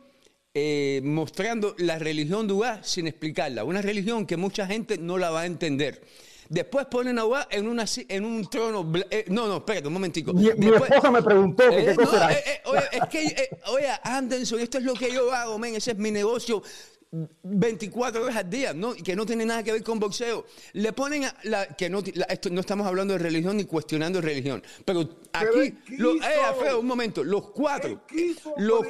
eh, 0.54 1.00
mostrando 1.04 1.74
la 1.78 1.98
religión 1.98 2.46
de 2.46 2.54
Ugá 2.54 2.82
sin 2.82 3.06
explicarla. 3.06 3.64
Una 3.64 3.82
religión 3.82 4.26
que 4.26 4.36
mucha 4.36 4.66
gente 4.66 4.98
no 4.98 5.18
la 5.18 5.30
va 5.30 5.42
a 5.42 5.46
entender. 5.46 6.02
Después 6.48 6.86
ponen 6.86 7.18
a 7.18 7.24
Ugá 7.24 7.48
en, 7.50 7.66
una, 7.68 7.84
en 8.08 8.24
un 8.24 8.48
trono. 8.48 8.90
eh, 9.10 9.24
no, 9.28 9.46
no, 9.48 9.56
espérate 9.58 9.86
un 9.88 9.92
momentico. 9.94 10.32
Mi, 10.32 10.44
mi 10.56 10.66
Después- 10.70 10.90
esposa 10.90 11.10
me 11.10 11.22
preguntó 11.22 11.68
que 11.70 11.78
eh, 11.78 11.84
qué 11.86 11.94
no, 11.94 11.96
cosa 11.96 12.16
era. 12.16 12.32
eh, 12.32 12.44
eh, 12.46 12.60
oye, 12.66 12.80
es 12.92 13.06
que, 13.10 13.24
eh, 13.24 13.50
oye, 13.68 13.88
Anderson, 14.02 14.60
esto 14.60 14.78
es 14.78 14.84
lo 14.84 14.94
que 14.94 15.12
yo 15.12 15.32
hago, 15.32 15.58
men, 15.58 15.74
ese 15.74 15.92
es 15.92 15.98
mi 15.98 16.10
negocio. 16.10 16.62
24 17.42 18.22
horas 18.24 18.36
al 18.36 18.50
día, 18.50 18.74
¿no? 18.74 18.94
que 18.94 19.14
no 19.16 19.24
tiene 19.24 19.46
nada 19.46 19.62
que 19.62 19.72
ver 19.72 19.82
con 19.82 19.98
boxeo. 19.98 20.46
Le 20.74 20.92
ponen 20.92 21.24
a 21.24 21.34
la, 21.44 21.66
que 21.68 21.88
no, 21.88 22.02
la- 22.14 22.26
esto, 22.26 22.50
no 22.50 22.60
estamos 22.60 22.86
hablando 22.86 23.14
de 23.14 23.18
religión 23.18 23.56
ni 23.56 23.64
cuestionando 23.64 24.20
religión, 24.20 24.62
pero 24.84 25.08
aquí, 25.32 25.74
lo- 25.96 26.12
quiso. 26.14 26.24
eh, 26.28 26.34
Alfredo, 26.46 26.80
un 26.80 26.86
momento, 26.86 27.22
los 27.24 27.50
cuatro, 27.50 28.02
los, 28.58 28.80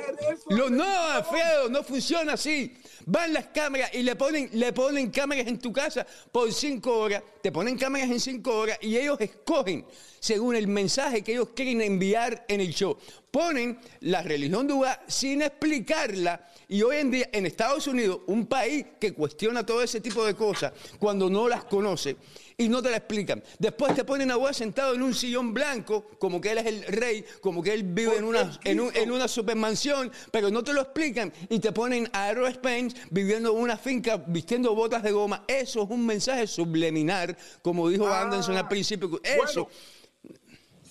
los- 0.49 0.71
no. 0.71 0.85
Alfredo, 0.87 1.69
no 1.69 1.83
funciona 1.83 2.33
así. 2.33 2.75
Van 3.05 3.33
las 3.33 3.47
cámaras 3.49 3.95
y 3.95 4.03
le 4.03 4.17
ponen, 4.17 4.49
le 4.55 4.73
ponen 4.73 5.11
cámaras 5.11 5.47
en 5.47 5.59
tu 5.59 5.73
casa 5.73 6.05
por 6.33 6.53
cinco 6.53 6.99
horas, 6.99 7.23
te 7.43 7.53
ponen 7.53 7.77
cámaras 7.79 8.11
en 8.11 8.19
cinco 8.19 8.57
horas 8.59 8.79
y 8.81 8.97
ellos 8.97 9.21
escogen 9.21 9.87
según 10.19 10.57
el 10.57 10.67
mensaje 10.67 11.23
que 11.23 11.33
ellos 11.33 11.51
quieren 11.55 11.81
enviar 11.83 12.45
en 12.49 12.61
el 12.61 12.73
show. 12.75 12.97
Ponen 13.31 13.79
la 14.01 14.23
religión 14.23 14.67
de 14.67 14.75
sin 15.07 15.43
explicarla 15.43 16.45
y 16.69 16.83
hoy 16.83 16.97
en 16.97 17.11
día 17.11 17.29
en 17.33 17.47
Estados 17.47 17.87
Unidos, 17.87 18.21
un 18.27 18.47
país 18.47 18.85
que 19.01 19.13
cuestiona 19.13 19.65
todo 19.65 19.83
ese 19.83 20.01
tipo 20.01 20.25
de 20.25 20.35
cosas 20.35 20.73
cuando 20.99 21.31
no 21.31 21.49
las 21.49 21.65
conoce 21.65 22.17
y 22.59 22.69
no 22.69 22.83
te 22.83 22.91
la 22.91 22.97
explican. 22.97 23.43
Después 23.59 23.95
te 23.95 24.03
ponen 24.05 24.31
a 24.31 24.37
Ugá 24.37 24.53
sentado 24.53 24.95
en 24.95 25.03
un 25.03 25.15
sillón 25.15 25.55
blanco, 25.55 26.07
como 26.19 26.41
que 26.41 26.51
él 26.53 26.59
es 26.59 26.67
el 26.67 26.83
rey, 26.85 27.25
como 27.41 27.63
que 27.63 27.73
él 27.73 27.85
vive 27.85 28.17
en 28.17 28.25
una, 28.25 28.59
en, 28.65 28.81
un- 28.81 28.91
quiso. 28.91 29.03
en 29.03 29.11
una 29.13 29.29
supermansión, 29.29 30.11
pero 30.33 30.51
no 30.51 30.65
te 30.65 30.73
lo 30.73 30.81
explican 30.81 31.33
y 31.49 31.59
te 31.61 31.71
ponen 31.73 32.09
a 32.13 32.25
Aero 32.25 32.51
Spence 32.51 32.97
viviendo 33.11 33.53
en 33.53 33.59
una 33.63 33.77
finca, 33.77 34.17
vistiendo 34.17 34.75
botas 34.75 35.03
de 35.03 35.13
goma. 35.13 35.45
Eso 35.47 35.83
es 35.85 35.91
un 35.91 36.05
mensaje 36.05 36.47
subliminar, 36.47 37.37
como 37.63 37.89
dijo 37.89 38.09
Ah, 38.09 38.23
Anderson 38.23 38.57
al 38.57 38.67
principio. 38.69 39.21
Eso. 39.23 39.37
bueno, 39.65 40.37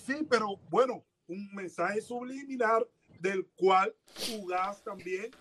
sí, 0.05 0.13
pero 0.30 0.57
bueno, 0.69 1.03
un 1.28 1.49
mensaje 1.53 1.99
subliminar 2.01 2.88
del 3.19 3.45
cual 3.55 3.93
Ugaz 4.38 4.84
también 4.84 5.32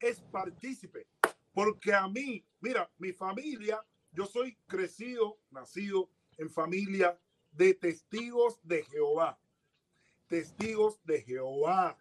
es 0.00 0.20
partícipe. 0.20 1.06
Porque 1.52 1.94
a 1.94 2.06
mí, 2.06 2.44
mira, 2.60 2.90
mi 2.98 3.12
familia, 3.12 3.82
yo 4.12 4.26
soy 4.26 4.56
crecido, 4.66 5.38
nacido 5.50 6.10
en 6.36 6.50
familia 6.50 7.18
de 7.52 7.74
testigos 7.74 8.60
de 8.62 8.84
Jehová. 8.84 9.38
Testigos 10.26 11.00
de 11.04 11.22
Jehová. 11.22 11.96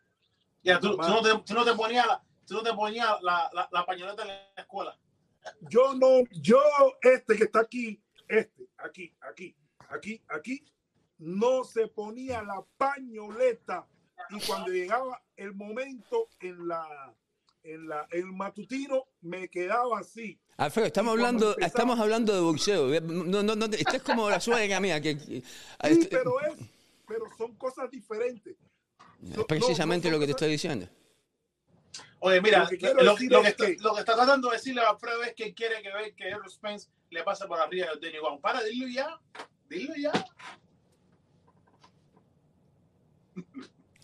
Ya, 0.64 0.80
tú, 0.80 0.98
tú 0.98 1.08
no 1.08 1.22
te, 1.22 1.30
tú 1.46 1.54
no 1.54 1.64
te 1.64 1.74
ponías, 1.74 2.08
la, 2.08 2.24
tú 2.46 2.56
no 2.56 2.64
te 2.64 2.74
ponías 2.74 3.22
la, 3.22 3.50
la, 3.54 3.70
la 3.72 3.86
pañoleta 3.86 4.24
en 4.24 4.28
la 4.30 4.54
escuela. 4.58 5.00
Yo 5.62 5.94
no, 5.94 6.24
yo, 6.32 6.60
este 7.02 7.36
que 7.36 7.44
está 7.44 7.60
aquí, 7.62 8.02
este, 8.28 8.68
aquí, 8.78 9.16
aquí, 9.22 9.56
aquí, 9.90 10.24
aquí, 10.28 10.66
no 11.18 11.64
se 11.64 11.88
ponía 11.88 12.42
la 12.42 12.66
pañoleta. 12.78 13.88
Y 14.30 14.40
cuando 14.46 14.72
llegaba 14.72 15.24
el 15.36 15.54
momento 15.54 16.30
en 16.40 16.68
la, 16.68 17.14
en 17.66 17.88
la, 17.90 18.08
el 18.12 18.26
matutino, 18.28 19.06
me 19.22 19.50
quedaba 19.50 20.00
así. 20.00 20.40
Alfredo, 20.58 20.88
estamos 20.88 21.12
hablando, 21.12 21.50
empezaba- 21.50 21.68
estamos 21.68 22.00
hablando 22.00 22.34
de 22.34 22.40
boxeo. 22.42 23.02
No, 23.02 23.44
no, 23.44 23.56
no, 23.56 23.66
esto 23.66 23.96
es 23.98 24.04
como 24.04 24.30
la 24.30 24.40
suegra 24.40 24.80
mía, 24.80 25.02
que, 25.02 25.18
que- 25.18 25.42
Sí, 25.42 26.08
pero 26.10 26.40
es, 26.42 26.54
pero 27.08 27.26
son 27.38 27.56
cosas 27.56 27.90
diferentes. 27.92 28.56
es 29.24 29.38
no, 29.38 29.46
precisamente 29.46 30.08
no 30.10 30.14
lo 30.14 30.20
que 30.20 30.26
te 30.28 30.32
estoy 30.32 30.52
diciendo. 30.52 30.88
Oye, 32.20 32.42
mira, 32.42 32.64
Lo 32.64 32.70
que 32.70 32.94
lo, 33.04 33.16
que 33.16 33.26
es 33.26 33.48
está, 33.48 33.66
que- 33.68 33.78
lo 33.82 33.94
que 33.94 34.00
está 34.00 34.16
tratando 34.16 34.50
de 34.50 34.58
decirle 34.58 34.82
a 34.82 34.90
Alfredo 34.90 35.24
es 35.24 35.34
que 35.34 35.54
quiere 35.54 35.82
que 35.82 35.92
ve 35.94 36.14
que 36.16 36.30
Errol 36.30 36.50
Spence 36.50 36.90
le 37.10 37.24
pase 37.24 37.46
por 37.48 37.60
arriba 37.60 37.88
a 37.94 37.96
Danny 38.00 38.20
Wang. 38.20 38.40
Para, 38.40 38.64
dilo 38.64 38.88
ya. 38.88 39.20
Dilo 39.70 39.94
ya. 39.96 40.12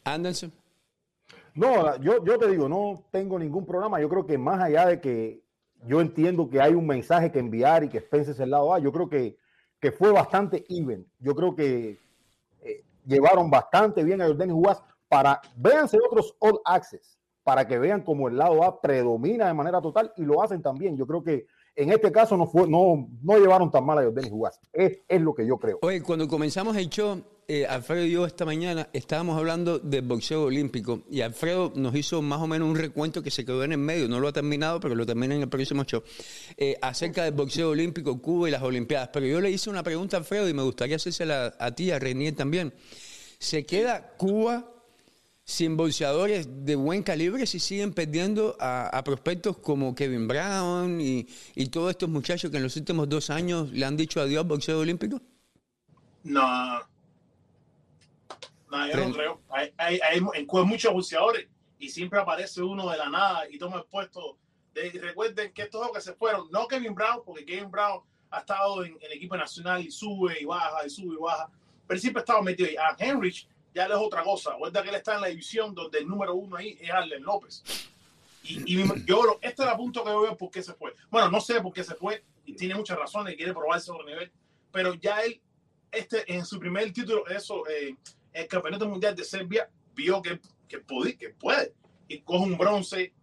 Anderson. 0.03 0.51
No, 1.53 1.97
yo, 1.97 2.23
yo 2.23 2.37
te 2.37 2.47
digo, 2.47 2.69
no 2.69 3.03
tengo 3.11 3.37
ningún 3.37 3.65
problema. 3.65 3.99
Yo 3.99 4.09
creo 4.09 4.25
que 4.25 4.37
más 4.37 4.61
allá 4.61 4.87
de 4.87 5.01
que 5.01 5.43
yo 5.85 5.99
entiendo 6.01 6.49
que 6.49 6.61
hay 6.61 6.73
un 6.73 6.85
mensaje 6.85 7.31
que 7.31 7.39
enviar 7.39 7.83
y 7.83 7.89
que 7.89 7.99
Spence 7.99 8.31
es 8.31 8.39
el 8.39 8.51
lado 8.51 8.73
A, 8.73 8.79
yo 8.79 8.91
creo 8.91 9.09
que, 9.09 9.37
que 9.79 9.91
fue 9.91 10.11
bastante 10.11 10.63
even. 10.69 11.05
Yo 11.19 11.35
creo 11.35 11.55
que 11.55 11.99
eh, 12.61 12.83
llevaron 13.05 13.49
bastante 13.49 14.03
bien 14.03 14.21
a 14.21 14.27
Jordan 14.27 14.51
Jugas 14.51 14.83
para, 15.09 15.41
véanse 15.55 15.97
otros 15.97 16.35
All 16.39 16.61
Access, 16.63 17.17
para 17.43 17.67
que 17.67 17.77
vean 17.77 18.01
como 18.01 18.27
el 18.27 18.37
lado 18.37 18.63
A 18.63 18.79
predomina 18.79 19.47
de 19.47 19.53
manera 19.53 19.81
total 19.81 20.13
y 20.15 20.23
lo 20.23 20.41
hacen 20.41 20.61
también. 20.61 20.95
Yo 20.95 21.05
creo 21.05 21.23
que 21.23 21.47
en 21.75 21.91
este 21.91 22.11
caso 22.11 22.37
no, 22.37 22.47
fue, 22.47 22.67
no, 22.67 23.07
no 23.21 23.37
llevaron 23.37 23.71
tan 23.71 23.85
mal 23.85 23.97
a 23.97 24.03
Jordan 24.03 24.29
Jugas. 24.29 24.59
Es, 24.71 24.99
es 25.07 25.21
lo 25.21 25.33
que 25.33 25.45
yo 25.45 25.57
creo. 25.57 25.79
Oye, 25.81 26.01
cuando 26.01 26.27
comenzamos 26.27 26.75
el 26.77 26.89
show, 26.89 27.21
eh, 27.53 27.67
Alfredo 27.67 28.05
y 28.05 28.11
yo 28.11 28.25
esta 28.25 28.45
mañana 28.45 28.87
estábamos 28.93 29.37
hablando 29.37 29.77
del 29.77 30.03
boxeo 30.03 30.43
olímpico 30.43 31.03
y 31.11 31.19
Alfredo 31.19 31.73
nos 31.75 31.93
hizo 31.97 32.21
más 32.21 32.39
o 32.39 32.47
menos 32.47 32.69
un 32.69 32.77
recuento 32.77 33.21
que 33.21 33.29
se 33.29 33.43
quedó 33.43 33.65
en 33.65 33.73
el 33.73 33.77
medio, 33.77 34.07
no 34.07 34.21
lo 34.21 34.29
ha 34.29 34.31
terminado, 34.31 34.79
pero 34.79 34.95
lo 34.95 35.05
termina 35.05 35.35
en 35.35 35.41
el 35.41 35.49
próximo 35.49 35.83
show, 35.83 36.01
eh, 36.55 36.77
acerca 36.81 37.25
del 37.25 37.33
boxeo 37.33 37.71
olímpico, 37.71 38.21
Cuba 38.21 38.47
y 38.47 38.53
las 38.53 38.61
Olimpiadas. 38.61 39.09
Pero 39.11 39.25
yo 39.25 39.41
le 39.41 39.51
hice 39.51 39.69
una 39.69 39.83
pregunta 39.83 40.15
a 40.15 40.21
Alfredo 40.21 40.47
y 40.47 40.53
me 40.53 40.63
gustaría 40.63 40.95
hacérsela 40.95 41.53
a 41.59 41.71
ti, 41.71 41.91
a 41.91 41.99
Renier 41.99 42.33
también. 42.33 42.73
¿Se 43.37 43.65
queda 43.65 44.13
Cuba 44.15 44.73
sin 45.43 45.75
boxeadores 45.75 46.47
de 46.63 46.75
buen 46.75 47.03
calibre 47.03 47.45
si 47.47 47.59
siguen 47.59 47.91
perdiendo 47.91 48.55
a, 48.61 49.01
prospectos 49.03 49.57
como 49.57 49.93
Kevin 49.93 50.25
Brown 50.25 51.01
y, 51.01 51.27
y 51.55 51.65
todos 51.65 51.89
estos 51.89 52.07
muchachos 52.07 52.49
que 52.49 52.55
en 52.55 52.63
los 52.63 52.77
últimos 52.77 53.09
dos 53.09 53.29
años 53.29 53.73
le 53.73 53.85
han 53.85 53.97
dicho 53.97 54.21
adiós 54.21 54.43
al 54.43 54.47
boxeo 54.47 54.79
olímpico? 54.79 55.21
No. 56.23 56.90
No, 58.71 58.87
yo 58.87 58.95
no 58.95 59.13
creo. 59.13 59.41
Hay, 59.49 59.73
hay, 59.77 59.99
hay, 60.01 60.21
muchos 60.21 60.93
boxeadores 60.93 61.45
y 61.77 61.89
siempre 61.89 62.19
aparece 62.19 62.61
uno 62.61 62.89
de 62.89 62.97
la 62.97 63.09
nada 63.09 63.49
y 63.49 63.57
toma 63.57 63.77
el 63.77 63.83
puesto. 63.83 64.37
De, 64.73 64.89
recuerden 64.91 65.51
que 65.51 65.63
estos 65.63 65.81
dos 65.81 65.91
que 65.91 65.99
se 65.99 66.13
fueron, 66.13 66.49
no 66.51 66.65
Kevin 66.67 66.95
Brown, 66.95 67.21
porque 67.25 67.45
Kevin 67.45 67.69
Brown 67.69 68.01
ha 68.29 68.39
estado 68.39 68.85
en, 68.85 68.97
el 69.01 69.11
equipo 69.11 69.35
nacional 69.35 69.81
y 69.81 69.91
sube 69.91 70.37
y 70.39 70.45
baja 70.45 70.85
y 70.85 70.89
sube 70.89 71.15
y 71.15 71.21
baja, 71.21 71.49
pero 71.85 71.99
siempre 71.99 72.21
ha 72.21 72.23
estado 72.23 72.41
metido 72.41 72.69
ahí. 72.69 72.77
A 72.77 72.95
Henrich 72.97 73.45
ya 73.75 73.89
le 73.89 73.93
es 73.93 73.99
otra 73.99 74.23
cosa. 74.23 74.51
Recuerda 74.51 74.81
que 74.81 74.89
él 74.89 74.95
está 74.95 75.15
en 75.15 75.21
la 75.21 75.27
división 75.27 75.75
donde 75.75 75.99
el 75.99 76.07
número 76.07 76.33
uno 76.33 76.55
ahí 76.55 76.77
es 76.79 76.89
Arlen 76.89 77.23
López. 77.23 77.63
Y, 78.43 78.79
y 78.79 79.05
yo, 79.05 79.37
este 79.41 79.63
es 79.63 79.69
el 79.69 79.75
punto 79.75 80.01
que 80.01 80.11
yo 80.11 80.21
veo 80.21 80.37
por 80.37 80.49
qué 80.49 80.63
se 80.63 80.73
fue. 80.73 80.95
Bueno, 81.09 81.29
no 81.29 81.41
sé 81.41 81.59
por 81.59 81.73
qué 81.73 81.83
se 81.83 81.95
fue 81.95 82.23
y 82.45 82.53
tiene 82.53 82.75
muchas 82.75 82.97
razones 82.97 83.33
y 83.33 83.37
quiere 83.37 83.53
probarse 83.53 83.91
otro 83.91 84.05
nivel, 84.05 84.31
pero 84.71 84.93
ya 84.93 85.19
él, 85.19 85.41
este, 85.91 86.33
en 86.33 86.45
su 86.45 86.57
primer 86.57 86.91
título, 86.93 87.27
eso, 87.27 87.67
eh, 87.67 87.95
el 88.33 88.47
campeonato 88.47 88.87
mundial 88.87 89.15
de 89.15 89.23
Serbia, 89.23 89.69
vio 89.93 90.21
que, 90.21 90.39
que, 90.67 90.79
puede, 90.79 91.17
que 91.17 91.29
puede 91.29 91.73
y 92.07 92.21
coge 92.21 92.45
un 92.45 92.57
bronce. 92.57 93.13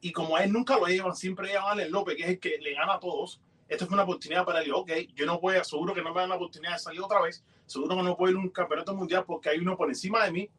Y 0.00 0.12
como 0.12 0.36
a 0.36 0.44
él 0.44 0.52
nunca 0.52 0.78
lo 0.78 0.86
llevan, 0.86 1.14
siempre 1.14 1.48
llevan 1.48 1.64
a 1.64 1.70
Allen 1.72 1.90
López, 1.90 2.16
que 2.16 2.22
es 2.22 2.28
el 2.28 2.38
que 2.38 2.58
le 2.58 2.74
gana 2.74 2.94
a 2.94 3.00
todos. 3.00 3.40
Esto 3.68 3.86
fue 3.86 3.94
una 3.94 4.04
oportunidad 4.04 4.44
para 4.44 4.62
él. 4.62 4.72
Ok, 4.72 4.90
yo 5.14 5.26
no 5.26 5.40
voy 5.40 5.56
seguro 5.62 5.92
que 5.92 6.02
no 6.02 6.14
me 6.14 6.20
dan 6.20 6.30
la 6.30 6.36
oportunidad 6.36 6.72
de 6.74 6.78
salir 6.78 7.00
otra 7.00 7.20
vez. 7.20 7.44
Seguro 7.66 7.96
que 7.96 8.02
no 8.02 8.16
puedo 8.16 8.32
ir 8.32 8.38
a 8.38 8.40
un 8.40 8.48
campeonato 8.48 8.94
mundial 8.94 9.24
porque 9.26 9.50
hay 9.50 9.58
uno 9.58 9.76
por 9.76 9.88
encima 9.88 10.24
de 10.24 10.32
mí. 10.32 10.50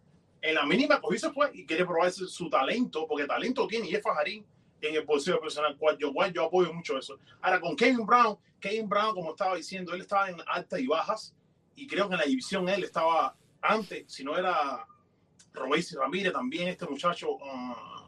En 0.42 0.56
la 0.56 0.66
mínima 0.66 1.02
cogió 1.02 1.20
se 1.20 1.32
fue 1.32 1.50
y 1.54 1.66
quiere 1.66 1.86
probarse 1.86 2.26
su 2.28 2.50
talento, 2.50 3.06
porque 3.08 3.26
talento 3.26 3.68
tiene 3.68 3.90
y 3.90 3.96
es 3.96 4.02
Fajarín 4.02 4.46
en 4.82 4.96
el 4.96 5.04
bolsillo 5.04 5.40
personal, 5.42 5.76
cual 5.78 5.98
yo, 5.98 6.14
cual 6.14 6.32
yo 6.32 6.46
apoyo 6.46 6.72
mucho 6.74 6.98
eso. 6.98 7.18
Ahora, 7.42 7.60
con 7.60 7.76
Kevin 7.76 8.06
Brown, 8.06 8.38
Kevin 8.60 8.88
Brown, 8.88 9.14
como 9.14 9.32
estaba 9.32 9.56
diciendo, 9.56 9.94
él 9.94 10.02
estaba 10.02 10.30
en 10.30 10.38
altas 10.48 10.80
y 10.80 10.88
bajas 10.88 11.34
y 11.76 11.88
creo 11.88 12.08
que 12.08 12.16
en 12.16 12.20
la 12.20 12.26
división 12.26 12.70
él 12.70 12.84
estaba 12.84 13.36
antes, 13.62 14.12
si 14.12 14.24
no 14.24 14.38
era 14.38 14.86
Robéis 15.54 15.94
Ramírez, 15.94 16.34
también 16.34 16.70
este 16.70 16.86
muchacho 16.86 17.38
ah, 17.44 18.06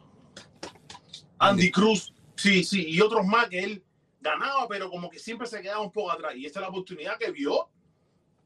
Andy 1.39 1.71
Cruz, 1.71 2.13
sí, 2.35 2.63
sí, 2.63 2.85
y 2.87 3.01
otros 3.01 3.25
más 3.25 3.49
que 3.49 3.59
él 3.59 3.83
ganaba, 4.19 4.67
pero 4.67 4.89
como 4.89 5.09
que 5.09 5.19
siempre 5.19 5.47
se 5.47 5.61
quedaba 5.61 5.81
un 5.81 5.91
poco 5.91 6.11
atrás. 6.11 6.35
Y 6.35 6.45
esta 6.45 6.59
es 6.59 6.61
la 6.61 6.69
oportunidad 6.69 7.17
que 7.17 7.31
vio 7.31 7.69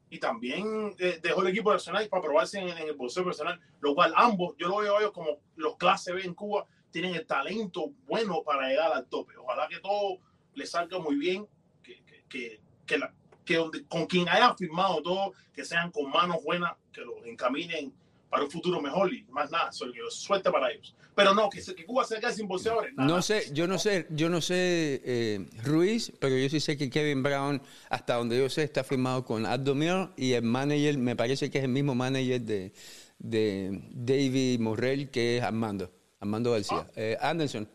y 0.09 0.19
también 0.19 0.95
eh, 0.99 1.19
dejó 1.21 1.41
el 1.41 1.49
equipo 1.49 1.73
nacional 1.73 2.07
para 2.07 2.23
probarse 2.23 2.59
en, 2.59 2.69
el 2.69 2.93
boxeo 2.93 3.25
personal, 3.25 3.59
lo 3.81 3.93
cual 3.93 4.13
ambos, 4.15 4.55
yo 4.57 4.69
lo 4.69 4.77
veo 4.77 4.95
a 4.95 4.99
ellos 4.99 5.11
como 5.11 5.39
los 5.55 5.75
clase 5.77 6.13
B 6.13 6.23
en 6.23 6.33
Cuba, 6.33 6.65
tienen 6.91 7.15
el 7.15 7.25
talento 7.25 7.91
bueno 8.05 8.41
para 8.43 8.69
llegar 8.69 8.93
al 8.93 9.07
tope. 9.07 9.35
Ojalá 9.35 9.67
que 9.67 9.79
todo 9.79 10.19
le 10.53 10.65
salga 10.65 10.99
muy 10.99 11.17
bien, 11.17 11.45
que, 11.83 12.01
que, 12.05 12.23
que, 12.29 12.61
que 12.85 12.97
la- 12.97 13.13
que 13.45 13.55
donde, 13.55 13.85
con 13.85 14.05
quien 14.07 14.27
hayan 14.27 14.57
firmado 14.57 15.01
todo, 15.01 15.33
que 15.53 15.63
sean 15.63 15.91
con 15.91 16.09
manos 16.09 16.43
buenas, 16.43 16.73
que 16.91 17.01
los 17.01 17.23
encaminen 17.25 17.93
para 18.29 18.43
un 18.43 18.51
futuro 18.51 18.81
mejor 18.81 19.13
y 19.13 19.23
más 19.29 19.49
nada, 19.51 19.71
solo 19.71 19.93
que 19.93 19.99
suerte 20.09 20.51
para 20.51 20.71
ellos. 20.71 20.93
Pero 21.15 21.33
no, 21.33 21.49
que, 21.49 21.61
se- 21.61 21.73
que 21.73 21.85
Cuba 21.85 22.03
se 22.03 22.19
quede 22.19 22.33
sin 22.33 22.47
boxeadores. 22.47 22.93
nada. 22.93 23.07
No 23.07 23.21
sé, 23.21 23.43
yo 23.53 23.67
no 23.67 23.77
sé, 23.79 24.07
yo 24.09 24.27
no 24.29 24.41
sé 24.41 25.01
eh, 25.05 25.45
Ruiz, 25.63 26.11
pero 26.19 26.35
yo 26.37 26.49
sí 26.49 26.59
sé 26.59 26.75
que 26.75 26.89
Kevin 26.89 27.23
Brown, 27.23 27.61
hasta 27.89 28.15
donde 28.15 28.37
yo 28.37 28.49
sé, 28.49 28.63
está 28.63 28.83
firmado 28.83 29.23
con 29.23 29.45
Abdomir 29.45 30.09
y 30.17 30.33
el 30.33 30.43
manager, 30.43 30.97
me 30.97 31.15
parece 31.15 31.49
que 31.49 31.59
es 31.59 31.63
el 31.63 31.69
mismo 31.71 31.95
manager 31.95 32.41
de, 32.41 32.73
de 33.19 33.79
David 33.91 34.59
Morrell, 34.59 35.09
que 35.09 35.37
es 35.37 35.43
Armando, 35.43 35.89
Armando 36.19 36.51
García. 36.51 36.85
Eh, 36.97 37.15
Anderson. 37.21 37.69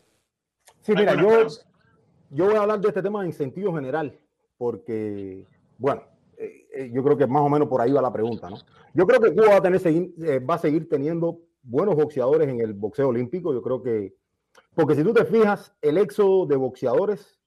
Sí, 0.81 0.91
mira, 0.95 1.15
yo, 1.19 1.47
yo 2.29 2.45
voy 2.45 2.55
a 2.55 2.61
hablar 2.61 2.79
de 2.81 2.89
este 2.89 3.01
tema 3.01 3.25
en 3.25 3.33
sentido 3.33 3.73
general, 3.73 4.15
porque, 4.57 5.47
bueno, 5.81 6.03
eh, 6.37 6.67
eh, 6.75 6.91
yo 6.93 7.03
creo 7.03 7.17
que 7.17 7.25
más 7.25 7.41
o 7.41 7.49
menos 7.49 7.67
por 7.67 7.81
ahí 7.81 7.91
va 7.91 8.03
la 8.03 8.13
pregunta, 8.13 8.51
¿no? 8.51 8.57
Yo 8.93 9.07
creo 9.07 9.19
que 9.19 9.33
Cuba 9.33 9.49
va 9.49 9.55
a, 9.55 9.61
tener, 9.61 9.81
eh, 9.83 10.39
va 10.39 10.53
a 10.53 10.59
seguir 10.59 10.87
teniendo 10.87 11.39
buenos 11.63 11.95
boxeadores 11.95 12.47
en 12.47 12.59
el 12.61 12.73
boxeo 12.73 13.07
olímpico. 13.07 13.51
Yo 13.51 13.63
creo 13.63 13.81
que, 13.81 14.13
porque 14.75 14.93
si 14.93 15.03
tú 15.03 15.11
te 15.11 15.25
fijas, 15.25 15.73
el 15.81 15.97
éxodo 15.97 16.45
de 16.45 16.55
boxeadores 16.55 17.39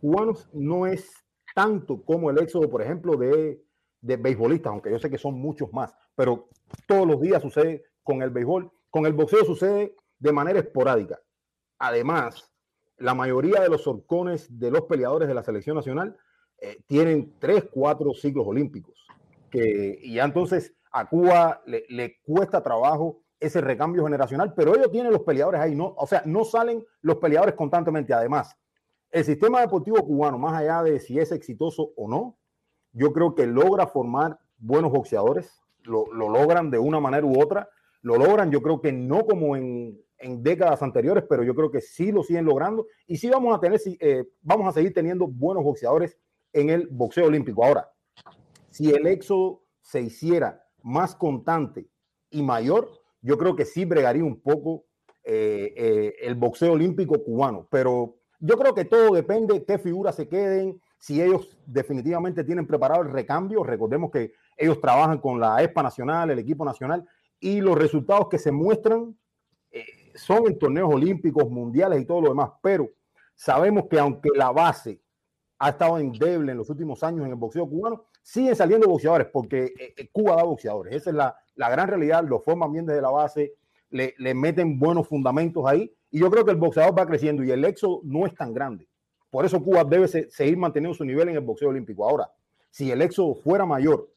cubanos 0.00 0.48
no 0.52 0.88
es 0.88 1.08
tanto 1.54 2.02
como 2.02 2.30
el 2.30 2.38
éxodo, 2.38 2.68
por 2.68 2.82
ejemplo, 2.82 3.16
de, 3.16 3.62
de 4.00 4.16
beisbolistas, 4.16 4.72
aunque 4.72 4.90
yo 4.90 4.98
sé 4.98 5.08
que 5.08 5.18
son 5.18 5.34
muchos 5.34 5.72
más, 5.72 5.94
pero 6.16 6.48
todos 6.88 7.06
los 7.06 7.20
días 7.20 7.40
sucede 7.40 7.84
con 8.02 8.22
el 8.22 8.30
béisbol, 8.30 8.72
con 8.90 9.06
el 9.06 9.12
boxeo 9.12 9.44
sucede 9.44 9.94
de 10.18 10.32
manera 10.32 10.58
esporádica. 10.58 11.20
Además, 11.78 12.50
la 12.98 13.14
mayoría 13.14 13.60
de 13.60 13.68
los 13.68 13.86
horcones 13.86 14.58
de 14.58 14.72
los 14.72 14.82
peleadores 14.82 15.28
de 15.28 15.34
la 15.34 15.44
selección 15.44 15.76
nacional 15.76 16.16
eh, 16.60 16.82
tienen 16.86 17.34
tres, 17.38 17.64
cuatro 17.70 18.12
ciclos 18.14 18.46
olímpicos. 18.46 18.94
Que, 19.50 19.98
y 20.02 20.14
ya 20.14 20.24
entonces 20.24 20.74
a 20.92 21.08
Cuba 21.08 21.62
le, 21.66 21.84
le 21.88 22.20
cuesta 22.22 22.62
trabajo 22.62 23.22
ese 23.38 23.60
recambio 23.60 24.04
generacional, 24.04 24.52
pero 24.54 24.76
ellos 24.76 24.90
tienen 24.92 25.12
los 25.12 25.22
peleadores 25.22 25.60
ahí, 25.60 25.74
no, 25.74 25.94
o 25.96 26.06
sea, 26.06 26.22
no 26.26 26.44
salen 26.44 26.84
los 27.00 27.16
peleadores 27.16 27.54
constantemente. 27.54 28.12
Además, 28.12 28.56
el 29.10 29.24
sistema 29.24 29.60
deportivo 29.60 29.96
cubano, 30.04 30.38
más 30.38 30.54
allá 30.54 30.82
de 30.82 31.00
si 31.00 31.18
es 31.18 31.32
exitoso 31.32 31.92
o 31.96 32.06
no, 32.06 32.36
yo 32.92 33.12
creo 33.12 33.34
que 33.34 33.46
logra 33.46 33.86
formar 33.86 34.38
buenos 34.58 34.92
boxeadores, 34.92 35.62
lo, 35.82 36.12
lo 36.12 36.28
logran 36.28 36.70
de 36.70 36.78
una 36.78 37.00
manera 37.00 37.26
u 37.26 37.40
otra, 37.40 37.68
lo 38.02 38.16
logran, 38.16 38.50
yo 38.50 38.60
creo 38.60 38.80
que 38.80 38.92
no 38.92 39.24
como 39.24 39.56
en, 39.56 39.98
en 40.18 40.42
décadas 40.42 40.82
anteriores, 40.82 41.24
pero 41.28 41.42
yo 41.42 41.54
creo 41.54 41.70
que 41.70 41.80
sí 41.80 42.12
lo 42.12 42.22
siguen 42.22 42.44
logrando 42.44 42.86
y 43.06 43.16
sí 43.16 43.28
vamos 43.30 43.56
a 43.56 43.60
tener, 43.60 43.80
eh, 44.00 44.26
vamos 44.42 44.68
a 44.68 44.72
seguir 44.72 44.92
teniendo 44.92 45.26
buenos 45.26 45.64
boxeadores 45.64 46.18
en 46.52 46.70
el 46.70 46.88
boxeo 46.88 47.26
olímpico. 47.26 47.64
Ahora, 47.64 47.90
si 48.70 48.90
el 48.90 49.06
éxodo 49.06 49.62
se 49.80 50.00
hiciera 50.00 50.64
más 50.82 51.14
constante 51.14 51.88
y 52.30 52.42
mayor, 52.42 52.90
yo 53.22 53.36
creo 53.36 53.56
que 53.56 53.64
sí 53.64 53.84
bregaría 53.84 54.24
un 54.24 54.40
poco 54.40 54.84
eh, 55.24 55.74
eh, 55.76 56.14
el 56.22 56.34
boxeo 56.34 56.72
olímpico 56.72 57.22
cubano, 57.22 57.66
pero 57.70 58.16
yo 58.38 58.56
creo 58.56 58.74
que 58.74 58.86
todo 58.86 59.14
depende 59.14 59.54
de 59.54 59.64
qué 59.64 59.78
figuras 59.78 60.16
se 60.16 60.28
queden, 60.28 60.80
si 60.98 61.20
ellos 61.20 61.58
definitivamente 61.66 62.44
tienen 62.44 62.66
preparado 62.66 63.02
el 63.02 63.10
recambio. 63.10 63.62
Recordemos 63.62 64.10
que 64.10 64.32
ellos 64.56 64.80
trabajan 64.80 65.18
con 65.18 65.40
la 65.40 65.62
ESPA 65.62 65.82
nacional, 65.82 66.30
el 66.30 66.38
equipo 66.38 66.64
nacional, 66.64 67.06
y 67.38 67.60
los 67.60 67.76
resultados 67.76 68.28
que 68.28 68.38
se 68.38 68.52
muestran 68.52 69.16
eh, 69.70 69.84
son 70.14 70.46
en 70.46 70.58
torneos 70.58 70.92
olímpicos, 70.92 71.50
mundiales 71.50 72.00
y 72.00 72.06
todo 72.06 72.20
lo 72.22 72.28
demás, 72.30 72.50
pero 72.62 72.88
sabemos 73.34 73.84
que 73.88 73.98
aunque 73.98 74.30
la 74.34 74.50
base 74.50 75.00
ha 75.60 75.68
estado 75.68 75.98
endeble 75.98 76.52
en 76.52 76.58
los 76.58 76.70
últimos 76.70 77.04
años 77.04 77.26
en 77.26 77.32
el 77.32 77.36
boxeo 77.36 77.68
cubano, 77.68 78.06
siguen 78.22 78.56
saliendo 78.56 78.88
boxeadores 78.88 79.28
porque 79.30 79.72
eh, 79.78 80.08
Cuba 80.10 80.36
da 80.36 80.42
boxeadores. 80.42 80.94
Esa 80.94 81.10
es 81.10 81.16
la, 81.16 81.36
la, 81.54 81.68
gran 81.68 81.86
realidad, 81.86 82.24
lo 82.24 82.40
forman 82.40 82.72
bien 82.72 82.86
desde 82.86 83.02
la 83.02 83.10
base, 83.10 83.54
le, 83.90 84.14
le, 84.16 84.32
meten 84.32 84.78
buenos 84.78 85.06
fundamentos 85.06 85.66
ahí 85.66 85.94
y 86.10 86.18
yo 86.18 86.30
creo 86.30 86.46
que 86.46 86.52
el 86.52 86.56
boxeador 86.56 86.98
va 86.98 87.06
creciendo 87.06 87.44
y 87.44 87.50
el 87.50 87.62
éxodo 87.66 88.00
no 88.04 88.26
es 88.26 88.34
tan 88.34 88.54
grande. 88.54 88.88
Por 89.30 89.44
eso 89.44 89.62
Cuba 89.62 89.84
debe 89.84 90.08
se, 90.08 90.30
seguir 90.30 90.56
manteniendo 90.56 90.96
su 90.96 91.04
nivel 91.04 91.28
en 91.28 91.34
el 91.34 91.42
boxeo 91.42 91.68
olímpico. 91.68 92.08
Ahora, 92.08 92.32
si 92.70 92.90
el 92.90 93.02
éxodo 93.02 93.34
fuera 93.34 93.66
mayor, 93.66 94.08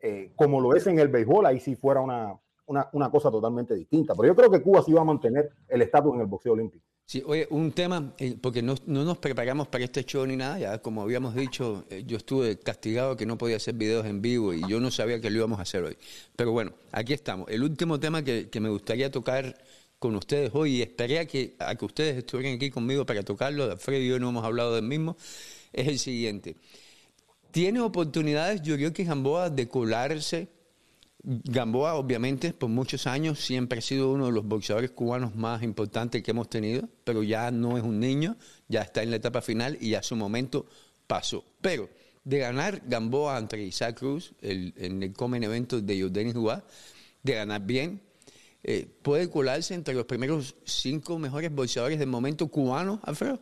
eh, 0.00 0.32
como 0.36 0.60
lo 0.60 0.76
es 0.76 0.86
en 0.86 0.98
el 0.98 1.08
béisbol, 1.08 1.46
ahí 1.46 1.58
sí 1.58 1.74
fuera 1.74 2.02
una, 2.02 2.38
una, 2.66 2.90
una, 2.92 3.10
cosa 3.10 3.30
totalmente 3.30 3.74
distinta. 3.74 4.14
Pero 4.14 4.28
yo 4.28 4.36
creo 4.36 4.50
que 4.50 4.60
Cuba 4.60 4.82
sí 4.82 4.92
va 4.92 5.00
a 5.00 5.04
mantener 5.04 5.50
el 5.68 5.80
estatus 5.80 6.14
en 6.14 6.20
el 6.20 6.26
boxeo 6.26 6.52
olímpico. 6.52 6.84
Sí, 7.08 7.22
oye, 7.24 7.46
un 7.50 7.70
tema, 7.70 8.14
eh, 8.18 8.36
porque 8.40 8.62
no, 8.62 8.74
no, 8.86 9.04
nos 9.04 9.18
preparamos 9.18 9.68
para 9.68 9.84
este 9.84 10.04
show 10.04 10.26
ni 10.26 10.34
nada, 10.36 10.58
ya 10.58 10.78
como 10.82 11.02
habíamos 11.02 11.36
dicho, 11.36 11.84
eh, 11.88 12.02
yo 12.04 12.16
estuve 12.16 12.58
castigado 12.58 13.16
que 13.16 13.24
no 13.26 13.38
podía 13.38 13.56
hacer 13.58 13.74
videos 13.76 14.06
en 14.06 14.20
vivo 14.20 14.52
y 14.52 14.60
yo 14.68 14.80
no 14.80 14.90
sabía 14.90 15.20
que 15.20 15.30
lo 15.30 15.36
íbamos 15.36 15.60
a 15.60 15.62
hacer 15.62 15.84
hoy. 15.84 15.96
Pero 16.34 16.50
bueno, 16.50 16.72
aquí 16.90 17.12
estamos. 17.12 17.48
El 17.48 17.62
último 17.62 18.00
tema 18.00 18.24
que, 18.24 18.50
que 18.50 18.58
me 18.58 18.68
gustaría 18.70 19.08
tocar 19.12 19.56
con 20.00 20.16
ustedes 20.16 20.50
hoy 20.52 20.78
y 20.78 20.82
esperé 20.82 21.20
a 21.20 21.26
que, 21.26 21.54
a 21.60 21.76
que 21.76 21.84
ustedes 21.84 22.16
estuvieran 22.16 22.56
aquí 22.56 22.70
conmigo 22.70 23.06
para 23.06 23.22
tocarlo, 23.22 23.70
Alfredo 23.70 24.02
y 24.02 24.08
yo 24.08 24.18
no 24.18 24.30
hemos 24.30 24.44
hablado 24.44 24.74
del 24.74 24.84
mismo, 24.84 25.16
es 25.72 25.86
el 25.86 26.00
siguiente. 26.00 26.56
¿Tiene 27.52 27.80
oportunidades 27.80 28.62
Yurioki 28.62 29.04
Gamboa 29.04 29.48
de 29.48 29.68
colarse? 29.68 30.55
Gamboa, 31.28 31.96
obviamente, 31.96 32.52
por 32.52 32.70
muchos 32.70 33.08
años 33.08 33.40
siempre 33.40 33.80
ha 33.80 33.82
sido 33.82 34.12
uno 34.12 34.26
de 34.26 34.32
los 34.32 34.46
boxeadores 34.46 34.92
cubanos 34.92 35.34
más 35.34 35.64
importantes 35.64 36.22
que 36.22 36.30
hemos 36.30 36.48
tenido, 36.48 36.88
pero 37.02 37.24
ya 37.24 37.50
no 37.50 37.76
es 37.76 37.82
un 37.82 37.98
niño, 37.98 38.36
ya 38.68 38.82
está 38.82 39.02
en 39.02 39.10
la 39.10 39.16
etapa 39.16 39.42
final 39.42 39.76
y 39.80 39.90
ya 39.90 40.04
su 40.04 40.14
momento 40.14 40.66
pasó. 41.08 41.44
Pero 41.60 41.88
de 42.22 42.38
ganar 42.38 42.80
Gamboa 42.86 43.36
ante 43.36 43.60
Isaac 43.60 43.98
Cruz 43.98 44.34
en 44.40 45.02
el 45.02 45.12
Comen 45.14 45.42
Evento 45.42 45.80
de 45.80 46.00
Jordanis 46.00 46.34
Juá, 46.34 46.62
de 47.24 47.34
ganar 47.34 47.60
bien, 47.62 48.00
eh, 48.62 48.88
¿puede 49.02 49.28
colarse 49.28 49.74
entre 49.74 49.94
los 49.94 50.06
primeros 50.06 50.54
cinco 50.64 51.18
mejores 51.18 51.52
boxeadores 51.52 51.98
del 51.98 52.08
momento 52.08 52.46
cubanos, 52.46 53.00
Alfredo? 53.02 53.40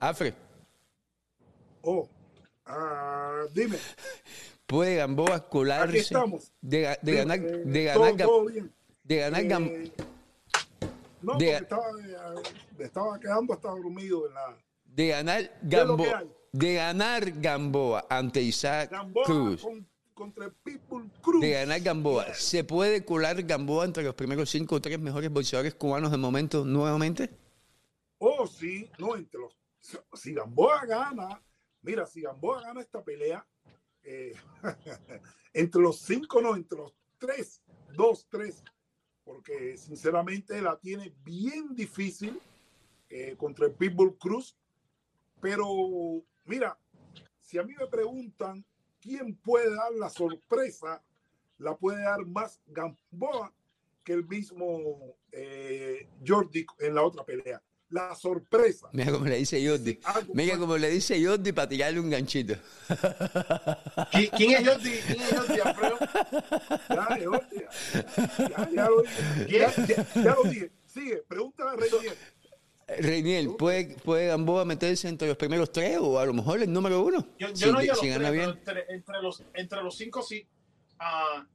Alfred. 0.00 0.34
Oh, 1.82 2.08
uh, 2.66 3.48
dime. 3.54 3.76
¿Puede 4.66 4.96
Gamboa 4.96 5.48
colarse? 5.48 5.88
Aquí 5.90 5.98
estamos. 5.98 6.52
De, 6.60 6.96
de 7.02 7.14
ganar, 7.14 7.38
Eh, 7.38 7.62
de 7.64 7.84
ganar, 7.84 8.16
todo 8.16 8.44
bien. 8.46 8.72
de 9.04 9.16
ganar 9.16 9.42
Eh, 9.42 9.92
no, 11.20 11.36
de- 11.38 11.46
porque 11.46 11.56
estaba, 11.56 11.84
eh, 12.00 12.42
estaba 12.78 13.20
quedando 13.20 13.52
hasta 13.54 13.68
dormido 13.68 14.26
en 14.28 14.34
la 14.34 14.56
de 14.84 15.08
ganar 15.08 15.58
Gamboa, 15.62 16.24
de 16.52 16.74
ganar 16.74 17.30
Gamboa 17.32 18.06
ante 18.10 18.40
Isaac 18.42 18.90
Gamboa 18.90 19.24
Cruz, 19.24 19.62
con- 19.62 19.86
contra 20.14 20.44
el 20.46 20.52
Pitbull 20.52 21.10
Cruz. 21.22 21.40
de 21.40 21.50
ganar 21.52 21.80
Gamboa, 21.80 22.34
¿se 22.34 22.64
puede 22.64 23.04
colar 23.04 23.42
Gamboa 23.42 23.84
entre 23.84 24.02
los 24.04 24.14
primeros 24.14 24.50
cinco 24.50 24.76
o 24.76 24.80
tres 24.80 24.98
mejores 24.98 25.30
boxeadores 25.30 25.74
cubanos 25.74 26.10
del 26.10 26.20
momento 26.20 26.64
nuevamente? 26.64 27.30
Oh, 28.18 28.46
sí, 28.46 28.88
no, 28.98 29.16
entre 29.16 29.40
los. 29.40 29.56
Si 30.14 30.32
Gamboa 30.34 30.84
gana, 30.86 31.40
mira, 31.82 32.06
si 32.06 32.22
Gamboa 32.22 32.62
gana 32.62 32.80
esta 32.80 33.02
pelea, 33.02 33.46
eh, 34.04 34.34
entre 35.52 35.80
los 35.80 36.00
cinco, 36.00 36.40
no, 36.40 36.56
entre 36.56 36.78
los 36.78 36.94
tres, 37.18 37.62
dos, 37.94 38.26
tres, 38.28 38.62
porque 39.24 39.76
sinceramente 39.76 40.60
la 40.60 40.78
tiene 40.78 41.14
bien 41.24 41.74
difícil 41.74 42.40
eh, 43.08 43.36
contra 43.36 43.66
el 43.66 43.72
Pitbull 43.72 44.16
Cruz. 44.18 44.56
Pero 45.40 45.66
mira, 46.44 46.78
si 47.40 47.58
a 47.58 47.62
mí 47.62 47.74
me 47.78 47.86
preguntan 47.86 48.64
quién 49.00 49.36
puede 49.36 49.74
dar 49.74 49.92
la 49.92 50.08
sorpresa, 50.08 51.02
la 51.58 51.76
puede 51.76 52.02
dar 52.02 52.24
más 52.24 52.60
Gamboa 52.66 53.52
que 54.04 54.12
el 54.14 54.26
mismo 54.26 55.16
eh, 55.30 56.08
Jordi 56.26 56.66
en 56.80 56.94
la 56.94 57.02
otra 57.02 57.24
pelea. 57.24 57.62
La 57.92 58.14
sorpresa. 58.14 58.88
Mira 58.92 59.12
como 59.12 59.26
le 59.26 59.36
dice 59.36 59.66
Jordi. 59.68 59.98
Mira 60.32 60.56
como 60.58 60.78
le 60.78 60.88
dice 60.88 61.22
Jordi 61.24 61.52
para 61.52 61.68
tirarle 61.68 62.00
un 62.00 62.08
ganchito. 62.10 62.54
¿Qui- 64.10 64.30
¿Quién 64.36 64.50
es 64.52 64.66
Jordi? 64.68 64.90
¿Quién 65.06 65.20
es 65.20 65.34
Jordi, 65.38 65.60
Alfredo? 65.60 65.98
Ya, 66.88 67.18
Jordi, 67.24 67.56
ya, 67.58 68.48
ya, 68.48 68.70
ya 68.70 68.88
lo 68.88 69.02
dije. 69.02 69.58
Ya, 69.58 69.74
ya- 70.22 70.34
lo 70.34 70.42
dije. 70.50 70.70
Sigue, 70.86 71.16
pregúntale 71.28 71.70
a 71.70 71.76
Reyes. 71.76 72.16
Reiniel, 72.98 73.56
¿puede, 73.56 73.94
¿puede 73.96 74.26
Gamboa 74.28 74.64
meterse 74.64 75.08
entre 75.08 75.28
los 75.28 75.36
primeros 75.36 75.70
tres 75.72 75.98
o 76.00 76.18
a 76.18 76.26
lo 76.26 76.32
mejor 76.34 76.62
el 76.62 76.70
número 76.72 77.02
uno? 77.02 77.26
Yo, 77.38 77.48
yo 77.48 77.56
Si- 77.56 77.72
no 77.72 77.80
digo 77.80 77.94
si 77.94 78.08
los 78.10 78.18
tres, 78.18 78.48
entre, 78.48 78.84
entre 78.88 79.22
los, 79.22 79.42
entre 79.54 79.82
los 79.82 79.96
cinco 79.96 80.22
sí. 80.22 80.46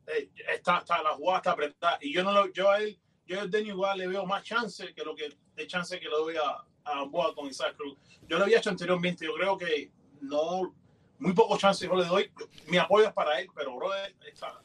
eh, 0.08 0.30
está, 0.54 0.80
está, 0.80 1.02
la 1.04 1.12
jugada 1.12 1.38
está 1.40 1.52
apretada. 1.52 1.98
Y 2.02 2.14
yo 2.14 2.24
no 2.24 2.32
lo, 2.32 2.52
yo 2.54 2.70
a 2.72 2.80
él, 2.80 3.00
yo 3.26 3.42
a 3.42 3.46
Denny 3.48 3.70
igual 3.70 3.98
le 4.00 4.08
veo 4.08 4.26
más 4.26 4.44
chance 4.44 4.94
que 4.94 5.04
lo 5.04 5.16
que 5.16 5.30
de 5.58 5.68
chance 5.68 6.00
que 6.00 6.06
le 6.06 6.12
doy 6.16 6.36
a, 6.38 6.64
a 6.86 7.04
Boa 7.04 7.34
con 7.36 7.48
Isaac 7.48 7.76
Cruz. 7.76 7.98
Yo 8.30 8.38
lo 8.38 8.44
había 8.46 8.60
hecho 8.60 8.70
anteriormente, 8.70 9.26
yo 9.26 9.34
creo 9.34 9.58
que 9.58 9.90
no, 10.22 10.74
muy 11.20 11.34
pocos 11.34 11.60
chances 11.60 11.90
yo 11.90 11.96
le 11.96 12.06
doy. 12.06 12.32
Mi 12.68 12.78
apoyo 12.78 13.08
es 13.08 13.14
para 13.14 13.42
él, 13.42 13.50
pero 13.56 13.76
bro, 13.76 13.90
está, 14.32 14.62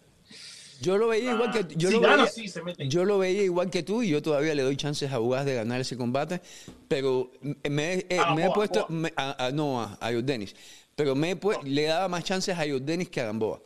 Yo 0.81 0.99
lo 0.99 1.09
veía 1.09 1.33
igual 1.33 1.51
que 1.51 1.75
yo 1.77 1.89
si 1.89 1.95
lo 1.95 2.03
gana, 2.03 2.17
veía, 2.19 2.29
sí 2.29 2.47
se 2.49 2.63
mete. 2.63 2.87
yo 2.89 3.05
lo 3.05 3.19
veía 3.19 3.43
igual 3.43 3.71
que 3.71 3.83
tú 3.83 4.03
y 4.03 4.11
yo 4.11 4.21
todavía 4.21 4.55
le 4.55 4.63
doy 4.63 4.77
chances 4.77 5.11
a 5.11 5.19
Ugas 5.19 5.47
de 5.47 5.55
ganar 5.55 5.81
ese 5.81 5.97
combate, 5.97 6.41
pero 6.89 7.31
me, 7.69 7.95
eh, 8.09 8.19
A 8.19 8.35
me 8.35 8.47
he 8.47 8.51
puesto 8.51 8.87
me- 8.91 9.13
a, 9.17 9.47
a- 9.47 9.51
no 9.51 9.81
a, 9.81 9.99
a 10.01 10.11
pero 10.95 11.15
me 11.15 11.31
he 11.31 11.41
pu- 11.41 11.63
le 11.65 11.85
daba 11.85 12.07
más 12.09 12.23
chances 12.23 12.57
a 12.59 12.67
Yordenis 12.67 13.09
que 13.09 13.21
a 13.23 13.25
Gamboa. 13.25 13.63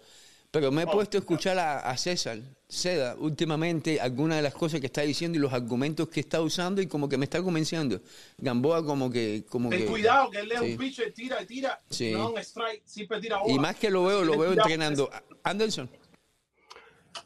Pero 0.59 0.73
me 0.73 0.83
he 0.83 0.87
Oh, 0.87 0.91
puesto 0.93 1.19
a 1.19 1.21
escuchar 1.21 1.59
a, 1.59 1.81
a 1.81 1.97
César 1.99 2.39
Seda 2.67 3.15
últimamente 3.19 4.01
algunas 4.01 4.39
de 4.39 4.43
las 4.43 4.55
cosas 4.55 4.81
que 4.81 4.87
está 4.87 5.03
diciendo 5.03 5.37
y 5.37 5.41
los 5.41 5.53
argumentos 5.53 6.09
que 6.09 6.21
está 6.21 6.41
usando 6.41 6.81
y 6.81 6.87
como 6.87 7.11
que 7.11 7.19
me 7.19 7.25
está 7.25 7.43
convenciendo. 7.43 8.01
Gamboa 8.39 8.83
como 8.83 9.11
que 9.11 9.45
como 9.51 9.69
Ten 9.69 9.81
que 9.81 9.85
cuidado 9.87 10.31
que 10.31 10.39
él 10.41 10.51
es 10.51 10.61
sí. 10.61 10.73
un 10.73 10.79
pitcher, 10.79 11.13
tira 11.13 11.43
y 11.43 11.47
tira, 11.47 11.79
Sí. 11.91 12.13
no 12.13 12.31
un 12.31 12.39
strike, 12.39 12.83
siempre 12.87 13.21
tira 13.21 13.39
y 13.45 13.51
bola. 13.51 13.63
más 13.63 13.77
que 13.77 13.91
lo 13.91 14.05
veo, 14.05 14.25
lo 14.25 14.39
veo 14.39 14.53
entrenando. 14.55 15.11
Anderson. 15.43 15.91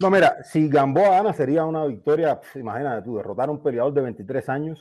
No, 0.01 0.11
mira, 0.11 0.43
si 0.43 0.69
Gamboa 0.69 1.11
gana 1.11 1.33
sería 1.33 1.65
una 1.65 1.87
victoria, 1.87 2.41
pf, 2.41 2.59
imagínate 2.59 3.03
tú, 3.05 3.17
derrotar 3.17 3.49
a 3.49 3.53
un 3.53 3.63
peleador 3.63 3.93
de 3.95 4.01
23 4.03 4.49
años 4.49 4.79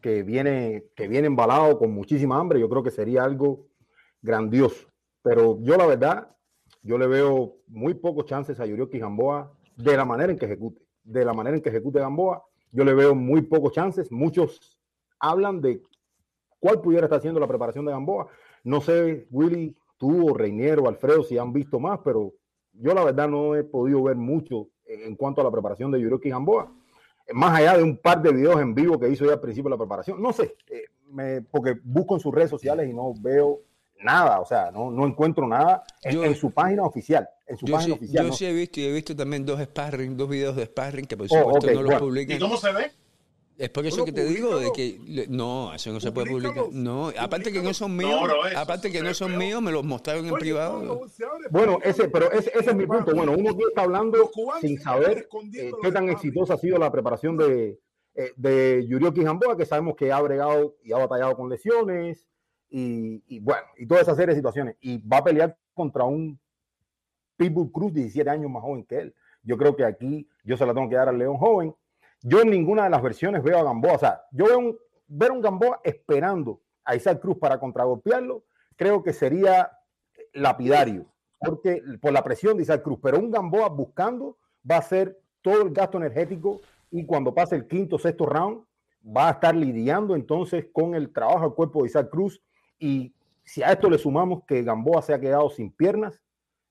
que 0.00 0.22
viene, 0.22 0.84
que 0.94 1.08
viene 1.08 1.26
embalado 1.26 1.76
con 1.78 1.90
muchísima 1.92 2.38
hambre, 2.38 2.60
yo 2.60 2.68
creo 2.68 2.82
que 2.84 2.90
sería 2.90 3.24
algo 3.24 3.66
grandioso. 4.22 4.86
Pero 5.22 5.58
yo 5.62 5.76
la 5.76 5.86
verdad, 5.86 6.28
yo 6.82 6.98
le 6.98 7.06
veo 7.06 7.56
muy 7.66 7.94
pocos 7.94 8.26
chances 8.26 8.60
a 8.60 8.66
Yurioki 8.66 8.98
Gamboa 8.98 9.52
de 9.76 9.96
la 9.96 10.04
manera 10.04 10.32
en 10.32 10.38
que 10.38 10.46
ejecute. 10.46 10.82
De 11.04 11.24
la 11.24 11.32
manera 11.32 11.56
en 11.56 11.62
que 11.62 11.70
ejecute 11.70 12.00
Gamboa, 12.00 12.44
yo 12.72 12.84
le 12.84 12.94
veo 12.94 13.14
muy 13.14 13.42
pocos 13.42 13.72
chances. 13.72 14.12
Muchos 14.12 14.78
hablan 15.18 15.60
de 15.60 15.82
cuál 16.60 16.80
pudiera 16.80 17.06
estar 17.06 17.18
haciendo 17.18 17.40
la 17.40 17.46
preparación 17.46 17.84
de 17.84 17.92
Gamboa. 17.92 18.28
No 18.64 18.80
sé, 18.80 19.26
Willy, 19.30 19.76
tú 19.96 20.30
o 20.30 20.34
Reiniero 20.34 20.82
o 20.82 20.88
Alfredo 20.88 21.22
si 21.22 21.38
han 21.38 21.52
visto 21.52 21.80
más, 21.80 22.00
pero 22.04 22.34
yo 22.72 22.94
la 22.94 23.04
verdad 23.04 23.28
no 23.28 23.54
he 23.56 23.64
podido 23.64 24.02
ver 24.02 24.16
mucho 24.16 24.68
en 24.84 25.16
cuanto 25.16 25.40
a 25.40 25.44
la 25.44 25.50
preparación 25.50 25.90
de 25.90 26.00
Yurioki 26.00 26.30
Gamboa. 26.30 26.72
Más 27.32 27.58
allá 27.58 27.76
de 27.76 27.82
un 27.82 27.98
par 27.98 28.22
de 28.22 28.32
videos 28.32 28.60
en 28.60 28.74
vivo 28.74 28.98
que 28.98 29.08
hizo 29.08 29.26
ya 29.26 29.32
al 29.32 29.40
principio 29.40 29.68
de 29.68 29.76
la 29.76 29.78
preparación. 29.78 30.22
No 30.22 30.32
sé, 30.32 30.56
eh, 30.68 31.42
porque 31.50 31.78
busco 31.82 32.14
en 32.14 32.20
sus 32.20 32.34
redes 32.34 32.50
sociales 32.50 32.88
y 32.88 32.94
no 32.94 33.12
veo 33.20 33.60
nada, 34.02 34.40
o 34.40 34.46
sea, 34.46 34.70
no, 34.70 34.90
no 34.90 35.06
encuentro 35.06 35.46
nada 35.46 35.84
en, 36.02 36.14
Yo- 36.14 36.24
en 36.24 36.34
su 36.34 36.50
página 36.50 36.84
oficial. 36.84 37.28
En 37.46 37.56
su 37.56 37.66
Yo, 37.66 37.74
página 37.74 37.94
sí, 37.94 37.98
oficial. 37.98 38.24
yo 38.24 38.28
no. 38.30 38.34
sí 38.36 38.46
he 38.46 38.52
visto 38.52 38.80
y 38.80 38.84
he 38.86 38.92
visto 38.92 39.16
también 39.16 39.44
dos 39.46 39.60
sparring, 39.60 40.16
dos 40.16 40.28
videos 40.28 40.56
de 40.56 40.66
sparring 40.66 41.06
que 41.06 41.16
por 41.16 41.26
Oh, 41.30 41.38
supuesto 41.44 41.66
no 41.68 41.72
los 41.74 41.84
bueno. 41.84 42.00
publican. 42.00 42.36
¿Y 42.36 42.40
cómo 42.40 42.56
se 42.56 42.72
ve? 42.72 42.90
Es 43.56 43.70
por 43.70 43.84
eso 43.84 44.04
que 44.04 44.12
te 44.12 44.24
digo 44.24 44.56
de 44.60 44.70
que 44.70 45.00
le- 45.04 45.26
no, 45.26 45.74
eso 45.74 45.90
no 45.92 45.98
se 45.98 46.12
puede 46.12 46.30
publicar. 46.30 46.66
No, 46.70 47.10
aparte 47.18 47.50
que 47.50 47.60
no 47.60 47.74
son 47.74 47.96
míos, 47.96 48.20
aparte 48.54 48.92
que 48.92 49.02
no 49.02 49.12
son 49.14 49.36
míos, 49.36 49.60
me 49.60 49.72
los 49.72 49.82
mostraron 49.84 50.26
en 50.28 50.34
privado. 50.34 51.00
Bueno, 51.50 51.78
ese, 51.82 52.08
pero 52.08 52.30
ese, 52.30 52.52
ese 52.54 52.70
es 52.70 52.76
mi 52.76 52.86
punto. 52.86 53.12
Bueno, 53.16 53.32
uno 53.36 53.50
aquí 53.50 53.62
está 53.68 53.82
hablando 53.82 54.16
Los 54.18 54.30
cubanos 54.30 54.60
sin 54.60 54.78
saber 54.78 55.28
eh, 55.54 55.72
qué 55.82 55.90
tan 55.90 56.08
exitosa 56.08 56.54
ha 56.54 56.58
sido 56.58 56.78
la 56.78 56.92
preparación 56.92 57.36
de, 57.36 57.80
eh, 58.14 58.32
de 58.36 58.86
Yurioki 58.88 59.24
Gamboa, 59.24 59.56
que 59.56 59.66
sabemos 59.66 59.96
que 59.96 60.12
ha 60.12 60.20
bregado 60.20 60.76
y 60.84 60.92
ha 60.92 60.98
batallado 60.98 61.34
con 61.36 61.48
lesiones 61.48 62.27
y, 62.70 63.38
bueno, 63.40 63.62
y 63.76 63.86
toda 63.86 64.00
esa 64.00 64.14
serie 64.14 64.34
situaciones. 64.34 64.76
Y 64.80 64.98
va 64.98 65.18
a 65.18 65.24
pelear 65.24 65.56
contra 65.74 66.04
un 66.04 66.38
Pitbull 67.36 67.72
Cruz, 67.72 67.94
17 67.94 68.28
años 68.28 68.50
más 68.50 68.62
joven 68.62 68.84
que 68.84 68.98
él. 68.98 69.14
Yo 69.42 69.56
creo 69.56 69.74
que 69.76 69.84
aquí 69.84 70.28
yo 70.44 70.56
se 70.56 70.66
la 70.66 70.74
tengo 70.74 70.88
que 70.88 70.96
dar 70.96 71.08
al 71.08 71.18
León 71.18 71.38
joven. 71.38 71.74
Yo 72.22 72.42
en 72.42 72.50
ninguna 72.50 72.84
de 72.84 72.90
las 72.90 73.02
versiones 73.02 73.42
veo 73.42 73.58
a 73.58 73.64
Gamboa. 73.64 73.94
O 73.94 73.98
sea, 73.98 74.22
yo 74.32 74.46
veo 74.46 74.58
un, 74.58 74.78
ver 75.06 75.30
un 75.30 75.40
Gamboa 75.40 75.80
esperando 75.84 76.60
a 76.84 76.96
Isaac 76.96 77.20
Cruz 77.20 77.38
para 77.38 77.60
contragolpearlo, 77.60 78.44
creo 78.76 79.02
que 79.02 79.12
sería 79.12 79.70
lapidario, 80.32 81.06
porque 81.38 81.82
por 82.00 82.12
la 82.12 82.24
presión 82.24 82.56
de 82.56 82.62
Isaac 82.62 82.82
Cruz, 82.82 82.98
pero 83.02 83.18
un 83.18 83.30
Gamboa 83.30 83.68
buscando 83.68 84.38
va 84.68 84.78
a 84.78 84.82
ser 84.82 85.20
todo 85.42 85.62
el 85.62 85.70
gasto 85.70 85.98
energético 85.98 86.60
y 86.90 87.04
cuando 87.04 87.34
pase 87.34 87.56
el 87.56 87.66
quinto, 87.66 87.98
sexto 87.98 88.24
round, 88.24 88.64
va 89.04 89.28
a 89.28 89.32
estar 89.32 89.54
lidiando 89.54 90.16
entonces 90.16 90.66
con 90.72 90.94
el 90.94 91.12
trabajo 91.12 91.44
al 91.44 91.54
cuerpo 91.54 91.82
de 91.82 91.88
Isaac 91.88 92.08
Cruz 92.10 92.42
y 92.78 93.12
si 93.44 93.62
a 93.62 93.72
esto 93.72 93.88
le 93.90 93.98
sumamos 93.98 94.44
que 94.46 94.62
Gamboa 94.62 95.02
se 95.02 95.14
ha 95.14 95.20
quedado 95.20 95.48
sin 95.50 95.70
piernas, 95.70 96.20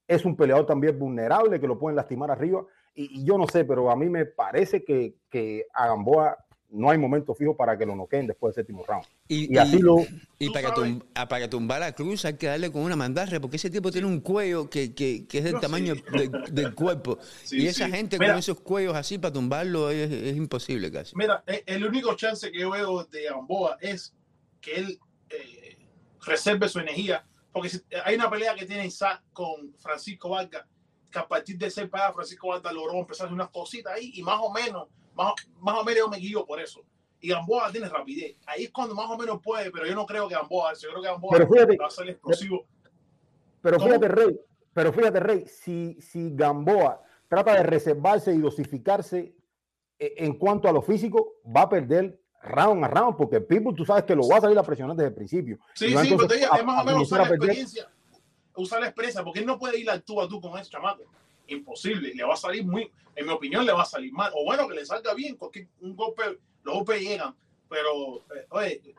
es 0.08 0.24
un 0.26 0.36
peleador 0.36 0.66
también 0.66 0.98
vulnerable 0.98 1.60
que 1.60 1.68
lo 1.68 1.78
pueden 1.78 1.96
lastimar 1.96 2.32
arriba 2.32 2.64
y, 2.96 3.20
y 3.22 3.26
yo 3.26 3.38
no 3.38 3.48
sé, 3.48 3.66
pero 3.66 3.90
a 3.92 3.96
mí 3.96 4.08
me 4.10 4.26
parece 4.26 4.84
que, 4.84 5.16
que 5.30 5.66
a 5.74 5.88
Gamboa 5.88 6.38
no 6.70 6.90
hay 6.90 6.98
momento 6.98 7.34
fijo 7.34 7.56
para 7.56 7.78
que 7.78 7.86
lo 7.86 7.96
noqueen 7.96 8.28
después 8.28 8.54
del 8.54 8.64
séptimo 8.66 8.84
round. 8.86 9.06
Y, 9.30 9.54
Y 9.54 9.58
así 9.58 9.78
y- 9.78 9.80
lo, 9.80 9.98
y 10.38 10.50
para, 10.50 10.74
tum- 10.74 11.02
a- 11.16 11.28
para 11.28 11.50
tumbar 11.50 11.82
a 11.82 11.94
Cruz 11.94 12.26
hay 12.26 12.34
que 12.36 12.48
darle 12.48 12.70
con 12.72 12.82
una 12.82 12.96
mandarre, 12.98 13.40
porque 13.40 13.56
ese 13.56 13.70
tipo 13.70 13.90
tiene 13.90 14.06
un 14.08 14.20
cuello 14.20 14.70
que, 14.70 14.94
que- 14.94 15.26
que 15.28 15.38
es 15.38 15.44
del 15.46 15.54
No, 15.54 15.60
tamaño 15.62 15.96
sí. 15.96 16.02
de- 16.12 16.52
del 16.52 16.76
cuerpo. 16.76 17.20
Sí, 17.44 17.62
y 17.64 17.68
esa 17.68 17.86
sí. 17.86 17.92
gente 17.94 18.20
Mira. 18.20 18.34
con 18.34 18.40
esos 18.40 18.60
cuellos 18.60 18.96
así 18.96 19.18
para 19.18 19.34
tumbarlo 19.34 19.90
es, 19.92 20.12
es 20.12 20.36
imposible 20.36 20.92
casi. 20.92 21.16
Mira, 21.16 21.42
eh, 21.48 21.64
el 21.68 21.86
único 21.86 22.14
chance 22.16 22.52
que 22.52 22.60
yo 22.60 22.70
veo 22.72 23.06
de 23.06 23.24
Gamboa 23.24 23.78
es 23.80 24.14
que 24.60 24.76
él 24.76 25.00
eh, 25.30 25.77
reserve 26.28 26.70
su 26.70 26.80
energía. 26.80 27.26
Porque 27.52 27.70
si- 27.70 27.82
hay 28.04 28.16
una 28.16 28.30
pelea 28.30 28.54
que 28.56 28.66
tiene 28.66 28.86
Isaac 28.86 29.24
con 29.34 29.74
Francisco 29.80 30.30
Vargas, 30.30 30.66
que 31.12 31.20
a 31.20 31.28
partir 31.28 31.58
de 31.58 31.72
ser 31.72 31.90
para 31.90 32.14
Francisco 32.14 32.50
Vargas 32.50 32.74
logró 32.74 32.94
empezar 32.94 33.32
unas 33.34 33.50
cositas 33.50 33.94
ahí 33.94 34.12
y 34.14 34.22
más 34.22 34.40
o 34.42 34.52
menos, 34.52 34.88
más, 35.16 35.34
más 35.60 35.76
o 35.80 35.84
menos 35.84 36.00
yo 36.00 36.10
me 36.10 36.18
guío 36.18 36.46
por 36.46 36.60
eso. 36.60 36.84
Y 37.20 37.30
Gamboa 37.30 37.72
tiene 37.72 37.90
rapidez. 37.90 38.36
Ahí 38.46 38.66
es 38.66 38.72
cuando 38.72 38.94
más 38.94 39.10
o 39.10 39.18
menos 39.18 39.40
puede, 39.42 39.72
pero 39.72 39.88
yo 39.88 39.96
no 39.96 40.06
creo 40.06 40.28
que 40.28 40.36
Gamboa, 40.36 40.74
yo 40.76 40.90
creo 40.90 41.02
que 41.02 41.08
Gamboa 41.08 41.32
Pero 41.38 41.48
fíjate- 41.52 41.78
va 41.78 41.88
a 41.88 41.90
ser 41.90 42.10
explosivo. 42.10 42.68
Pero 43.62 43.78
¿Cómo? 43.78 43.90
fíjate, 43.90 44.08
Rey, 44.10 44.40
pero 44.74 44.94
fíjate, 44.94 45.20
Rey, 45.20 45.46
si, 45.48 45.98
si 46.00 46.30
Gamboa 46.36 47.02
trata 47.28 47.54
de 47.56 47.64
reservarse 47.64 48.34
y 48.34 48.38
dosificarse 48.38 49.34
eh, 50.00 50.14
en 50.18 50.38
cuanto 50.38 50.68
a 50.70 50.72
lo 50.72 50.84
físico, 50.84 51.34
va 51.44 51.62
a 51.64 51.70
perder 51.70 52.20
round 52.44 52.84
a 52.84 52.88
round, 52.88 53.18
porque 53.18 53.42
Pitbull 53.42 53.76
tú 53.76 53.86
sabes 53.86 54.04
que 54.04 54.16
lo 54.16 54.28
va 54.28 54.38
a 54.38 54.42
salir 54.42 54.58
a 54.58 54.64
presionar 54.64 54.96
desde 54.96 55.10
el 55.10 55.16
principio. 55.16 55.60
Sí, 55.74 55.90
sí, 55.98 56.16
pero 56.18 56.34
es 56.34 56.66
más 56.66 56.82
o 56.82 56.86
menos 56.86 57.02
usar 57.04 57.22
la 57.22 57.36
experiencia, 57.36 57.90
usar 58.56 58.80
la 58.82 58.88
experiencia, 58.88 59.24
porque 59.24 59.40
él 59.40 59.46
no 59.46 59.58
puede 59.58 59.80
ir 59.80 59.90
al 59.90 60.04
tú 60.04 60.22
a 60.22 60.28
tú 60.28 60.40
con 60.40 60.58
ese 60.58 60.72
chamaco. 60.72 61.04
Imposible, 61.48 62.14
le 62.14 62.24
va 62.24 62.34
a 62.34 62.38
salir 62.38 62.66
muy, 62.66 62.92
en 63.16 63.26
mi 63.26 63.32
opinión, 63.32 63.66
le 63.66 63.72
va 63.72 63.84
a 63.84 63.86
salir 63.86 64.12
mal. 64.12 64.32
O 64.36 64.44
bueno, 64.44 64.68
que 64.68 64.76
le 64.76 64.86
salga 64.86 65.14
bien, 65.14 65.38
porque 65.38 65.68
un 65.82 65.96
golpe, 65.96 66.40
los 66.64 66.76
golpes 66.76 67.02
llegan, 67.02 67.36
pero, 67.70 68.18
eh, 68.36 68.48
oye, 68.50 68.96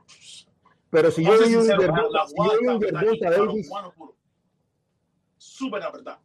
Pero 0.91 1.11
si 1.11 1.25
yo 1.25 1.37
ser 1.37 1.59
un 1.59 1.67
los 1.69 3.21
Davis. 3.21 3.71
Súper 5.37 5.83
apretada. 5.83 6.21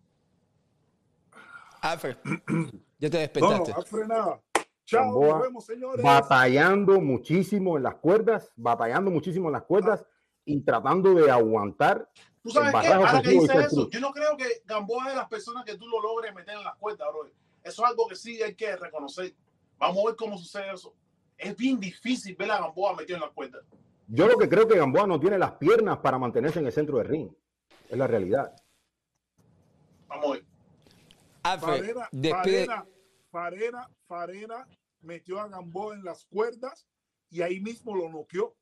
Alfred, 1.82 2.16
ya 3.00 3.10
te 3.10 3.18
No, 3.18 3.20
despertaste. 3.20 3.72
no, 3.72 3.78
Alfred, 3.78 4.06
nada. 4.06 4.42
Chao, 4.86 5.04
Gamboa 5.04 5.28
nos 5.28 5.42
vemos, 5.42 5.66
señores. 5.66 6.04
batallando 6.04 7.00
muchísimo 7.00 7.78
en 7.78 7.84
las 7.84 7.96
cuerdas, 7.96 8.52
batallando 8.56 9.12
muchísimo 9.12 9.48
en 9.48 9.54
las 9.54 9.64
cuerdas 9.64 10.06
y 10.46 10.62
tratando 10.62 11.14
de 11.14 11.32
aguantar. 11.32 12.10
¿Tú 12.42 12.50
sabes 12.50 12.74
qué? 12.82 12.88
Ahora 12.88 13.22
que 13.22 13.30
dice 13.30 13.58
eso, 13.60 13.76
Cruz. 13.76 13.90
yo 13.92 14.00
no 14.02 14.12
creo 14.12 14.36
que 14.36 14.46
Gamboa 14.66 15.06
es 15.06 15.10
de 15.12 15.16
las 15.16 15.30
personas 15.30 15.64
que 15.64 15.78
tú 15.78 15.88
lo 15.88 16.02
logres 16.02 16.34
meter 16.36 16.58
en 16.58 16.64
las 16.64 16.76
cuerdas, 16.76 17.08
bro. 17.14 17.32
Eso 17.64 17.84
es 17.84 17.90
algo 17.90 18.08
que 18.08 18.16
sí 18.16 18.42
hay 18.44 18.56
que 18.56 18.76
reconocer. 18.76 19.34
Vamos 19.78 20.04
a 20.04 20.08
ver 20.08 20.16
cómo 20.18 20.38
sucede 20.38 20.74
eso. 20.74 20.94
Es 21.38 21.56
bien 21.56 21.80
difícil 21.80 22.36
ver 22.36 22.52
a 22.52 22.60
Gamboa 22.60 22.96
metido 22.96 23.16
en 23.18 23.22
las 23.22 23.32
cuerdas. 23.32 23.64
Yo 24.08 24.28
lo 24.28 24.38
que 24.38 24.50
creo 24.50 24.68
que 24.68 24.78
Gamboa 24.78 25.08
no 25.08 25.20
tiene 25.20 25.38
las 25.38 25.54
piernas 25.54 26.00
para 26.00 26.20
mantenerse 26.20 26.60
en 26.60 26.66
el 26.66 26.74
centro 26.74 26.98
del 26.98 27.08
ring. 27.08 27.30
Es 27.90 27.98
la 27.98 28.08
realidad. 28.08 28.54
Vamos 30.08 30.26
a 30.26 30.34
ver. 30.34 30.46
Alfred, 31.44 31.80
Farena, 31.80 32.10
despide. 32.12 32.68
Farena, 33.32 33.90
Farena, 34.18 34.68
metió 35.02 35.40
a 35.42 35.48
Gamboa 35.48 35.96
en 35.96 36.04
las 36.04 36.26
cuerdas 36.26 36.88
y 37.32 37.42
ahí 37.42 37.60
mismo 37.60 37.96
lo 37.96 38.10
noqueó. 38.10 38.56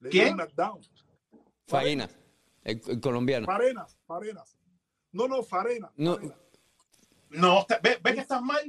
Le 0.00 0.10
dio 0.10 0.22
¿Quién? 0.22 0.34
un 0.34 0.40
knockdown. 0.40 0.80
El, 2.64 2.82
el 2.86 3.00
colombiano. 3.00 3.46
Farenas, 3.46 3.98
Farenas. 4.06 4.58
No, 5.12 5.26
no, 5.26 5.42
Farena. 5.42 5.90
No. 5.96 6.16
Farena. 6.16 6.36
No, 7.30 7.66
ve, 7.82 7.98
ve 8.02 8.14
que 8.14 8.20
estás 8.20 8.42
mal. 8.42 8.62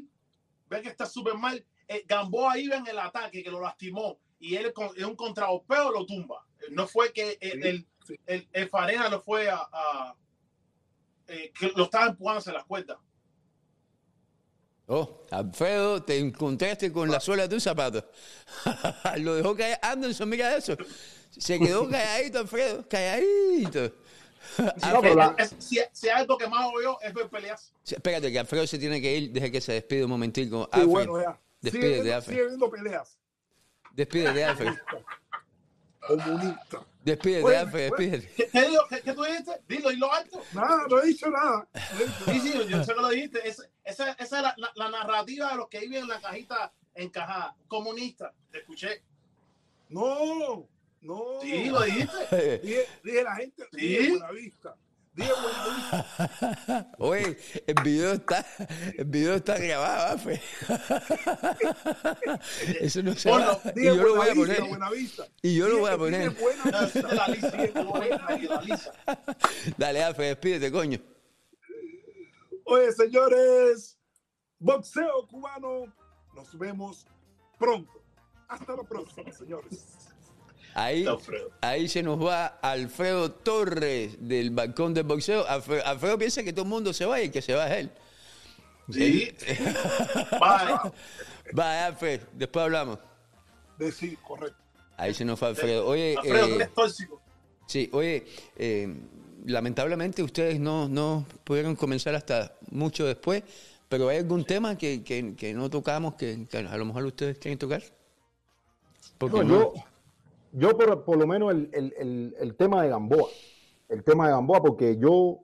Ve 0.69 0.81
que 0.81 0.87
estás 0.89 1.11
súper 1.11 1.33
mal. 1.35 1.63
Eh, 1.87 2.05
Gamboa 2.07 2.57
iba 2.59 2.77
en 2.77 2.87
el 2.87 2.97
ataque 2.97 3.43
que 3.43 3.51
lo 3.51 3.59
lastimó 3.59 4.17
y 4.39 4.55
él 4.55 4.73
en 4.95 5.05
un 5.05 5.15
contragolpeo 5.17 5.91
lo 5.91 6.05
tumba. 6.05 6.47
Eh, 6.61 6.71
No 6.71 6.87
fue 6.87 7.11
que 7.11 7.37
el, 7.41 7.61
Sí, 7.61 7.67
el, 7.67 7.87
sí. 8.07 8.15
el- 8.25 8.49
el 8.53 8.69
Farena 8.69 9.09
lo 9.09 9.21
fue 9.21 9.49
a. 9.49 9.57
a- 9.69 10.15
eh, 11.27 11.51
que 11.59 11.71
lo 11.75 11.83
estaba 11.85 12.05
empujando 12.07 12.39
hacia 12.39 12.53
las 12.53 12.63
cuerdas. 12.65 12.97
Oh, 14.87 15.25
Alfredo, 15.31 16.03
te 16.03 16.17
encontraste 16.19 16.91
con 16.91 17.09
la 17.09 17.19
suela 17.19 17.43
de 17.43 17.49
tus 17.49 17.63
zapatos. 17.63 18.03
Lo 19.17 19.35
dejó 19.35 19.55
caer. 19.55 19.79
Anderson, 19.81 20.29
mira 20.29 20.55
eso. 20.55 20.75
Se 21.31 21.59
quedó 21.59 21.89
calladito, 21.89 22.39
Alfredo, 22.39 22.87
calladito. 22.87 23.91
No, 24.91 25.01
pero 25.01 25.15
la- 25.15 25.35
Es- 25.39 25.55
si, 25.57 25.79
si 25.91 26.07
hay 26.07 26.19
algo 26.21 26.37
que 26.37 26.47
más 26.47 26.65
odio 26.71 26.99
es 27.01 27.13
ver 27.13 27.27
peleas. 27.29 27.73
Espérate, 27.83 28.31
que 28.31 28.37
Alfredo 28.39 28.67
se 28.67 28.77
tiene 28.77 29.01
que 29.01 29.17
ir. 29.17 29.31
Deja 29.31 29.49
que 29.49 29.59
se 29.59 29.73
despide 29.73 30.03
un 30.03 30.11
momentico. 30.11 30.69
Sí, 30.73 30.81
bueno, 30.83 31.19
ya. 31.19 31.39
Sigue 31.63 31.79
despídete, 32.01 32.21
sigue 32.21 32.45
viendo 32.47 32.69
peleas. 32.69 33.17
Despídete, 33.93 34.43
Alfred. 34.45 34.73
Comunista. 36.07 36.85
Despídete, 37.05 37.41
Bueno, 37.43 37.59
Alfred, 37.59 37.81
despídete. 37.91 38.27
¿Qué, 38.35 38.47
qué 38.51 38.61
digo? 38.67 38.81
¿Qué, 38.89 39.01
qué 39.01 39.13
tú 39.13 39.23
dijiste? 39.23 39.51
Dilo, 39.67 39.89
dilo 39.91 40.11
alto. 40.11 40.41
Nada, 40.53 40.85
no 40.89 41.01
he 41.01 41.05
dicho 41.05 41.29
nada. 41.29 41.67
No 41.71 42.01
he 42.01 42.03
dicho 42.05 42.15
Sí, 42.25 42.49
nada. 42.49 42.63
sí, 42.65 42.69
yo 42.71 42.83
sé 42.83 42.93
que 42.95 43.01
lo 43.01 43.09
dijiste. 43.09 43.47
Es- 43.47 43.69
esa, 43.83 44.11
esa 44.13 44.37
es 44.37 44.41
la, 44.43 44.53
la- 44.57 44.71
la 44.75 44.89
narrativa 44.89 45.51
de 45.51 45.55
los 45.57 45.69
que 45.69 45.81
viven 45.81 46.01
en 46.01 46.07
la 46.07 46.19
cajita 46.19 46.73
encajada. 46.95 47.55
Comunista. 47.67 48.33
Te 48.51 48.57
escuché. 48.57 49.03
No, 49.89 50.67
no. 51.01 51.23
Sí, 51.41 51.65
lo 51.69 51.81
dijiste. 51.83 52.59
Dije, 52.63 52.87
dije 53.03 53.23
la 53.23 53.35
gente, 53.35 53.63
Sí. 53.71 53.77
dije 53.87 54.09
Buenavista. 54.09 54.75
Dije 55.15 55.31
Buenavista. 55.41 56.91
Oye, 56.97 57.37
el 57.67 57.75
video 57.83 58.13
está, 58.13 58.45
el 58.97 59.05
video 59.05 59.35
está 59.35 59.57
grabado, 59.57 60.11
Alfred. 60.11 60.39
Eso 62.81 63.01
no 63.01 63.15
se 63.15 63.31
va. 63.31 63.57
Y 63.75 63.85
yo 63.85 63.95
lo 63.95 64.17
voy 64.17 64.29
a 64.29 64.33
Buenavista, 64.33 64.35
poner. 64.35 64.61
Buenavista. 64.69 65.25
Y 65.41 65.55
yo 65.55 65.69
lo 65.69 65.79
voy 65.79 65.91
a 65.91 65.97
poner. 65.97 66.35
Dale, 69.77 70.03
Alfred, 70.03 70.27
despídete, 70.27 70.69
coño. 70.69 70.99
Oye, 72.65 72.91
señores, 72.91 73.97
boxeo 74.59 75.25
cubano. 75.29 75.85
Nos 76.35 76.57
vemos 76.57 77.07
pronto. 77.57 78.03
Hasta 78.49 78.75
la 78.75 78.83
próxima, 78.83 79.31
señores. 79.31 80.04
Ahí, 80.77 81.05
ahí 81.61 81.87
se 81.87 82.03
nos 82.03 82.21
va 82.21 82.59
Alfredo 82.61 83.31
Torres 83.31 84.17
del 84.19 84.49
balcón 84.51 84.93
del 84.93 85.05
boxeo. 85.05 85.47
Alfredo, 85.47 85.85
Alfredo 85.85 86.17
piensa 86.17 86.43
que 86.43 86.51
todo 86.51 86.63
el 86.63 86.69
mundo 86.69 86.91
se 86.93 87.05
va 87.05 87.21
y 87.21 87.29
que 87.29 87.41
se 87.41 87.53
va 87.55 87.67
él. 87.73 87.89
Sí. 88.91 89.31
Bye. 90.31 90.91
Va, 91.57 91.85
Alfred, 91.85 92.21
después 92.33 92.63
hablamos. 92.63 92.99
De 93.77 93.91
sí, 93.91 94.17
correcto. 94.17 94.57
Ahí 94.97 95.13
se 95.13 95.23
nos 95.25 95.39
fue 95.39 95.47
Alfredo. 95.49 95.87
Oye, 95.87 96.15
Alfredo, 96.17 96.45
eh, 96.47 96.55
eres 96.55 96.73
tóxico. 96.73 97.21
sí, 97.67 97.89
oye, 97.93 98.25
eh, 98.57 98.93
lamentablemente 99.45 100.23
ustedes 100.23 100.59
no, 100.59 100.89
no 100.89 101.25
pudieron 101.43 101.75
comenzar 101.75 102.15
hasta 102.15 102.53
mucho 102.71 103.05
después, 103.05 103.43
pero 103.87 104.09
¿hay 104.09 104.17
algún 104.17 104.43
tema 104.43 104.77
que, 104.77 105.03
que- 105.03 105.35
que 105.35 105.53
no 105.53 105.69
tocamos 105.69 106.15
que, 106.15 106.45
que 106.49 106.57
a 106.57 106.77
lo 106.77 106.85
mejor 106.85 107.05
ustedes 107.05 107.37
quieren 107.37 107.57
tocar? 107.59 107.81
Porque 109.17 109.37
No, 109.37 109.43
no- 109.43 109.73
yo, 110.57 110.77
por, 110.77 111.03
por 111.03 111.17
lo 111.17 111.27
menos 111.27 111.51
el, 111.51 111.69
el- 111.73 111.93
el- 111.97 112.35
el 112.39 112.55
tema 112.55 112.81
de 112.83 112.89
Gamboa, 112.89 113.27
el 113.89 114.03
tema 114.03 114.25
de 114.27 114.31
Gamboa, 114.33 114.61
porque 114.61 114.97
yo 114.97 115.39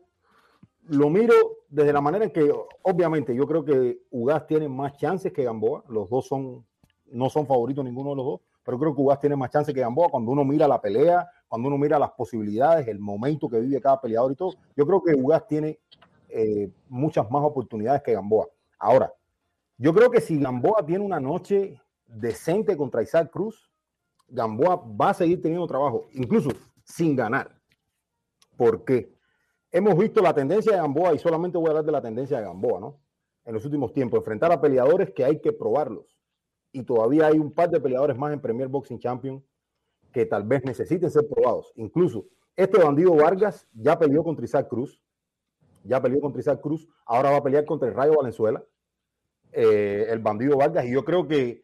lo 0.87 1.09
miro 1.09 1.33
desde 1.69 1.93
la 1.93 2.01
manera 2.01 2.25
en 2.25 2.31
que, 2.31 2.51
obviamente, 2.83 3.35
yo 3.35 3.47
creo 3.47 3.63
que 3.63 4.01
Ugas 4.09 4.47
tiene 4.47 4.67
más 4.67 4.97
chances 4.97 5.31
que 5.31 5.43
Gamboa. 5.43 5.83
Los 5.87 6.09
dos 6.09 6.27
son, 6.27 6.65
no 7.05 7.29
son 7.29 7.45
favoritos 7.45 7.85
ninguno 7.85 8.09
de 8.11 8.15
los 8.17 8.25
dos, 8.25 8.41
pero 8.63 8.77
creo 8.79 8.95
que 8.95 9.01
Ugas 9.01 9.19
tiene 9.19 9.35
más 9.35 9.51
chances 9.51 9.73
que 9.73 9.81
Gamboa 9.81 10.09
cuando 10.09 10.31
uno 10.31 10.43
mira 10.43 10.67
la 10.67 10.81
pelea, 10.81 11.27
cuando 11.47 11.67
uno 11.67 11.77
mira 11.77 11.97
las 11.99 12.11
posibilidades, 12.11 12.87
el 12.87 12.99
momento 12.99 13.47
que 13.47 13.59
vive 13.59 13.79
cada 13.79 14.01
peleador 14.01 14.31
y 14.31 14.35
todo. 14.35 14.53
Yo 14.75 14.85
creo 14.85 15.01
que 15.03 15.13
Ugas 15.13 15.47
tiene 15.47 15.79
eh, 16.29 16.69
muchas 16.89 17.29
más 17.29 17.43
oportunidades 17.43 18.01
que 18.01 18.13
Gamboa. 18.13 18.47
Ahora, 18.79 19.13
yo 19.77 19.93
creo 19.93 20.09
que 20.09 20.21
si 20.21 20.39
Gamboa 20.39 20.85
tiene 20.85 21.03
una 21.05 21.19
noche 21.19 21.79
decente 22.07 22.75
contra 22.75 23.01
Isaac 23.03 23.29
Cruz, 23.31 23.70
Gamboa 24.31 24.75
va 24.99 25.09
a 25.09 25.13
seguir 25.13 25.41
teniendo 25.41 25.67
trabajo, 25.67 26.07
incluso 26.13 26.51
sin 26.85 27.15
ganar. 27.15 27.55
¿Por 28.55 28.83
qué? 28.85 29.13
Hemos 29.71 29.97
visto 29.97 30.21
la 30.21 30.33
tendencia 30.33 30.73
de 30.73 30.77
Gamboa, 30.79 31.13
y 31.13 31.19
solamente 31.19 31.57
voy 31.57 31.67
a 31.67 31.69
hablar 31.71 31.85
de 31.85 31.91
la 31.91 32.01
tendencia 32.01 32.37
de 32.37 32.45
Gamboa, 32.45 32.79
¿no? 32.79 32.99
En 33.43 33.53
los 33.53 33.65
últimos 33.65 33.91
tiempos, 33.93 34.19
enfrentar 34.19 34.51
a 34.51 34.61
peleadores 34.61 35.11
que 35.11 35.25
hay 35.25 35.39
que 35.41 35.51
probarlos. 35.51 36.17
Y 36.71 36.83
todavía 36.83 37.27
hay 37.27 37.37
un 37.37 37.51
par 37.51 37.69
de 37.69 37.79
peleadores 37.79 38.17
más 38.17 38.31
en 38.33 38.39
Premier 38.39 38.67
Boxing 38.67 38.99
Champion 38.99 39.43
que 40.13 40.25
tal 40.25 40.43
vez 40.43 40.63
necesiten 40.63 41.09
ser 41.09 41.27
probados. 41.27 41.71
Incluso 41.75 42.25
este 42.55 42.77
bandido 42.77 43.15
Vargas 43.15 43.67
ya 43.73 43.97
peleó 43.97 44.23
contra 44.23 44.45
Isaac 44.45 44.67
Cruz, 44.67 45.01
ya 45.83 46.01
peleó 46.01 46.21
contra 46.21 46.39
Isaac 46.39 46.61
Cruz, 46.61 46.87
ahora 47.05 47.31
va 47.31 47.37
a 47.37 47.43
pelear 47.43 47.65
contra 47.65 47.89
el 47.89 47.95
Rayo 47.95 48.13
Valenzuela, 48.15 48.63
eh, 49.51 50.07
el 50.09 50.19
bandido 50.19 50.57
Vargas, 50.57 50.85
y 50.85 50.91
yo 50.91 51.03
creo 51.03 51.27
que 51.27 51.63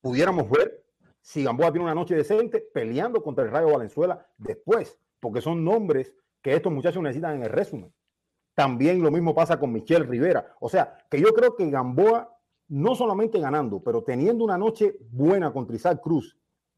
pudiéramos 0.00 0.48
ver 0.50 0.84
si 1.20 1.44
Gamboa 1.44 1.70
tiene 1.70 1.84
una 1.84 1.94
noche 1.94 2.14
decente 2.14 2.60
peleando 2.72 3.22
contra 3.22 3.44
el 3.44 3.50
Rayo 3.50 3.72
Valenzuela 3.72 4.26
después, 4.38 4.98
porque 5.20 5.40
son 5.40 5.64
nombres 5.64 6.14
que 6.42 6.54
estos 6.54 6.72
muchachos 6.72 7.02
necesitan 7.02 7.36
en 7.36 7.42
el 7.44 7.50
resumen. 7.50 7.92
También 8.54 9.02
lo 9.02 9.10
mismo 9.10 9.34
pasa 9.34 9.58
con 9.58 9.72
Michelle 9.72 10.04
Rivera. 10.04 10.54
O 10.60 10.68
sea, 10.68 10.98
que 11.08 11.20
yo 11.20 11.32
creo 11.32 11.56
que 11.56 11.70
Gamboa, 11.70 12.36
no 12.68 12.94
solamente 12.94 13.38
ganando, 13.38 13.82
pero 13.82 14.02
teniendo 14.02 14.44
una 14.44 14.58
noche 14.58 14.96
buena 15.10 15.52
contra 15.52 15.76
Isaac 15.76 16.00
Cruz, 16.02 16.36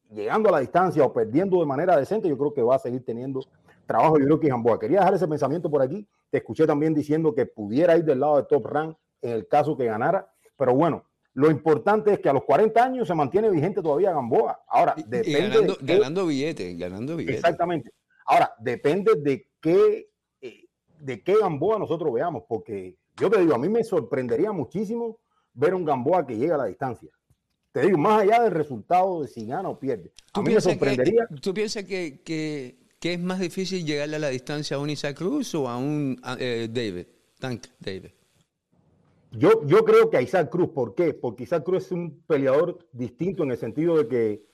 llegando 0.09 0.49
a 0.49 0.53
la 0.53 0.59
distancia 0.59 1.03
o 1.03 1.11
perdiendo 1.11 1.59
de 1.59 1.65
manera 1.65 1.97
decente, 1.97 2.29
yo 2.29 2.37
creo 2.37 2.53
que 2.53 2.61
va 2.61 2.75
a 2.75 2.79
seguir 2.79 3.03
teniendo 3.03 3.41
trabajo. 3.85 4.17
Yo 4.19 4.25
creo 4.25 4.39
que 4.39 4.47
Gamboa. 4.49 4.79
Quería 4.79 4.99
dejar 4.99 5.15
ese 5.15 5.27
pensamiento 5.27 5.69
por 5.69 5.81
aquí. 5.81 6.07
Te 6.29 6.37
escuché 6.37 6.65
también 6.65 6.93
diciendo 6.93 7.33
que 7.33 7.45
pudiera 7.45 7.97
ir 7.97 8.05
del 8.05 8.19
lado 8.19 8.37
de 8.37 8.43
Top 8.43 8.65
Rank 8.65 8.97
en 9.21 9.31
el 9.31 9.47
caso 9.47 9.75
que 9.75 9.85
ganara. 9.85 10.31
Pero 10.57 10.75
bueno, 10.75 11.03
lo 11.35 11.49
importante 11.49 12.13
es 12.13 12.19
que 12.19 12.29
a 12.29 12.33
los 12.33 12.43
40 12.43 12.83
años 12.83 13.07
se 13.07 13.15
mantiene 13.15 13.49
vigente 13.49 13.81
todavía 13.81 14.11
Gamboa. 14.13 14.63
Ahora, 14.67 14.93
y- 14.97 15.01
y 15.01 15.03
depende 15.05 15.39
ganando, 15.49 15.75
de 15.79 15.93
ganando 15.95 16.25
billetes, 16.27 16.77
ganando 16.77 17.15
billetes. 17.15 17.37
Exactamente. 17.39 17.91
Ahora, 18.25 18.53
depende 18.59 19.13
de 19.17 19.47
qué, 19.59 20.09
eh, 20.41 20.65
de 20.99 21.23
qué 21.23 21.35
Gamboa 21.39 21.79
nosotros 21.79 22.13
veamos, 22.13 22.43
porque 22.47 22.95
yo 23.19 23.29
te 23.29 23.39
digo, 23.39 23.55
a 23.55 23.57
mí 23.59 23.67
me 23.69 23.83
sorprendería 23.83 24.51
muchísimo 24.51 25.19
ver 25.53 25.73
un 25.73 25.85
Gamboa 25.85 26.25
que 26.25 26.37
llegue 26.37 26.51
a 26.53 26.57
la 26.57 26.65
distancia. 26.65 27.09
Te 27.71 27.81
digo, 27.81 27.97
más 27.97 28.21
allá 28.21 28.43
del 28.43 28.51
resultado 28.51 29.23
de 29.23 29.27
si 29.27 29.47
gana 29.47 29.67
o 29.69 29.79
pierde. 29.79 30.11
A 30.33 30.33
¿Tú 30.33 30.43
mí 30.43 30.53
me 30.53 30.61
sorprendería. 30.61 31.25
que, 31.27 31.35
¿tú 31.41 31.53
piensas 31.53 31.83
que, 31.85 32.21
que- 32.23 32.77
que 32.99 33.13
es 33.13 33.19
más 33.19 33.39
difícil 33.39 33.85
llegarle 33.85 34.15
a 34.15 34.19
la 34.19 34.29
distancia 34.29 34.77
a 34.77 34.79
un 34.79 34.89
Isaac 34.89 35.17
Cruz 35.17 35.53
o 35.55 35.67
a 35.67 35.77
un 35.77 36.19
a, 36.23 36.37
eh, 36.39 36.69
David? 36.71 37.07
Tank 37.39 37.65
David. 37.79 38.11
Yo, 39.35 39.65
yo 39.65 39.83
creo 39.83 40.11
que 40.11 40.17
a 40.17 40.21
Isaac 40.21 40.49
Cruz, 40.49 40.69
¿por 40.69 40.93
qué? 40.93 41.13
Porque 41.13 41.43
Isaac 41.43 41.63
Cruz 41.63 41.85
es 41.85 41.91
un 41.91 42.21
peleador 42.27 42.77
distinto 42.91 43.41
en 43.43 43.49
el 43.49 43.57
sentido 43.57 43.97
de 43.97 44.07
que, 44.07 44.45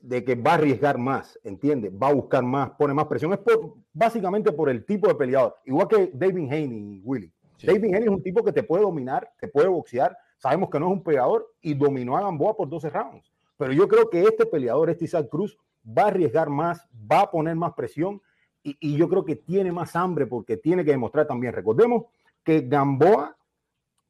de 0.00 0.24
que 0.24 0.36
va 0.36 0.52
a 0.52 0.54
arriesgar 0.54 0.98
más, 0.98 1.38
¿entiendes? 1.42 1.92
Va 2.00 2.08
a 2.08 2.14
buscar 2.14 2.44
más, 2.44 2.70
pone 2.78 2.94
más 2.94 3.06
presión. 3.06 3.32
Es 3.32 3.40
por, 3.40 3.74
básicamente 3.92 4.52
por 4.52 4.70
el 4.70 4.84
tipo 4.84 5.08
de 5.08 5.16
peleador. 5.16 5.56
Igual 5.64 5.88
que 5.88 6.10
David 6.14 6.48
Haney, 6.48 7.02
Willy. 7.04 7.32
Sí. 7.56 7.66
David 7.66 7.92
Haney 7.92 8.04
es 8.04 8.08
un 8.08 8.22
tipo 8.22 8.44
que 8.44 8.52
te 8.52 8.62
puede 8.62 8.84
dominar, 8.84 9.32
te 9.40 9.48
puede 9.48 9.66
boxear. 9.66 10.16
Sabemos 10.38 10.70
que 10.70 10.78
no 10.78 10.86
es 10.86 10.92
un 10.92 11.02
peleador 11.02 11.52
y 11.60 11.74
dominó 11.74 12.16
a 12.16 12.22
Gamboa 12.22 12.56
por 12.56 12.68
12 12.68 12.88
rounds. 12.88 13.32
Pero 13.56 13.72
yo 13.72 13.88
creo 13.88 14.08
que 14.08 14.22
este 14.22 14.46
peleador, 14.46 14.90
este 14.90 15.06
Isaac 15.06 15.28
Cruz, 15.28 15.58
va 15.84 16.04
a 16.04 16.08
arriesgar 16.08 16.50
más, 16.50 16.86
va 17.10 17.22
a 17.22 17.30
poner 17.32 17.56
más 17.56 17.74
presión 17.74 18.22
y, 18.62 18.76
y 18.78 18.96
yo 18.96 19.08
creo 19.08 19.24
que 19.24 19.34
tiene 19.34 19.72
más 19.72 19.96
hambre 19.96 20.26
porque 20.26 20.56
tiene 20.56 20.84
que 20.84 20.92
demostrar 20.92 21.26
también. 21.26 21.52
Recordemos 21.52 22.04
que 22.44 22.60
Gamboa 22.60 23.36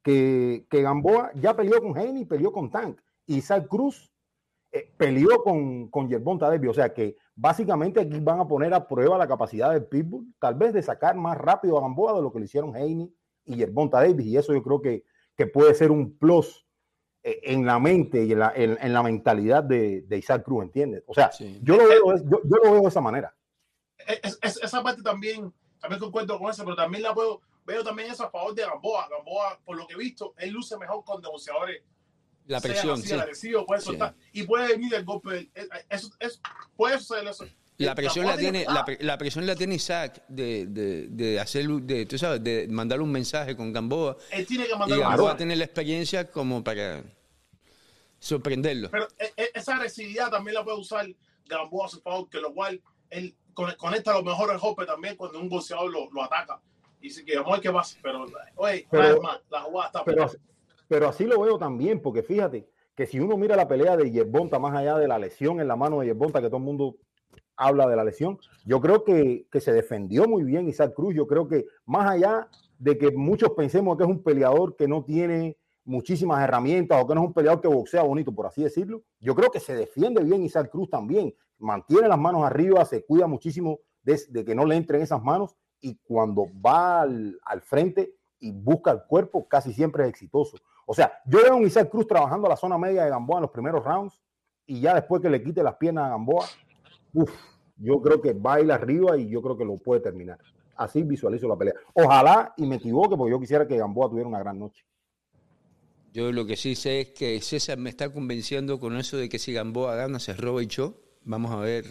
que, 0.03 0.67
que 0.71 0.83
Gamboa 0.83 1.31
ya 1.35 1.55
peleó 1.55 1.81
con 1.81 1.97
Haney, 1.97 2.25
peleó 2.25 2.53
con 2.53 2.71
Tank. 2.71 3.01
Isaac 3.27 3.67
Cruz 3.69 4.13
eh, 4.73 4.93
peleó 4.97 5.43
con, 5.43 5.89
con 5.91 6.09
Yerbonta 6.09 6.49
Davis. 6.49 6.71
O 6.71 6.75
sea 6.75 6.93
que 6.95 7.17
básicamente 7.35 8.01
aquí 8.01 8.19
van 8.21 8.41
a 8.41 8.47
poner 8.49 8.73
a 8.75 8.87
prueba 8.87 9.19
la 9.19 9.29
capacidad 9.29 9.71
del 9.73 9.85
Pitbull, 9.87 10.33
tal 10.39 10.55
vez 10.55 10.73
de 10.73 10.83
sacar 10.83 11.17
más 11.17 11.37
rápido 11.37 11.79
a 11.79 11.83
Gamboa 11.83 12.15
de 12.15 12.23
lo 12.23 12.33
que 12.33 12.39
le 12.39 12.45
hicieron 12.47 12.75
Haney 12.75 13.13
y 13.45 13.57
Yerbonta 13.57 14.01
Davis. 14.01 14.27
Y 14.27 14.37
eso 14.37 14.53
yo 14.53 14.63
creo 14.63 14.81
que, 14.81 15.05
que 15.37 15.47
puede 15.47 15.75
ser 15.75 15.91
un 15.91 16.17
plus 16.19 16.67
eh, 17.23 17.41
en 17.43 17.67
la 17.67 17.79
mente 17.79 18.25
y 18.25 18.33
en 18.33 18.39
la, 18.39 18.53
en- 18.55 18.79
en 18.81 18.93
la 18.93 19.03
mentalidad 19.03 19.63
de, 19.65 20.03
de 20.03 20.19
Isaac 20.19 20.43
Cruz, 20.45 20.63
¿entiendes? 20.65 21.03
O 21.07 21.13
sea, 21.15 21.31
Sí. 21.33 21.59
yo, 21.63 21.77
lo 21.77 21.87
veo, 21.89 22.13
es- 22.15 22.23
yo, 22.25 22.41
yo 22.45 22.57
lo 22.65 22.73
veo 22.73 22.81
de 22.83 22.89
esa 22.89 23.01
manera. 23.03 23.35
Es- 24.23 24.39
es- 24.41 24.63
esa 24.63 24.83
parte 24.83 25.03
también, 25.03 25.53
también 25.79 26.01
concuerdo 26.01 26.39
con 26.39 26.51
eso, 26.51 26.65
pero 26.65 26.77
también 26.77 27.03
la 27.03 27.13
veo, 27.13 27.41
veo 27.71 27.85
también 27.85 28.11
eso 28.11 28.25
a 28.25 28.31
favor 28.31 28.55
de 28.55 28.63
Gamboa. 28.63 29.09
Gamboa, 29.09 29.59
por 29.65 29.77
lo 29.77 29.87
que 29.87 29.95
he 29.95 29.99
visto, 29.99 30.35
él 30.39 30.51
luce 30.51 30.77
mejor 30.77 31.05
con 31.05 31.21
negociadores. 31.23 31.83
La 32.47 32.61
presión, 32.61 33.01
sí. 33.01 33.13
agresivos, 33.13 33.65
puede 33.67 33.81
Sí. 33.81 33.87
soltar 33.87 34.15
y 34.33 34.43
puede 34.43 34.69
venir 34.69 34.93
el 34.95 35.05
golpe. 35.05 35.51
Es- 35.55 35.69
Eso, 35.89 36.11
es, 36.19 36.41
puede 36.77 36.99
suceder 36.99 37.29
eso. 37.29 37.47
La 37.79 37.95
presión 37.95 38.27
la 38.27 38.33
Gamboa 38.33 38.41
tiene, 38.53 38.65
ah, 38.69 38.85
la, 38.87 38.97
la 39.01 39.19
presión 39.19 39.47
la 39.47 39.55
tiene 39.57 39.75
Isaac 39.77 40.23
de, 40.29 40.67
de, 40.67 41.07
de 41.09 41.41
hacer, 41.41 41.67
de, 41.67 42.05
tú 42.07 42.19
sabes, 42.19 42.43
de 42.45 42.67
mandarle 42.69 43.05
un 43.05 43.13
mensaje 43.13 43.57
con 43.57 43.73
Gamboa. 43.73 44.17
Él 44.31 44.47
tiene 44.47 44.67
que 44.67 44.73
Y 44.73 44.77
mandar 44.79 44.99
un 44.99 45.05
Gamboa 45.05 45.37
tiene 45.37 45.57
la 45.57 45.65
experiencia 45.65 46.31
como 46.31 46.63
para 46.63 47.03
sorprenderlo. 48.19 48.91
Pero 48.91 49.09
e- 49.19 49.33
e- 49.37 49.51
esa 49.55 49.77
agresividad 49.77 50.31
también 50.31 50.55
la 50.55 50.65
puede 50.65 50.79
usar 50.79 51.07
Gamboa 51.47 51.87
a 51.87 51.89
su 51.89 52.01
favor, 52.01 52.29
que 52.29 52.39
lo 52.41 52.53
cual 52.53 52.81
él 53.11 53.35
con- 53.55 53.75
conecta 53.77 54.11
a 54.13 54.15
lo 54.15 54.23
mejor 54.25 54.51
el 54.53 54.59
golpe 54.59 54.85
también 54.87 55.17
cuando 55.17 55.39
un 55.41 55.49
boxeador 55.49 55.91
lo, 55.91 56.11
lo 56.11 56.23
ataca. 56.23 56.61
Y 57.01 57.25
que 57.25 57.37
vamos 57.39 57.59
a 57.59 57.61
qué 57.61 57.71
pasa. 57.71 57.99
Pero, 58.03 58.25
oye, 58.57 58.87
Pero- 58.91 59.23
más, 59.23 59.41
la 59.51 59.61
jugada 59.63 59.87
está 59.89 60.05
Pero, 60.05 60.25
así- 60.25 60.37
pero 60.89 61.09
así 61.09 61.25
lo 61.25 61.41
veo 61.41 61.59
también, 61.59 62.01
porque 62.01 62.23
fíjate 62.23 62.69
que 62.95 63.07
si 63.07 63.19
uno 63.21 63.37
mira 63.37 63.57
la 63.57 63.67
pelea 63.69 63.97
de 63.97 64.11
Yerbonta, 64.11 64.59
más 64.59 64.75
allá 64.77 64.99
de 64.99 65.09
la 65.09 65.19
lesión 65.19 65.61
en 65.61 65.69
la 65.69 65.77
mano 65.77 66.01
de 66.01 66.07
Yerbonta, 66.07 66.41
que 66.41 66.49
todo 66.49 66.59
el 66.59 66.65
mundo 66.65 66.97
habla 67.57 67.87
de 67.89 67.97
la 67.97 68.05
lesión, 68.05 68.39
yo 68.65 68.81
creo 68.81 69.05
que, 69.05 69.47
que 69.51 69.61
se 69.61 69.73
defendió 69.73 70.27
muy 70.27 70.43
bien 70.45 70.69
Isaac 70.69 70.93
Cruz. 70.95 71.15
Yo 71.15 71.27
creo 71.27 71.47
que 71.49 71.67
más 71.87 72.11
allá 72.11 72.49
de 72.79 72.97
que 72.99 73.11
muchos 73.13 73.51
pensemos 73.51 73.97
que 73.97 74.05
es 74.05 74.09
un 74.09 74.23
peleador 74.23 74.77
que 74.77 74.89
no 74.89 75.05
tiene 75.05 75.57
muchísimas 75.85 76.43
herramientas 76.43 77.03
o 77.03 77.07
que 77.07 77.15
no 77.15 77.23
es 77.23 77.27
un 77.29 77.33
peleador 77.35 77.61
que 77.61 77.69
boxea 77.69 78.03
bonito, 78.03 78.33
por 78.33 78.47
así 78.47 78.63
decirlo, 78.63 79.03
yo 79.21 79.35
creo 79.35 79.51
que 79.51 79.61
se 79.61 79.75
defiende 79.75 80.23
bien 80.23 80.43
Isaac 80.43 80.71
Cruz 80.71 80.89
también. 80.91 81.35
Mantiene 81.59 82.09
las 82.09 82.19
manos 82.19 82.43
arriba, 82.45 82.85
se 82.85 83.05
cuida 83.05 83.27
muchísimo 83.27 83.81
de, 84.03 84.19
de 84.29 84.45
que 84.45 84.55
no 84.55 84.65
le 84.65 84.77
entren 84.77 85.03
esas 85.03 85.23
manos 85.23 85.57
y 85.81 85.97
cuando 85.97 86.47
va 86.65 87.03
al, 87.03 87.39
al 87.45 87.61
frente 87.61 88.15
y 88.39 88.53
busca 88.53 88.91
el 88.91 89.03
cuerpo, 89.05 89.47
casi 89.47 89.73
siempre 89.73 90.05
es 90.05 90.11
exitoso. 90.11 90.57
O 90.87 90.95
sea, 90.95 91.13
yo 91.27 91.39
veo 91.43 91.53
a 91.53 91.57
un 91.57 91.67
Isaac 91.67 91.89
Cruz 91.89 92.07
trabajando 92.07 92.47
a 92.47 92.51
la 92.51 92.57
zona 92.57 92.77
media 92.77 93.05
de 93.05 93.11
Gamboa 93.11 93.39
en 93.39 93.43
los 93.43 93.51
primeros 93.51 93.85
rounds 93.85 94.21
y 94.67 94.81
ya 94.81 94.95
después 94.95 95.23
que 95.23 95.31
le 95.31 95.43
quite 95.43 95.63
las 95.63 95.77
piernas 95.77 96.07
a 96.07 96.11
Gamboa, 96.11 96.47
uf, 97.13 97.31
yo 97.77 98.01
creo 98.01 98.21
que 98.21 98.33
baila 98.33 98.75
arriba 98.75 99.17
y 99.17 99.29
yo 99.29 99.41
creo 99.43 99.57
que 99.57 99.65
lo 99.65 99.77
puede 99.79 100.01
terminar. 100.01 100.39
Así 100.77 101.03
visualizo 101.03 101.47
la 101.47 101.57
pelea. 101.57 101.75
Ojalá 101.95 102.55
y 102.57 102.67
me 102.67 102.77
equivoque 102.77 103.17
porque 103.17 103.33
yo 103.33 103.41
quisiera 103.41 103.67
que 103.67 103.77
Gamboa 103.77 104.09
tuviera 104.09 104.29
una 104.29 104.39
gran 104.39 104.59
noche. 104.59 104.85
Yo 106.13 106.33
lo 106.33 106.45
que 106.45 106.57
sí 106.57 106.75
sé 106.75 107.03
es 107.03 107.09
que 107.11 107.41
César 107.41 107.79
me 107.79 107.91
está 107.91 108.13
convenciendo 108.13 108.81
con 108.81 108.97
eso 108.97 109.17
de 109.17 109.29
que 109.29 109.39
si 109.39 109.53
Gamboa 109.53 109.95
gana 109.95 110.19
se 110.19 110.35
roba 110.35 110.61
el 110.61 110.69
show. 110.69 110.97
Vamos 111.23 111.53
a 111.53 111.57
ver. 111.57 111.85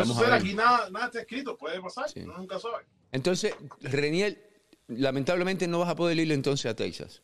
Eso 0.00 0.12
Vamos 0.12 0.16
a 0.16 0.20
ser 0.20 0.30
ver. 0.30 0.40
aquí 0.40 0.54
nada, 0.54 0.90
nada 0.90 1.06
está 1.06 1.20
escrito, 1.20 1.56
puede 1.56 1.80
pasar, 1.80 2.08
Sí. 2.08 2.20
uno 2.20 2.36
nunca 2.38 2.58
sabe. 2.58 2.84
Entonces, 3.12 3.54
Reniel, 3.80 4.42
lamentablemente 4.88 5.66
no 5.68 5.78
vas 5.80 5.88
a 5.88 5.96
poder 5.96 6.18
ir 6.18 6.30
entonces 6.32 6.70
a 6.70 6.74
Texas. 6.76 7.22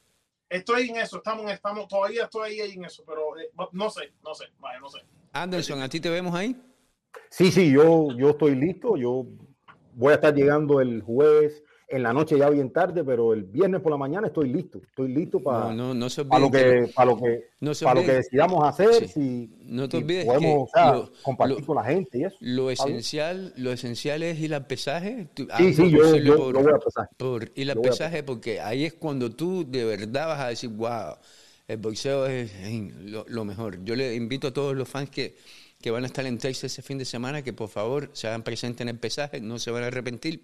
Estoy 0.48 0.90
en 0.90 0.96
eso, 0.96 1.16
estamos, 1.18 1.50
estamos 1.50 1.88
todavía 1.88 2.24
estoy 2.24 2.60
ahí 2.60 2.72
en 2.72 2.84
eso, 2.84 3.02
pero 3.06 3.38
eh, 3.38 3.50
no 3.72 3.88
sé, 3.90 4.12
no 4.22 4.34
sé, 4.34 4.46
vaya, 4.58 4.78
no 4.80 4.88
sé. 4.90 4.98
Anderson, 5.32 5.80
¿a 5.80 5.88
ti 5.88 5.98
te 6.00 6.10
vemos 6.10 6.34
ahí? 6.34 6.54
Sí, 7.30 7.50
sí, 7.50 7.70
yo, 7.72 8.08
yo 8.16 8.30
estoy 8.30 8.54
listo. 8.54 8.96
Yo 8.98 9.24
voy 9.94 10.12
a 10.12 10.16
estar 10.16 10.34
llegando 10.34 10.80
el 10.80 11.00
jueves 11.02 11.62
en 11.92 12.02
la 12.02 12.12
noche 12.12 12.36
ya 12.38 12.48
bien 12.50 12.70
tarde, 12.70 13.04
pero 13.04 13.32
el 13.34 13.44
viernes 13.44 13.80
por 13.80 13.92
la 13.92 13.98
mañana 13.98 14.26
estoy 14.26 14.48
listo. 14.48 14.80
Estoy 14.88 15.08
listo 15.08 15.40
para, 15.40 15.66
No, 15.66 15.74
no, 15.88 15.94
no 15.94 16.10
se 16.10 16.24
para 16.24 16.40
lo 16.40 16.50
que, 16.50 16.90
para 16.94 17.10
lo 17.12 17.16
que, 17.18 17.44
para 17.82 18.00
lo 18.00 18.06
que 18.06 18.12
decidamos 18.14 18.66
hacer. 18.66 18.94
Sí. 18.94 19.08
Si, 19.08 19.50
No 19.64 19.88
te 19.88 19.98
si 19.98 20.02
olvides 20.02 20.24
podemos 20.26 20.70
que 20.72 20.78
o 20.80 20.82
sea, 20.82 20.92
lo- 20.94 21.12
compartir 21.22 21.60
lo- 21.60 21.66
con 21.66 21.76
la 21.76 21.84
gente 21.84 22.18
y 22.18 22.24
eso. 22.24 22.36
Lo 22.40 22.70
esencial, 22.70 23.52
lo 23.56 23.72
esencial 23.72 24.22
es 24.22 24.38
ir 24.40 24.54
al 24.54 24.66
pesaje. 24.66 25.28
Tú- 25.34 25.46
Sí, 25.56 25.64
lo 25.68 25.72
sí, 25.84 25.90
yo, 25.90 26.16
yo, 26.16 26.36
por- 26.36 26.54
yo 26.54 26.62
voy 26.62 26.72
a 26.72 26.74
empezar. 26.76 27.08
por 27.16 27.50
ir 27.54 27.70
al 27.70 27.80
pesaje 27.80 28.22
porque 28.22 28.60
ahí 28.60 28.84
es 28.84 28.94
cuando 28.94 29.30
tú 29.30 29.64
de 29.68 29.84
verdad 29.84 30.26
vas 30.28 30.40
a 30.40 30.48
decir, 30.48 30.70
wow, 30.70 31.14
el 31.68 31.76
boxeo 31.76 32.26
es, 32.26 32.50
es 32.54 32.94
lo, 33.04 33.24
lo 33.28 33.44
mejor. 33.44 33.84
Yo 33.84 33.94
le 33.96 34.14
invito 34.14 34.48
a 34.48 34.52
todos 34.52 34.74
los 34.74 34.88
fans 34.88 35.10
que, 35.10 35.36
que 35.80 35.90
van 35.90 36.04
a 36.04 36.06
estar 36.06 36.24
en 36.26 36.38
Texas 36.38 36.64
ese 36.72 36.82
fin 36.82 36.96
de 36.98 37.04
semana 37.04 37.42
que 37.42 37.52
por 37.52 37.68
favor 37.68 38.08
se 38.12 38.28
hagan 38.28 38.42
presentes 38.42 38.80
en 38.82 38.88
el 38.88 38.98
pesaje, 38.98 39.40
no 39.40 39.58
se 39.58 39.70
van 39.70 39.82
a 39.82 39.86
arrepentir. 39.88 40.42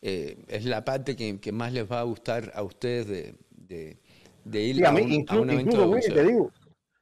Eh, 0.00 0.36
es 0.48 0.64
la 0.64 0.84
parte 0.84 1.16
que, 1.16 1.40
que 1.40 1.52
más 1.52 1.72
les 1.72 1.90
va 1.90 2.00
a 2.00 2.04
gustar 2.04 2.52
a 2.54 2.62
ustedes 2.62 3.08
de, 3.08 3.34
de- 3.50 3.98
de 4.44 4.62
ir 4.62 4.76
Sí, 4.76 4.84
a, 4.84 4.88
a 4.90 4.92
mí, 4.92 5.02
un, 5.02 5.10
a 5.10 5.14
inclu- 5.14 5.40
un 5.40 5.50
evento 5.50 5.70
incluso, 5.72 6.08
de 6.08 6.14
te 6.14 6.24
digo, 6.24 6.52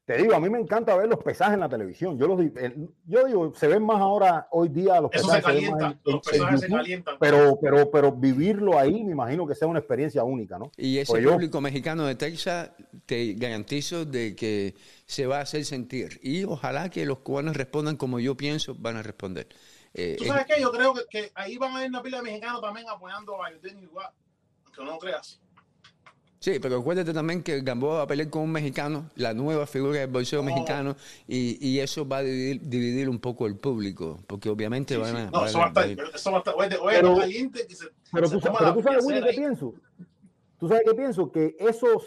te 0.07 0.17
digo, 0.19 0.35
a 0.35 0.41
mí 0.41 0.49
me 0.49 0.59
encanta 0.61 0.97
ver 0.97 1.09
los 1.09 1.19
pesajes 1.23 1.55
en 1.55 1.61
la 1.61 1.69
televisión. 1.69 2.17
Yo 2.19 2.27
los 2.27 2.41
el- 2.41 2.89
yo 3.07 3.25
digo, 3.27 3.53
se 3.55 3.67
ven 3.69 3.85
más 3.85 4.01
ahora, 4.01 4.49
hoy 4.53 4.69
día 4.71 5.01
los 5.01 5.11
Eso 5.13 5.29
se 5.29 5.37
pesajes 5.37 5.45
se 5.45 5.61
ven 5.63 5.71
más 5.73 5.81
calienta, 5.81 5.87
en- 5.87 6.01
los 6.05 6.15
en 6.15 6.21
personajes 6.31 6.61
se 6.61 6.69
calientan. 6.69 7.17
pero, 7.21 7.59
pero, 7.61 7.91
pero 7.91 8.13
vivirlo 8.13 8.79
ahí, 8.79 9.05
me 9.05 9.13
imagino 9.13 9.47
que 9.47 9.55
sea 9.55 9.69
una 9.69 9.81
experiencia 9.81 10.25
única, 10.25 10.59
¿no? 10.59 10.71
Y 10.77 10.99
ese 10.99 11.13
Pues 11.13 11.23
yo- 11.23 11.33
público 11.33 11.61
mexicano 11.61 12.07
de 12.07 12.15
Texas, 12.15 12.71
te 13.05 13.35
garantizo 13.35 14.05
de 14.07 14.35
que 14.35 14.75
se 15.05 15.27
va 15.27 15.39
a 15.39 15.43
hacer 15.43 15.65
sentir. 15.67 16.19
Y 16.23 16.45
ojalá 16.45 16.89
que 16.89 17.05
los 17.05 17.19
cubanos 17.19 17.57
respondan 17.57 17.97
como 17.97 18.21
yo 18.21 18.37
pienso, 18.37 18.75
van 18.79 18.97
a 18.97 19.03
responder. 19.03 19.49
Eh, 19.99 20.15
¿Tú 20.19 20.25
es- 20.25 20.29
sabes 20.29 20.45
qué? 20.47 20.61
Yo 20.61 20.71
creo 20.71 20.93
que, 20.93 21.05
que 21.09 21.33
ahí 21.35 21.57
van 21.57 21.73
a 21.73 21.77
haber 21.79 21.89
una 21.89 22.03
pila 22.03 22.19
de 22.19 22.23
mexicanos 22.25 22.61
también 22.61 22.87
apoyando 22.89 23.43
a 23.43 23.51
Denny 23.51 23.83
igual, 23.85 24.09
aunque 24.67 24.85
no 24.85 24.91
lo 24.93 24.99
creas. 24.99 25.41
sí, 26.39 26.59
pero 26.61 26.79
acuérdate 26.79 27.13
también 27.15 27.43
que 27.43 27.61
Gamboa 27.63 27.97
va 27.97 28.03
a 28.03 28.07
pelear 28.07 28.29
con 28.31 28.43
un 28.43 28.53
mexicano, 28.53 29.09
la 29.17 29.33
nueva 29.33 29.67
figura 29.67 29.99
del 30.01 30.11
boxeo 30.11 30.41
Oh. 30.41 30.43
mexicano, 30.45 30.95
y, 31.27 31.57
y 31.67 31.81
eso 31.81 32.07
va 32.07 32.19
a 32.19 32.23
dividir, 32.23 32.61
dividir 32.61 33.09
un 33.09 33.19
poco 33.19 33.47
el 33.47 33.57
público, 33.57 34.21
porque 34.27 34.51
obviamente 34.51 34.95
Sí, 34.95 35.01
van 35.01 35.11
sí. 35.13 35.17
a... 35.23 35.25
No, 35.31 35.41
van 35.41 35.49
eso 35.49 35.59
a- 35.59 35.61
va 35.73 35.81
a 35.81 35.87
estar, 35.87 36.07
eso 36.15 36.31
va 36.31 36.37
a 36.37 36.41
estar, 36.41 36.55
oye, 36.57 36.77
oye, 36.77 36.97
Pero- 37.01 37.17
caliente 37.17 37.67
que 37.67 37.75
se, 37.75 37.87
Pero 38.13 38.27
se 38.29 38.37
tú, 38.39 38.53
pero 38.59 38.75
tú 38.75 38.83
sabes, 38.83 39.05
Willy, 39.05 39.23
qué 39.25 39.33
pienso. 39.33 39.75
Tú 40.61 40.69
sabes 40.69 40.83
qué 40.87 40.95
pienso, 40.95 41.33
que 41.33 41.57
esos 41.59 42.05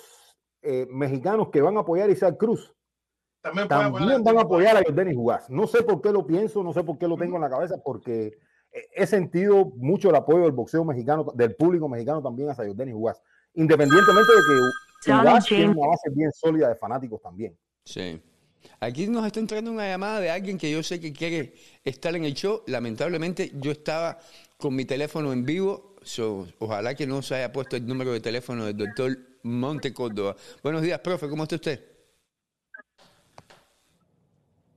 eh, 0.61 0.85
mexicanos 0.91 1.49
que 1.49 1.61
van 1.61 1.75
a 1.77 1.81
apoyar 1.81 2.07
a 2.09 2.11
Isaac 2.11 2.37
Cruz 2.37 2.71
También 3.41 3.67
puede 3.67 4.21
van 4.21 4.37
a 4.37 4.41
apoyar 4.41 4.77
a 4.77 4.83
Jordanis 4.83 5.15
Jugás. 5.15 5.49
No 5.49 5.65
sé 5.67 5.83
por 5.83 6.01
qué 6.01 6.11
lo 6.11 6.25
pienso, 6.25 6.61
no 6.63 6.73
sé 6.73 6.83
por 6.83 6.97
qué 6.97 7.07
lo 7.07 7.17
tengo 7.17 7.35
en 7.35 7.41
la 7.41 7.49
cabeza, 7.49 7.77
porque 7.83 8.37
he 8.71 9.07
sentido 9.07 9.71
mucho 9.77 10.09
el 10.09 10.15
apoyo 10.15 10.43
del 10.43 10.51
boxeo 10.51 10.83
mexicano, 10.83 11.31
del 11.35 11.55
público 11.55 11.87
mexicano 11.87 12.21
también 12.21 12.49
hacia 12.49 12.65
Jordanis 12.65 12.93
Jugás, 12.93 13.21
independientemente 13.53 14.31
de 14.31 14.41
que 15.05 15.11
Jugás 15.11 15.45
tiene 15.45 15.69
una 15.69 15.87
base 15.87 16.09
bien 16.09 16.31
sólida 16.31 16.69
de 16.69 16.75
fanáticos 16.75 17.21
también. 17.21 17.57
Sí. 17.85 18.21
Aquí 18.81 19.07
nos 19.07 19.25
está 19.25 19.39
entrando 19.39 19.71
una 19.71 19.87
llamada 19.87 20.19
de 20.19 20.29
alguien 20.29 20.57
que 20.57 20.69
yo 20.69 20.83
sé 20.83 20.99
que 20.99 21.13
quiere 21.13 21.53
estar 21.83 22.15
en 22.15 22.25
el 22.25 22.33
show. 22.33 22.61
Lamentablemente 22.67 23.51
yo 23.55 23.71
estaba 23.71 24.19
con 24.57 24.75
mi 24.75 24.85
teléfono 24.85 25.31
en 25.31 25.45
vivo. 25.45 25.95
so, 26.03 26.45
ojalá 26.59 26.93
que 26.95 27.07
no 27.07 27.21
se 27.21 27.35
haya 27.35 27.51
puesto 27.51 27.77
el 27.77 27.87
número 27.87 28.11
de 28.11 28.19
teléfono 28.19 28.65
del 28.65 28.77
doctor 28.77 29.17
Monte 29.43 29.93
Córdoba. 29.93 30.35
Buenos 30.61 30.81
días, 30.81 30.99
profe. 30.99 31.29
¿Cómo 31.29 31.43
está 31.43 31.55
usted? 31.55 31.88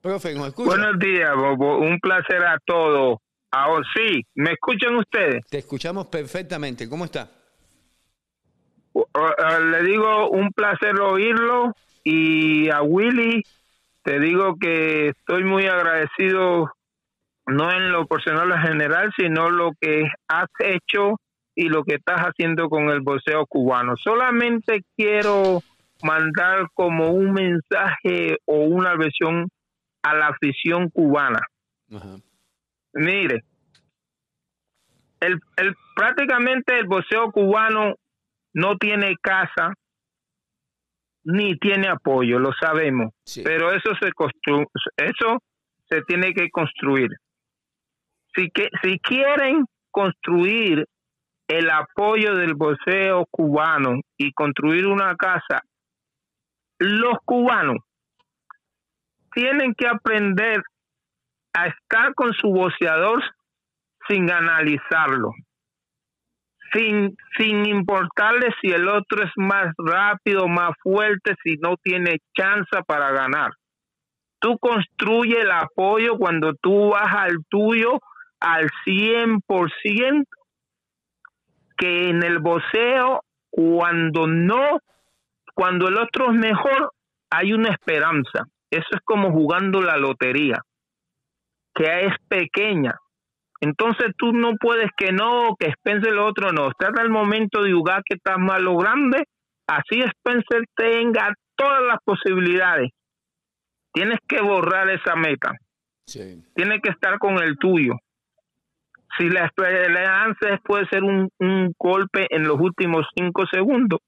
Profe, 0.02 0.34
¿nos 0.34 0.48
escucha? 0.48 0.68
Buenos 0.68 0.98
días, 0.98 1.30
Bobo. 1.36 1.78
Un 1.78 2.00
placer 2.00 2.42
a 2.44 2.58
todos. 2.64 3.18
Ahora 3.52 3.86
sí, 3.94 4.26
¿me 4.34 4.52
escuchan 4.52 4.96
ustedes? 4.96 5.44
Te 5.48 5.58
escuchamos 5.58 6.06
perfectamente. 6.06 6.88
¿Cómo 6.88 7.04
está? 7.04 7.30
Le 8.94 9.82
digo 9.84 10.30
un 10.30 10.50
placer 10.50 11.00
oírlo 11.00 11.72
y 12.02 12.68
a 12.70 12.82
Willy 12.82 13.42
te 14.02 14.18
digo 14.18 14.56
que 14.60 15.08
estoy 15.08 15.44
muy 15.44 15.66
agradecido, 15.66 16.72
no 17.46 17.70
en 17.70 17.92
lo 17.92 18.06
personal 18.06 18.50
en 18.50 18.60
general, 18.60 19.12
sino 19.16 19.50
lo 19.50 19.70
que 19.80 20.08
has 20.26 20.48
hecho 20.58 21.20
y 21.54 21.68
lo 21.68 21.84
que 21.84 21.94
estás 21.94 22.22
haciendo 22.22 22.68
con 22.68 22.90
el 22.90 23.02
boxeo 23.02 23.46
cubano. 23.46 23.96
Solamente 23.96 24.82
quiero 24.96 25.62
mandar 26.02 26.66
como 26.74 27.10
un 27.10 27.32
mensaje 27.32 28.38
o 28.46 28.56
una 28.64 28.96
versión 28.96 29.48
a 30.02 30.14
la 30.14 30.28
afición 30.28 30.88
cubana. 30.90 31.40
Ajá. 31.94 32.16
Mire, 32.94 33.44
el, 35.20 35.40
el, 35.56 35.74
prácticamente 35.94 36.78
el 36.78 36.86
boxeo 36.86 37.30
cubano 37.30 37.94
no 38.54 38.76
tiene 38.76 39.14
casa 39.22 39.72
ni 41.24 41.56
tiene 41.56 41.88
apoyo, 41.88 42.38
lo 42.40 42.52
sabemos, 42.52 43.12
Sí. 43.24 43.42
pero 43.44 43.72
eso 43.72 43.94
se 44.00 44.12
constru 44.12 44.66
eso 44.96 45.38
se 45.88 46.02
tiene 46.02 46.32
que 46.34 46.50
construir. 46.50 47.10
Si 48.34 48.50
que 48.50 48.68
si 48.82 48.98
quieren 48.98 49.64
construir 49.90 50.86
el 51.48 51.70
apoyo 51.70 52.34
del 52.34 52.54
boxeo 52.54 53.26
cubano 53.30 54.00
y 54.16 54.32
construir 54.32 54.86
una 54.86 55.14
casa, 55.16 55.62
los 56.78 57.18
cubanos 57.24 57.76
tienen 59.34 59.74
que 59.74 59.86
aprender 59.86 60.62
a 61.54 61.66
estar 61.66 62.14
con 62.14 62.32
su 62.32 62.48
boxeador 62.48 63.22
sin 64.08 64.30
analizarlo, 64.30 65.32
sin, 66.72 67.16
sin 67.36 67.66
importarle 67.66 68.48
si 68.60 68.70
el 68.70 68.88
otro 68.88 69.24
es 69.24 69.30
más 69.36 69.72
rápido, 69.76 70.48
más 70.48 70.72
fuerte, 70.82 71.34
si 71.44 71.56
no 71.56 71.76
tiene 71.76 72.18
chance 72.36 72.82
para 72.86 73.10
ganar. 73.12 73.52
Tú 74.40 74.58
construye 74.58 75.40
el 75.40 75.50
apoyo 75.50 76.16
cuando 76.18 76.54
tú 76.54 76.90
vas 76.90 77.14
al 77.14 77.36
tuyo 77.48 78.00
al 78.40 78.68
100%, 78.84 80.24
que 81.76 82.10
en 82.10 82.22
el 82.24 82.38
boxeo, 82.40 83.22
cuando 83.50 84.26
no, 84.26 84.80
cuando 85.54 85.88
el 85.88 85.96
otro 85.96 86.32
es 86.32 86.38
mejor, 86.38 86.92
hay 87.30 87.52
una 87.52 87.70
esperanza. 87.70 88.46
Eso 88.72 88.88
es 88.92 89.00
como 89.04 89.30
jugando 89.32 89.82
la 89.82 89.98
lotería, 89.98 90.62
que 91.74 92.06
es 92.06 92.14
pequeña. 92.26 92.94
Entonces 93.60 94.14
tú 94.16 94.32
no 94.32 94.56
puedes 94.58 94.90
que 94.96 95.12
no, 95.12 95.54
que 95.58 95.66
Spencer 95.66 96.14
el 96.14 96.18
otro 96.18 96.52
no. 96.52 96.68
Está 96.70 96.88
en 96.88 96.98
el 96.98 97.10
momento 97.10 97.62
de 97.62 97.70
jugar 97.70 98.02
que 98.02 98.14
estás 98.14 98.38
más 98.38 98.62
lo 98.62 98.78
grande, 98.78 99.24
así 99.66 100.00
Spencer 100.00 100.64
tenga 100.74 101.34
todas 101.54 101.82
las 101.82 101.98
posibilidades. 102.02 102.90
Tienes 103.92 104.18
que 104.26 104.40
borrar 104.40 104.88
esa 104.88 105.16
meta. 105.16 105.52
Sí. 106.06 106.42
Tienes 106.54 106.80
que 106.80 106.92
estar 106.92 107.18
con 107.18 107.42
el 107.42 107.58
tuyo. 107.58 107.92
Si 109.18 109.28
la 109.28 109.44
esperanza 109.44 110.58
puede 110.64 110.86
ser 110.86 111.04
un, 111.04 111.28
un 111.38 111.74
golpe 111.78 112.26
en 112.30 112.44
los 112.44 112.58
últimos 112.58 113.06
cinco 113.14 113.44
segundos, 113.52 114.00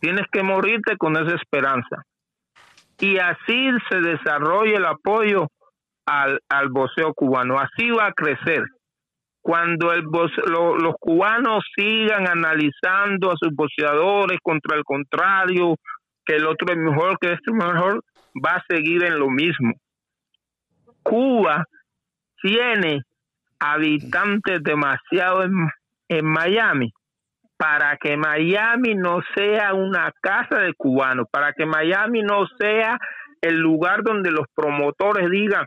tienes 0.00 0.26
que 0.32 0.42
morirte 0.42 0.96
con 0.96 1.16
esa 1.16 1.36
esperanza. 1.36 2.04
Y 3.02 3.18
así 3.18 3.68
se 3.90 4.00
desarrolla 4.00 4.78
el 4.78 4.86
apoyo 4.86 5.48
al, 6.06 6.38
al 6.48 6.68
boxeo 6.68 7.12
cubano. 7.14 7.58
Así 7.58 7.90
va 7.90 8.06
a 8.06 8.12
crecer. 8.12 8.62
Cuando 9.40 9.92
el 9.92 10.04
lo, 10.46 10.76
los 10.76 10.94
cubanos 11.00 11.64
sigan 11.76 12.28
analizando 12.28 13.32
a 13.32 13.36
sus 13.36 13.52
boxeadores 13.56 14.38
contra 14.40 14.76
el 14.76 14.84
contrario, 14.84 15.74
que 16.24 16.36
el 16.36 16.46
otro 16.46 16.72
es 16.72 16.78
mejor, 16.78 17.18
que 17.20 17.32
este 17.32 17.50
es 17.50 17.54
mejor, 17.56 18.04
va 18.34 18.52
a 18.52 18.64
seguir 18.68 19.02
en 19.02 19.18
lo 19.18 19.28
mismo. 19.30 19.72
Cuba 21.02 21.64
tiene 22.40 23.02
habitantes 23.58 24.62
demasiado 24.62 25.42
en 25.42 26.24
Miami 26.24 26.92
para 27.62 27.96
que 27.96 28.16
Miami 28.16 28.96
no 28.96 29.20
sea 29.36 29.72
una 29.72 30.10
casa 30.20 30.58
de 30.58 30.74
cubanos, 30.74 31.28
para 31.30 31.52
que 31.52 31.64
Miami 31.64 32.20
no 32.22 32.44
sea 32.58 32.98
el 33.40 33.56
lugar 33.56 34.02
donde 34.02 34.32
los 34.32 34.46
promotores 34.52 35.30
digan, 35.30 35.64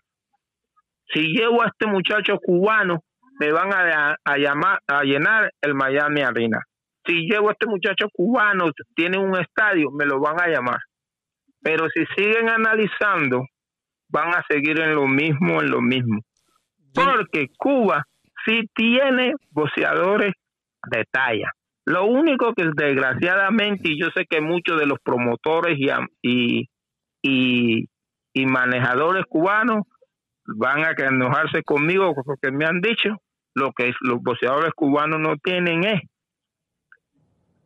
si 1.13 1.21
llevo 1.21 1.63
a 1.63 1.67
este 1.67 1.87
muchacho 1.87 2.37
cubano, 2.43 3.01
me 3.39 3.49
van 3.53 3.71
a, 3.71 4.17
a 4.25 4.37
llamar 4.37 4.79
a 4.85 5.03
llenar 5.03 5.53
el 5.61 5.73
Miami 5.73 6.21
Arena. 6.21 6.59
Si 7.05 7.29
llevo 7.29 7.47
a 7.47 7.53
este 7.53 7.65
muchacho 7.65 8.09
cubano, 8.11 8.71
tiene 8.93 9.17
un 9.17 9.39
estadio, 9.39 9.89
me 9.91 10.05
lo 10.05 10.19
van 10.19 10.41
a 10.41 10.47
llamar. 10.47 10.79
Pero 11.61 11.87
si 11.93 12.05
siguen 12.17 12.49
analizando, 12.49 13.45
van 14.09 14.35
a 14.35 14.43
seguir 14.49 14.81
en 14.81 14.95
lo 14.95 15.07
mismo, 15.07 15.61
en 15.61 15.71
lo 15.71 15.81
mismo. 15.81 16.19
Porque 16.93 17.47
Cuba 17.57 18.03
sí 18.45 18.69
tiene 18.75 19.33
boxeadores 19.51 20.33
de 20.91 21.05
talla. 21.09 21.53
Lo 21.85 22.05
único 22.05 22.53
que 22.53 22.69
desgraciadamente, 22.75 23.91
y 23.91 23.99
yo 23.99 24.07
sé 24.15 24.25
que 24.27 24.41
muchos 24.41 24.79
de 24.79 24.87
los 24.87 24.99
promotores 25.03 25.77
y, 25.77 25.89
y, 26.21 26.69
y, 27.21 27.89
y 28.33 28.45
manejadores 28.45 29.25
cubanos 29.29 29.83
van 30.45 30.83
a 30.83 30.91
enojarse 30.97 31.63
conmigo 31.63 32.13
porque 32.23 32.51
me 32.51 32.65
han 32.65 32.81
dicho 32.81 33.17
lo 33.53 33.71
que 33.71 33.93
los 34.01 34.21
boxeadores 34.21 34.73
cubanos 34.75 35.19
no 35.19 35.37
tienen 35.37 35.85
es 35.85 36.01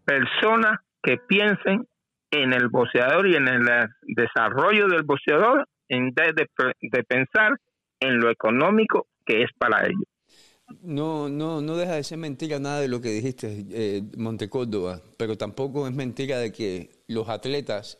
personas 0.05 0.79
que 1.01 1.17
piensen 1.17 1.85
en 2.31 2.53
el 2.53 2.67
boxeador 2.69 3.27
y 3.27 3.35
en 3.35 3.47
el 3.47 3.61
desarrollo 4.01 4.87
del 4.87 5.03
boxeador 5.03 5.67
en 5.87 6.13
vez 6.13 6.35
de, 6.35 6.47
de 6.81 7.03
pensar 7.03 7.57
en 7.99 8.19
lo 8.19 8.29
económico 8.29 9.07
que 9.25 9.43
es 9.43 9.49
para 9.57 9.85
ellos. 9.85 10.08
No, 10.81 11.29
no, 11.29 11.61
no 11.61 11.75
deja 11.77 11.95
de 11.95 12.03
ser 12.03 12.17
mentira 12.17 12.59
nada 12.59 12.79
de 12.81 12.87
lo 12.87 13.01
que 13.01 13.09
dijiste, 13.09 13.65
eh, 13.71 14.03
Montecórdoba, 14.17 15.01
pero 15.17 15.37
tampoco 15.37 15.87
es 15.87 15.93
mentira 15.93 16.37
de 16.39 16.51
que 16.51 16.89
los 17.07 17.27
atletas 17.29 17.97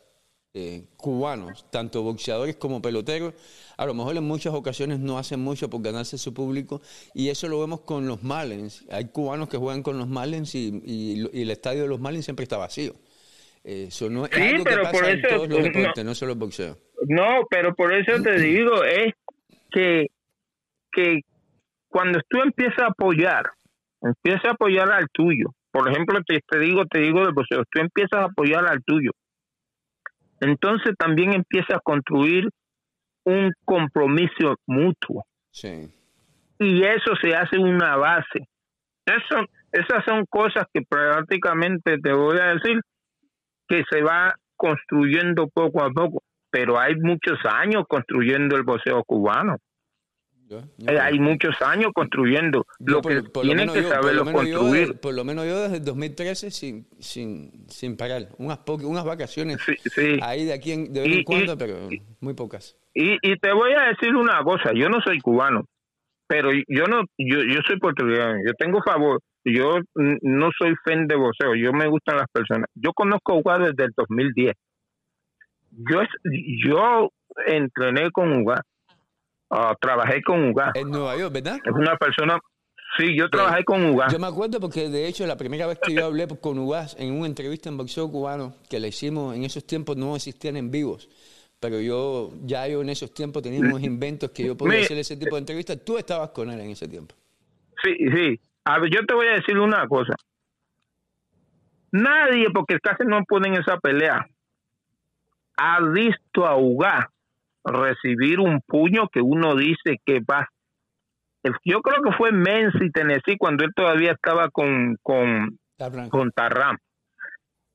eh, 0.54 0.84
cubanos, 0.96 1.70
tanto 1.70 2.02
boxeadores 2.02 2.56
como 2.56 2.82
peloteros, 2.82 3.34
a 3.76 3.86
lo 3.86 3.94
mejor 3.94 4.16
en 4.16 4.24
muchas 4.24 4.52
ocasiones 4.54 4.98
no 4.98 5.18
hacen 5.18 5.40
mucho 5.40 5.70
por 5.70 5.80
ganarse 5.82 6.18
su 6.18 6.34
público 6.34 6.80
y 7.14 7.28
eso 7.28 7.46
lo 7.48 7.60
vemos 7.60 7.80
con 7.82 8.06
los 8.06 8.22
Marlins. 8.22 8.84
Hay 8.90 9.06
cubanos 9.06 9.48
que 9.48 9.56
juegan 9.58 9.82
con 9.82 9.96
los 9.98 10.08
Marlins 10.08 10.54
y, 10.54 10.82
y- 10.84 11.28
y 11.32 11.42
el 11.42 11.50
estadio 11.50 11.82
de 11.82 11.88
los 11.88 12.00
Marlins 12.00 12.24
siempre 12.24 12.42
está 12.42 12.56
vacío. 12.56 12.94
Eh, 13.62 13.86
Eso 13.88 14.08
no 14.10 14.24
es 14.24 14.30
Sí, 14.34 14.40
algo 14.40 14.64
que 14.64 14.70
pero 14.70 14.82
pasa 14.82 14.98
por 14.98 15.08
en 15.10 15.18
eso, 15.18 15.28
todos 15.28 15.48
los 15.48 16.04
no- 16.04 16.14
solo 16.14 16.32
el 16.32 16.38
boxeo. 16.38 16.78
No, 17.06 17.46
pero 17.48 17.74
por 17.74 17.92
eso 17.94 18.20
te 18.22 18.32
digo, 18.40 18.82
es 18.84 19.14
que, 19.70 20.06
que 20.92 21.20
cuando 21.90 22.20
tú 22.28 22.40
empiezas 22.42 22.78
a 22.78 22.86
apoyar, 22.86 23.50
empiezas 24.00 24.44
a 24.46 24.50
apoyar 24.52 24.90
al 24.92 25.06
tuyo. 25.12 25.48
Por 25.72 25.88
ejemplo, 25.90 26.20
te, 26.26 26.40
te 26.48 26.58
digo, 26.58 26.84
te 26.86 27.00
digo 27.00 27.20
del 27.20 27.34
boxeo, 27.34 27.64
tú 27.70 27.80
empiezas 27.80 28.20
a 28.20 28.24
apoyar 28.24 28.66
al 28.66 28.82
tuyo. 28.84 29.10
Entonces 30.40 30.94
también 30.98 31.34
empiezas 31.34 31.76
a 31.76 31.80
construir 31.80 32.48
un 33.24 33.52
compromiso 33.64 34.56
mutuo 34.66 35.24
Sí. 35.50 35.92
y 36.58 36.82
eso 36.82 37.14
se 37.20 37.34
hace 37.34 37.58
una 37.58 37.96
base. 37.96 38.48
Eso, 39.04 39.44
esas 39.72 40.04
son 40.06 40.24
cosas 40.28 40.64
que 40.72 40.82
prácticamente 40.88 41.98
te 41.98 42.12
voy 42.12 42.38
a 42.38 42.54
decir 42.54 42.80
que 43.68 43.82
se 43.90 44.02
va 44.02 44.34
construyendo 44.56 45.48
poco 45.48 45.82
a 45.82 45.90
poco, 45.90 46.22
pero 46.50 46.78
hay 46.78 46.94
muchos 46.96 47.38
años 47.44 47.84
construyendo 47.88 48.56
el 48.56 48.62
boxeo 48.62 49.02
cubano. 49.04 49.56
Yo- 50.50 50.60
yo- 50.78 50.92
Eh, 50.92 50.98
Hay 51.00 51.18
muchos 51.20 51.54
años 51.62 51.92
construyendo. 51.94 52.66
Lo 52.80 53.00
por- 53.00 53.12
que 53.22 53.22
por 53.30 53.44
lo 53.44 53.52
tienen 53.52 53.68
menos 53.68 53.74
que 53.76 53.82
lo 53.82 53.88
saberlo 53.88 54.24
yo 54.26 54.32
construir. 54.32 54.88
de- 54.88 54.94
por 54.94 55.14
lo 55.14 55.24
menos 55.24 55.46
yo 55.46 55.62
desde 55.62 55.76
el 55.76 55.84
2013 55.84 56.50
sin, 56.50 56.86
sin, 56.98 57.68
sin 57.68 57.96
parar. 57.96 58.22
Unas, 58.38 58.58
unas 58.66 59.04
vacaciones 59.04 59.58
Sí, 59.64 59.74
sí. 59.84 60.18
ahí 60.22 60.44
de 60.44 60.52
aquí 60.52 60.72
en- 60.72 60.92
de 60.92 61.00
vez 61.02 61.08
Y- 61.08 61.18
en 61.18 61.24
cuando, 61.24 61.52
y- 61.52 61.56
pero 61.56 61.76
muy 62.20 62.34
pocas. 62.34 62.76
Y, 62.94 63.12
y 63.22 63.36
te 63.38 63.52
voy 63.52 63.72
a 63.74 63.90
decir 63.90 64.14
una 64.16 64.42
cosa, 64.42 64.72
yo 64.74 64.88
no 64.88 65.00
soy 65.00 65.20
cubano, 65.20 65.64
pero 66.26 66.50
yo 66.52 66.84
no, 66.86 67.02
yo, 67.16 67.38
yo 67.44 67.60
soy 67.66 67.78
puertorriqueño, 67.78 68.38
yo 68.44 68.52
tengo 68.58 68.82
favor, 68.82 69.20
yo 69.44 69.78
no 69.94 70.50
soy 70.58 70.74
fan 70.84 71.06
de 71.06 71.14
boxeo, 71.14 71.54
yo 71.54 71.72
me 71.72 71.86
gustan 71.88 72.16
las 72.16 72.26
personas. 72.32 72.68
Yo 72.74 72.92
conozco 72.92 73.32
a 73.32 73.36
Uga 73.36 73.58
desde 73.58 73.84
el 73.84 73.92
2010. 73.96 74.54
Yo, 75.70 76.00
yo 76.66 77.10
entrené 77.46 78.10
con 78.10 78.32
Uga, 78.42 78.60
ah, 79.50 79.76
trabajé 79.80 80.22
con 80.22 80.50
Uga. 80.50 80.72
En 80.74 80.90
Nueva 80.90 81.16
York, 81.16 81.32
¿verdad? 81.34 81.58
Es 81.64 81.72
una 81.72 81.96
persona, 81.96 82.38
sí, 82.96 83.16
yo 83.16 83.28
trabajé 83.28 83.64
con 83.64 83.84
Uga. 83.90 84.08
Yo 84.08 84.18
me 84.18 84.26
acuerdo 84.26 84.60
porque 84.60 84.88
de 84.88 85.06
hecho 85.06 85.26
la 85.26 85.36
primera 85.36 85.66
vez 85.66 85.78
que 85.82 85.92
yo 85.94 86.06
hablé 86.06 86.26
con 86.40 86.58
Ugas 86.58 86.96
en 86.98 87.12
una 87.12 87.26
entrevista 87.26 87.68
en 87.68 87.76
boxeo 87.76 88.10
cubano 88.10 88.54
que 88.68 88.80
le 88.80 88.88
hicimos 88.88 89.34
en 89.36 89.44
esos 89.44 89.66
tiempos 89.66 89.96
no 89.96 90.16
existían 90.16 90.56
en 90.56 90.70
vivos. 90.70 91.08
Pero 91.60 91.78
yo, 91.78 92.30
ya 92.44 92.66
yo 92.68 92.80
en 92.80 92.88
esos 92.88 93.12
tiempos 93.12 93.42
tenía 93.42 93.60
unos 93.60 93.82
inventos 93.82 94.30
que 94.30 94.46
yo 94.46 94.56
podía 94.56 94.78
Me- 94.78 94.84
hacer 94.84 94.96
ese 94.96 95.16
tipo 95.18 95.34
de 95.36 95.40
entrevistas. 95.40 95.78
Tú 95.84 95.98
estabas 95.98 96.30
con 96.30 96.50
él 96.50 96.58
en 96.58 96.70
ese 96.70 96.88
tiempo. 96.88 97.14
Sí, 97.84 97.94
sí. 98.14 98.40
A 98.64 98.78
ver, 98.78 98.90
yo 98.90 99.04
te 99.04 99.12
voy 99.12 99.26
a 99.26 99.32
decir 99.32 99.58
una 99.58 99.86
cosa. 99.86 100.14
Nadie, 101.92 102.46
porque 102.54 102.78
casi 102.80 103.04
no 103.04 103.22
ponen 103.24 103.54
esa 103.54 103.76
pelea, 103.78 104.24
ha 105.56 105.80
visto 105.82 106.46
a 106.46 106.56
Uga 106.56 107.10
recibir 107.64 108.40
un 108.40 108.60
puño 108.66 109.08
que 109.08 109.20
uno 109.20 109.54
dice 109.56 110.00
que 110.04 110.20
va. 110.20 110.48
Yo 111.64 111.80
creo 111.80 112.02
que 112.02 112.12
fue 112.12 112.30
en 112.30 112.40
Menzi, 112.40 112.90
Tennessee, 112.90 113.38
cuando 113.38 113.64
él 113.64 113.72
todavía 113.74 114.12
estaba 114.12 114.50
con, 114.50 114.96
con, 115.02 115.58
con 116.10 116.30
Tarram. 116.32 116.76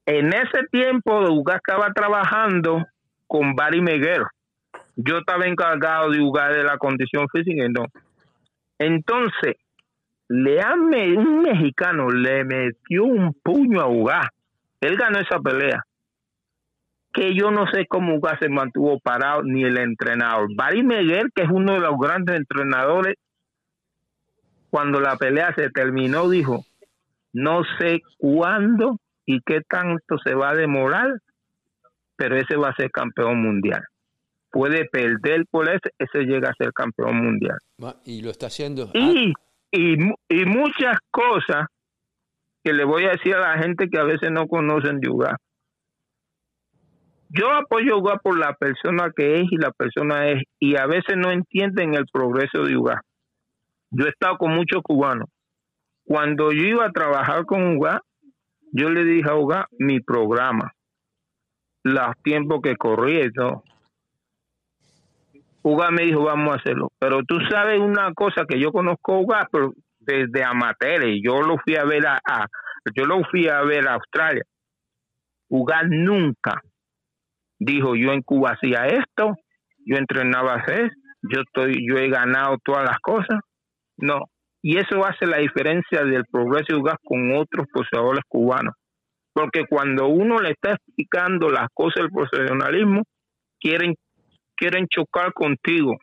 En 0.06 0.28
ese 0.34 0.68
tiempo, 0.72 1.32
Uga 1.32 1.56
estaba 1.56 1.92
trabajando 1.92 2.86
con 3.26 3.56
Barry 3.56 3.82
Meguero. 3.82 4.28
Yo 4.96 5.18
estaba 5.18 5.48
encargado 5.48 6.12
de 6.12 6.22
Uga 6.22 6.50
de 6.50 6.64
la 6.64 6.78
condición 6.78 7.28
física 7.30 7.66
y 7.66 7.70
no. 7.70 7.86
Entonces, 8.78 9.56
le 10.28 10.60
un 11.18 11.42
mexicano 11.42 12.10
le 12.10 12.44
metió 12.44 13.04
un 13.04 13.34
puño 13.34 13.82
a 13.82 13.88
Uga. 13.88 14.30
Él 14.82 14.96
ganó 14.96 15.20
esa 15.20 15.40
pelea. 15.40 15.84
Que 17.16 17.34
yo 17.34 17.50
no 17.50 17.66
sé 17.72 17.88
cómo 17.88 18.18
Uga 18.18 18.38
se 18.40 18.50
mantuvo 18.50 19.00
parado, 19.00 19.42
ni 19.42 19.64
el 19.64 19.78
entrenador. 19.78 20.50
Barry 20.54 20.84
Meguer, 20.84 21.32
que 21.34 21.44
es 21.44 21.50
uno 21.50 21.74
de 21.74 21.80
los 21.80 21.98
grandes 21.98 22.36
entrenadores, 22.36 23.16
cuando 24.70 25.00
la 25.00 25.16
pelea 25.16 25.54
se 25.56 25.70
terminó, 25.70 26.30
dijo, 26.30 26.66
no 27.32 27.64
sé 27.80 28.02
cuándo 28.18 29.00
y 29.26 29.40
qué 29.42 29.62
tanto 29.62 30.18
se 30.18 30.34
va 30.36 30.50
a 30.50 30.56
demorar, 30.56 31.22
pero 32.18 32.36
ese 32.36 32.58
va 32.58 32.70
a 32.70 32.76
ser 32.76 32.92
campeón 32.92 33.42
mundial. 33.42 33.84
Puede 34.52 34.86
perder 34.86 35.46
por 35.50 35.70
ese, 35.70 35.92
ese 35.98 36.26
llega 36.26 36.50
a 36.50 36.56
ser 36.56 36.74
campeón 36.74 37.16
mundial. 37.18 37.58
Y 38.04 38.22
lo 38.22 38.30
está 38.30 38.48
haciendo. 38.48 38.90
Y, 38.94 39.34
y, 39.72 39.94
y 40.28 40.46
muchas 40.46 40.98
cosas 41.10 41.68
que 42.62 42.74
le 42.74 42.84
voy 42.84 43.06
a 43.06 43.12
decir 43.12 43.36
a 43.36 43.56
la 43.56 43.62
gente 43.62 43.90
que 43.90 44.00
a 44.00 44.04
veces 44.04 44.32
no 44.32 44.48
conocen 44.48 45.00
de 45.00 45.10
Uga. 45.10 45.38
Yo 47.30 47.52
apoyo 47.52 47.96
a 47.96 47.98
Uga 47.98 48.18
por 48.18 48.38
la 48.38 48.54
persona 48.54 49.12
que 49.16 49.42
es 49.42 49.48
y 49.52 49.58
la 49.58 49.72
persona 49.72 50.30
es, 50.30 50.44
y 50.60 50.78
a 50.78 50.86
veces 50.86 51.18
no 51.18 51.32
entienden 51.32 51.96
el 51.96 52.06
progreso 52.12 52.64
de 52.64 52.78
Uga. 52.78 53.02
Yo 53.92 54.06
he 54.06 54.10
estado 54.10 54.38
con 54.38 54.54
muchos 54.56 54.82
cubanos. 54.84 55.30
Cuando 56.06 56.52
yo 56.52 56.64
iba 56.64 56.86
a 56.86 56.92
trabajar 56.92 57.46
con 57.46 57.76
Uga, 57.78 58.02
yo 58.72 58.90
le 58.90 59.04
dije 59.04 59.30
a 59.30 59.36
Uga 59.36 59.68
mi 59.80 60.00
programa, 60.02 60.72
los 61.84 62.16
tiempos 62.24 62.62
que 62.62 62.76
corría 62.76 63.26
y 63.26 63.32
todo. 63.32 63.64
Uga 65.64 65.90
me 65.90 66.04
dijo, 66.04 66.24
vamos 66.24 66.54
a 66.54 66.58
hacerlo. 66.60 66.92
Pero 67.00 67.24
tú 67.28 67.40
sabes 67.50 67.80
una 67.80 68.14
cosa 68.14 68.46
que 68.48 68.60
yo 68.60 68.72
conozco 68.72 69.14
a 69.14 69.20
Uga 69.20 69.48
pero 69.52 69.74
desde 70.00 70.44
amateur, 70.44 71.08
y 71.08 71.24
yo 71.24 71.42
lo 71.42 71.58
fui 71.58 71.76
a 71.76 71.86
ver 71.86 72.06
a, 72.06 72.20
a- 72.24 72.48
yo 72.96 73.06
lo 73.06 73.24
fui 73.32 73.48
a 73.48 73.62
ver 73.64 73.88
a 73.88 73.96
Australia. 73.96 74.44
Uga 75.50 75.82
nunca 75.84 76.62
dijo, 77.60 77.96
yo 77.96 78.12
en 78.12 78.22
Cuba 78.22 78.52
hacía 78.52 78.86
esto, 78.88 79.36
yo 79.86 79.98
entrenaba 79.98 80.56
hacer, 80.56 80.92
yo 81.24 81.42
estoy, 81.42 81.86
yo 81.88 81.98
he 81.98 82.10
ganado 82.10 82.58
todas 82.64 82.84
las 82.84 82.98
cosas. 83.00 83.40
No. 83.98 84.20
Y 84.62 84.78
eso 84.78 85.06
hace 85.06 85.26
la 85.28 85.38
diferencia 85.38 86.04
del 86.04 86.26
progreso 86.26 86.74
de 86.74 86.76
Uga 86.80 86.98
con 87.04 87.36
otros 87.36 87.68
poseedores 87.72 88.24
cubanos. 88.28 88.74
Porque 89.34 89.66
cuando 89.70 90.08
uno 90.08 90.40
le 90.40 90.52
está 90.52 90.72
explicando 90.72 91.50
las 91.50 91.68
cosas 91.74 92.04
del 92.04 92.10
profesionalismo, 92.12 93.04
quieren 93.60 93.96
quieren 94.58 94.88
chocar 94.88 95.34
contigo, 95.34 95.98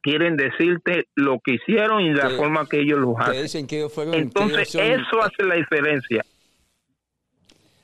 quieren 0.00 0.36
decirte 0.36 1.04
lo 1.14 1.38
que 1.44 1.54
hicieron 1.56 2.00
y 2.00 2.14
la 2.14 2.30
forma 2.30 2.66
que 2.66 2.80
ellos 2.80 2.98
lo 2.98 3.18
hacen. 3.18 3.42
dicen 3.42 3.66
que 3.66 3.76
ellos 3.76 3.92
fueron. 3.94 4.12
que 4.14 4.18
ellos 4.20 4.32
Entonces, 4.34 4.70
son- 4.70 4.82
eso 4.82 5.22
hace 5.22 5.44
la 5.44 5.54
diferencia. 5.56 6.24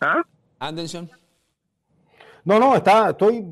¿Ah? 0.01 0.22
Anderson. 0.59 1.10
No, 2.49 2.59
no, 2.59 2.75
está, 2.75 3.11
estoy 3.11 3.47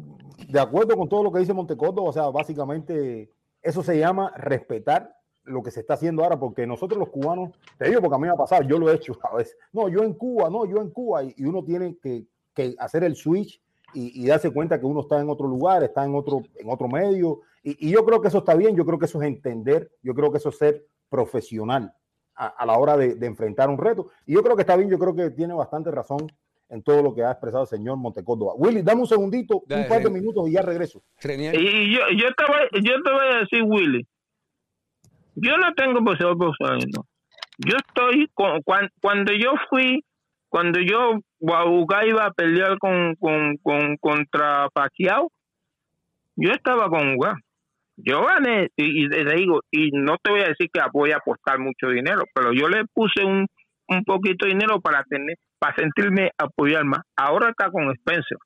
de 0.49 0.59
acuerdo 0.59 0.97
con 0.97 1.07
todo 1.07 1.23
lo 1.23 1.31
que 1.31 1.41
dice 1.41 1.53
Montecordo. 1.53 2.03
O 2.03 2.15
sea, 2.15 2.31
básicamente 2.31 3.31
eso 3.61 3.83
se 3.83 3.99
llama 3.99 4.33
respetar 4.39 5.15
lo 5.45 5.63
que 5.63 5.71
se 5.71 5.81
está 5.81 5.93
haciendo 5.93 6.25
ahora, 6.25 6.41
porque 6.41 6.67
nosotros 6.67 6.99
los 6.99 7.11
cubanos, 7.11 7.51
te 7.77 7.91
digo 7.91 8.01
porque 8.01 8.15
a 8.15 8.19
mí 8.19 8.27
me 8.27 8.33
ha 8.33 8.37
pasado, 8.37 8.63
yo 8.63 8.79
lo 8.79 8.91
he 8.91 8.95
hecho 8.95 9.13
a 9.23 9.37
veces. 9.37 9.55
No, 9.71 9.91
yo 9.91 10.03
en 10.03 10.15
Cuba, 10.15 10.49
no, 10.49 10.65
yo 10.65 10.79
en 10.79 10.89
Cuba, 10.89 11.25
y, 11.25 11.45
uno 11.45 11.63
tiene 11.63 11.99
que, 11.99 12.25
que 12.55 12.75
hacer 12.79 13.05
el 13.05 13.17
switch 13.17 13.61
y, 13.93 14.27
darse 14.27 14.51
cuenta 14.51 14.81
que 14.81 14.87
uno 14.87 15.01
está 15.01 15.21
en 15.21 15.29
otro 15.29 15.47
lugar, 15.47 15.85
está 15.85 16.03
en 16.03 16.15
otro, 16.15 16.45
en 16.55 16.71
otro 16.71 16.89
medio. 16.89 17.43
Y, 17.63 17.91
yo 17.91 18.03
creo 18.03 18.23
que 18.23 18.29
eso 18.29 18.39
está 18.39 18.55
bien, 18.55 18.77
yo 18.77 18.87
creo 18.87 18.99
que 18.99 19.05
eso 19.05 19.21
es 19.21 19.29
entender, 19.29 19.91
yo 20.03 20.15
creo 20.15 20.33
que 20.33 20.39
eso 20.39 20.49
es 20.49 20.57
ser 20.57 20.87
profesional 21.11 21.95
a, 22.35 22.65
la 22.65 22.79
hora 22.79 22.97
de 22.97 23.27
enfrentar 23.27 23.69
un 23.69 23.77
reto. 23.77 24.09
Y 24.25 24.33
yo 24.33 24.43
creo 24.43 24.57
que 24.57 24.63
está 24.63 24.75
bien, 24.75 24.89
yo 24.89 24.99
creo 24.99 25.15
que 25.15 25.29
tiene 25.33 25.53
bastante 25.53 25.91
razón 25.91 26.33
en 26.69 26.83
todo 26.83 27.03
lo 27.03 27.15
que 27.15 27.23
ha 27.23 27.31
expresado 27.31 27.63
el 27.63 27.69
señor 27.69 27.97
Montecórdoba. 27.97 28.53
Willy, 28.57 28.83
dame 28.83 29.03
un 29.03 29.07
segundito, 29.07 29.63
Dale, 29.67 29.83
un 29.83 29.89
par 29.89 30.03
de 30.03 30.11
minutos 30.11 30.49
y 30.49 30.53
ya 30.53 30.63
regreso. 30.63 31.03
Y 31.55 31.95
yo, 31.95 32.01
yo, 32.17 32.29
te 32.35 32.45
voy, 32.47 32.83
yo 32.83 33.03
te 33.03 33.13
voy 33.13 33.27
a 33.35 33.39
decir, 33.41 33.63
Willy, 33.65 34.07
yo 35.37 35.57
no 35.59 35.73
tengo 35.75 36.05
poseo 36.05 36.35
no. 36.35 37.07
Yo 37.59 37.77
estoy, 37.77 38.29
con, 38.35 38.63
cuan- 38.63 38.91
cuando 39.01 39.33
yo 39.33 39.53
fui 39.71 40.03
Cuando 40.49 40.81
yo, 40.81 41.19
Uga 41.41 42.07
iba 42.07 42.25
a 42.25 42.31
pelear 42.33 42.79
con, 42.79 43.15
con, 43.17 43.57
con, 43.63 43.97
contra 43.99 44.69
Pacquiao, 44.73 45.31
yo 46.37 46.51
estaba 46.53 46.89
con 46.89 47.15
Uga. 47.17 47.37
Yo 47.99 48.25
gané, 48.25 48.69
y, 48.77 49.05
y 49.05 49.09
le 49.09 49.35
digo, 49.37 49.61
y 49.71 49.91
no 49.91 50.17
te 50.23 50.31
voy 50.31 50.41
a 50.41 50.49
decir 50.49 50.69
que 50.71 50.81
voy 50.93 51.13
a 51.13 51.17
apostar 51.17 51.59
mucho 51.59 51.89
dinero, 51.89 52.25
pero 52.35 52.53
yo 52.53 52.69
le 52.69 52.85
puse 52.93 53.25
un, 53.25 53.47
un 53.89 54.05
poquito 54.05 54.45
de 54.47 54.53
dinero 54.53 54.81
para 54.81 55.03
tener, 55.05 55.37
para 55.59 55.75
sentirme 55.77 56.31
apoyar 56.39 56.85
más. 56.85 57.01
Ahora 57.17 57.51
está 57.51 57.71
con 57.71 57.91
Spencer. 57.93 58.39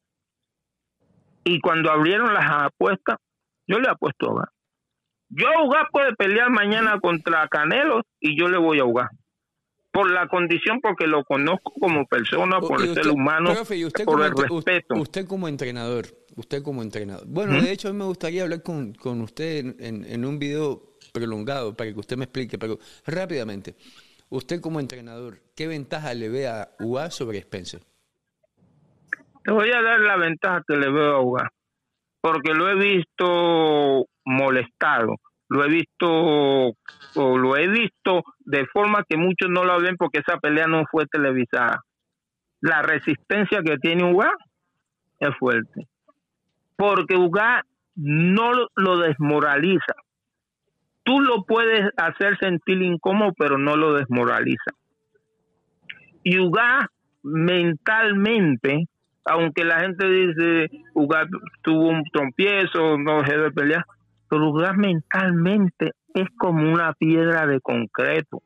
Y 1.45 1.61
cuando 1.61 1.91
abrieron 1.91 2.33
las 2.35 2.45
apuestas, 2.51 3.17
yo 3.67 3.79
le 3.79 3.89
apuesto 3.91 4.27
a 4.29 4.33
Uga. 4.33 4.49
Yo 5.31 5.47
Uga 5.65 5.89
puede 5.91 6.15
pelear 6.17 6.51
mañana 6.51 6.99
contra 7.01 7.47
Canelo 7.49 8.03
y 8.21 8.39
yo 8.39 8.49
le 8.49 8.59
voy 8.59 8.79
a 8.81 8.85
Uga. 8.85 9.09
Por 9.93 10.13
la 10.13 10.29
condición, 10.29 10.79
porque 10.81 11.09
lo 11.09 11.25
conozco 11.25 11.73
como 11.81 12.07
persona, 12.07 12.61
por 12.61 12.81
el 12.81 12.95
ser 12.95 13.09
humano, 13.09 13.53
profe, 13.55 13.85
usted 13.85 14.05
por 14.05 14.15
como 14.21 14.25
el 14.25 14.49
respeto. 14.49 14.95
Usted 14.95 15.27
como 15.27 15.49
entrenador, 15.49 16.07
usted 16.37 16.63
como 16.63 16.83
entrenador. 16.83 17.25
Bueno, 17.27 17.55
¿Mm? 17.55 17.63
de 17.63 17.73
hecho, 17.73 17.89
a 17.89 17.93
mí 17.93 17.99
me 17.99 18.05
gustaría 18.05 18.45
hablar 18.45 18.63
con, 18.63 18.93
con 18.95 19.21
usted 19.21 19.59
en, 19.59 19.77
en- 19.81 20.05
en 20.05 20.25
un 20.25 20.39
video 20.39 20.81
prolongado 21.13 21.75
para 21.77 21.93
que 21.93 21.99
usted 21.99 22.17
me 22.17 22.25
explique, 22.25 22.57
pero 22.57 22.79
rápidamente. 23.05 23.75
Usted 24.33 24.61
como 24.61 24.79
entrenador, 24.79 25.39
¿qué 25.57 25.67
ventaja 25.67 26.15
le 26.15 26.29
ve 26.29 26.47
a 26.47 26.69
UA 26.79 27.11
sobre 27.11 27.39
Spencer? 27.39 27.81
Te 29.43 29.51
voy 29.51 29.73
a 29.73 29.83
dar 29.83 29.99
la 29.99 30.17
ventaja 30.17 30.63
que 30.69 30.77
le 30.77 30.89
veo 30.89 31.17
a 31.17 31.21
Uga, 31.21 31.51
porque 32.21 32.55
lo 32.55 32.69
he 32.69 32.77
visto 32.77 34.07
molestado, 34.25 35.17
lo 35.49 35.65
he 35.65 35.69
visto 35.69 36.07
o 36.09 37.39
lo 37.39 37.57
he 37.57 37.67
visto 37.67 38.23
de 38.39 38.67
forma 38.67 39.03
que 39.09 39.17
muchos 39.17 39.51
no 39.51 39.65
lo 39.65 39.81
ven 39.81 39.97
porque 39.97 40.21
esa 40.21 40.39
pelea 40.39 40.69
no 40.69 40.85
fue 40.89 41.07
televisada. 41.07 41.83
La 42.61 42.83
resistencia 42.83 43.63
que 43.65 43.79
tiene 43.79 44.13
Uga 44.13 44.31
es 45.19 45.37
fuerte, 45.41 45.89
porque 46.77 47.17
Uga 47.17 47.65
no 47.97 48.53
lo 48.77 48.99
desmoraliza. 48.99 49.95
Tú 51.11 51.19
lo 51.19 51.43
puedes 51.43 51.91
hacer 51.97 52.39
sentir 52.39 52.81
incómodo, 52.83 53.33
pero 53.37 53.59
no 53.59 53.75
lo 53.75 53.95
desmoraliza. 53.95 54.71
Y 56.23 56.39
Uga 56.39 56.89
mentalmente, 57.25 58.87
aunque 59.25 59.65
la 59.65 59.81
gente 59.81 60.09
dice 60.09 60.71
Uga 60.95 61.27
tuvo 61.63 61.89
un 61.89 62.05
trompiezo, 62.13 62.97
no 62.97 63.23
dejó 63.23 63.43
de 63.43 63.51
pelear, 63.51 63.85
pero 64.29 64.53
mentalmente 64.77 65.95
es 66.15 66.29
como 66.39 66.73
una 66.73 66.93
piedra 66.93 67.45
de 67.45 67.61
concreto 67.61 68.41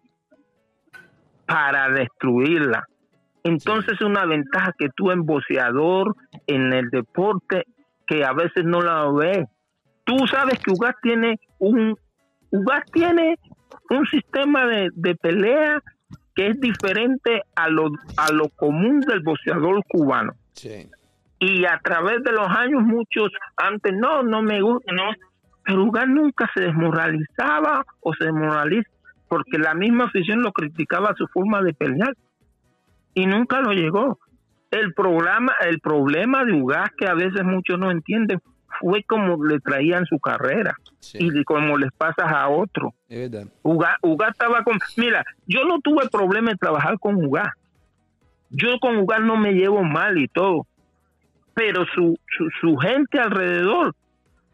para 1.45 1.91
destruirla. 1.91 2.87
Entonces 3.43 3.93
es 3.93 4.01
una 4.01 4.25
ventaja 4.25 4.73
que 4.79 4.89
tú 4.97 5.11
en 5.11 5.27
boxeador, 5.27 6.17
en 6.47 6.73
el 6.73 6.89
deporte, 6.89 7.67
que 8.07 8.25
a 8.25 8.33
veces 8.33 8.65
no 8.65 8.81
la 8.81 9.07
ves. 9.11 9.47
Tú 10.05 10.17
sabes 10.27 10.59
que 10.61 10.73
Ugas 10.73 10.95
tiene 11.03 11.39
un 11.59 11.99
Ugas 12.55 12.85
tiene 12.93 13.37
un 13.91 14.07
sistema 14.07 14.65
de, 14.67 14.91
de 14.95 15.17
pelea 15.17 15.83
que 16.37 16.49
es 16.49 16.61
diferente 16.61 17.43
a 17.57 17.69
lo, 17.69 17.91
a 18.17 18.33
lo 18.33 18.49
común 18.51 19.01
del 19.01 19.21
boxeador 19.21 19.83
cubano. 19.89 20.33
Sí. 20.53 20.89
Y 21.41 21.65
a 21.65 21.81
través 21.83 22.23
de 22.23 22.31
los 22.31 22.49
años 22.49 22.83
muchos 22.83 23.31
antes, 23.57 23.93
no, 23.93 24.23
no 24.23 24.43
me 24.43 24.61
gusta, 24.61 24.93
no. 24.93 25.11
Pero 25.65 25.85
Ugas 25.85 26.07
nunca 26.07 26.49
se 26.55 26.61
desmoralizaba 26.63 27.85
o 28.01 28.15
se 28.15 28.25
desmoraliza 28.25 28.89
porque 29.29 29.59
la 29.59 29.75
misma 29.75 30.05
afición 30.05 30.43
lo 30.43 30.53
criticaba 30.53 31.15
su 31.17 31.27
forma 31.27 31.61
de 31.61 31.75
pelear 31.75 32.15
y 33.15 33.27
nunca 33.27 33.61
lo 33.61 33.73
llegó. 33.73 34.21
El 34.71 34.95
programa, 34.95 35.53
el 35.67 35.81
problema 35.81 36.45
de 36.45 36.53
Ugas 36.53 36.91
que 36.97 37.09
a 37.09 37.15
veces 37.15 37.43
muchos 37.43 37.79
no 37.79 37.91
entienden 37.91 38.41
fue 38.81 39.03
como 39.05 39.43
le 39.45 39.61
traían 39.61 40.05
su 40.07 40.19
carrera 40.19 40.77
Sí, 41.01 41.19
y 41.21 41.45
como 41.45 41.77
les 41.77 41.93
pasa 41.93 42.25
a 42.25 42.49
otro. 42.49 42.95
es 43.09 43.31
verdad. 43.31 43.49
Uga, 43.63 43.99
Uga 44.03 44.29
estaba 44.29 44.63
con... 44.65 44.79
Mira, 44.97 45.25
yo 45.47 45.65
no 45.65 45.81
tuve 45.81 46.09
problema 46.09 46.51
en 46.51 46.59
trabajar 46.59 46.99
con 46.99 47.23
Uga. 47.25 47.55
Yo 48.51 48.79
con 48.81 48.97
Uga 48.97 49.19
no 49.19 49.37
me 49.37 49.53
llevo 49.53 49.83
mal 49.83 50.17
y 50.19 50.29
todo. 50.29 50.67
Pero 51.55 51.85
su, 51.95 52.19
su, 52.37 52.49
su 52.61 52.77
gente 52.77 53.21
alrededor 53.21 53.95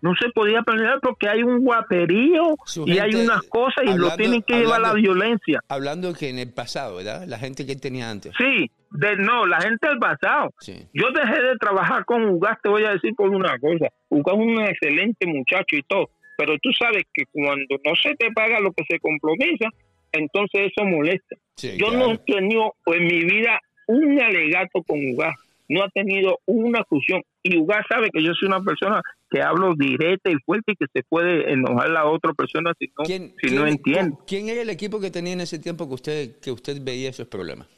no 0.02 0.14
se 0.20 0.30
podía 0.30 0.62
pelear 0.62 0.98
porque 1.00 1.28
hay 1.28 1.42
un 1.42 1.60
guaperío 1.62 2.56
y 2.86 2.98
hay 2.98 3.14
unas 3.14 3.42
cosas 3.42 3.84
y 3.84 3.96
lo 3.96 4.10
tienen 4.16 4.42
que 4.42 4.58
llevar 4.58 4.80
a 4.80 4.88
la 4.88 4.92
violencia. 4.94 5.60
Hablando 5.68 6.12
que 6.14 6.30
en 6.30 6.38
el 6.38 6.52
pasado, 6.52 6.96
¿verdad? 6.96 7.24
La 7.26 7.38
gente 7.38 7.66
que 7.66 7.72
él 7.72 7.80
tenía 7.80 8.10
antes. 8.10 8.32
Sí, 8.38 8.70
de, 8.90 9.16
no, 9.16 9.46
la 9.46 9.60
gente 9.60 9.88
del 9.88 9.98
pasado. 9.98 10.50
Sí. 10.60 10.86
Yo 10.92 11.10
dejé 11.12 11.42
de 11.42 11.56
trabajar 11.56 12.04
con 12.04 12.24
Ugas, 12.24 12.58
te 12.62 12.68
voy 12.68 12.84
a 12.84 12.92
decir 12.92 13.14
por 13.14 13.28
una 13.30 13.58
cosa. 13.58 13.88
Ugas 14.08 14.34
es 14.34 14.40
un 14.40 14.60
excelente 14.60 15.26
muchacho 15.26 15.76
y 15.76 15.82
todo, 15.82 16.10
pero 16.36 16.58
tú 16.58 16.70
sabes 16.72 17.04
que 17.12 17.24
cuando 17.32 17.76
no 17.84 17.94
se 18.02 18.14
te 18.16 18.30
paga 18.32 18.60
lo 18.60 18.72
que 18.72 18.84
se 18.88 18.98
compromisa, 18.98 19.68
entonces 20.12 20.72
eso 20.72 20.84
molesta. 20.84 21.36
Sí, 21.56 21.76
Yo 21.78 21.88
claro. 21.88 22.06
no 22.06 22.12
he 22.12 22.18
tenido 22.18 22.74
en 22.86 23.04
mi 23.04 23.24
vida 23.24 23.60
un 23.86 24.20
alegato 24.20 24.82
con 24.82 24.98
Ugas, 25.12 25.34
no 25.68 25.84
ha 25.84 25.88
tenido 25.90 26.38
una 26.46 26.84
fusión. 26.84 27.22
Y 27.42 27.58
Ugas 27.58 27.86
sabe 27.88 28.10
que 28.10 28.22
yo 28.22 28.32
soy 28.34 28.48
una 28.48 28.60
persona 28.60 29.00
que 29.30 29.40
hablo 29.40 29.74
directa 29.76 30.30
y 30.30 30.34
fuerte 30.44 30.72
y 30.72 30.76
que 30.76 30.86
se 30.92 31.04
puede 31.04 31.52
enojar 31.52 31.90
la 31.90 32.06
otra 32.06 32.32
persona 32.32 32.72
si 32.78 32.86
no, 32.88 33.04
¿Quién, 33.04 33.34
si 33.40 33.54
no 33.54 33.66
entiende. 33.66 34.16
¿Quién 34.26 34.48
era 34.48 34.62
el 34.62 34.70
equipo 34.70 35.00
que 35.00 35.12
tenía 35.12 35.34
en 35.34 35.40
ese 35.40 35.60
tiempo 35.60 35.86
que 35.88 35.94
usted, 35.94 36.40
que 36.40 36.50
usted 36.50 36.82
veía 36.82 37.10
esos 37.10 37.28
problemas? 37.28 37.68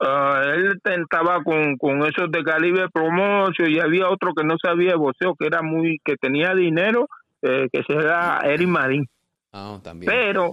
Ah, 0.00 0.42
él 0.54 0.78
estaba 0.84 1.42
con, 1.42 1.76
con 1.76 2.00
esos 2.04 2.30
de 2.30 2.42
calibre 2.42 2.88
promotion 2.92 3.70
y 3.70 3.78
había 3.78 4.08
otro 4.10 4.34
que 4.34 4.44
no 4.44 4.56
sabía 4.62 4.90
de 4.90 4.96
boxeo, 4.96 5.34
que 5.34 5.46
era 5.46 5.62
muy, 5.62 5.98
que 6.04 6.16
tenía 6.16 6.54
dinero, 6.54 7.08
eh, 7.42 7.68
que 7.72 7.82
se 7.86 7.94
era 7.94 8.40
Eric 8.44 8.68
Marín. 8.68 9.06
Ah, 9.52 9.78
también. 9.82 10.12
Pero 10.12 10.50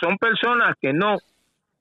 son 0.00 0.16
personas 0.18 0.74
que 0.80 0.92
no, 0.92 1.16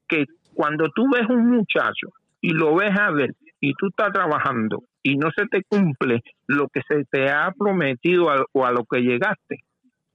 que 0.08 0.26
cuando 0.54 0.90
tú 0.90 1.06
ves 1.12 1.28
un 1.30 1.50
muchacho 1.52 2.10
y 2.42 2.50
lo 2.52 2.76
ves 2.76 2.98
a 3.00 3.12
ver 3.12 3.32
y 3.60 3.74
tú 3.76 3.88
estás 3.88 4.12
trabajando 4.12 4.84
y 5.04 5.16
no 5.18 5.30
se 5.36 5.46
te 5.48 5.64
cumple 5.64 6.22
lo 6.48 6.68
que 6.68 6.82
se 6.88 7.06
te 7.06 7.30
ha 7.30 7.52
prometido 7.58 8.30
a- 8.32 8.46
o 8.54 8.66
a 8.66 8.72
lo 8.72 8.86
que 8.86 9.02
llegaste, 9.02 9.60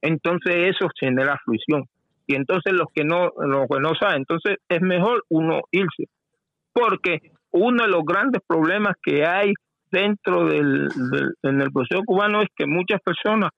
entonces 0.02 0.74
eso 0.74 0.88
genera 0.98 1.38
fruición. 1.44 1.84
Y 2.26 2.34
entonces 2.34 2.72
los 2.74 2.88
que 2.94 3.04
no, 3.04 3.30
los 3.38 3.66
que 3.68 3.80
no 3.80 3.94
saben, 3.94 4.18
entonces 4.18 4.56
es 4.68 4.82
mejor 4.82 5.24
uno 5.28 5.60
irse. 5.70 6.04
Porque 6.78 7.18
uno 7.50 7.84
de 7.84 7.90
los 7.90 8.04
grandes 8.04 8.42
problemas 8.46 8.94
que 9.02 9.24
hay 9.26 9.52
dentro 9.90 10.46
del, 10.46 10.88
del 11.10 11.34
en 11.42 11.60
el 11.60 11.72
proceso 11.72 12.02
cubano 12.04 12.42
es 12.42 12.48
que 12.54 12.66
muchas 12.66 13.00
personas 13.00 13.50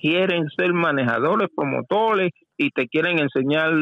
quieren 0.00 0.48
ser 0.56 0.72
manejadores, 0.72 1.48
promotores 1.54 2.30
y 2.56 2.70
te 2.70 2.88
quieren 2.88 3.18
enseñar 3.18 3.72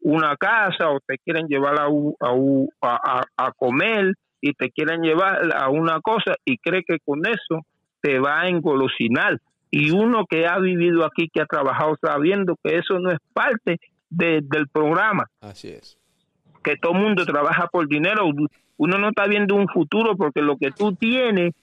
una 0.00 0.36
casa 0.36 0.90
o 0.90 1.00
te 1.06 1.18
quieren 1.18 1.46
llevar 1.48 1.78
a, 1.80 1.88
u- 1.88 2.16
a, 2.20 2.32
u- 2.32 2.68
a, 2.82 3.52
comer 3.56 4.14
y 4.40 4.52
te 4.52 4.70
quieren 4.70 5.02
llevar 5.02 5.50
a 5.56 5.68
una 5.70 6.00
cosa 6.00 6.34
y 6.44 6.56
cree 6.58 6.82
que 6.86 6.98
con 7.04 7.20
eso 7.26 7.62
te 8.00 8.18
va 8.20 8.42
a 8.42 8.48
engolosinar. 8.48 9.38
Y 9.70 9.90
uno 9.90 10.24
que 10.28 10.46
ha 10.46 10.58
vivido 10.58 11.04
aquí, 11.04 11.28
que 11.32 11.42
ha 11.42 11.46
trabajado 11.46 11.96
sabiendo 12.00 12.54
que 12.62 12.76
eso 12.78 12.98
no 13.00 13.10
es 13.10 13.18
parte 13.34 13.78
de- 14.08 14.40
del 14.42 14.68
programa, 14.68 15.24
Así 15.42 15.68
es. 15.68 15.97
Que 16.68 16.76
todo 16.76 16.92
el 16.92 16.98
mundo 17.00 17.24
trabaja 17.24 17.66
por 17.68 17.88
dinero, 17.88 18.26
uno 18.76 18.98
no 18.98 19.08
está 19.08 19.26
viendo 19.26 19.54
un 19.54 19.68
futuro 19.68 20.16
porque 20.16 20.42
lo 20.42 20.56
que 20.56 20.70
tú 20.70 20.94
tienes 20.94 21.54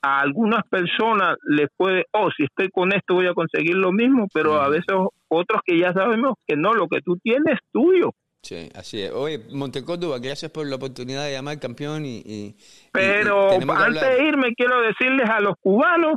a 0.00 0.20
algunas 0.20 0.64
personas 0.68 1.36
les 1.44 1.68
puede, 1.76 2.06
oh, 2.12 2.30
si 2.36 2.44
estoy 2.44 2.70
con 2.70 2.92
esto 2.94 3.14
voy 3.14 3.26
a 3.26 3.34
conseguir 3.34 3.74
lo 3.76 3.92
mismo, 3.92 4.26
pero 4.32 4.60
a 4.60 4.68
veces 4.68 4.94
otros 5.28 5.60
que 5.64 5.78
ya 5.78 5.92
sabemos 5.92 6.34
que 6.46 6.56
no, 6.56 6.72
lo 6.74 6.88
que 6.88 7.00
tú 7.02 7.16
tienes 7.18 7.54
es 7.54 7.60
tuyo. 7.72 8.10
Sí, 8.42 8.68
así 8.74 9.00
es. 9.02 9.10
Oye, 9.12 9.40
Montecórdoba, 9.52 10.18
gracias 10.18 10.50
por 10.50 10.66
la 10.66 10.76
oportunidad 10.76 11.24
de 11.24 11.32
llamar 11.32 11.58
campeón 11.58 12.04
y... 12.04 12.18
y- 12.24 12.54
Pero 12.92 13.48
y 13.52 13.62
antes 13.70 14.02
de 14.18 14.24
irme 14.24 14.54
quiero 14.54 14.80
decirles 14.82 15.28
a 15.30 15.40
los 15.40 15.54
cubanos 15.60 16.16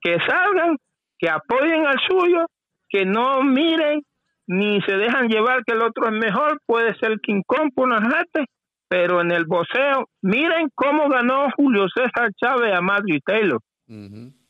que 0.00 0.16
salgan, 0.26 0.76
que 1.18 1.28
apoyen 1.28 1.86
al 1.86 1.98
suyo, 2.08 2.46
que 2.88 3.04
no 3.04 3.42
miren 3.42 4.02
ni 4.46 4.80
se 4.82 4.96
dejan 4.96 5.28
llevar 5.28 5.64
que 5.64 5.74
el 5.74 5.82
otro 5.82 6.06
es 6.06 6.12
mejor, 6.12 6.60
puede 6.66 6.94
ser 6.98 7.20
King 7.20 7.42
Kong 7.46 7.70
por 7.74 7.86
unas 7.86 8.02
artes, 8.12 8.46
pero 8.88 9.20
en 9.20 9.32
el 9.32 9.44
boxeo, 9.44 10.08
miren 10.22 10.68
cómo 10.74 11.08
ganó 11.08 11.48
Julio 11.56 11.86
César 11.94 12.30
Chávez 12.40 12.72
a 12.74 12.80
Madrid 12.80 13.20
Taylor, 13.24 13.60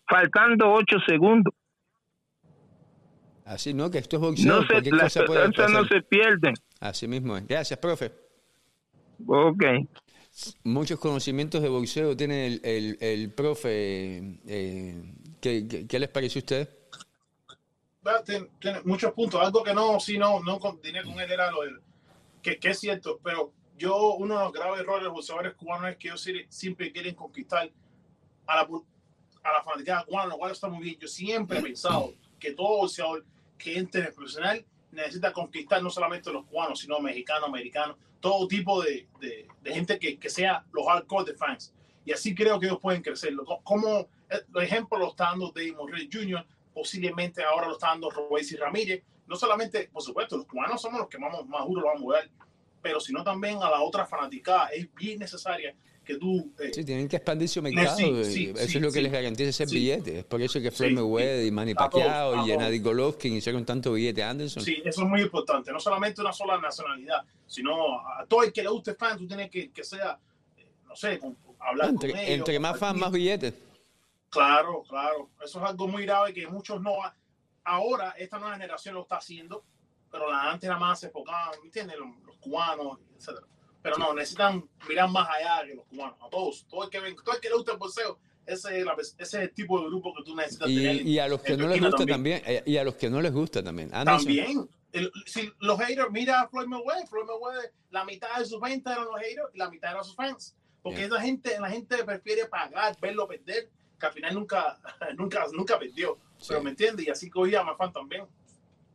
faltando 0.09 0.73
ocho 0.73 0.99
segundos. 1.07 1.55
Así, 3.45 3.73
¿no? 3.73 3.91
Que 3.91 3.99
esto 3.99 4.17
es 4.17 4.23
boxeo. 4.23 4.57
No 4.57 4.67
se, 4.67 4.91
las 4.91 5.17
no 5.71 5.85
se 5.85 6.03
pierden. 6.03 6.55
Así 6.81 7.07
mismo 7.07 7.37
es. 7.37 7.47
Gracias, 7.47 7.79
profe. 7.79 8.11
Ok. 9.25 9.65
Muchos 10.65 10.99
conocimientos 11.01 11.63
de 11.63 11.69
boxeo 11.69 12.17
tiene 12.17 12.47
el, 12.47 12.61
el, 12.65 12.99
el 13.01 13.33
profe. 13.33 14.41
eh, 14.47 15.03
¿qué, 15.41 15.67
qué, 15.69 15.87
qué 15.87 15.99
les 15.99 16.09
parece 16.09 16.39
a 16.39 16.41
usted? 16.41 16.69
Tiene, 18.25 18.49
tiene 18.61 18.81
muchos 18.85 19.13
puntos. 19.13 19.41
Algo 19.41 19.63
que 19.63 19.75
no, 19.75 19.99
sí, 20.01 20.19
no, 20.19 20.41
no 20.41 20.59
continué 20.59 21.03
con 21.05 21.19
él 21.21 21.31
era 21.31 21.51
lo 21.51 21.59
que, 22.43 22.59
que 22.59 22.69
es 22.71 22.79
cierto, 22.79 23.19
pero 23.23 23.53
yo, 23.77 24.15
uno 24.15 24.39
de 24.39 24.45
los 24.45 24.53
graves 24.53 24.81
errores 24.81 25.01
de 25.03 25.05
los 25.07 25.15
boxeadores 25.15 25.55
cubanos 25.55 25.91
es 25.91 25.97
que 25.97 26.09
ellos 26.09 26.27
siempre- 26.49 26.93
quieren 26.93 27.15
conquistar 27.15 27.71
a 28.47 28.57
la, 28.57 28.63
a 28.63 29.53
la 29.53 29.63
fanaticada 29.65 30.05
cubana, 30.05 30.29
lo 30.29 30.39
cual 30.39 30.53
está 30.53 30.69
muy 30.69 30.83
bien. 30.85 30.99
Yo 30.99 31.09
siempre 31.09 31.59
he 31.59 31.63
pensado 31.63 32.15
que 32.39 32.53
todo 32.53 32.79
boxeador 32.79 33.25
que 33.59 33.77
entre 33.79 34.01
en 34.03 34.07
el 34.09 34.13
profesional 34.15 34.65
necesita 34.93 35.33
conquistar 35.33 35.83
no 35.83 35.91
solamente 35.91 36.33
los 36.33 36.47
cubanos, 36.47 36.81
sino 36.81 37.01
mexicanos, 37.01 37.49
americanos, 37.49 37.97
todo 38.21 38.47
tipo 38.49 38.83
de, 38.83 39.09
de, 39.21 39.47
de 39.63 39.75
gente 39.75 39.99
que, 39.99 40.19
que 40.19 40.31
sea 40.31 40.65
los 40.73 40.87
hardcore 40.87 41.33
de 41.33 41.37
fans. 41.37 41.75
Y 42.05 42.13
así 42.13 42.35
creo 42.35 42.59
que 42.61 42.67
ellos 42.67 42.79
pueden 42.81 43.03
crecer. 43.03 43.35
Como 43.65 44.09
eh, 44.31 44.41
los 44.53 44.63
ejemplos 44.63 45.01
lo 45.01 45.09
está 45.09 45.25
dando 45.25 45.51
Dave 45.55 45.73
Morrell 45.73 46.09
Jr., 46.11 46.47
posiblemente 46.77 47.43
ahora 47.43 47.67
lo 47.69 47.73
está 47.73 47.89
dando 47.89 48.11
Royce 48.11 48.57
Ramírez. 48.59 49.03
No 49.27 49.35
solamente, 49.35 49.89
por 49.91 50.03
supuesto, 50.03 50.37
los 50.37 50.47
cubanos 50.47 50.81
somos 50.81 51.01
los 51.01 51.09
que 51.09 51.19
más, 51.19 51.33
más 51.47 51.67
duro 51.67 51.81
lo 51.81 51.87
vamos 51.89 52.15
a 52.15 52.19
ver, 52.21 52.31
pero 52.83 53.01
sino 53.01 53.25
también 53.25 53.57
a 53.63 53.71
la 53.71 53.81
otra 53.81 54.05
fanaticada. 54.07 54.69
Es 54.69 54.87
bien 54.95 55.19
necesaria 55.19 55.75
que 56.05 56.17
tú... 56.19 56.53
eh, 56.61 56.71
Sí, 56.73 56.85
tienen 56.85 57.09
que 57.09 57.17
expandir 57.17 57.49
su 57.49 57.61
mercado. 57.63 57.97
sí, 57.97 58.05
y 58.05 58.25
sí, 58.25 58.53
eso 58.55 58.67
sí, 58.69 58.77
es 58.77 58.83
lo 58.83 58.93
que 58.93 59.01
les 59.03 59.11
garantiza 59.11 59.49
ese 59.51 59.65
billete. 59.67 60.19
Es 60.21 60.25
por 60.27 60.41
eso 60.43 60.61
que 60.61 60.71
Floyd 60.71 60.93
Mayweather 60.93 61.47
y 61.47 61.51
Manny 61.51 61.75
todos, 61.75 61.91
Pacquiao 61.91 62.45
y. 62.45 62.51
Gennady 62.51 62.79
Golovkin 62.79 63.33
hicieron 63.35 63.65
tanto 63.65 63.95
billete. 63.95 64.23
Anderson. 64.23 64.63
Sí, 64.63 64.83
eso 64.85 65.03
es 65.03 65.09
muy 65.09 65.23
importante. 65.23 65.73
No 65.73 65.81
solamente 65.81 66.21
una 66.21 66.33
sola 66.33 66.61
nacionalidad, 66.61 67.25
sino 67.47 67.99
a 68.07 68.25
todo 68.29 68.43
el 68.45 68.53
que 68.53 68.63
le 68.63 68.69
guste 68.69 68.95
fan, 68.95 69.17
tú 69.19 69.27
tienes 69.27 69.51
que, 69.51 69.71
que 69.71 69.83
sea, 69.83 70.17
eh, 70.59 70.67
no 70.87 70.95
sé, 70.95 71.19
con- 71.19 71.37
hablar 71.59 71.89
entre, 71.89 72.11
con 72.11 72.21
ellos. 72.21 72.31
entre 72.39 72.61
más 72.61 72.79
fan, 72.79 72.97
más 73.01 73.11
billetes. 73.11 73.55
Claro, 74.37 74.83
claro. 74.89 75.31
Eso 75.43 75.59
es 75.63 75.65
algo 75.71 75.89
muy 75.89 76.05
grave 76.05 76.33
que 76.33 76.47
muchos 76.47 76.81
no. 76.81 77.03
ha- 77.03 77.15
Ahora, 77.65 78.15
esta 78.19 78.39
nueva 78.39 78.55
generación 78.55 78.95
lo 78.95 79.03
está 79.03 79.17
haciendo, 79.17 79.65
pero 80.11 80.31
la 80.31 80.51
antes 80.53 80.69
era 80.69 80.79
más 80.79 81.03
enfocada, 81.03 81.51
¿me 81.61 81.67
entiendes? 81.67 81.99
Los, 81.99 82.09
los 82.25 82.37
cubanos, 82.39 82.99
etcétera. 83.17 83.47
Pero 83.83 83.99
no, 83.99 84.15
necesitan 84.15 84.69
mirar 84.89 85.09
más 85.11 85.29
allá 85.29 85.67
que 85.67 85.75
los 85.75 85.85
cubanos, 85.87 86.17
a 86.21 86.29
todos. 86.29 86.67
Todo 86.69 86.85
el 86.85 86.91
que, 86.91 87.01
ven, 87.01 87.17
todo 87.17 87.35
el 87.35 87.41
que 87.41 87.49
le 87.49 87.55
gusta 87.57 87.73
el 87.73 87.79
boxeo, 87.79 88.19
ese 88.47 88.79
es, 88.81 88.85
la- 88.85 88.95
ese 88.95 89.17
es 89.19 89.35
el 89.35 89.53
tipo 89.53 89.81
de 89.81 89.87
grupo 89.89 90.13
que 90.15 90.23
tú 90.25 90.37
necesitas 90.37 90.69
tener. 90.69 90.97
Y, 90.97 91.11
y 91.15 91.19
a 91.19 91.27
los 91.29 91.41
que 91.43 91.57
no 91.57 91.67
les 91.67 91.81
gusta 91.81 92.07
también. 92.07 92.43
eh, 92.47 92.63
Y 92.67 92.77
a 92.77 92.85
los 92.85 92.95
que 92.95 93.11
no 93.11 93.21
les 93.21 93.33
gusta 93.33 93.63
también. 93.65 93.93
Anderson. 93.95 94.25
También. 94.27 94.69
El- 94.93 95.13
si 95.27 95.53
los 95.59 95.79
haters, 95.81 96.11
mira 96.11 96.43
a 96.43 96.49
Floyd 96.49 96.67
Mayweather, 96.69 97.07
Floyd 97.09 97.27
Mayweather, 97.27 97.73
la 97.91 98.05
mitad 98.05 98.39
de 98.39 98.47
sus 98.47 98.61
ventas 98.61 98.95
eran 98.95 99.07
los 99.07 99.17
haters 99.21 99.49
y 99.55 99.59
la 99.59 99.69
mitad 99.71 99.91
eran 99.91 100.05
sus 100.05 100.15
fans. 100.15 100.57
Porque 100.83 100.99
Yeah. 101.01 101.07
esa 101.09 101.21
gente, 101.21 101.59
la 101.61 101.69
gente 101.69 102.05
prefiere 102.05 102.47
pagar, 102.47 102.97
verlo 103.01 103.27
perder, 103.27 103.69
que 103.99 104.07
al 104.07 104.13
final 104.13 104.35
nunca, 104.35 104.79
nunca, 105.17 105.45
nunca 105.53 105.79
perdió. 105.79 106.19
Pero 106.47 106.61
Sí. 106.61 106.65
me 106.65 106.71
entiendes, 106.71 107.07
y 107.07 107.11
así 107.11 107.31
cogía 107.31 107.61
a 107.61 107.65
más 107.65 107.77
fan 107.77 107.93
también. 107.93 108.27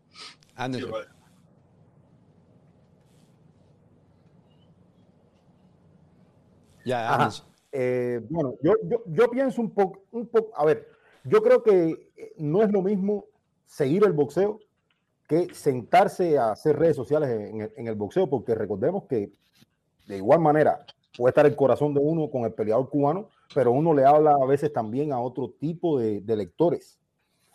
Sí, 0.10 0.18
Anderson. 0.56 1.06
Ya. 6.86 7.14
Anderson. 7.14 7.48
Eh, 7.72 8.20
bueno, 8.30 8.56
yo, 8.62 8.74
yo, 8.84 9.02
yo 9.06 9.30
pienso 9.30 9.62
un 9.62 9.74
poco, 9.74 10.02
un 10.12 10.28
poco, 10.28 10.52
a 10.58 10.66
ver, 10.66 10.88
yo 11.24 11.42
creo 11.42 11.64
que 11.64 12.12
eh, 12.18 12.34
no 12.38 12.64
es 12.64 12.72
lo 12.72 12.82
mismo 12.82 13.26
seguir 13.66 14.04
el 14.04 14.12
boxeo 14.12 14.60
que 15.28 15.54
sentarse 15.54 16.38
a 16.38 16.52
hacer 16.52 16.78
redes 16.78 16.98
sociales 16.98 17.30
en 17.30 17.62
el, 17.62 17.74
en 17.78 17.88
el 17.88 17.96
boxeo, 17.96 18.30
porque 18.30 18.54
recordemos 18.56 19.06
que 19.06 19.32
de 20.08 20.18
igual 20.18 20.42
manera 20.42 20.86
puede 21.16 21.30
estar 21.32 21.46
el 21.46 21.56
corazón 21.56 21.94
de 21.94 22.02
uno 22.02 22.30
con 22.30 22.44
el 22.44 22.54
peleador 22.54 22.90
cubano, 22.90 23.30
pero 23.54 23.72
uno 23.72 23.94
le 23.94 24.06
habla 24.06 24.36
a 24.42 24.46
veces 24.46 24.72
también 24.72 25.12
a 25.12 25.20
otro 25.20 25.50
tipo 25.60 26.00
de, 26.00 26.24
lectores. 26.36 27.00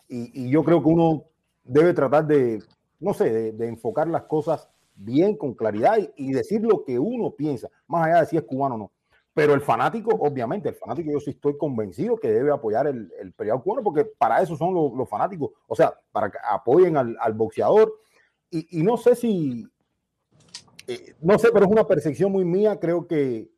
Y, 0.07 0.49
yo 0.49 0.63
creo 0.63 0.81
que 0.81 0.89
uno 0.89 1.25
debe 1.63 1.93
tratar 1.93 2.25
de, 2.25 2.61
no 2.99 3.13
sé, 3.13 3.51
de, 3.51 3.67
enfocar 3.67 4.07
las 4.07 4.23
cosas 4.23 4.69
bien, 4.95 5.35
con 5.35 5.53
claridad 5.53 5.97
y, 6.15 6.31
decir 6.31 6.61
lo 6.61 6.83
que 6.83 6.99
uno 6.99 7.31
piensa, 7.31 7.69
más 7.87 8.07
allá 8.07 8.21
de 8.21 8.25
si 8.27 8.37
es 8.37 8.43
cubano 8.43 8.75
o 8.75 8.77
no. 8.77 8.91
Pero 9.33 9.53
el 9.53 9.61
fanático, 9.61 10.15
obviamente, 10.15 10.69
el 10.69 10.75
fanático 10.75 11.11
yo 11.11 11.19
sí 11.19 11.31
estoy 11.31 11.57
convencido 11.57 12.17
que 12.17 12.31
debe 12.31 12.51
apoyar 12.51 12.87
el, 12.87 13.11
el 13.19 13.33
cubano, 13.61 13.83
porque 13.83 14.05
para 14.05 14.41
eso 14.41 14.55
son 14.55 14.73
los, 14.73 15.09
fanáticos, 15.09 15.51
o 15.67 15.75
sea, 15.75 15.93
para 16.11 16.31
que 16.31 16.37
apoyen 16.49 16.97
al, 16.97 17.33
boxeador. 17.33 17.93
Y, 18.49 18.81
no 18.81 18.97
sé 18.97 19.15
si, 19.15 19.67
eh, 20.87 21.15
no 21.21 21.37
sé, 21.37 21.49
pero 21.51 21.65
es 21.65 21.71
una 21.71 21.85
percepción 21.85 22.31
muy 22.31 22.45
mía, 22.45 22.79
creo 22.79 23.07
que 23.07 23.51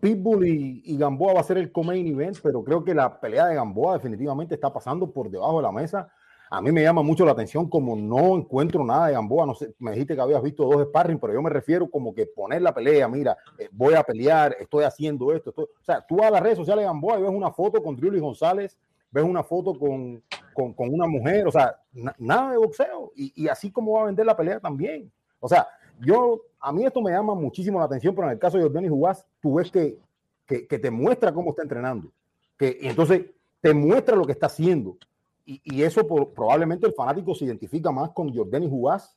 Pitbull 0.00 0.46
y, 0.46 0.82
y 0.84 0.96
Gamboa 0.98 1.34
va 1.34 1.40
a 1.40 1.44
ser 1.44 1.58
el 1.58 1.72
co-main 1.72 2.06
event, 2.06 2.38
pero 2.42 2.62
creo 2.62 2.84
que 2.84 2.94
la 2.94 3.18
pelea 3.20 3.46
de 3.46 3.54
Gamboa 3.54 3.94
definitivamente 3.94 4.54
está 4.54 4.72
pasando 4.72 5.10
por 5.10 5.30
debajo 5.30 5.56
de 5.56 5.62
la 5.62 5.72
mesa. 5.72 6.08
A 6.48 6.60
mí 6.60 6.70
me 6.70 6.82
llama 6.82 7.02
mucho 7.02 7.24
la 7.24 7.32
atención 7.32 7.68
como 7.68 7.96
no 7.96 8.36
encuentro 8.36 8.84
nada 8.84 9.08
de 9.08 9.14
Gamboa, 9.14 9.46
no 9.46 9.54
sé, 9.54 9.74
me 9.80 9.90
dijiste 9.90 10.14
que 10.14 10.20
habías 10.20 10.40
visto 10.42 10.64
dos 10.64 10.86
sparring, 10.88 11.18
pero 11.18 11.32
yo 11.32 11.42
me 11.42 11.50
refiero 11.50 11.90
como 11.90 12.14
que 12.14 12.26
poner 12.26 12.62
la 12.62 12.72
pelea, 12.72 13.08
mira, 13.08 13.36
eh, 13.58 13.68
voy 13.72 13.94
a 13.94 14.04
pelear, 14.04 14.56
estoy 14.60 14.84
haciendo 14.84 15.32
esto, 15.32 15.50
estoy... 15.50 15.64
o 15.64 15.84
sea, 15.84 16.06
tú 16.06 16.22
a 16.22 16.30
las 16.30 16.40
redes 16.40 16.58
sociales 16.58 16.82
de 16.82 16.86
Gamboa 16.86 17.18
y 17.18 17.22
ves 17.22 17.32
una 17.32 17.50
foto 17.50 17.82
con 17.82 17.96
Triuli 17.96 18.20
González, 18.20 18.78
ves 19.10 19.24
una 19.24 19.42
foto 19.42 19.76
con, 19.76 20.22
con, 20.54 20.72
con 20.72 20.94
una 20.94 21.08
mujer, 21.08 21.48
o 21.48 21.50
sea, 21.50 21.80
na- 21.92 22.14
nada 22.18 22.52
de 22.52 22.58
boxeo, 22.58 23.10
y, 23.16 23.32
y 23.44 23.48
así 23.48 23.72
como 23.72 23.94
va 23.94 24.02
a 24.02 24.06
vender 24.06 24.24
la 24.24 24.36
pelea 24.36 24.60
también. 24.60 25.10
O 25.40 25.48
sea, 25.48 25.66
yo, 26.00 26.42
a 26.60 26.72
mí 26.72 26.84
esto 26.84 27.00
me 27.00 27.10
llama 27.10 27.34
muchísimo 27.34 27.78
la 27.78 27.86
atención, 27.86 28.14
pero 28.14 28.28
en 28.28 28.34
el 28.34 28.38
caso 28.38 28.56
de 28.56 28.64
Jordani 28.64 28.88
Jugás, 28.88 29.26
tú 29.40 29.54
ves 29.54 29.70
que, 29.70 29.98
que, 30.46 30.78
te 30.78 30.90
muestra 30.90 31.32
cómo 31.32 31.50
está 31.50 31.62
entrenando, 31.62 32.10
que 32.58 32.78
entonces 32.82 33.26
te 33.60 33.74
muestra 33.74 34.16
lo 34.16 34.24
que 34.24 34.32
está 34.32 34.46
haciendo. 34.46 34.96
Y, 35.44 35.60
y 35.64 35.82
eso 35.82 36.06
probablemente 36.06 36.86
el 36.86 36.94
fanático 36.94 37.34
se 37.34 37.44
identifica 37.44 37.90
más 37.90 38.10
con 38.10 38.34
Jordani 38.34 38.68
Jugás 38.68 39.16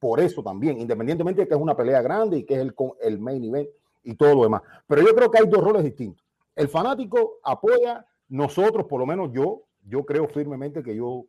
por 0.00 0.18
eso 0.18 0.42
también, 0.42 0.80
independientemente 0.80 1.42
de 1.42 1.48
que 1.48 1.54
es 1.54 1.60
una 1.60 1.76
pelea 1.76 2.00
grande 2.00 2.38
y 2.38 2.44
que 2.44 2.54
es 2.54 2.60
el, 2.60 2.74
el 3.02 3.18
main 3.20 3.44
event 3.44 3.68
y 4.02 4.14
todo 4.14 4.34
lo 4.34 4.42
demás. 4.44 4.62
Pero 4.86 5.02
yo 5.02 5.14
creo 5.14 5.30
que 5.30 5.38
hay 5.38 5.46
dos 5.46 5.62
roles 5.62 5.84
distintos. 5.84 6.24
El 6.56 6.68
fanático 6.68 7.38
apoya, 7.44 8.06
nosotros, 8.28 8.86
por 8.86 8.98
lo 8.98 9.06
menos 9.06 9.30
yo, 9.32 9.62
yo 9.86 10.04
creo 10.04 10.26
firmemente 10.26 10.82
que 10.82 10.96
yo, 10.96 11.26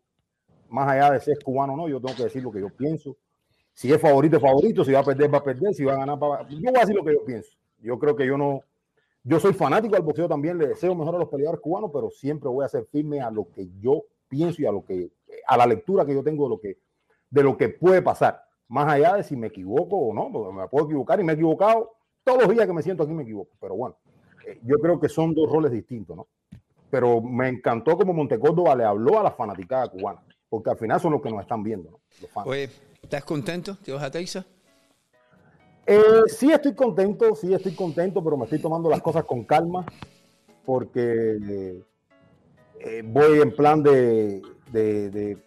más 0.70 0.88
allá 0.88 1.12
de 1.12 1.20
ser 1.20 1.44
cubano 1.44 1.74
o 1.74 1.78
no, 1.78 1.90
yo 1.90 2.00
tengo 2.00 2.16
que 2.16 2.24
decir 2.24 2.42
lo 2.42 2.52
que 2.52 2.62
yo 2.62 2.70
pienso. 2.70 3.18
Si 3.74 3.92
es 3.92 4.00
favorito, 4.00 4.38
es 4.38 4.42
favorito. 4.42 4.84
Si 4.84 4.92
va 4.92 5.00
a 5.00 5.04
perder, 5.04 5.34
va 5.34 5.40
a 5.40 5.44
perder. 5.44 5.74
Si 5.74 5.84
va 5.84 5.94
a 5.94 5.98
ganar, 5.98 6.22
va 6.22 6.42
a... 6.42 6.48
Yo 6.50 6.58
voy 6.60 6.78
a 6.78 6.82
decir 6.82 6.96
lo 6.96 7.04
que 7.04 7.14
yo 7.14 7.24
pienso. 7.26 7.58
Yo 7.80 7.98
creo 7.98 8.16
que 8.16 8.26
yo 8.26 8.38
no... 8.38 8.62
Yo 9.24 9.40
soy 9.40 9.54
fanático 9.54 9.94
del 9.94 10.04
boxeo 10.04 10.28
también, 10.28 10.58
le 10.58 10.70
deseo 10.70 10.96
mejor 10.96 11.16
a 11.16 11.20
los 11.20 11.30
peleadores 11.30 11.62
cubanos, 11.62 11.92
pero 11.94 12.10
siempre 12.10 12.50
voy 12.50 12.66
a 12.66 12.70
ser 12.70 12.86
firme 12.86 13.22
a 13.22 13.30
lo 13.30 13.48
que 13.52 13.70
yo 13.80 14.04
pienso 14.28 14.64
y 14.64 14.66
a 14.66 14.72
lo 14.72 14.84
que 14.84 15.12
a 15.46 15.58
la 15.58 15.68
lectura 15.68 16.06
que 16.06 16.16
yo 16.16 16.24
tengo 16.24 16.46
de 16.46 16.50
lo 16.50 16.60
que 16.60 16.78
de 17.30 17.44
lo 17.44 17.56
que 17.56 17.70
puede 17.70 18.02
pasar, 18.02 18.44
más 18.68 18.92
allá 18.92 19.16
de 19.16 19.24
si 19.24 19.36
me 19.36 19.48
equivoco 19.48 19.96
o 19.96 20.14
no, 20.14 20.30
porque 20.32 20.54
me 20.54 20.68
puedo 20.68 20.86
equivocar 20.86 21.20
y 21.20 21.24
me 21.24 21.32
he 21.32 21.36
equivocado 21.36 21.92
todos 22.24 22.44
los 22.44 22.50
días 22.50 22.68
que 22.68 22.74
me 22.74 22.82
siento 22.82 23.04
aquí 23.04 23.14
me 23.14 23.24
equivoco, 23.24 23.52
pero 23.60 23.76
bueno, 23.76 23.96
eh, 24.46 24.60
yo 24.64 24.78
creo 24.80 25.00
que 25.00 25.08
son 25.08 25.34
dos 25.34 25.50
roles 25.50 25.72
distintos, 25.72 26.16
¿no? 26.16 26.28
Pero 26.90 27.22
me 27.22 27.48
encantó 27.48 27.98
como 27.98 28.14
Montecórdoba 28.14 28.76
le 28.76 28.84
habló 28.84 29.20
a 29.20 29.24
la 29.24 29.32
fanaticada 29.32 29.88
cubana, 29.88 30.22
porque 30.50 30.70
al 30.70 30.78
final 30.78 31.00
son 31.00 31.14
los 31.14 31.22
que 31.22 31.32
nos 31.32 31.42
están 31.42 31.64
viendo, 31.64 31.90
¿no? 31.92 32.00
Los 32.22 32.32
fans. 32.32 32.48
¿Estás 33.02 33.24
contento 33.26 33.78
que 33.84 33.92
vas 33.92 34.04
a 34.04 34.12
Texas? 34.12 34.46
Eh, 35.86 36.00
sí 36.28 36.52
estoy 36.52 36.74
contento, 36.76 37.36
sí 37.36 37.54
estoy 37.54 37.74
contento, 37.74 38.24
pero 38.24 38.38
me 38.38 38.44
estoy 38.46 38.60
tomando 38.60 38.90
las 38.90 39.02
cosas 39.02 39.26
con 39.26 39.44
calma 39.44 39.86
porque 40.66 41.82
eh, 42.80 43.02
voy 43.04 43.42
en 43.42 43.56
plan 43.56 43.82
de, 43.84 44.42
de- 44.72 45.10
de- 45.10 45.38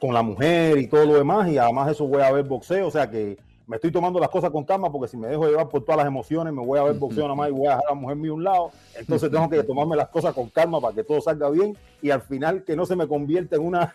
con 0.00 0.14
la 0.14 0.22
mujer 0.22 0.78
y 0.78 0.86
todo 0.86 1.04
lo 1.06 1.14
demás 1.14 1.48
y 1.50 1.58
además 1.58 1.86
de 1.86 1.92
eso 1.92 2.06
voy 2.06 2.22
a 2.22 2.30
ver 2.30 2.44
boxeo, 2.44 2.86
o 2.86 2.90
sea 2.90 3.10
que 3.10 3.36
me 3.66 3.76
estoy 3.76 3.90
tomando 3.90 4.20
las 4.20 4.28
cosas 4.28 4.50
con 4.50 4.64
calma 4.64 4.92
porque 4.92 5.08
si 5.08 5.16
me 5.16 5.26
dejo 5.26 5.46
llevar 5.48 5.68
por 5.68 5.82
todas 5.82 5.96
las 5.98 6.06
emociones 6.06 6.52
me 6.52 6.64
voy 6.64 6.78
a 6.78 6.84
ver 6.84 6.94
boxeo 6.94 7.24
nada 7.24 7.34
más 7.34 7.48
y 7.48 7.52
voy 7.52 7.66
a 7.66 7.70
dejar 7.70 7.84
a 7.86 7.90
la 7.90 7.94
mujer 7.94 8.16
mía 8.16 8.30
a 8.30 8.34
un 8.34 8.44
lado, 8.44 8.70
entonces 8.94 9.30
tengo 9.30 9.48
que 9.50 9.62
tomarme 9.64 9.96
las 9.96 10.08
cosas 10.10 10.32
con 10.34 10.48
calma 10.50 10.80
para 10.80 10.94
que 10.94 11.02
todo 11.02 11.20
salga 11.20 11.50
bien 11.50 11.76
y 12.00 12.10
al 12.10 12.20
final 12.22 12.62
que 12.62 12.76
no 12.76 12.86
se 12.86 12.94
me 12.94 13.08
convierta 13.08 13.56
en 13.56 13.62
una 13.62 13.92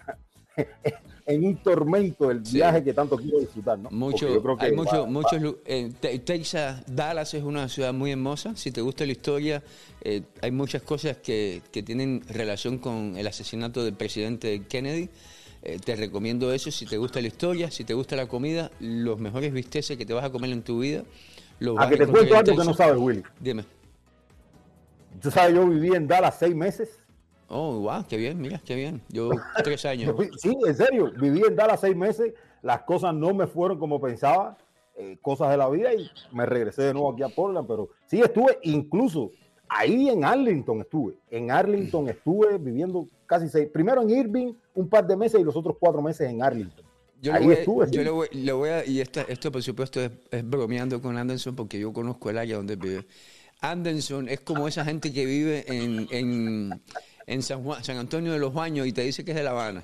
en 1.25 1.45
un 1.45 1.55
tormento 1.57 2.29
el 2.31 2.45
Sí. 2.45 2.55
viaje 2.57 2.83
que 2.83 2.93
tanto 2.93 3.15
quiero 3.17 3.39
disfrutar, 3.39 3.79
¿no? 3.79 3.89
Mucho, 3.91 4.27
Porque 4.27 4.33
yo 4.35 4.43
creo 4.43 4.57
que 4.57 4.65
hay 4.65 4.75
mucho, 4.75 5.01
va- 5.01 5.05
muchos 5.07 5.55
eh, 5.65 5.91
Te- 5.99 6.19
Texas, 6.19 6.83
Dallas 6.87 7.33
es 7.33 7.43
una 7.43 7.69
ciudad 7.69 7.93
muy 7.93 8.11
hermosa. 8.11 8.55
Si 8.55 8.71
te 8.71 8.81
gusta 8.81 9.05
la 9.05 9.13
historia, 9.13 9.63
eh, 10.01 10.21
hay 10.41 10.51
muchas 10.51 10.81
cosas 10.81 11.17
que, 11.17 11.61
que 11.71 11.81
tienen 11.83 12.23
relación 12.27 12.77
con 12.77 13.15
el 13.17 13.25
asesinato 13.27 13.83
del 13.83 13.93
presidente 13.93 14.63
Kennedy. 14.67 15.09
Eh, 15.65 15.79
te 15.79 15.95
recomiendo 15.95 16.51
eso. 16.51 16.71
Si 16.71 16.85
te 16.85 16.97
gusta 16.97 17.21
la 17.21 17.27
historia, 17.27 17.71
si 17.71 17.85
te 17.85 17.93
gusta 17.93 18.17
la 18.17 18.27
comida, 18.27 18.69
los 18.81 19.17
mejores 19.19 19.53
bisteces 19.53 19.97
que 19.97 20.05
te 20.05 20.13
vas 20.13 20.25
a 20.25 20.29
comer 20.29 20.51
en 20.51 20.61
tu 20.61 20.79
vida. 20.79 21.03
Los 21.59 21.75
vas 21.75 21.87
A 21.87 21.89
que 21.89 21.95
te 21.97 22.05
cuento 22.07 22.33
en 22.33 22.39
algo 22.49 22.57
que 22.57 22.65
no 22.65 22.73
sabes, 22.73 22.97
Willy. 22.97 23.23
Dime. 23.39 23.63
Tú 25.21 25.31
sabes, 25.31 25.55
yo 25.55 25.65
viví 25.67 25.95
en 25.95 26.05
Dallas 26.07 26.35
seis 26.37 26.53
meses. 26.53 26.89
Oh, 27.47 27.79
wow, 27.79 28.05
qué 28.07 28.17
bien, 28.17 28.39
mira, 28.41 28.59
qué 28.65 28.75
bien. 28.75 29.01
Yo 29.09 29.29
tres 29.63 29.85
años. 29.85 30.15
Sí, 30.37 30.55
en 30.65 30.75
serio, 30.75 31.11
viví 31.19 31.41
en 31.47 31.55
Dallas 31.55 31.81
seis 31.81 31.95
meses. 31.95 32.33
Las 32.61 32.81
cosas 32.83 33.13
no 33.13 33.33
me 33.33 33.45
fueron 33.47 33.77
como 33.77 33.99
pensaba, 34.01 34.57
eh, 34.95 35.17
cosas 35.21 35.51
de 35.51 35.57
la 35.57 35.69
vida, 35.69 35.93
y 35.93 36.09
me 36.31 36.45
regresé 36.45 36.83
de 36.83 36.93
nuevo 36.93 37.11
aquí 37.11 37.21
a 37.23 37.29
Portland. 37.29 37.67
Pero 37.67 37.89
sí, 38.07 38.21
estuve 38.21 38.57
incluso 38.63 39.31
ahí 39.67 40.09
en 40.09 40.23
Arlington, 40.23 40.79
estuve. 40.81 41.15
En 41.29 41.51
Arlington 41.51 42.09
estuve 42.09 42.57
viviendo 42.57 43.07
casi 43.25 43.49
seis. 43.49 43.67
Primero 43.71 44.01
en 44.01 44.09
Irving, 44.09 44.53
un 44.75 44.87
par 44.89 45.05
de 45.05 45.15
meses, 45.17 45.39
y 45.41 45.43
los 45.43 45.55
otros 45.55 45.75
cuatro 45.79 46.01
meses 46.01 46.29
en 46.29 46.41
Arlington. 46.41 46.85
Yo 47.21 47.33
Ahí 47.33 47.45
voy, 47.45 47.53
estuve. 47.53 47.87
yo 47.89 48.03
le 48.03 48.09
voy, 48.09 48.27
le 48.33 48.51
voy 48.51 48.69
a, 48.69 48.85
y 48.85 48.99
esta- 48.99 49.21
esto 49.21 49.49
por 49.49 49.63
supuesto 49.63 50.01
es, 50.01 50.11
es 50.29 50.49
bromeando 50.49 51.01
con 51.01 51.17
Anderson 51.17 51.55
porque 51.55 51.79
yo 51.79 51.93
conozco 51.93 52.29
el 52.29 52.37
área 52.37 52.57
donde 52.57 52.75
vive. 52.75 53.05
Anderson 53.61 54.27
es 54.27 54.41
como 54.41 54.67
esa 54.67 54.83
gente 54.83 55.13
que 55.13 55.25
vive 55.25 55.63
en, 55.67 56.05
en, 56.11 56.81
en 57.27 57.41
San, 57.41 57.63
Juan, 57.63 57.83
San 57.83 57.97
Antonio 57.97 58.31
de 58.33 58.39
los 58.39 58.53
Baños 58.53 58.87
y 58.87 58.91
te 58.93 59.01
dice 59.01 59.23
que 59.23 59.31
es 59.31 59.37
de 59.37 59.43
La 59.43 59.51
Habana. 59.51 59.83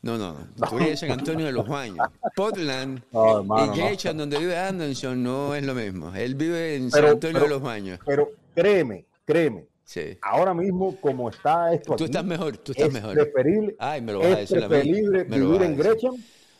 No, 0.00 0.16
no, 0.16 0.36
no. 0.56 0.68
Tú 0.68 0.78
eres 0.78 1.00
San 1.00 1.10
Antonio 1.10 1.46
de 1.46 1.52
los 1.52 1.66
Baños. 1.66 2.06
Portland 2.36 3.02
No, 3.12 3.38
hermano, 3.38 3.74
y 3.74 3.78
no. 3.78 3.84
Gresham, 3.86 4.16
donde 4.16 4.38
vive 4.38 4.56
Anderson, 4.56 5.22
no 5.22 5.54
es 5.54 5.64
lo 5.64 5.74
mismo. 5.74 6.14
Él 6.14 6.34
vive 6.36 6.76
en 6.76 6.90
San 6.90 7.04
Antonio 7.04 7.34
pero- 7.34 7.44
de 7.44 7.50
los 7.50 7.62
Baños. 7.62 7.98
Pero 8.06 8.30
créeme, 8.54 9.04
créeme, 9.24 9.66
Sí. 9.84 10.16
ahora 10.22 10.54
mismo 10.54 10.94
como 11.00 11.30
está 11.30 11.72
esto 11.74 11.88
Tú 11.96 12.04
aquí, 12.04 12.04
estás 12.04 12.24
mejor, 12.24 12.56
tú 12.58 12.72
estás 12.72 12.88
es 12.88 12.92
mejor. 12.94 13.14
preferible, 13.14 13.74
Ay, 13.78 14.00
me 14.02 14.12
lo 14.12 14.18
vas 14.20 14.28
a 14.28 14.40
es 14.42 14.48
decir 14.50 14.58
a 14.58 14.68
mí. 14.68 14.68
preferible 14.68 15.24
vivir 15.24 15.62
en 15.62 15.76
decir. 15.76 16.10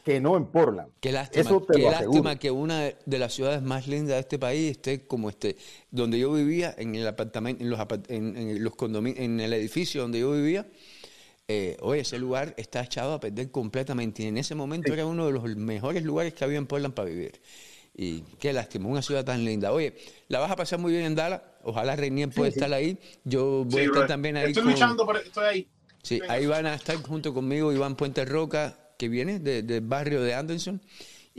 Que 0.04 0.20
no 0.20 0.36
en 0.36 0.46
Portland. 0.46 0.90
Qué 1.00 1.12
lástima, 1.12 1.42
Eso 1.42 1.60
te 1.60 1.74
qué 1.74 1.82
lo 1.82 1.90
lástima 1.90 2.38
que 2.38 2.50
una 2.50 2.84
de 3.04 3.18
las 3.18 3.34
ciudades 3.34 3.60
más 3.62 3.86
lindas 3.88 4.14
de 4.14 4.20
este 4.20 4.38
país 4.38 4.70
esté 4.70 5.06
como 5.06 5.28
este, 5.28 5.56
donde 5.90 6.18
yo 6.18 6.32
vivía, 6.32 6.74
en 6.78 6.94
el 6.94 7.06
apartamento, 7.06 7.62
en 7.62 7.68
los, 7.70 7.78
apart- 7.78 8.06
en, 8.08 8.36
en 8.36 8.64
los 8.64 8.74
condominios, 8.74 9.20
en 9.22 9.38
el 9.40 9.52
edificio 9.52 10.00
donde 10.02 10.20
yo 10.20 10.32
vivía. 10.32 10.66
eh, 11.46 11.76
oye, 11.80 12.02
ese 12.02 12.18
lugar 12.18 12.54
está 12.56 12.82
echado 12.82 13.12
a 13.14 13.20
perder 13.20 13.50
completamente. 13.50 14.22
Y 14.22 14.26
en 14.26 14.38
ese 14.38 14.54
momento 14.54 14.92
era 14.92 15.04
uno 15.06 15.26
de 15.26 15.32
los 15.32 15.44
mejores 15.56 16.02
lugares 16.04 16.32
que 16.34 16.44
había 16.44 16.58
en 16.58 16.66
Portland 16.66 16.94
para 16.94 17.08
vivir. 17.08 17.40
Y 17.94 18.20
qué 18.38 18.52
lástima, 18.52 18.88
una 18.88 19.02
ciudad 19.02 19.24
tan 19.24 19.44
linda. 19.44 19.72
Oye, 19.72 19.94
la 20.28 20.38
vas 20.38 20.50
a 20.50 20.56
pasar 20.56 20.78
muy 20.78 20.92
bien 20.92 21.04
en 21.04 21.14
Dallas. 21.16 21.42
Ojalá 21.64 21.96
Reinier 21.96 22.30
pueda 22.30 22.48
estar 22.48 22.72
ahí. 22.72 22.96
Yo 23.24 23.64
voy 23.64 23.80
a 23.80 23.84
estar 23.84 23.98
bro. 24.00 24.06
también 24.06 24.36
ahí. 24.36 24.46
Estoy 24.48 24.62
con- 24.62 24.72
luchando, 24.72 25.04
por, 25.04 25.16
estoy 25.16 25.44
ahí. 25.44 25.68
Sí, 26.02 26.20
Venga. 26.20 26.32
ahí 26.34 26.46
van 26.46 26.66
a 26.66 26.74
estar 26.74 26.96
junto 27.02 27.34
conmigo 27.34 27.72
Iván 27.72 27.96
Puente 27.96 28.24
Roca, 28.24 28.78
que 28.98 29.08
viene 29.08 29.38
de- 29.38 29.62
del 29.62 29.80
barrio 29.80 30.20
de 30.20 30.34
Anderson, 30.34 30.80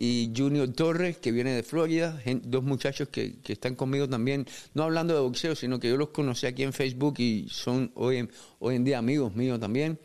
y 0.01 0.31
Junior 0.35 0.69
Torres, 0.69 1.17
que 1.17 1.31
viene 1.33 1.51
de 1.51 1.61
Florida, 1.61 2.17
dos 2.43 2.63
muchachos 2.63 3.09
que, 3.09 3.35
que 3.41 3.51
están 3.53 3.75
conmigo 3.75 4.07
también, 4.07 4.45
no 4.73 4.83
hablando 4.83 5.13
de 5.13 5.19
boxeo, 5.19 5.55
sino 5.55 5.77
que 5.77 5.89
yo 5.89 5.97
los 5.97 6.09
conocí 6.09 6.47
aquí 6.47 6.63
en 6.63 6.71
Facebook 6.71 7.15
y 7.17 7.47
son 7.49 7.91
hoy 7.95 8.17
en, 8.17 8.31
hoy 8.59 8.75
en 8.77 8.85
día 8.85 8.97
amigos 8.97 9.35
míos 9.35 9.59
también. 9.59 9.99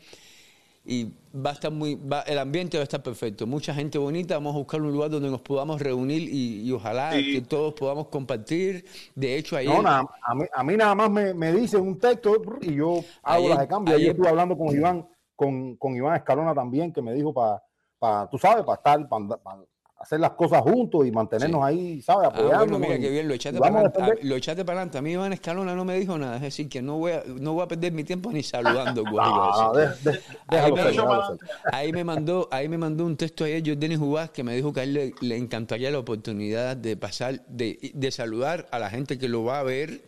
Y 0.87 1.05
va 1.33 1.49
a 1.49 1.53
estar 1.53 1.71
muy, 1.71 1.95
va- 1.95 2.21
el 2.23 2.37
ambiente 2.37 2.77
va 2.77 2.81
a 2.81 2.83
estar 2.83 3.01
perfecto, 3.01 3.47
mucha 3.47 3.73
gente 3.73 3.97
bonita, 3.97 4.35
vamos 4.35 4.53
a 4.53 4.57
buscar 4.59 4.81
un 4.81 4.91
lugar 4.91 5.09
donde 5.09 5.31
nos 5.31 5.41
podamos 5.41 5.81
reunir 5.81 6.21
y, 6.23 6.61
y 6.61 6.71
ojalá 6.73 7.13
Sí. 7.13 7.31
que 7.31 7.41
todos 7.41 7.73
podamos 7.73 8.09
compartir. 8.09 8.85
De 9.15 9.35
hecho, 9.37 9.55
ahí... 9.55 9.65
No, 9.65 9.81
a, 9.87 10.35
mí, 10.35 10.43
a 10.53 10.63
mí 10.63 10.75
nada 10.77 10.93
más 10.93 11.09
me, 11.09 11.33
me 11.33 11.51
dicen 11.53 11.81
un 11.81 11.97
texto 11.97 12.35
y 12.61 12.75
yo 12.75 13.03
hago 13.23 13.45
Ayer- 13.45 13.49
las 13.49 13.59
de 13.59 13.67
cambio. 13.67 13.93
Ayer 13.95 14.01
ayer- 14.03 14.11
estuve 14.11 14.27
hablando 14.27 14.55
con 14.57 14.75
Iván, 14.75 15.07
con, 15.35 15.75
con 15.77 15.95
Iván 15.95 16.15
Escalona 16.15 16.53
también, 16.53 16.91
que 16.93 17.01
me 17.01 17.13
dijo 17.13 17.33
para, 17.33 17.61
para 17.99 18.29
tú 18.29 18.37
sabes, 18.37 18.63
para 18.63 18.77
estar, 18.77 19.07
para, 19.09 19.37
para 19.37 19.61
hacer 19.97 20.19
las 20.19 20.31
cosas 20.31 20.61
juntos 20.61 21.05
y 21.07 21.11
mantenernos 21.11 21.61
Sí. 21.61 21.67
ahí, 21.67 22.01
¿sabes? 22.01 22.29
Ah, 22.33 22.57
bueno, 22.59 22.77
mira 22.77 22.99
qué 22.99 23.09
bien, 23.09 23.27
lo 23.27 23.33
echaste, 23.33 23.57
para 23.59 23.73
adelante. 23.75 23.99
Ah, 24.03 24.09
lo 24.21 24.35
echaste 24.35 24.63
para 24.65 24.79
adelante. 24.79 24.97
A 24.97 25.01
mí 25.01 25.11
Iván 25.13 25.33
Escalona 25.33 25.73
no 25.73 25.85
me 25.85 25.97
dijo 25.97 26.17
nada, 26.17 26.35
es 26.35 26.41
decir, 26.41 26.67
que 26.69 26.81
no 26.81 26.97
voy 26.97 27.13
a, 27.13 27.23
no 27.25 27.53
voy 27.53 27.63
a 27.63 27.67
perder 27.67 27.93
mi 27.93 28.03
tiempo 28.03 28.29
ni 28.31 28.43
saludando. 28.43 29.03
No, 29.03 29.11
guayo, 29.11 29.35
no, 29.35 29.71
así. 29.71 29.79
de- 30.03 30.11
de- 30.11 30.19
déjalo 30.49 30.75
me- 30.75 30.81
ser, 30.83 30.91
Yo 30.93 31.01
déjalo 31.03 31.09
para 31.09 31.21
ser. 31.27 31.33
adelante. 31.35 31.45
Ahí 31.71 31.91
me 31.93 32.03
mandó, 32.03 32.47
ahí 32.51 32.67
me 32.69 32.77
mandó 32.77 33.05
un 33.05 33.15
texto 33.17 33.45
ayer 33.45 33.63
Jordani 33.65 33.95
Jubás 33.95 34.29
que 34.31 34.43
me 34.43 34.53
dijo 34.55 34.73
que 34.73 34.81
a 34.81 34.83
él 34.83 34.93
le, 34.93 35.13
le 35.21 35.37
encantaría 35.37 35.89
la 35.89 35.99
oportunidad 35.99 36.75
de 36.77 36.97
pasar, 36.97 37.45
de, 37.47 37.91
de 37.93 38.11
saludar 38.11 38.67
a 38.71 38.79
la 38.79 38.89
gente 38.89 39.17
que 39.17 39.29
lo 39.29 39.43
va 39.45 39.59
a 39.59 39.63
ver, 39.63 40.01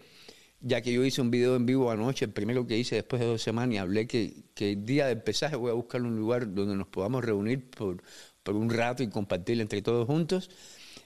ya 0.62 0.82
que 0.82 0.92
yo 0.94 1.04
hice 1.06 1.22
un 1.22 1.32
video 1.32 1.56
en 1.56 1.66
vivo 1.66 1.92
anoche, 1.92 2.26
el 2.26 2.32
primero 2.32 2.66
que 2.68 2.78
hice 2.78 2.96
después 2.96 3.20
de 3.22 3.28
dos 3.28 3.42
semanas, 3.42 3.76
y 3.76 3.78
hablé 3.78 4.08
que, 4.08 4.44
que 4.54 4.72
el 4.74 4.86
día 4.86 5.08
del 5.08 5.22
pesaje 5.22 5.56
voy 5.56 5.72
a 5.72 5.74
buscar 5.74 6.02
un 6.02 6.16
lugar 6.18 6.54
donde 6.54 6.76
nos 6.76 6.88
podamos 6.88 7.24
reunir 7.24 7.70
por, 7.70 8.02
por 8.44 8.56
un 8.56 8.70
rato 8.70 9.04
y 9.04 9.08
compartir 9.10 9.60
entre 9.62 9.82
todos 9.82 10.06
juntos. 10.08 10.50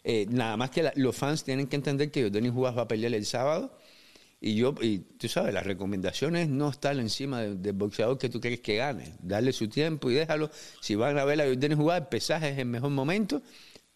Eh, 0.03 0.26
nada 0.30 0.57
más 0.57 0.72
que 0.72 0.84
la- 0.84 0.94
los 0.95 1.15
fans 1.15 1.44
tienen 1.44 1.68
que 1.68 1.76
entender 1.76 2.11
que 2.11 2.23
Jordani 2.23 2.49
Jubás 2.49 2.78
va 2.78 2.84
a 2.84 2.88
pelear 2.88 3.14
el 3.14 3.26
sábado. 3.26 3.78
Y 4.44 4.56
yo, 4.56 4.73
y 4.82 4.99
tú 4.99 5.28
sabes, 5.28 5.53
las 5.53 5.65
recomendaciones 5.65 6.49
no 6.49 6.69
estar 6.69 6.98
encima 6.98 7.41
de- 7.41 7.56
del 7.56 7.73
boxeador 7.73 8.18
que 8.18 8.30
tú 8.30 8.41
quieres 8.41 8.60
que 8.61 8.78
gane. 8.78 9.14
Darle 9.22 9.53
su 9.53 9.68
tiempo 9.69 10.10
y 10.10 10.15
déjalo. 10.15 10.49
Si 10.82 10.95
van 10.95 11.18
a 11.19 11.26
ver 11.26 11.41
a 11.41 11.45
Jordan 11.45 11.76
jugar, 11.78 12.02
el 12.03 12.07
pesaje 12.07 12.49
es 12.49 12.57
el 12.57 12.65
mejor 12.65 12.90
momento. 12.91 13.41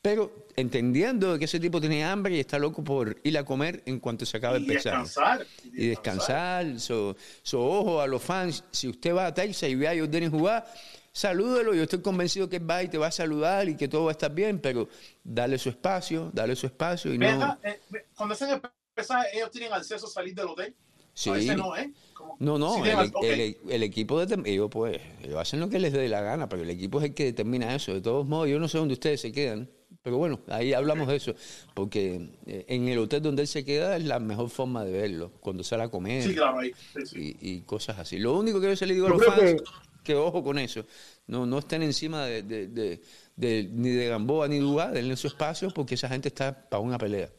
Pero 0.06 0.32
entendiendo 0.56 1.40
que 1.40 1.45
ese 1.45 1.60
tipo 1.60 1.82
tiene 1.82 2.06
hambre 2.06 2.36
y 2.36 2.40
está 2.40 2.60
loco 2.60 2.84
por 2.84 3.18
ir 3.23 3.36
a 3.40 3.44
comer 3.44 3.82
en 3.88 3.99
cuanto 3.99 4.23
se 4.23 4.38
acabe 4.38 4.57
el 4.57 4.65
Y 4.65 4.68
pesaje. 4.68 4.98
descansar. 4.99 5.48
Y 5.64 5.88
descansar. 5.88 6.80
So, 6.80 7.15
so, 7.41 7.60
ojo 7.65 7.99
a 7.99 8.06
los 8.06 8.22
fans. 8.22 8.64
Si 8.69 8.88
usted 8.88 9.15
va 9.15 9.26
a 9.26 9.34
Texas 9.34 9.68
y 9.68 9.73
ve 9.73 9.88
a 9.88 9.98
Jordan 9.99 10.30
jugar, 10.30 10.72
salúdelo. 11.11 11.73
Yo 11.73 11.82
estoy 11.82 12.03
convencido 12.03 12.48
que 12.48 12.60
va 12.60 12.84
y 12.84 12.88
te 12.88 12.99
va 12.99 13.07
a 13.07 13.11
saludar 13.11 13.68
y 13.68 13.76
que 13.76 13.88
todo 13.88 14.03
va 14.03 14.11
a 14.11 14.18
estar 14.19 14.32
bien. 14.32 14.60
Pero 14.60 14.88
dale 15.23 15.57
su 15.57 15.69
espacio, 15.69 16.30
dale 16.32 16.56
su 16.56 16.68
espacio 16.68 17.11
y 17.11 17.18
no. 17.18 17.26
Venga, 17.26 17.60
eh, 17.64 17.80
cuando 18.15 18.36
hacen 18.36 18.52
el 18.52 18.61
pesaje, 18.94 19.36
ellos 19.36 19.49
tienen 19.49 19.73
acceso 19.73 20.06
a 20.06 20.10
salir 20.11 20.36
del 20.36 20.45
hotel. 20.45 20.76
Sí. 21.15 21.30
A 21.30 21.34
veces 21.34 21.57
no, 21.57 21.76
¿eh? 21.77 21.91
Como- 22.14 22.36
No, 22.40 22.60
no, 22.60 22.86
el, 22.86 23.84
equipo 23.84 24.23
de 24.23 24.52
ellos 24.52 24.69
pues 24.69 25.02
ellos 25.23 25.40
hacen 25.40 25.61
lo 25.61 25.69
que 25.69 25.80
les 25.80 25.94
dé 25.94 26.10
la 26.10 26.22
gana, 26.22 26.49
pero 26.49 26.61
el 26.64 26.69
equipo 26.69 26.99
es 26.99 27.06
el 27.06 27.14
que 27.14 27.23
determina 27.23 27.73
eso. 27.73 27.94
De 27.94 28.02
todos 28.02 28.27
modos, 28.27 28.49
yo 28.49 28.60
no 28.60 28.68
sé 28.68 28.77
dónde 28.77 28.94
ustedes 28.94 29.22
se 29.22 29.32
quedan, 29.32 29.69
pero 30.06 30.18
bueno, 30.19 30.40
ahí 30.48 30.72
hablamos 30.72 31.07
de 31.07 31.15
eso, 31.15 31.34
porque 31.73 32.30
eh, 32.45 32.64
en 32.68 32.88
el 32.88 32.99
hotel 32.99 33.23
donde 33.23 33.41
él 33.41 33.48
se 33.48 33.65
queda 33.65 33.98
es 33.98 34.06
la 34.06 34.19
mejor 34.19 34.49
forma 34.52 34.86
de 34.86 34.91
verlo, 34.91 35.32
cuando 35.41 35.64
sale 35.64 35.82
a 35.84 35.90
comer 35.90 36.22
Sí, 36.22 36.36
claro, 36.36 36.60
ahí. 36.60 36.72
Sí, 36.94 37.06
sí. 37.07 37.38
y, 37.41 37.56
y 37.56 37.61
cosas 37.61 37.98
así. 37.98 38.19
Lo 38.19 38.38
único 38.38 38.61
que 38.61 38.68
yo 38.68 38.76
se 38.76 38.86
le 38.86 38.94
digo 38.94 39.07
a 39.07 39.10
los 39.10 39.26
fans, 39.26 39.40
que- 39.41 39.57
que... 40.03 40.15
ojo 40.15 40.44
con 40.44 40.60
eso, 40.60 40.86
no, 41.26 41.48
no 41.48 41.57
estén 41.57 41.82
encima 41.82 42.23
de, 42.27 42.44
de- 42.44 42.68
de- 42.68 43.02
de- 43.36 43.69
ni 43.73 43.90
de 43.90 44.07
Gamboa 44.10 44.48
ni 44.48 44.60
Dugá, 44.60 44.91
denle 44.91 45.18
su 45.18 45.26
espacio, 45.26 45.72
porque 45.72 45.95
esa 45.95 46.07
gente 46.07 46.27
está 46.27 46.69
para 46.69 46.82
una 46.82 46.99
pelea. 46.99 47.30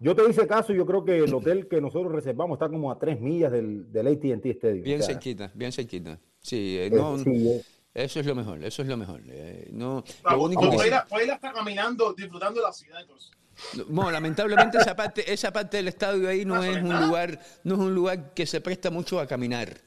Yo 0.00 0.14
te 0.14 0.28
hice 0.28 0.46
caso, 0.46 0.72
yo 0.72 0.84
creo 0.86 1.04
que 1.04 1.18
el 1.18 1.32
hotel 1.32 1.68
que 1.68 1.80
nosotros 1.80 2.12
reservamos 2.12 2.56
está 2.56 2.68
como 2.68 2.90
a 2.90 2.98
tres 2.98 3.20
millas 3.20 3.52
del, 3.52 3.90
del 3.92 4.06
AT&T 4.06 4.50
Stadium. 4.50 4.82
Bien 4.84 5.00
O 5.00 5.04
sea, 5.04 5.14
cerquita, 5.14 5.50
bien 5.54 5.72
cerquita. 5.72 6.18
Sí, 6.40 6.76
eh, 6.78 6.86
eh, 6.86 6.90
no, 6.90 7.18
sí, 7.18 7.30
eh, 7.48 7.62
Eso 7.96 8.20
es 8.20 8.26
lo 8.26 8.34
mejor, 8.34 8.62
eso 8.62 8.82
es 8.82 8.88
lo 8.88 8.96
mejor. 8.98 9.22
Eh, 9.26 9.70
no, 9.72 10.04
lo 10.30 10.42
único 10.42 10.70
que 10.70 10.76
puede 10.76 10.88
ir 10.88 10.94
puede 11.08 11.24
ir 11.24 11.32
hasta 11.32 11.50
caminando, 11.50 12.12
disfrutando 12.12 12.60
la 12.60 12.70
ciudad. 12.70 13.00
Entonces. 13.00 13.30
bueno, 13.88 14.10
lamentablemente 14.10 14.76
esa 14.76 14.94
parte, 14.94 15.32
esa 15.32 15.50
parte 15.50 15.78
del 15.78 15.88
estadio 15.88 16.28
ahí 16.28 16.44
no 16.44 16.62
es 16.62 16.76
un 16.76 17.06
lugar, 17.06 17.40
no 17.64 17.74
es 17.74 17.80
un 17.80 17.94
lugar 17.94 18.34
que 18.34 18.44
se 18.44 18.60
presta 18.60 18.90
mucho 18.90 19.18
a 19.18 19.26
caminar. 19.26 19.85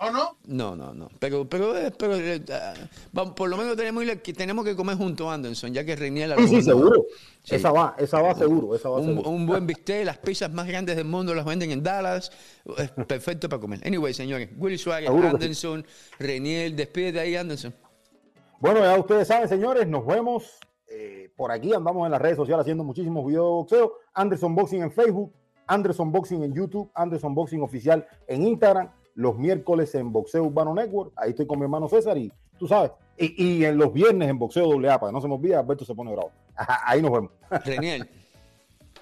¿O 0.00 0.10
no? 0.10 0.36
No, 0.46 0.76
no, 0.76 0.94
no. 0.94 1.08
Pero, 1.18 1.48
pero, 1.48 1.76
eh, 1.76 1.90
pero 1.90 2.14
eh, 2.16 2.40
ah, 2.52 2.74
vamos, 3.12 3.34
por 3.34 3.48
lo 3.48 3.56
menos 3.56 3.76
tenemos 3.76 4.04
que 4.22 4.32
tenemos 4.32 4.64
que 4.64 4.76
comer 4.76 4.96
junto 4.96 5.28
a 5.28 5.34
Anderson, 5.34 5.74
ya 5.74 5.84
que 5.84 5.96
Reinier 5.96 6.32
a 6.32 6.36
lo 6.36 6.42
Sí, 6.42 6.48
sí, 6.56 6.62
seguro. 6.62 7.04
Sí. 7.42 7.56
Esa 7.56 7.72
va, 7.72 7.96
esa 7.98 8.22
va 8.22 8.32
seguro, 8.36 8.76
esa 8.76 8.90
va 8.90 8.98
Un, 8.98 9.06
seguro. 9.06 9.30
un 9.30 9.44
buen 9.46 9.66
bistec, 9.66 10.04
las 10.04 10.18
pizzas 10.18 10.52
más 10.52 10.68
grandes 10.68 10.94
del 10.94 11.04
mundo 11.04 11.34
las 11.34 11.44
venden 11.44 11.72
en 11.72 11.82
Dallas. 11.82 12.30
Es 12.76 12.90
perfecto 13.06 13.48
para 13.48 13.60
comer. 13.60 13.80
Anyway, 13.84 14.14
señores, 14.14 14.50
Willy 14.56 14.78
Suárez, 14.78 15.08
Seguro 15.08 15.30
sí. 15.30 15.34
Anderson, 15.34 15.86
Reniel, 16.20 16.76
despídete 16.76 17.18
ahí, 17.18 17.34
Anderson. 17.34 17.74
Bueno, 18.60 18.80
ya 18.80 18.96
ustedes 18.98 19.26
saben, 19.26 19.48
señores, 19.48 19.88
nos 19.88 20.06
vemos 20.06 20.58
eh, 20.86 21.32
por 21.36 21.50
aquí. 21.50 21.72
Andamos 21.72 22.06
en 22.06 22.12
las 22.12 22.22
redes 22.22 22.36
sociales 22.36 22.62
haciendo 22.62 22.84
muchísimos 22.84 23.26
videos 23.26 23.46
de 23.46 23.50
boxeo. 23.50 23.92
Anderson 24.14 24.54
Boxing 24.54 24.82
en 24.82 24.92
Facebook, 24.92 25.32
Anderson 25.66 26.12
Boxing 26.12 26.44
en 26.44 26.54
YouTube, 26.54 26.88
Anderson 26.94 27.34
Boxing 27.34 27.62
Oficial 27.62 28.06
en 28.28 28.46
Instagram. 28.46 28.90
Los 29.18 29.36
miércoles 29.36 29.92
en 29.96 30.12
Boxeo 30.12 30.44
Urbano 30.44 30.72
Network. 30.74 31.12
Ahí 31.16 31.30
estoy 31.30 31.44
con 31.48 31.58
mi 31.58 31.64
hermano 31.64 31.88
César 31.88 32.16
y 32.16 32.32
tú 32.56 32.68
sabes. 32.68 32.92
Y, 33.16 33.56
y 33.58 33.64
en 33.64 33.76
los 33.76 33.92
viernes 33.92 34.28
en 34.30 34.38
Boxeo 34.38 34.70
AA, 34.78 35.00
para 35.00 35.10
que 35.10 35.12
no 35.14 35.20
se 35.20 35.26
me 35.26 35.34
olvide, 35.34 35.56
Alberto 35.56 35.84
se 35.84 35.92
pone 35.92 36.12
bravo. 36.12 36.30
Ahí 36.54 37.02
nos 37.02 37.10
vemos. 37.12 37.30
Reniel. 37.64 38.08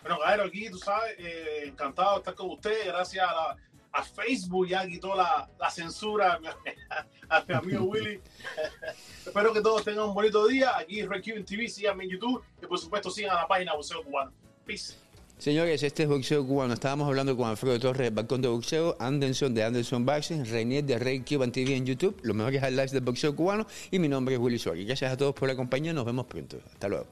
Bueno, 0.02 0.20
Gairo, 0.24 0.44
aquí, 0.44 0.70
tú 0.70 0.78
sabes, 0.78 1.16
eh, 1.18 1.64
encantado 1.66 2.12
de 2.12 2.18
estar 2.18 2.34
con 2.36 2.48
usted. 2.50 2.86
Gracias 2.86 3.28
a, 3.28 3.34
la- 3.34 3.56
a 3.90 4.02
Facebook, 4.04 4.68
ya 4.68 4.86
quitó 4.86 5.16
la, 5.16 5.48
la 5.58 5.68
censura 5.68 6.34
a 6.34 6.38
mi, 6.38 6.46
a 7.28 7.44
mi 7.48 7.54
amigo 7.54 7.84
Willy. 7.86 8.20
Espero 9.26 9.52
que 9.52 9.60
todos 9.60 9.82
tengan 9.84 10.04
un 10.08 10.14
bonito 10.14 10.46
día. 10.46 10.78
Aquí 10.78 11.02
Red 11.04 11.24
Cuban 11.24 11.44
TV, 11.44 11.68
síganme 11.68 12.04
en 12.04 12.10
YouTube 12.10 12.40
y 12.62 12.66
por 12.66 12.78
supuesto 12.78 13.10
sigan 13.10 13.36
a 13.36 13.40
la 13.42 13.48
página 13.48 13.74
Museo 13.74 14.02
Cubano. 14.04 14.32
Peace. 14.64 14.94
Señores, 15.38 15.82
este 15.82 16.04
es 16.04 16.08
boxeo 16.08 16.46
cubano. 16.46 16.72
Estábamos 16.72 17.06
hablando 17.06 17.36
con 17.36 17.46
Alfredo 17.48 17.78
Torres, 17.78 18.12
Balcón 18.12 18.40
de 18.40 18.48
Boxeo, 18.48 18.96
Anderson 18.98 19.52
de 19.52 19.64
Anderson 19.64 20.06
Boxing, 20.06 20.46
Reinier 20.46 20.82
de 20.82 20.98
Rey 20.98 21.20
Cuban 21.20 21.52
TV 21.52 21.76
en 21.76 21.84
YouTube, 21.84 22.18
los 22.22 22.34
mejores 22.34 22.62
highlights 22.62 22.92
del 22.92 23.02
boxeo 23.02 23.36
cubano 23.36 23.66
y 23.90 23.98
mi 23.98 24.08
nombre 24.08 24.34
es 24.34 24.40
Willy 24.40 24.58
Suárez. 24.58 24.86
Gracias 24.86 25.12
a 25.12 25.16
todos 25.16 25.34
por 25.34 25.48
la 25.48 25.54
compañía, 25.54 25.92
nos 25.92 26.06
vemos 26.06 26.26
pronto. 26.26 26.58
Hasta 26.72 26.88
luego. 26.88 27.06